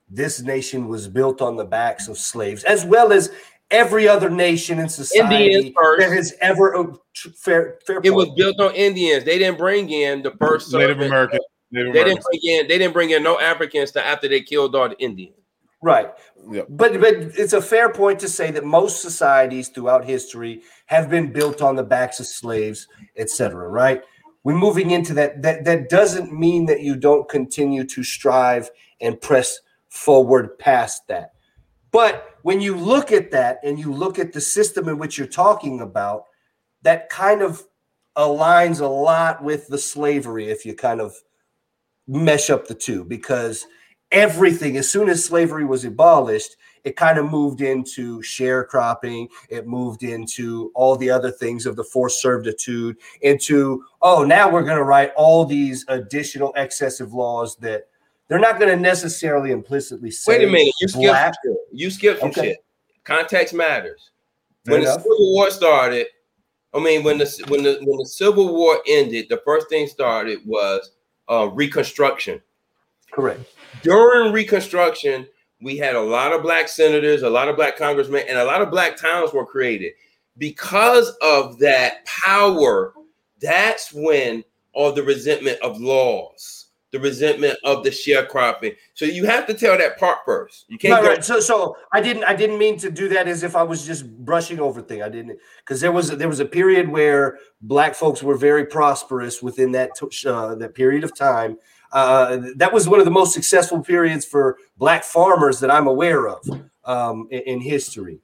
this 0.09 0.41
nation 0.41 0.87
was 0.87 1.07
built 1.07 1.41
on 1.41 1.55
the 1.55 1.65
backs 1.65 2.07
of 2.07 2.17
slaves, 2.17 2.63
as 2.63 2.85
well 2.85 3.11
as 3.11 3.31
every 3.71 4.07
other 4.07 4.29
nation 4.29 4.79
in 4.79 4.89
society 4.89 5.73
that 5.99 6.11
has 6.11 6.33
ever 6.41 6.93
fair, 7.35 7.79
fair 7.85 8.01
it 8.03 8.11
was 8.11 8.29
built 8.35 8.59
on 8.59 8.73
Indians. 8.75 9.23
They 9.23 9.37
didn't 9.37 9.57
bring 9.57 9.89
in 9.89 10.21
the 10.21 10.31
first 10.31 10.73
Native 10.73 11.01
American. 11.01 11.39
Native 11.71 11.93
they 11.93 12.03
didn't 12.03 12.23
bring 12.23 12.39
in 12.43 12.67
they 12.67 12.77
didn't 12.77 12.93
bring 12.93 13.11
in 13.11 13.23
no 13.23 13.39
Africans 13.39 13.91
to 13.91 14.05
after 14.05 14.27
they 14.27 14.41
killed 14.41 14.75
all 14.75 14.89
the 14.89 14.97
Indians. 14.97 15.35
Right. 15.81 16.11
Yep. 16.51 16.67
But 16.69 16.99
but 16.99 17.13
it's 17.13 17.53
a 17.53 17.61
fair 17.61 17.91
point 17.93 18.19
to 18.19 18.27
say 18.27 18.51
that 18.51 18.65
most 18.65 19.01
societies 19.01 19.69
throughout 19.69 20.03
history 20.03 20.61
have 20.87 21.09
been 21.09 21.31
built 21.31 21.61
on 21.61 21.75
the 21.75 21.83
backs 21.83 22.19
of 22.19 22.25
slaves, 22.25 22.87
etc. 23.17 23.69
Right. 23.69 24.03
We're 24.43 24.57
moving 24.57 24.91
into 24.91 25.13
that. 25.13 25.41
That 25.41 25.63
that 25.65 25.89
doesn't 25.89 26.37
mean 26.37 26.65
that 26.65 26.81
you 26.81 26.95
don't 26.95 27.29
continue 27.29 27.85
to 27.85 28.03
strive 28.03 28.69
and 28.99 29.19
press 29.21 29.59
forward 29.89 30.57
past 30.59 31.07
that. 31.07 31.33
But 31.91 32.37
when 32.43 32.61
you 32.61 32.75
look 32.75 33.11
at 33.11 33.31
that 33.31 33.59
and 33.63 33.79
you 33.79 33.91
look 33.91 34.19
at 34.19 34.31
the 34.31 34.41
system 34.41 34.87
in 34.87 34.97
which 34.97 35.17
you're 35.17 35.27
talking 35.27 35.81
about, 35.81 36.25
that 36.83 37.09
kind 37.09 37.41
of 37.41 37.63
aligns 38.17 38.81
a 38.81 38.85
lot 38.85 39.43
with 39.43 39.67
the 39.67 39.77
slavery 39.77 40.49
if 40.49 40.65
you 40.65 40.73
kind 40.75 41.01
of 41.01 41.15
mesh 42.07 42.49
up 42.49 42.67
the 42.67 42.73
two 42.73 43.03
because 43.05 43.65
everything 44.11 44.77
as 44.77 44.89
soon 44.89 45.07
as 45.07 45.23
slavery 45.23 45.63
was 45.63 45.85
abolished 45.85 46.57
it 46.83 46.95
kind 46.95 47.19
of 47.19 47.29
moved 47.29 47.61
into 47.61 48.19
sharecropping 48.21 49.27
it 49.49 49.67
moved 49.67 50.01
into 50.01 50.71
all 50.73 50.95
the 50.95 51.09
other 51.09 51.29
things 51.29 51.67
of 51.67 51.75
the 51.75 51.83
forced 51.83 52.19
servitude 52.19 52.97
into 53.21 53.83
oh 54.01 54.23
now 54.23 54.49
we're 54.49 54.63
going 54.63 54.75
to 54.75 54.83
write 54.83 55.13
all 55.15 55.45
these 55.45 55.85
additional 55.87 56.51
excessive 56.55 57.13
laws 57.13 57.55
that 57.57 57.88
they're 58.29 58.39
not 58.39 58.59
going 58.59 58.69
to 58.69 58.81
necessarily 58.81 59.51
implicitly 59.51 60.11
say. 60.11 60.37
Wait 60.37 60.47
a 60.47 60.51
minute, 60.51 60.73
you 60.79 60.87
skipped 60.87 61.37
you 61.71 61.89
skipped 61.89 62.19
some 62.21 62.29
okay. 62.29 62.41
shit. 62.41 62.65
Context 63.03 63.53
matters. 63.53 64.11
Fair 64.65 64.75
when 64.75 64.81
enough. 64.83 64.97
the 64.97 65.01
Civil 65.01 65.33
War 65.33 65.51
started, 65.51 66.07
I 66.73 66.79
mean, 66.79 67.03
when 67.03 67.17
the 67.17 67.45
when 67.47 67.63
the 67.63 67.79
when 67.83 67.97
the 67.97 68.05
Civil 68.05 68.53
War 68.55 68.77
ended, 68.87 69.27
the 69.29 69.41
first 69.43 69.67
thing 69.67 69.87
started 69.87 70.39
was 70.45 70.91
uh, 71.27 71.49
Reconstruction. 71.51 72.39
Correct. 73.11 73.41
During 73.81 74.31
Reconstruction, 74.31 75.27
we 75.61 75.77
had 75.77 75.95
a 75.95 76.01
lot 76.01 76.31
of 76.31 76.43
black 76.43 76.67
senators, 76.67 77.23
a 77.23 77.29
lot 77.29 77.49
of 77.49 77.55
black 77.55 77.77
congressmen, 77.77 78.23
and 78.29 78.37
a 78.37 78.45
lot 78.45 78.61
of 78.61 78.69
black 78.69 78.95
towns 78.95 79.33
were 79.33 79.45
created. 79.45 79.93
Because 80.37 81.09
of 81.21 81.57
that 81.59 82.05
power, 82.05 82.93
that's 83.41 83.91
when 83.91 84.43
all 84.73 84.91
the 84.91 85.03
resentment 85.03 85.59
of 85.61 85.81
laws 85.81 86.58
the 86.91 86.99
resentment 86.99 87.57
of 87.63 87.83
the 87.83 87.89
sharecropping. 87.89 88.75
So 88.93 89.05
you 89.05 89.25
have 89.25 89.45
to 89.47 89.53
tell 89.53 89.77
that 89.77 89.99
part 89.99 90.19
first. 90.25 90.65
You 90.69 90.77
can't. 90.77 90.93
Right, 90.93 91.03
go- 91.03 91.09
right. 91.09 91.23
So, 91.23 91.39
so 91.39 91.77
I 91.91 92.01
didn't. 92.01 92.23
I 92.23 92.35
didn't 92.35 92.57
mean 92.57 92.77
to 92.79 92.89
do 92.89 93.07
that 93.09 93.27
as 93.27 93.43
if 93.43 93.55
I 93.55 93.63
was 93.63 93.85
just 93.85 94.09
brushing 94.25 94.59
over 94.59 94.81
thing. 94.81 95.03
I 95.03 95.09
didn't 95.09 95.37
because 95.59 95.81
there 95.81 95.91
was 95.91 96.09
there 96.09 96.29
was 96.29 96.39
a 96.39 96.45
period 96.45 96.89
where 96.89 97.37
black 97.61 97.95
folks 97.95 98.23
were 98.23 98.35
very 98.35 98.65
prosperous 98.65 99.41
within 99.41 99.71
that 99.73 99.91
uh, 100.25 100.55
that 100.55 100.73
period 100.75 101.03
of 101.03 101.15
time. 101.15 101.57
Uh, 101.91 102.39
that 102.55 102.71
was 102.71 102.87
one 102.87 102.99
of 102.99 103.05
the 103.05 103.11
most 103.11 103.33
successful 103.33 103.81
periods 103.81 104.23
for 104.23 104.57
black 104.77 105.03
farmers 105.03 105.59
that 105.59 105.71
I'm 105.71 105.87
aware 105.87 106.27
of 106.27 106.47
um, 106.85 107.27
in, 107.31 107.41
in 107.41 107.61
history. 107.61 108.19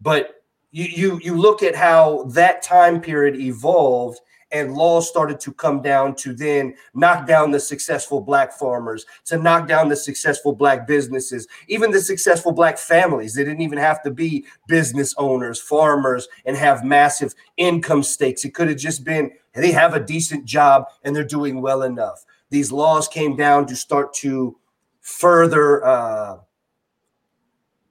But 0.00 0.42
you, 0.72 0.84
you 0.84 1.20
you 1.22 1.36
look 1.36 1.62
at 1.62 1.74
how 1.74 2.24
that 2.30 2.62
time 2.62 3.00
period 3.00 3.36
evolved 3.36 4.20
and 4.52 4.74
laws 4.74 5.08
started 5.08 5.38
to 5.40 5.52
come 5.52 5.80
down 5.82 6.14
to 6.16 6.34
then 6.34 6.74
knock 6.94 7.26
down 7.26 7.50
the 7.50 7.60
successful 7.60 8.20
black 8.20 8.52
farmers, 8.52 9.06
to 9.26 9.38
knock 9.38 9.68
down 9.68 9.88
the 9.88 9.96
successful 9.96 10.54
black 10.54 10.86
businesses, 10.86 11.46
even 11.68 11.90
the 11.90 12.00
successful 12.00 12.52
black 12.52 12.78
families. 12.78 13.34
They 13.34 13.44
didn't 13.44 13.62
even 13.62 13.78
have 13.78 14.02
to 14.02 14.10
be 14.10 14.44
business 14.66 15.14
owners, 15.18 15.60
farmers, 15.60 16.28
and 16.44 16.56
have 16.56 16.84
massive 16.84 17.34
income 17.56 18.02
stakes. 18.02 18.44
It 18.44 18.54
could 18.54 18.68
have 18.68 18.78
just 18.78 19.04
been 19.04 19.30
they 19.54 19.72
have 19.72 19.94
a 19.94 20.00
decent 20.00 20.44
job 20.44 20.84
and 21.02 21.14
they're 21.14 21.24
doing 21.24 21.60
well 21.60 21.82
enough. 21.82 22.24
These 22.50 22.72
laws 22.72 23.08
came 23.08 23.36
down 23.36 23.66
to 23.66 23.76
start 23.76 24.12
to 24.14 24.56
further. 25.00 25.84
Uh, 25.84 26.38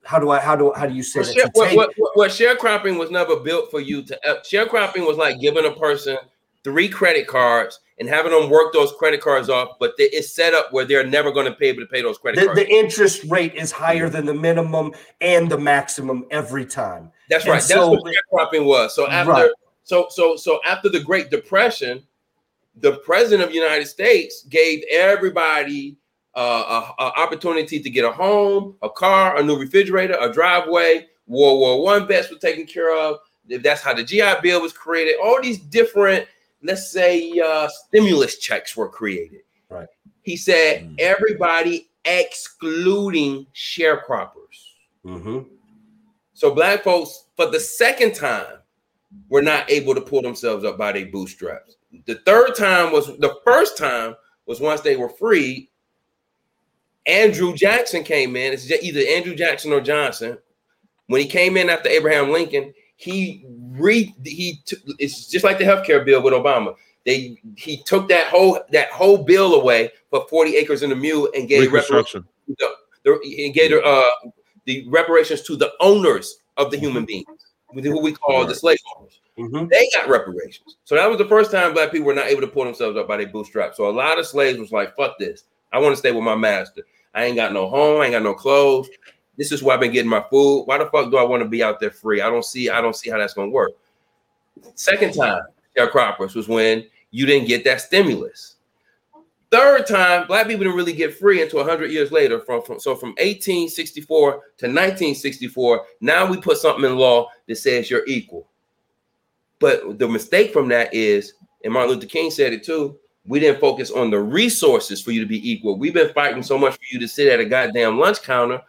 how 0.04 0.20
do 0.20 0.32
I 0.32 0.40
how 0.40 0.56
do 0.56 0.74
how 0.76 0.86
do 0.86 0.94
you 0.94 1.04
say 1.04 1.20
well, 1.20 1.28
that? 1.34 1.34
Share, 1.34 1.76
what, 1.76 1.94
what, 1.98 2.18
what, 2.18 2.32
sharecropping 2.32 2.98
was 2.98 3.12
never 3.12 3.38
built 3.38 3.70
for 3.70 3.80
you 3.80 4.02
to 4.04 4.28
uh, 4.28 4.42
sharecropping 4.42 5.06
was 5.06 5.18
like 5.18 5.40
giving 5.40 5.66
a 5.66 5.72
person 5.72 6.18
three 6.64 6.90
credit 6.90 7.28
cards 7.28 7.80
and 8.00 8.08
having 8.08 8.32
them 8.32 8.50
work 8.50 8.72
those 8.72 8.94
credit 8.94 9.22
cards 9.22 9.50
off, 9.50 9.78
but 9.80 9.94
it's 9.98 10.34
set 10.34 10.54
up 10.54 10.72
where 10.72 10.86
they're 10.86 11.06
never 11.06 11.32
going 11.32 11.46
to 11.46 11.58
be 11.58 11.68
able 11.68 11.82
to 11.82 11.88
pay 11.88 12.02
those 12.02 12.18
credit 12.18 12.40
the, 12.40 12.46
cards. 12.46 12.60
The 12.60 12.70
interest 12.70 13.26
rate 13.26 13.56
is 13.56 13.72
higher 13.72 14.10
than 14.10 14.26
the 14.26 14.34
minimum 14.34 14.94
and 15.20 15.50
the 15.52 15.58
maximum 15.58 16.26
every 16.32 16.66
time. 16.66 17.12
That's 17.30 17.44
and 17.44 17.54
right. 17.54 17.62
So, 17.62 17.92
That's 17.92 18.04
what 18.04 18.52
sharecropping 18.54 18.66
was. 18.66 18.96
So 18.96 19.08
after 19.08 19.32
right. 19.32 19.52
so 19.84 20.08
so 20.10 20.38
so 20.38 20.60
after 20.66 20.90
the 20.90 21.02
Great 21.02 21.30
Depression, 21.30 22.04
the 22.78 22.98
president 23.00 23.44
of 23.44 23.50
the 23.50 23.60
United 23.60 23.88
States 23.88 24.44
gave 24.44 24.84
everybody 24.90 25.98
uh, 26.36 26.92
a, 27.00 27.04
a 27.04 27.20
opportunity 27.20 27.82
to 27.82 27.90
get 27.90 28.06
a 28.06 28.12
home, 28.12 28.76
a 28.82 28.90
car, 28.90 29.38
a 29.38 29.44
new 29.44 29.58
refrigerator, 29.58 30.18
a 30.22 30.32
driveway. 30.32 31.08
World 31.28 31.60
War 31.60 31.84
One 31.84 32.08
vets 32.08 32.32
were 32.32 32.38
taken 32.38 32.66
care 32.66 32.98
of. 32.98 33.18
That's 33.62 33.82
how 33.82 33.94
the 33.94 34.04
GI 34.04 34.36
Bill 34.42 34.62
was 34.62 34.74
created. 34.74 35.16
All 35.22 35.42
these 35.42 35.60
different 35.60 36.28
let's 36.64 36.92
say 36.92 37.32
uh, 37.40 37.68
stimulus 37.68 38.38
checks 38.38 38.76
were 38.76 38.90
created. 38.90 39.42
Right. 39.70 39.88
He 40.22 40.36
said 40.36 40.84
mm-hmm. 40.84 40.96
everybody 41.00 41.90
excluding 42.06 43.48
sharecroppers. 43.54 44.30
Mm-hmm. 45.06 45.40
So 46.34 46.54
black 46.54 46.84
folks, 46.84 47.26
for 47.36 47.48
the 47.48 47.60
second 47.60 48.16
time, 48.16 48.60
were 49.30 49.42
not 49.42 49.70
able 49.70 49.96
to 49.96 50.02
pull 50.02 50.22
themselves 50.22 50.64
up 50.64 50.78
by 50.78 50.92
their 50.92 51.08
bootstraps. 51.08 51.76
The 52.06 52.16
third 52.26 52.56
time 52.56 52.92
was 52.92 53.08
the 53.18 53.36
first 53.44 53.78
time 53.78 54.16
was 54.46 54.60
once 54.60 54.82
they 54.82 54.96
were 54.96 55.10
free. 55.10 55.70
Andrew 57.06 57.54
Jackson 57.56 58.04
came 58.04 58.36
in. 58.36 58.54
It's 58.54 58.70
either 58.70 59.02
Andrew 59.10 59.36
Jackson 59.36 59.74
or 59.74 59.82
Johnson. 59.82 60.38
When 61.08 61.22
he 61.22 61.28
came 61.28 61.58
in 61.58 61.70
after 61.70 61.90
Abraham 61.90 62.30
Lincoln, 62.30 62.74
he 63.00 63.46
re 63.48 64.14
he 64.26 64.60
t- 64.66 64.76
it's 65.00 65.28
just 65.28 65.46
like 65.46 65.58
the 65.58 65.64
healthcare 65.64 66.04
bill 66.04 66.22
with 66.22 66.34
Obama. 66.34 66.76
They 67.06 67.38
he 67.56 67.82
took 67.84 68.10
that 68.10 68.28
whole 68.28 68.60
that 68.72 68.90
whole 68.90 69.24
bill 69.24 69.56
away 69.56 69.92
for 70.10 70.28
40 70.30 70.58
acres 70.58 70.84
and 70.84 70.92
a 70.92 70.98
mule 70.98 71.30
and 71.34 71.48
gave 71.48 71.72
reparations 71.72 72.26
the, 72.50 72.76
the, 73.06 73.46
and 73.46 73.54
gave 73.54 73.72
uh, 73.72 74.04
the 74.66 74.86
reparations 74.90 75.44
to 75.44 75.56
the 75.56 75.72
owners 75.80 76.40
of 76.58 76.72
the 76.72 76.78
human 76.78 77.06
beings, 77.06 77.26
who 77.74 78.02
we 78.02 78.12
call 78.12 78.46
the 78.46 78.54
slave 78.54 78.80
owners. 78.98 79.22
Mm-hmm. 79.40 79.68
They 79.70 79.88
got 79.96 80.10
reparations. 80.10 80.76
So 80.84 80.96
that 80.96 81.08
was 81.10 81.20
the 81.20 81.28
first 81.30 81.52
time 81.52 81.74
black 81.74 81.94
people 81.94 82.08
were 82.08 82.14
not 82.14 82.28
able 82.28 82.42
to 82.42 82.48
pull 82.48 82.66
themselves 82.66 82.98
up 82.98 83.08
by 83.08 83.16
their 83.16 83.30
bootstraps. 83.30 83.78
So 83.78 83.90
a 83.90 83.92
lot 83.92 84.20
of 84.20 84.28
slaves 84.28 84.60
was 84.60 84.74
like, 84.74 84.94
fuck 84.98 85.18
this. 85.18 85.46
I 85.72 85.80
want 85.80 85.94
to 85.94 85.98
stay 85.98 86.12
with 86.12 86.24
my 86.24 86.36
master. 86.36 86.82
I 87.16 87.24
ain't 87.24 87.38
got 87.38 87.54
no 87.54 87.70
home, 87.70 88.02
I 88.02 88.06
ain't 88.06 88.14
got 88.14 88.24
no 88.24 88.34
clothes. 88.34 88.90
This 89.40 89.54
is 89.54 89.64
where 89.64 89.74
I've 89.74 89.80
been 89.80 89.94
getting 89.94 90.10
my 90.10 90.24
food. 90.30 90.64
Why 90.66 90.78
the 90.78 90.86
fuck 90.88 91.10
do 91.10 91.16
I 91.16 91.24
want 91.24 91.42
to 91.42 91.48
be 91.48 91.64
out 91.64 91.80
there 91.80 91.92
free? 91.92 92.20
I 92.20 92.30
don't 92.30 92.44
see. 92.44 92.70
I 92.70 92.82
don't 92.82 92.96
see 92.96 93.10
how 93.10 93.18
that's 93.18 93.34
gonna 93.34 93.50
work. 93.50 93.72
Second 94.76 95.14
time, 95.14 95.44
sharecroppers 95.78 96.36
was 96.36 96.50
when 96.50 96.86
you 97.12 97.26
didn't 97.26 97.48
get 97.48 97.64
that 97.64 97.80
stimulus. 97.80 98.58
Third 99.50 99.88
time, 99.88 100.28
black 100.28 100.46
people 100.46 100.66
didn't 100.66 100.76
really 100.76 100.92
get 100.92 101.18
free 101.18 101.42
until 101.42 101.60
100 101.60 101.90
years 101.90 102.12
later. 102.12 102.42
From, 102.42 102.62
from 102.64 102.82
so 102.82 102.96
from 102.96 103.12
1864 103.12 104.32
to 104.32 104.38
1964, 104.68 105.86
now 106.02 106.30
we 106.30 106.36
put 106.36 106.58
something 106.58 106.84
in 106.84 106.98
law 106.98 107.30
that 107.48 107.56
says 107.56 107.90
you're 107.90 108.06
equal. 108.08 108.46
But 109.60 110.00
the 110.00 110.08
mistake 110.10 110.52
from 110.52 110.68
that 110.68 110.94
is, 110.94 111.36
and 111.64 111.72
Martin 111.72 111.96
Luther 111.96 112.08
King 112.08 112.30
said 112.30 112.52
it 112.52 112.66
too, 112.66 113.00
we 113.26 113.40
didn't 113.40 113.62
focus 113.62 113.90
on 113.90 114.10
the 114.10 114.20
resources 114.20 115.02
for 115.02 115.12
you 115.12 115.22
to 115.22 115.26
be 115.26 115.50
equal. 115.50 115.80
We've 115.80 115.94
been 115.94 116.14
fighting 116.14 116.44
so 116.44 116.58
much 116.58 116.74
for 116.74 116.86
you 116.92 117.00
to 117.00 117.08
sit 117.08 117.32
at 117.32 117.40
a 117.40 117.46
goddamn 117.46 117.98
lunch 117.98 118.22
counter 118.22 118.62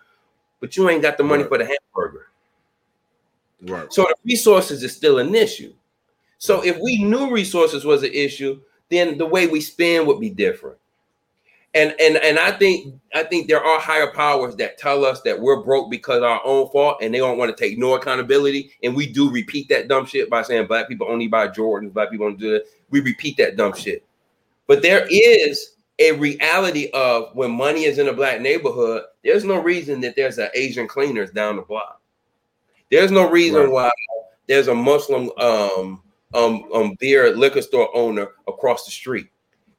but 0.61 0.77
you 0.77 0.89
ain't 0.89 1.03
got 1.03 1.17
the 1.17 1.25
money 1.25 1.43
right. 1.43 1.49
for 1.49 1.59
the 1.59 1.65
hamburger. 1.65 2.27
Right. 3.63 3.93
So 3.93 4.03
the 4.03 4.15
resources 4.25 4.83
is 4.83 4.95
still 4.95 5.19
an 5.19 5.35
issue. 5.35 5.75
So 6.39 6.65
if 6.65 6.79
we 6.79 7.03
knew 7.03 7.31
resources 7.31 7.85
was 7.85 8.03
an 8.03 8.13
issue, 8.13 8.61
then 8.89 9.19
the 9.19 9.27
way 9.27 9.47
we 9.47 9.61
spend 9.61 10.07
would 10.07 10.21
be 10.21 10.31
different. 10.31 10.79
And 11.73 11.95
and 12.01 12.17
and 12.17 12.39
I 12.39 12.51
think 12.51 12.95
I 13.15 13.23
think 13.23 13.47
there 13.47 13.63
are 13.63 13.79
higher 13.79 14.11
powers 14.13 14.57
that 14.57 14.77
tell 14.77 15.05
us 15.05 15.21
that 15.21 15.39
we're 15.39 15.63
broke 15.63 15.89
because 15.89 16.17
of 16.17 16.25
our 16.25 16.41
own 16.45 16.69
fault, 16.71 16.99
and 17.01 17.15
they 17.15 17.19
don't 17.19 17.39
want 17.39 17.57
to 17.57 17.63
take 17.63 17.79
no 17.79 17.95
accountability. 17.95 18.73
And 18.83 18.97
we 18.97 19.07
do 19.07 19.31
repeat 19.31 19.69
that 19.69 19.87
dumb 19.87 20.07
shit 20.07 20.29
by 20.29 20.43
saying 20.43 20.67
black 20.67 20.89
people 20.89 21.07
only 21.09 21.29
buy 21.29 21.47
Jordans, 21.47 21.93
black 21.93 22.11
people 22.11 22.29
don't 22.29 22.41
do 22.41 22.51
that. 22.53 22.65
We 22.91 23.01
repeat 23.01 23.37
that 23.37 23.57
dumb 23.57 23.75
shit. 23.75 24.05
But 24.67 24.83
there 24.83 25.07
is 25.11 25.75
a 26.01 26.13
reality 26.13 26.91
of 26.93 27.29
when 27.35 27.53
money 27.53 27.85
is 27.85 27.99
in 27.99 28.09
a 28.09 28.13
black 28.13 28.41
neighborhood, 28.41 29.05
there's 29.25 29.45
no 29.45 29.61
reason 29.61 30.01
that 30.01 30.17
there's 30.17 30.39
an 30.39 30.49
Asian 30.55 30.89
cleaners 30.89 31.31
down 31.31 31.57
the 31.57 31.63
block. 31.63 32.01
There's 32.91 33.11
no 33.11 33.29
reason 33.31 33.63
Right. 33.63 33.71
why 33.71 33.91
there's 34.47 34.69
a 34.69 34.75
Muslim 34.75 35.31
um, 35.39 36.03
um, 36.35 36.65
um, 36.75 36.97
beer 36.99 37.35
liquor 37.37 37.63
store 37.63 37.95
owner 37.97 38.29
across 38.49 38.85
the 38.85 38.91
street. 38.91 39.29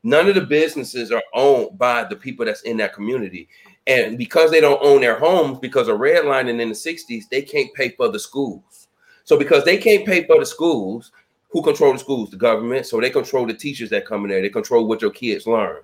None 0.04 0.28
of 0.28 0.36
the 0.36 0.42
businesses 0.42 1.12
are 1.12 1.24
owned 1.34 1.78
by 1.78 2.04
the 2.06 2.16
people 2.16 2.46
that's 2.46 2.62
in 2.64 2.78
that 2.78 2.94
community. 2.94 3.48
And 3.88 4.18
because 4.18 4.52
they 4.52 4.62
don't 4.62 4.82
own 4.82 5.02
their 5.02 5.20
homes, 5.20 5.60
because 5.60 5.88
of 5.88 6.00
redlining 6.00 6.60
in 6.60 6.70
the 6.70 6.76
60s, 6.76 7.30
they 7.30 7.42
can't 7.42 7.74
pay 7.74 7.90
for 7.90 8.08
the 8.10 8.20
schools. 8.20 8.88
So 9.24 9.38
because 9.38 9.64
they 9.64 9.78
can't 9.78 10.06
pay 10.06 10.26
for 10.26 10.40
the 10.40 10.46
schools, 10.46 11.12
who 11.50 11.62
control 11.62 11.94
the 11.94 12.00
schools? 12.00 12.30
The 12.32 12.38
government. 12.38 12.86
So 12.86 13.00
they 13.00 13.10
control 13.10 13.46
the 13.46 13.54
teachers 13.54 13.90
that 13.90 14.06
come 14.06 14.24
in 14.24 14.30
there. 14.32 14.42
They 14.42 14.50
control 14.50 14.88
what 14.88 15.02
your 15.02 15.12
kids 15.12 15.46
learn. 15.46 15.82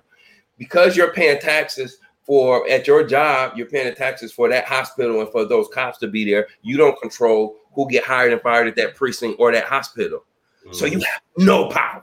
Because 0.56 0.96
you're 0.96 1.12
paying 1.12 1.38
taxes 1.40 1.98
for 2.28 2.68
at 2.68 2.86
your 2.86 3.04
job, 3.04 3.56
you're 3.56 3.66
paying 3.66 3.86
the 3.86 3.94
taxes 3.94 4.30
for 4.30 4.50
that 4.50 4.66
hospital 4.66 5.22
and 5.22 5.30
for 5.30 5.46
those 5.46 5.66
cops 5.68 5.96
to 5.96 6.06
be 6.06 6.26
there. 6.26 6.46
You 6.60 6.76
don't 6.76 7.00
control 7.00 7.56
who 7.72 7.88
get 7.88 8.04
hired 8.04 8.34
and 8.34 8.42
fired 8.42 8.68
at 8.68 8.76
that 8.76 8.94
precinct 8.94 9.40
or 9.40 9.50
that 9.50 9.64
hospital. 9.64 10.24
So 10.72 10.84
you 10.84 10.98
mm. 10.98 11.04
have 11.04 11.22
no 11.38 11.70
power. 11.70 12.02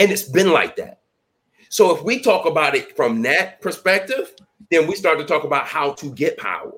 And 0.00 0.10
it's 0.10 0.24
been 0.24 0.50
like 0.50 0.74
that. 0.76 0.98
So 1.68 1.96
if 1.96 2.02
we 2.02 2.20
talk 2.22 2.44
about 2.44 2.74
it 2.74 2.96
from 2.96 3.22
that 3.22 3.60
perspective, 3.60 4.34
then 4.72 4.88
we 4.88 4.96
start 4.96 5.18
to 5.18 5.24
talk 5.24 5.44
about 5.44 5.66
how 5.68 5.92
to 5.92 6.10
get 6.10 6.36
power. 6.36 6.72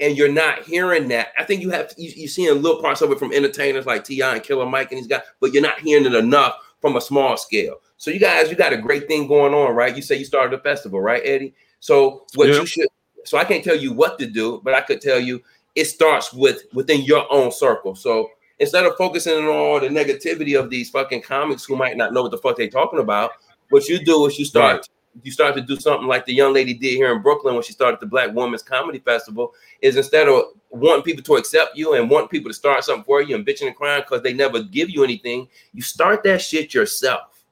And 0.00 0.18
you're 0.18 0.30
not 0.30 0.64
hearing 0.64 1.08
that. 1.08 1.28
I 1.38 1.44
think 1.44 1.62
you 1.62 1.70
have 1.70 1.94
you, 1.96 2.12
you're 2.14 2.28
seeing 2.28 2.60
little 2.60 2.82
parts 2.82 3.00
of 3.00 3.10
it 3.10 3.18
from 3.18 3.32
entertainers 3.32 3.86
like 3.86 4.04
T.I. 4.04 4.34
and 4.34 4.42
Killer 4.42 4.66
Mike 4.66 4.92
and 4.92 4.98
these 4.98 5.06
guys, 5.06 5.22
but 5.40 5.54
you're 5.54 5.62
not 5.62 5.80
hearing 5.80 6.04
it 6.04 6.14
enough 6.14 6.56
from 6.84 6.96
a 6.96 7.00
small 7.00 7.34
scale. 7.38 7.76
So 7.96 8.10
you 8.10 8.20
guys, 8.20 8.50
you 8.50 8.56
got 8.56 8.74
a 8.74 8.76
great 8.76 9.08
thing 9.08 9.26
going 9.26 9.54
on, 9.54 9.74
right? 9.74 9.96
You 9.96 10.02
say 10.02 10.16
you 10.16 10.26
started 10.26 10.58
a 10.58 10.62
festival, 10.62 11.00
right, 11.00 11.22
Eddie? 11.24 11.54
So 11.80 12.26
what 12.34 12.48
Yeah. 12.48 12.56
you 12.60 12.66
should 12.66 12.88
so 13.24 13.38
I 13.38 13.44
can't 13.44 13.64
tell 13.64 13.74
you 13.74 13.94
what 13.94 14.18
to 14.18 14.26
do, 14.26 14.60
but 14.62 14.74
I 14.74 14.82
could 14.82 15.00
tell 15.00 15.18
you 15.18 15.42
it 15.74 15.86
starts 15.86 16.30
with 16.34 16.64
within 16.74 17.00
your 17.00 17.24
own 17.32 17.50
circle. 17.52 17.94
So 17.94 18.28
instead 18.58 18.84
of 18.84 18.98
focusing 18.98 19.32
on 19.38 19.46
all 19.46 19.80
the 19.80 19.88
negativity 19.88 20.60
of 20.60 20.68
these 20.68 20.90
fucking 20.90 21.22
comics 21.22 21.64
who 21.64 21.74
might 21.74 21.96
not 21.96 22.12
know 22.12 22.20
what 22.20 22.32
the 22.32 22.36
fuck 22.36 22.58
they're 22.58 22.68
talking 22.68 22.98
about, 22.98 23.30
what 23.70 23.88
you 23.88 24.04
do 24.04 24.26
is 24.26 24.38
you 24.38 24.44
start 24.44 24.76
Right. 24.76 24.88
You 25.22 25.30
start 25.30 25.54
to 25.54 25.60
do 25.60 25.76
something 25.76 26.08
like 26.08 26.26
the 26.26 26.34
young 26.34 26.52
lady 26.52 26.74
did 26.74 26.94
here 26.94 27.14
in 27.14 27.22
Brooklyn 27.22 27.54
when 27.54 27.62
she 27.62 27.72
started 27.72 28.00
the 28.00 28.06
Black 28.06 28.34
Women's 28.34 28.62
Comedy 28.62 28.98
Festival. 28.98 29.54
Is 29.80 29.96
instead 29.96 30.28
of 30.28 30.44
wanting 30.70 31.02
people 31.02 31.22
to 31.24 31.36
accept 31.36 31.76
you 31.76 31.94
and 31.94 32.10
wanting 32.10 32.28
people 32.28 32.50
to 32.50 32.54
start 32.54 32.84
something 32.84 33.04
for 33.04 33.22
you 33.22 33.36
and 33.36 33.46
bitching 33.46 33.68
and 33.68 33.76
crying 33.76 34.02
because 34.02 34.22
they 34.22 34.32
never 34.32 34.62
give 34.62 34.90
you 34.90 35.04
anything, 35.04 35.48
you 35.72 35.82
start 35.82 36.22
that 36.24 36.40
shit 36.42 36.74
yourself, 36.74 37.44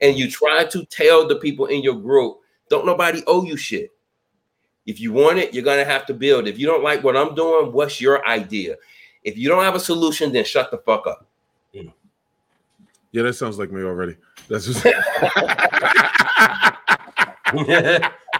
and 0.00 0.16
you 0.16 0.30
try 0.30 0.64
to 0.64 0.84
tell 0.86 1.26
the 1.26 1.36
people 1.36 1.66
in 1.66 1.82
your 1.82 1.96
group, 1.96 2.38
don't 2.68 2.86
nobody 2.86 3.22
owe 3.26 3.44
you 3.44 3.56
shit. 3.56 3.92
If 4.84 5.00
you 5.00 5.12
want 5.12 5.38
it, 5.38 5.54
you're 5.54 5.64
gonna 5.64 5.84
have 5.84 6.06
to 6.06 6.14
build. 6.14 6.46
If 6.46 6.58
you 6.58 6.66
don't 6.66 6.84
like 6.84 7.02
what 7.02 7.16
I'm 7.16 7.34
doing, 7.34 7.72
what's 7.72 8.00
your 8.00 8.26
idea? 8.26 8.76
If 9.24 9.36
you 9.36 9.48
don't 9.48 9.64
have 9.64 9.74
a 9.74 9.80
solution, 9.80 10.32
then 10.32 10.44
shut 10.44 10.70
the 10.70 10.78
fuck 10.78 11.06
up. 11.06 11.26
Yeah, 13.12 13.22
that 13.22 13.32
sounds 13.32 13.58
like 13.58 13.72
me 13.72 13.82
already. 13.82 14.16
That's 14.48 14.66
just 14.66 14.84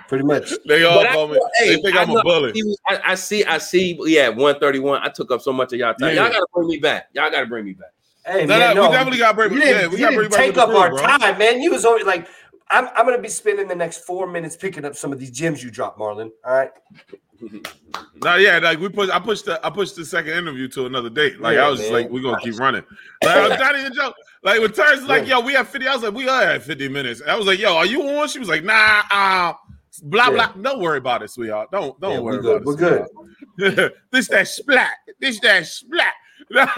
Pretty 0.08 0.24
much. 0.24 0.52
they 0.68 0.84
all 0.84 0.98
But 1.00 1.06
I- 1.08 1.12
call 1.12 1.28
me. 1.28 1.40
hey, 1.58 1.76
they 1.76 1.82
think 1.82 1.96
I 1.96 2.02
I'm 2.02 2.08
know- 2.08 2.18
a 2.18 2.22
bully. 2.22 2.52
I, 2.88 3.00
I 3.04 3.14
see, 3.14 3.44
I 3.44 3.58
see. 3.58 3.98
Yeah, 4.04 4.28
131. 4.28 5.00
I 5.02 5.08
took 5.08 5.30
up 5.30 5.40
so 5.40 5.52
much 5.52 5.72
of 5.72 5.78
y'all 5.78 5.94
time. 5.94 6.14
Yeah. 6.14 6.22
Y'all 6.24 6.32
gotta 6.32 6.46
bring 6.54 6.68
me 6.68 6.78
back. 6.78 7.08
Y'all 7.14 7.30
gotta 7.30 7.46
bring 7.46 7.64
me 7.64 7.72
back. 7.72 7.90
Hey, 8.24 8.44
No, 8.44 8.58
man, 8.58 8.74
no, 8.76 8.82
no, 8.82 8.88
we 8.90 8.94
definitely 8.96 9.18
got 9.18 9.28
to 9.30 9.34
bring. 9.36 9.52
you 9.52 9.58
Yeah, 9.60 9.64
didn't, 9.82 9.90
we 9.92 9.98
got 9.98 10.10
to 10.10 10.16
didn't 10.16 10.30
back 10.32 10.40
take 10.40 10.58
up 10.58 10.68
crew, 10.68 10.78
our 10.78 10.88
bro. 10.90 10.98
time, 10.98 11.38
man. 11.38 11.62
You 11.62 11.70
was 11.70 11.84
always 11.84 12.04
like, 12.06 12.26
I'm, 12.70 12.88
I'm 12.96 13.06
gonna 13.06 13.20
be 13.22 13.28
spending 13.28 13.68
the 13.68 13.76
next 13.76 13.98
four 13.98 14.26
minutes 14.26 14.56
picking 14.56 14.84
up 14.84 14.96
some 14.96 15.12
of 15.12 15.20
these 15.20 15.30
gems 15.30 15.62
you 15.62 15.70
dropped, 15.70 15.98
Marlon. 16.00 16.30
All 16.44 16.52
right. 16.54 16.70
No, 18.22 18.36
yeah, 18.36 18.58
like 18.58 18.80
we 18.80 18.88
put, 18.88 19.10
I 19.10 19.18
pushed 19.20 19.44
the, 19.44 19.64
I 19.64 19.68
pushed 19.68 19.94
the 19.94 20.04
second 20.04 20.32
interview 20.32 20.68
to 20.68 20.86
another 20.86 21.10
date. 21.10 21.38
Like 21.38 21.56
Yeah, 21.56 21.66
I 21.66 21.68
was 21.68 21.80
just 21.80 21.92
man. 21.92 22.02
like, 22.02 22.10
we're 22.10 22.22
gonna 22.22 22.40
keep 22.40 22.58
running. 22.58 22.82
Like 23.22 23.36
I 23.36 23.48
was 23.48 23.58
not 23.58 23.78
even 23.78 23.92
joke. 23.92 24.14
Like 24.46 24.60
when 24.60 24.72
Terrence 24.72 25.00
was 25.00 25.08
like, 25.08 25.26
Yeah. 25.26 25.40
yo, 25.40 25.44
we 25.44 25.54
have 25.54 25.68
50. 25.68 25.88
I 25.88 25.92
was 25.92 26.04
like, 26.04 26.14
we 26.14 26.28
are 26.28 26.40
at 26.42 26.62
50 26.62 26.88
minutes. 26.88 27.20
I 27.26 27.34
was 27.34 27.46
like, 27.46 27.58
yo, 27.58 27.74
are 27.76 27.84
you 27.84 28.00
on? 28.02 28.28
She 28.28 28.38
was 28.38 28.48
like, 28.48 28.62
nah, 28.62 29.02
uh, 29.10 29.52
blah 30.04 30.28
Yeah. 30.30 30.52
blah. 30.52 30.62
Don't 30.62 30.80
worry 30.80 30.98
about 30.98 31.22
it, 31.24 31.30
sweetheart. 31.32 31.70
Don't 31.72 32.00
don't 32.00 32.12
Yeah, 32.12 32.20
worry 32.20 32.38
good. 32.40 32.62
about 32.62 32.78
it. 32.78 33.08
We're 33.58 33.70
good. 33.74 33.92
this 34.12 34.28
that 34.28 34.46
splat. 34.46 34.92
This 35.20 35.40
that 35.40 35.66
splat. 35.66 36.12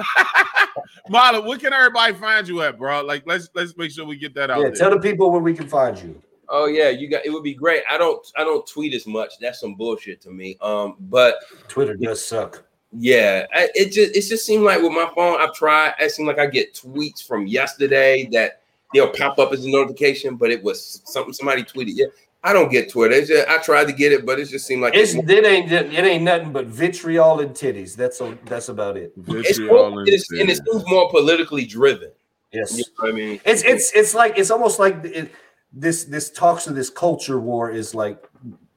Marlon, 1.11 1.47
where 1.47 1.59
can 1.59 1.75
everybody 1.75 2.15
find 2.15 2.49
you 2.49 2.63
at, 2.63 2.79
bro? 2.79 3.03
Like, 3.05 3.25
let's 3.27 3.51
let's 3.55 3.77
make 3.77 3.91
sure 3.91 4.07
we 4.07 4.17
get 4.17 4.35
that 4.35 4.51
out 4.51 4.59
Yeah, 4.61 4.69
there. 4.69 4.73
tell 4.77 4.91
the 4.91 5.01
people 5.01 5.31
where 5.31 5.43
we 5.43 5.53
can 5.53 5.69
find 5.69 5.99
you. 5.99 6.21
Oh 6.49 6.65
yeah, 6.65 6.89
you 6.89 7.11
got. 7.11 7.27
It 7.27 7.31
would 7.31 7.43
be 7.43 7.53
great. 7.53 7.83
I 7.91 7.99
don't. 7.99 8.27
I 8.35 8.45
don't 8.45 8.67
tweet 8.67 8.95
as 8.95 9.07
much. 9.07 9.35
That's 9.43 9.61
some 9.61 9.75
bullshit 9.75 10.23
to 10.23 10.31
me. 10.31 10.57
Um, 10.63 10.97
but 11.01 11.35
Twitter 11.69 11.95
does 11.97 12.25
suck. 12.25 12.65
Yeah, 12.93 13.47
I, 13.53 13.69
it 13.75 13.93
just 13.93 14.17
it 14.17 14.29
just 14.29 14.47
seemed 14.47 14.65
like 14.65 14.81
with 14.81 14.93
my 14.93 15.11
phone, 15.15 15.41
I've 15.41 15.55
tried. 15.55 15.95
It 16.01 16.11
seemed 16.11 16.29
like 16.29 16.39
I 16.39 16.47
get 16.47 16.75
tweets 16.75 17.27
from 17.27 17.47
yesterday 17.47 18.29
that 18.33 18.63
they'll 18.95 19.11
pop 19.11 19.39
up 19.39 19.53
as 19.53 19.65
a 19.65 19.71
notification, 19.71 20.37
but 20.37 20.51
it 20.51 20.63
was 20.63 21.03
something 21.05 21.35
somebody 21.35 21.65
tweeted. 21.65 21.93
Yeah, 21.95 22.07
I 22.43 22.53
don't 22.53 22.71
get 22.71 22.91
Twitter. 22.91 23.15
It's 23.15 23.29
just, 23.29 23.49
I 23.49 23.59
tried 23.59 23.89
to 23.89 23.93
get 23.93 24.13
it, 24.13 24.25
but 24.25 24.39
it 24.39 24.47
just 24.47 24.67
seemed 24.67 24.83
like 24.83 24.95
It's 24.95 25.15
it 25.15 25.31
ain't 25.31 25.71
it 25.71 25.93
ain't 25.93 26.25
nothing 26.25 26.53
but 26.53 26.67
vitriol 26.67 27.41
and 27.41 27.51
titties. 27.51 27.95
That's 27.95 28.21
a, 28.21 28.39
that's 28.47 28.69
about 28.69 28.97
it. 28.97 29.13
it's, 29.17 29.59
Vitriol 29.59 29.91
more, 29.91 30.01
and 30.01 30.09
it's 30.09 30.31
and 30.31 30.49
it 30.49 30.59
seems 30.65 30.85
more 30.89 31.11
politically 31.11 31.67
driven. 31.67 32.11
Yes. 32.53 32.79
You 32.79 32.85
know 32.99 33.05
what 33.05 33.11
I 33.11 33.13
mean? 33.13 33.41
It's 33.45 33.63
it's 33.65 33.93
it's 33.93 34.15
like 34.15 34.39
it's 34.39 34.51
almost 34.51 34.79
like 34.79 35.05
it, 35.05 35.33
this 35.73 36.05
this 36.05 36.31
talks 36.31 36.67
of 36.67 36.75
this 36.75 36.91
culture 36.91 37.39
war 37.39 37.71
is 37.71 37.95
like 37.95 38.28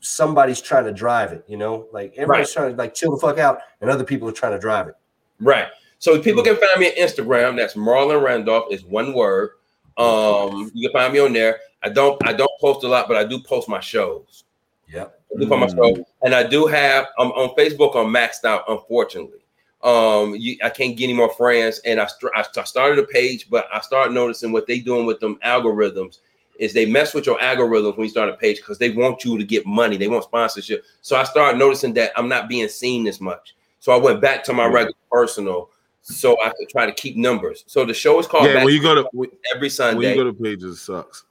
somebody's 0.02 0.62
trying 0.62 0.86
to 0.86 0.92
drive 0.92 1.32
it. 1.32 1.46
You 1.48 1.58
know, 1.58 1.88
like 1.94 2.14
everybody's 2.18 2.52
trying 2.52 2.72
to 2.72 2.78
like 2.78 2.94
chill 2.94 3.12
the 3.12 3.18
fuck 3.18 3.38
out, 3.38 3.60
and 3.80 3.90
other 3.90 4.04
people 4.04 4.28
are 4.28 4.34
trying 4.34 4.52
to 4.52 4.60
drive 4.60 4.88
it. 4.88 4.96
Right. 5.40 5.68
So 6.00 6.20
people 6.20 6.44
can 6.44 6.56
find 6.58 6.80
me 6.80 6.88
on 6.88 7.08
Instagram. 7.08 7.56
That's 7.56 7.76
Marlon 7.76 8.22
Randolph. 8.22 8.72
Is 8.72 8.84
one 8.84 9.14
word. 9.14 9.52
Um, 9.98 10.72
you 10.74 10.90
can 10.90 10.94
find 10.94 11.14
me 11.14 11.20
on 11.20 11.34
there. 11.34 11.60
I 11.84 11.90
don't 11.90 12.22
I 12.28 12.34
don't 12.34 12.52
post 12.60 12.84
a 12.84 12.88
lot, 12.88 13.08
but 13.08 13.18
I 13.18 13.24
do 13.24 13.40
post 13.40 13.70
my 13.70 13.80
shows. 13.80 14.44
Yep. 14.92 15.20
I 15.36 15.40
do 15.40 15.48
post 15.48 15.76
my 15.76 15.82
show, 15.82 16.06
and 16.24 16.36
I 16.36 16.44
do 16.44 16.66
have 16.68 17.08
um, 17.18 17.32
on 17.32 17.56
Facebook. 17.56 17.96
I'm 17.96 18.14
maxed 18.14 18.46
out, 18.46 18.64
unfortunately. 18.68 19.40
Um, 19.84 20.36
you, 20.36 20.58
I 20.64 20.70
can't 20.70 20.96
get 20.96 21.06
any 21.06 21.14
more 21.14 21.34
friends, 21.34 21.80
and 21.86 22.00
I, 22.00 22.08
I 22.36 22.44
st- 22.44 22.68
started 22.68 23.00
a 23.00 23.08
page, 23.08 23.50
but 23.50 23.68
I 23.74 23.82
started 23.82 24.14
noticing 24.14 24.52
what 24.52 24.68
they 24.68 24.80
doing 24.80 25.08
with 25.08 25.20
them 25.20 25.40
algorithms 25.44 26.20
is 26.62 26.74
they 26.74 26.86
mess 26.86 27.14
with 27.14 27.26
your 27.26 27.40
algorithms 27.40 27.98
when 27.98 28.06
you 28.06 28.10
start 28.12 28.30
a 28.30 28.34
page 28.34 28.58
because 28.58 28.78
they 28.78 28.92
want 28.92 29.26
you 29.26 29.38
to 29.38 29.44
get 29.44 29.66
money, 29.66 29.98
they 29.98 30.08
want 30.08 30.24
sponsorship. 30.24 30.86
So 31.02 31.16
I 31.16 31.24
started 31.24 31.58
noticing 31.58 31.94
that 31.96 32.12
I'm 32.16 32.30
not 32.30 32.48
being 32.48 32.68
seen 32.70 33.08
as 33.08 33.20
much. 33.20 33.56
So 33.80 33.92
I 33.92 33.98
went 33.98 34.22
back 34.22 34.44
to 34.46 34.54
my 34.54 34.66
regular 34.68 34.94
personal, 35.12 35.72
so 36.04 36.40
I 36.40 36.50
could 36.50 36.70
try 36.70 36.86
to 36.86 36.92
keep 36.94 37.18
numbers. 37.18 37.64
So 37.68 37.84
the 37.84 37.94
show 37.96 38.20
is 38.20 38.28
called 38.28 38.46
Yeah, 38.46 38.54
Back 38.56 38.66
when 38.66 38.74
you 38.76 38.82
go 38.82 38.94
to 38.96 39.32
every 39.56 39.70
Sunday. 39.70 39.98
when 39.98 40.10
you 40.18 40.24
go 40.24 40.32
to 40.32 40.34
pages, 40.34 40.78
it 40.78 40.82
sucks. 40.82 41.24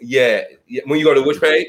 yeah, 0.00 0.42
yeah, 0.66 0.82
when 0.86 0.98
you 0.98 1.04
go 1.04 1.14
to 1.14 1.22
which 1.22 1.40
page? 1.40 1.68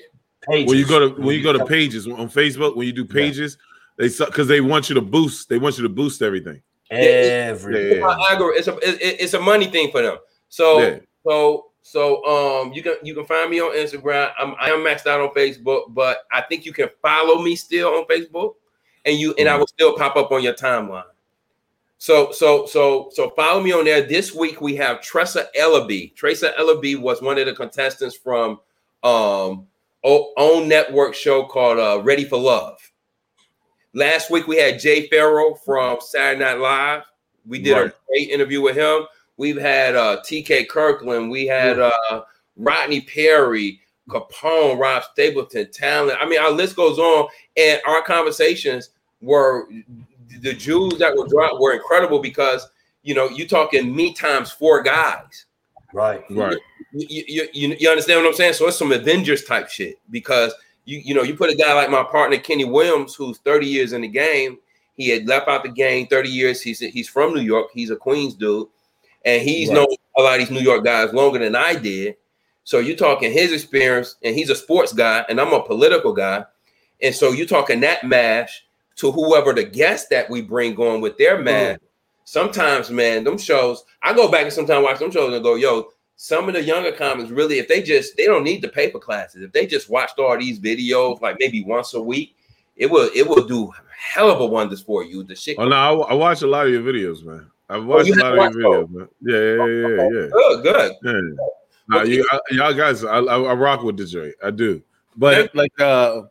Pages. 0.49 0.67
When 0.69 0.77
you 0.79 0.87
go 0.87 0.99
to 1.09 1.21
when 1.21 1.35
you 1.35 1.43
go 1.43 1.53
to 1.53 1.65
pages 1.65 2.07
on 2.07 2.27
Facebook, 2.29 2.75
when 2.75 2.87
you 2.87 2.93
do 2.93 3.05
pages, 3.05 3.57
they 3.97 4.09
suck 4.09 4.29
because 4.29 4.47
they 4.47 4.61
want 4.61 4.89
you 4.89 4.95
to 4.95 5.01
boost. 5.01 5.47
They 5.49 5.57
want 5.59 5.77
you 5.77 5.83
to 5.83 5.89
boost 5.89 6.21
everything. 6.23 6.61
every 6.89 7.97
Yeah. 7.97 7.99
My 7.99 8.15
algor- 8.31 8.53
It's 8.55 8.67
a 8.67 8.77
it's 9.23 9.33
a 9.35 9.39
money 9.39 9.67
thing 9.67 9.91
for 9.91 10.01
them. 10.01 10.17
So 10.47 10.79
Yeah. 10.81 10.99
so 11.27 11.68
so 11.89 12.23
um 12.25 12.71
you 12.71 12.83
can 12.83 12.97
you 13.01 13.15
can 13.15 13.25
find 13.25 13.49
me 13.49 13.59
on 13.59 13.75
Instagram. 13.75 14.31
I'm 14.37 14.53
I 14.59 14.69
am 14.69 14.79
maxed 14.79 15.07
out 15.07 15.21
on 15.21 15.29
Facebook, 15.29 15.85
but 15.89 16.19
I 16.31 16.41
think 16.41 16.63
you 16.63 16.71
can 16.71 16.87
follow 17.01 17.41
me 17.41 17.55
still 17.55 17.87
on 17.95 18.05
Facebook, 18.05 18.53
and 19.05 19.17
you 19.17 19.33
and 19.39 19.49
I 19.49 19.57
will 19.57 19.65
still 19.65 19.97
pop 19.97 20.15
up 20.15 20.31
on 20.31 20.43
your 20.43 20.53
timeline. 20.53 21.03
So 21.97 22.31
so 22.31 22.67
so 22.67 23.09
so 23.11 23.31
follow 23.31 23.63
me 23.63 23.71
on 23.71 23.85
there. 23.85 24.03
This 24.03 24.35
week 24.35 24.61
we 24.61 24.75
have 24.75 25.01
Tressa 25.01 25.47
Ellaby. 25.57 26.13
Tressa 26.15 26.51
Ellaby 26.59 26.95
was 26.95 27.23
one 27.23 27.39
of 27.39 27.47
the 27.47 27.53
contestants 27.53 28.15
from 28.15 28.59
um 29.01 29.65
own 30.03 30.67
network 30.67 31.15
show 31.15 31.43
called 31.43 31.79
uh, 31.79 32.01
Ready 32.03 32.23
for 32.23 32.37
Love. 32.37 32.77
Last 33.93 34.29
week 34.29 34.47
we 34.47 34.57
had 34.57 34.79
Jay 34.79 35.07
Pharoah 35.07 35.55
from 35.65 35.97
Saturday 36.01 36.39
Night 36.45 36.59
Live. 36.59 37.03
We 37.47 37.59
did 37.59 37.73
Right. 37.73 37.87
a 37.87 37.93
great 38.07 38.29
interview 38.29 38.61
with 38.61 38.75
him. 38.75 39.07
We've 39.39 39.59
had 39.59 39.95
uh, 39.95 40.21
TK 40.21 40.67
Kirkland. 40.67 41.31
We 41.31 41.47
had 41.47 41.79
uh, 41.79 42.21
Rodney 42.57 43.01
Perry, 43.01 43.79
Capone, 44.09 44.77
Rob 44.77 45.03
Stapleton, 45.03 45.71
Talent. 45.71 46.17
I 46.21 46.27
mean, 46.27 46.39
our 46.39 46.51
list 46.51 46.75
goes 46.75 46.99
on. 46.99 47.29
And 47.57 47.81
our 47.87 48.03
conversations 48.03 48.89
were 49.21 49.67
the 50.41 50.53
Jews 50.53 50.99
that 50.99 51.15
were 51.15 51.27
dropped 51.27 51.59
were 51.59 51.73
incredible 51.73 52.19
because 52.19 52.69
you 53.03 53.15
know, 53.15 53.29
you're 53.29 53.47
talking 53.47 53.95
me 53.95 54.13
times 54.13 54.51
four 54.51 54.83
guys. 54.83 55.45
Right. 55.93 56.23
Right. 56.29 56.57
You, 56.91 57.23
you, 57.27 57.47
you, 57.53 57.75
you 57.79 57.89
understand 57.89 58.21
what 58.21 58.27
I'm 58.27 58.35
saying? 58.35 58.53
So 58.53 58.67
it's 58.67 58.77
some 58.77 58.91
Avengers 58.91 59.45
type 59.45 59.69
shit 59.69 59.99
because 60.11 60.53
you 60.85 60.99
you 60.99 61.13
know 61.13 61.23
you 61.23 61.35
put 61.35 61.51
a 61.51 61.55
guy 61.55 61.73
like 61.73 61.89
my 61.89 62.03
partner 62.03 62.37
Kenny 62.37 62.65
Williams 62.65 63.15
who's 63.15 63.37
30 63.39 63.67
years 63.67 63.93
in 63.93 64.01
the 64.01 64.07
game. 64.07 64.57
He 64.95 65.09
had 65.09 65.27
left 65.27 65.47
out 65.47 65.63
the 65.63 65.69
game 65.69 66.07
30 66.07 66.29
years. 66.29 66.61
He's 66.61 66.79
he's 66.79 67.07
from 67.07 67.33
New 67.33 67.41
York. 67.41 67.69
He's 67.73 67.89
a 67.89 67.95
Queens 67.95 68.33
dude, 68.33 68.67
and 69.25 69.41
he's 69.41 69.69
Right. 69.69 69.75
known 69.75 69.87
a 70.17 70.21
lot 70.21 70.39
of 70.39 70.47
these 70.47 70.51
New 70.57 70.63
York 70.63 70.83
guys 70.83 71.13
longer 71.13 71.39
than 71.39 71.55
I 71.55 71.75
did. 71.75 72.15
So 72.63 72.79
you're 72.79 72.95
talking 72.95 73.31
his 73.31 73.51
experience, 73.51 74.15
and 74.23 74.35
he's 74.35 74.49
a 74.49 74.55
sports 74.55 74.93
guy, 74.93 75.25
and 75.29 75.39
I'm 75.41 75.53
a 75.53 75.63
political 75.63 76.13
guy, 76.13 76.45
and 77.01 77.15
so 77.15 77.31
you're 77.31 77.47
talking 77.47 77.79
that 77.81 78.03
mash 78.03 78.65
to 78.97 79.11
whoever 79.11 79.53
the 79.53 79.63
guest 79.63 80.09
that 80.09 80.29
we 80.29 80.41
bring 80.41 80.75
on 80.77 81.01
with 81.01 81.17
their 81.17 81.41
mash. 81.41 81.77
Sometimes, 82.25 82.91
man, 82.91 83.23
them 83.23 83.37
shows 83.37 83.83
I 84.03 84.13
go 84.13 84.29
back 84.29 84.43
and 84.43 84.53
sometimes 84.53 84.83
watch 84.83 84.99
them 84.99 85.09
shows 85.09 85.33
and 85.33 85.43
go, 85.43 85.55
yo, 85.55 85.87
some 86.15 86.47
of 86.47 86.53
the 86.53 86.61
younger 86.61 86.91
comics 86.91 87.29
really, 87.31 87.57
if 87.59 87.67
they 87.67 87.81
just 87.81 88.17
they 88.17 88.25
don't 88.25 88.43
need 88.43 88.61
the 88.61 88.67
paper 88.67 88.99
classes, 88.99 89.41
if 89.41 89.51
they 89.51 89.65
just 89.65 89.89
watched 89.89 90.19
all 90.19 90.37
these 90.37 90.59
videos 90.59 91.21
like 91.21 91.37
maybe 91.39 91.63
once 91.63 91.93
a 91.95 92.01
week, 92.01 92.35
it 92.75 92.91
will 92.91 93.09
it 93.15 93.27
will 93.27 93.47
do 93.47 93.71
hell 93.97 94.29
of 94.29 94.41
a 94.41 94.45
wonders 94.45 94.81
for 94.81 95.03
you. 95.03 95.23
The 95.23 95.35
shit 95.35 95.55
Oh 95.57 95.67
no, 95.67 96.03
I, 96.03 96.11
I 96.11 96.13
watch 96.13 96.41
a 96.43 96.47
lot 96.47 96.67
of 96.67 96.73
your 96.73 96.83
videos, 96.83 97.23
man. 97.23 97.49
I've 97.69 97.85
watched 97.85 98.07
you 98.07 98.15
a 98.15 98.35
lot 98.35 98.47
of 98.47 98.55
your 98.55 98.87
videos, 98.87 98.89
man. 98.89 99.07
Yeah, 99.21 99.37
yeah, 99.37 99.87
yeah, 99.87 100.09
yeah, 100.11 100.27
good, 100.31 100.63
good. 100.63 100.95
yeah. 101.03 101.11
yeah. 101.11 101.45
Nah, 101.89 102.01
you, 102.03 102.25
I, 102.31 102.39
y'all 102.51 102.73
guys, 102.73 103.03
I, 103.03 103.17
I, 103.17 103.39
I 103.41 103.53
rock 103.53 103.83
with 103.83 103.97
the 103.97 104.05
joint. 104.05 104.35
I 104.43 104.51
do. 104.51 104.81
But 105.17 105.53
like, 105.55 105.79
uh, 105.79 106.23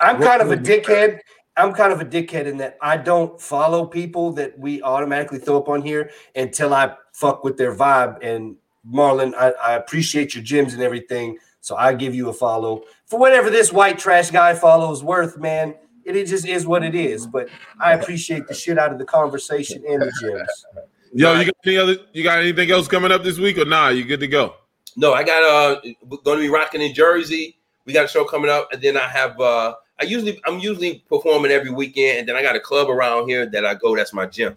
I'm 0.00 0.20
kind 0.20 0.42
of 0.42 0.50
a 0.50 0.56
dickhead. 0.56 1.20
I'm 1.56 1.72
kind 1.72 1.92
of 1.92 2.00
a 2.00 2.04
dickhead 2.04 2.46
in 2.46 2.58
that 2.58 2.76
I 2.82 2.96
don't 2.96 3.40
follow 3.40 3.86
people 3.86 4.32
that 4.32 4.58
we 4.58 4.82
automatically 4.82 5.38
throw 5.38 5.56
up 5.56 5.68
on 5.68 5.82
here 5.82 6.10
until 6.34 6.74
I 6.74 6.94
fuck 7.12 7.44
with 7.44 7.56
their 7.56 7.74
vibe. 7.74 8.18
And 8.22 8.56
Marlon, 8.86 9.34
I, 9.34 9.52
I 9.52 9.72
appreciate 9.74 10.34
your 10.34 10.44
gyms 10.44 10.74
and 10.74 10.82
everything. 10.82 11.38
So 11.60 11.76
I 11.76 11.94
give 11.94 12.14
you 12.14 12.28
a 12.28 12.32
follow 12.32 12.82
for 13.06 13.18
whatever 13.18 13.50
this 13.50 13.72
white 13.72 13.98
trash 13.98 14.30
guy 14.30 14.54
follows 14.54 15.02
worth, 15.02 15.38
man. 15.38 15.74
It, 16.06 16.16
it 16.16 16.26
just 16.28 16.46
is 16.46 16.66
what 16.66 16.84
it 16.84 16.94
is. 16.94 17.26
But 17.26 17.48
I 17.80 17.94
appreciate 17.94 18.46
the 18.46 18.54
shit 18.54 18.78
out 18.78 18.92
of 18.92 18.98
the 18.98 19.04
conversation 19.04 19.82
and 19.86 20.02
the 20.02 20.12
gyms. 20.22 20.84
yo, 21.12 21.38
you 21.38 21.44
got 21.46 21.54
any 21.64 21.76
other? 21.76 21.96
You 22.12 22.22
got 22.22 22.38
anything 22.38 22.70
else 22.70 22.86
coming 22.86 23.10
up 23.10 23.24
this 23.24 23.38
week 23.38 23.58
or 23.58 23.64
nah? 23.64 23.88
You 23.88 24.04
good 24.04 24.20
to 24.20 24.28
go? 24.28 24.54
No, 24.96 25.12
I 25.12 25.24
got 25.24 25.42
uh 25.42 25.80
going 26.24 26.38
to 26.38 26.42
be 26.42 26.48
rocking 26.48 26.80
in 26.80 26.94
Jersey. 26.94 27.58
We 27.84 27.92
got 27.92 28.06
a 28.06 28.08
show 28.08 28.24
coming 28.24 28.50
up, 28.50 28.72
and 28.72 28.80
then 28.80 28.96
I 28.96 29.06
have 29.08 29.38
uh 29.40 29.74
I 30.00 30.04
usually 30.04 30.40
I'm 30.46 30.58
usually 30.58 31.04
performing 31.08 31.50
every 31.50 31.70
weekend, 31.70 32.20
and 32.20 32.28
then 32.28 32.36
I 32.36 32.42
got 32.42 32.56
a 32.56 32.60
club 32.60 32.88
around 32.88 33.28
here 33.28 33.46
that 33.46 33.66
I 33.66 33.74
go. 33.74 33.96
That's 33.96 34.14
my 34.14 34.26
gym. 34.26 34.56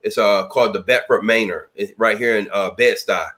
It's 0.00 0.18
uh 0.18 0.48
called 0.48 0.74
the 0.74 0.80
Bedford 0.80 1.22
Manor. 1.22 1.68
It's 1.74 1.92
right 1.98 2.18
here 2.18 2.38
in 2.38 2.48
uh 2.52 2.70
Bed 2.70 2.96
Stuy. 2.96 3.28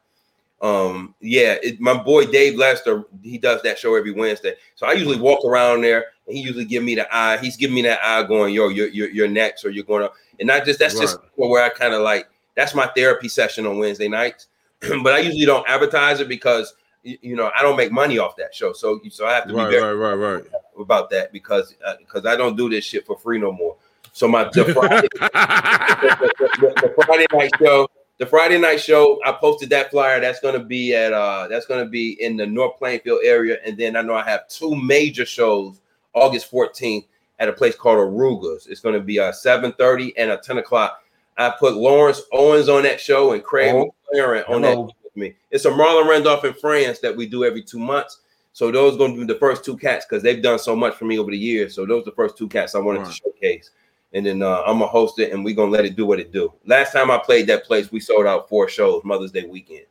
Um 0.63 1.15
yeah, 1.21 1.57
it, 1.63 1.81
my 1.81 1.95
boy 1.95 2.27
Dave 2.27 2.57
Lester 2.57 3.05
he 3.23 3.37
does 3.37 3.63
that 3.63 3.79
show 3.79 3.95
every 3.95 4.13
Wednesday. 4.13 4.55
So 4.75 4.87
I 4.87 4.93
usually 4.93 5.19
walk 5.19 5.45
around 5.45 5.83
there, 5.83 6.07
and 6.29 6.37
he 6.37 6.43
usually 6.43 6.67
give 6.67 6.85
me 6.85 6.95
the 6.95 7.13
eye. 7.15 7.39
He's 7.39 7.57
giving 7.57 7.75
me 7.75 7.83
that 7.83 8.01
eye, 8.05 8.23
going, 8.23 8.55
"Yo, 8.55 8.69
you're 8.69 8.89
you're, 8.89 9.11
you're 9.11 9.29
next, 9.29 9.65
or 9.65 9.71
you're 9.71 9.85
going 9.85 10.03
to." 10.03 10.13
And 10.39 10.47
not 10.47 10.65
just 10.65 10.79
that's 10.79 10.99
just 10.99 11.19
where 11.35 11.65
I 11.65 11.71
kind 11.71 11.95
of 11.95 12.03
like 12.03 12.29
that's 12.55 12.75
my 12.75 12.87
therapy 12.95 13.29
session 13.29 13.67
on 13.67 13.79
Wednesday 13.79 14.09
nights. 14.09 14.49
but 15.03 15.15
I 15.15 15.19
usually 15.19 15.47
don't 15.47 15.69
advertise 15.69 16.21
it 16.21 16.29
because 16.29 16.75
you 17.03 17.35
know 17.35 17.51
I 17.59 17.63
don't 17.63 17.77
make 17.77 17.91
money 17.91 18.19
off 18.19 18.37
that 18.37 18.55
show. 18.55 18.73
So 18.73 19.01
so 19.11 19.27
I 19.27 19.35
have 19.35 19.49
to 19.49 19.55
Right, 19.55 19.69
be 19.69 19.77
very 19.77 19.97
right, 19.97 20.15
right, 20.15 20.45
about 20.79 21.11
that 21.11 21.33
because 21.33 21.75
because 21.99 22.27
I 22.27 22.37
don't 22.37 22.57
do 22.57 22.69
this 22.69 22.85
shit 22.85 23.07
for 23.07 23.19
free 23.19 23.39
no 23.39 23.51
more. 23.51 23.77
So 24.13 24.29
my 24.29 24.45
the 24.45 24.65
Friday, 24.67 25.09
right. 25.21 25.31
the, 25.31 26.93
the 26.97 27.05
Friday 27.05 27.27
night 27.33 27.51
show, 27.59 27.89
the 28.19 28.27
Friday 28.27 28.59
night 28.59 28.81
show, 28.81 29.21
I 29.25 29.33
posted 29.33 29.71
that 29.71 29.91
flyer. 29.91 30.21
That's 30.21 30.41
gonna 30.41 30.65
be 30.65 30.95
at 30.95 31.13
uh 31.13 31.49
that's 31.49 31.67
gonna 31.67 31.87
be 31.87 32.23
in 32.23 32.37
the 32.37 32.47
North 32.47 32.79
Plainfield 32.79 33.21
area, 33.25 33.59
and 33.65 33.77
then 33.77 33.97
I 33.97 34.03
know 34.03 34.15
I 34.15 34.25
have 34.25 34.49
two 34.49 34.75
major 34.75 35.25
shows 35.25 35.81
August 36.15 36.51
14th 36.51 37.07
at 37.39 37.49
a 37.49 37.53
place 37.53 37.77
called 37.77 37.99
Arugas. 37.99 38.69
It's 38.69 38.81
gonna 38.81 39.01
be 39.01 39.19
a 39.19 39.33
7:30 39.33 40.13
and 40.17 40.31
a 40.31 40.37
10 40.39 40.59
o'clock. 40.59 41.03
I 41.37 41.51
put 41.51 41.77
Lawrence 41.77 42.23
Owens 42.33 42.69
on 42.69 42.83
that 42.83 43.01
show 43.01 43.33
and 43.33 43.43
Craig 43.45 43.73
Oh, 43.75 43.95
McLaren 44.13 44.49
on 44.49 44.63
hello. 44.63 44.87
that 44.89 44.95
with 45.05 45.17
me. 45.17 45.35
It's 45.51 45.65
a 45.67 45.71
Marlon 45.71 46.09
Randolph 46.09 46.45
in 46.45 46.55
France 46.55 46.99
that 47.01 47.17
we 47.17 47.27
do 47.27 47.45
every 47.45 47.63
two 47.63 47.79
months. 47.79 48.21
So 48.53 48.73
those 48.73 48.95
are 48.95 48.99
going 48.99 49.15
to 49.15 49.21
be 49.21 49.33
the 49.33 49.39
first 49.39 49.65
two 49.65 49.77
cats 49.77 50.05
because 50.05 50.21
they've 50.21 50.43
done 50.43 50.59
so 50.59 50.75
much 50.75 50.97
for 50.97 51.05
me 51.05 51.17
over 51.17 51.31
the 51.31 51.39
years. 51.39 51.77
So 51.77 51.87
those 51.87 52.03
are 52.03 52.07
the 52.07 52.17
first 52.17 52.37
two 52.37 52.49
cats 52.49 52.75
I 52.75 52.81
wanted 52.81 53.03
Right. 53.03 53.07
to 53.11 53.13
showcase. 53.15 53.71
And 54.15 54.27
then 54.27 54.43
uh, 54.43 54.63
I'm 54.67 54.79
gonna 54.81 54.87
host 54.89 55.21
it, 55.21 55.33
and 55.33 55.45
we're 55.45 55.55
gonna 55.55 55.71
let 55.71 55.85
it 55.85 55.95
do 55.95 56.07
what 56.07 56.19
it 56.19 56.33
do. 56.33 56.53
Last 56.67 56.93
time 56.93 57.09
I 57.11 57.19
played 57.19 57.47
that 57.49 57.65
place, 57.65 57.93
we 57.93 58.01
sold 58.01 58.27
out 58.27 58.49
four 58.49 58.67
shows 58.69 59.05
Mother's 59.05 59.31
Day 59.31 59.45
weekend. 59.45 59.85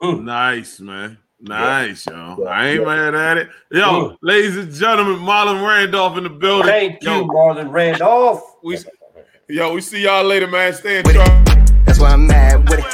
nice, 0.00 0.80
man. 0.80 1.18
Nice, 1.40 2.06
yo. 2.06 2.44
I 2.48 2.68
ain't 2.68 2.80
yeah. 2.80 2.86
mad 2.86 3.14
at 3.14 3.36
it. 3.38 3.48
Yo, 3.70 4.06
Ooh. 4.06 4.18
ladies 4.22 4.56
and 4.56 4.72
gentlemen, 4.72 5.16
Marlon 5.16 5.66
Randolph 5.66 6.16
in 6.16 6.24
the 6.24 6.30
building. 6.30 6.66
Thank 6.66 7.02
yo. 7.02 7.20
you, 7.20 7.24
Marlon 7.26 7.70
Randolph. 7.70 8.56
we, 8.62 8.78
yo, 9.48 9.74
we 9.74 9.80
see 9.80 10.02
y'all 10.02 10.24
later, 10.24 10.46
man. 10.46 10.72
Stay 10.72 10.98
in 10.98 11.04
charge. 11.04 11.44
That's 11.84 11.98
why 11.98 12.12
I'm 12.12 12.26
mad 12.26 12.68
with 12.68 12.78
it. 12.78 12.84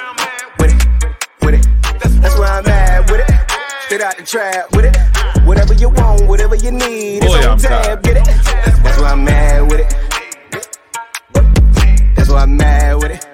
With 1.42 1.54
it. 1.54 1.66
That's 2.20 2.38
why 2.38 2.58
I'm 2.58 2.64
mad 2.64 3.10
with 3.10 3.20
it. 3.20 3.30
Get 3.90 4.00
out 4.00 4.16
the 4.16 4.24
trap 4.24 4.74
with 4.74 4.84
it. 4.84 4.96
Whatever 5.46 5.74
you 5.74 5.88
want, 5.90 6.26
whatever 6.26 6.54
you 6.54 6.70
need. 6.70 7.20
Boy, 7.22 7.38
it's 7.38 7.46
on 7.46 7.58
tab, 7.58 8.02
get 8.02 8.16
it. 8.16 8.24
That's 8.24 9.00
why 9.00 9.10
I'm 9.10 9.24
mad 9.24 9.70
with 9.70 9.80
it. 9.80 9.94
That's 12.16 12.30
why 12.30 12.42
I'm 12.42 12.56
mad 12.56 12.96
with 12.96 13.10
it. 13.10 13.26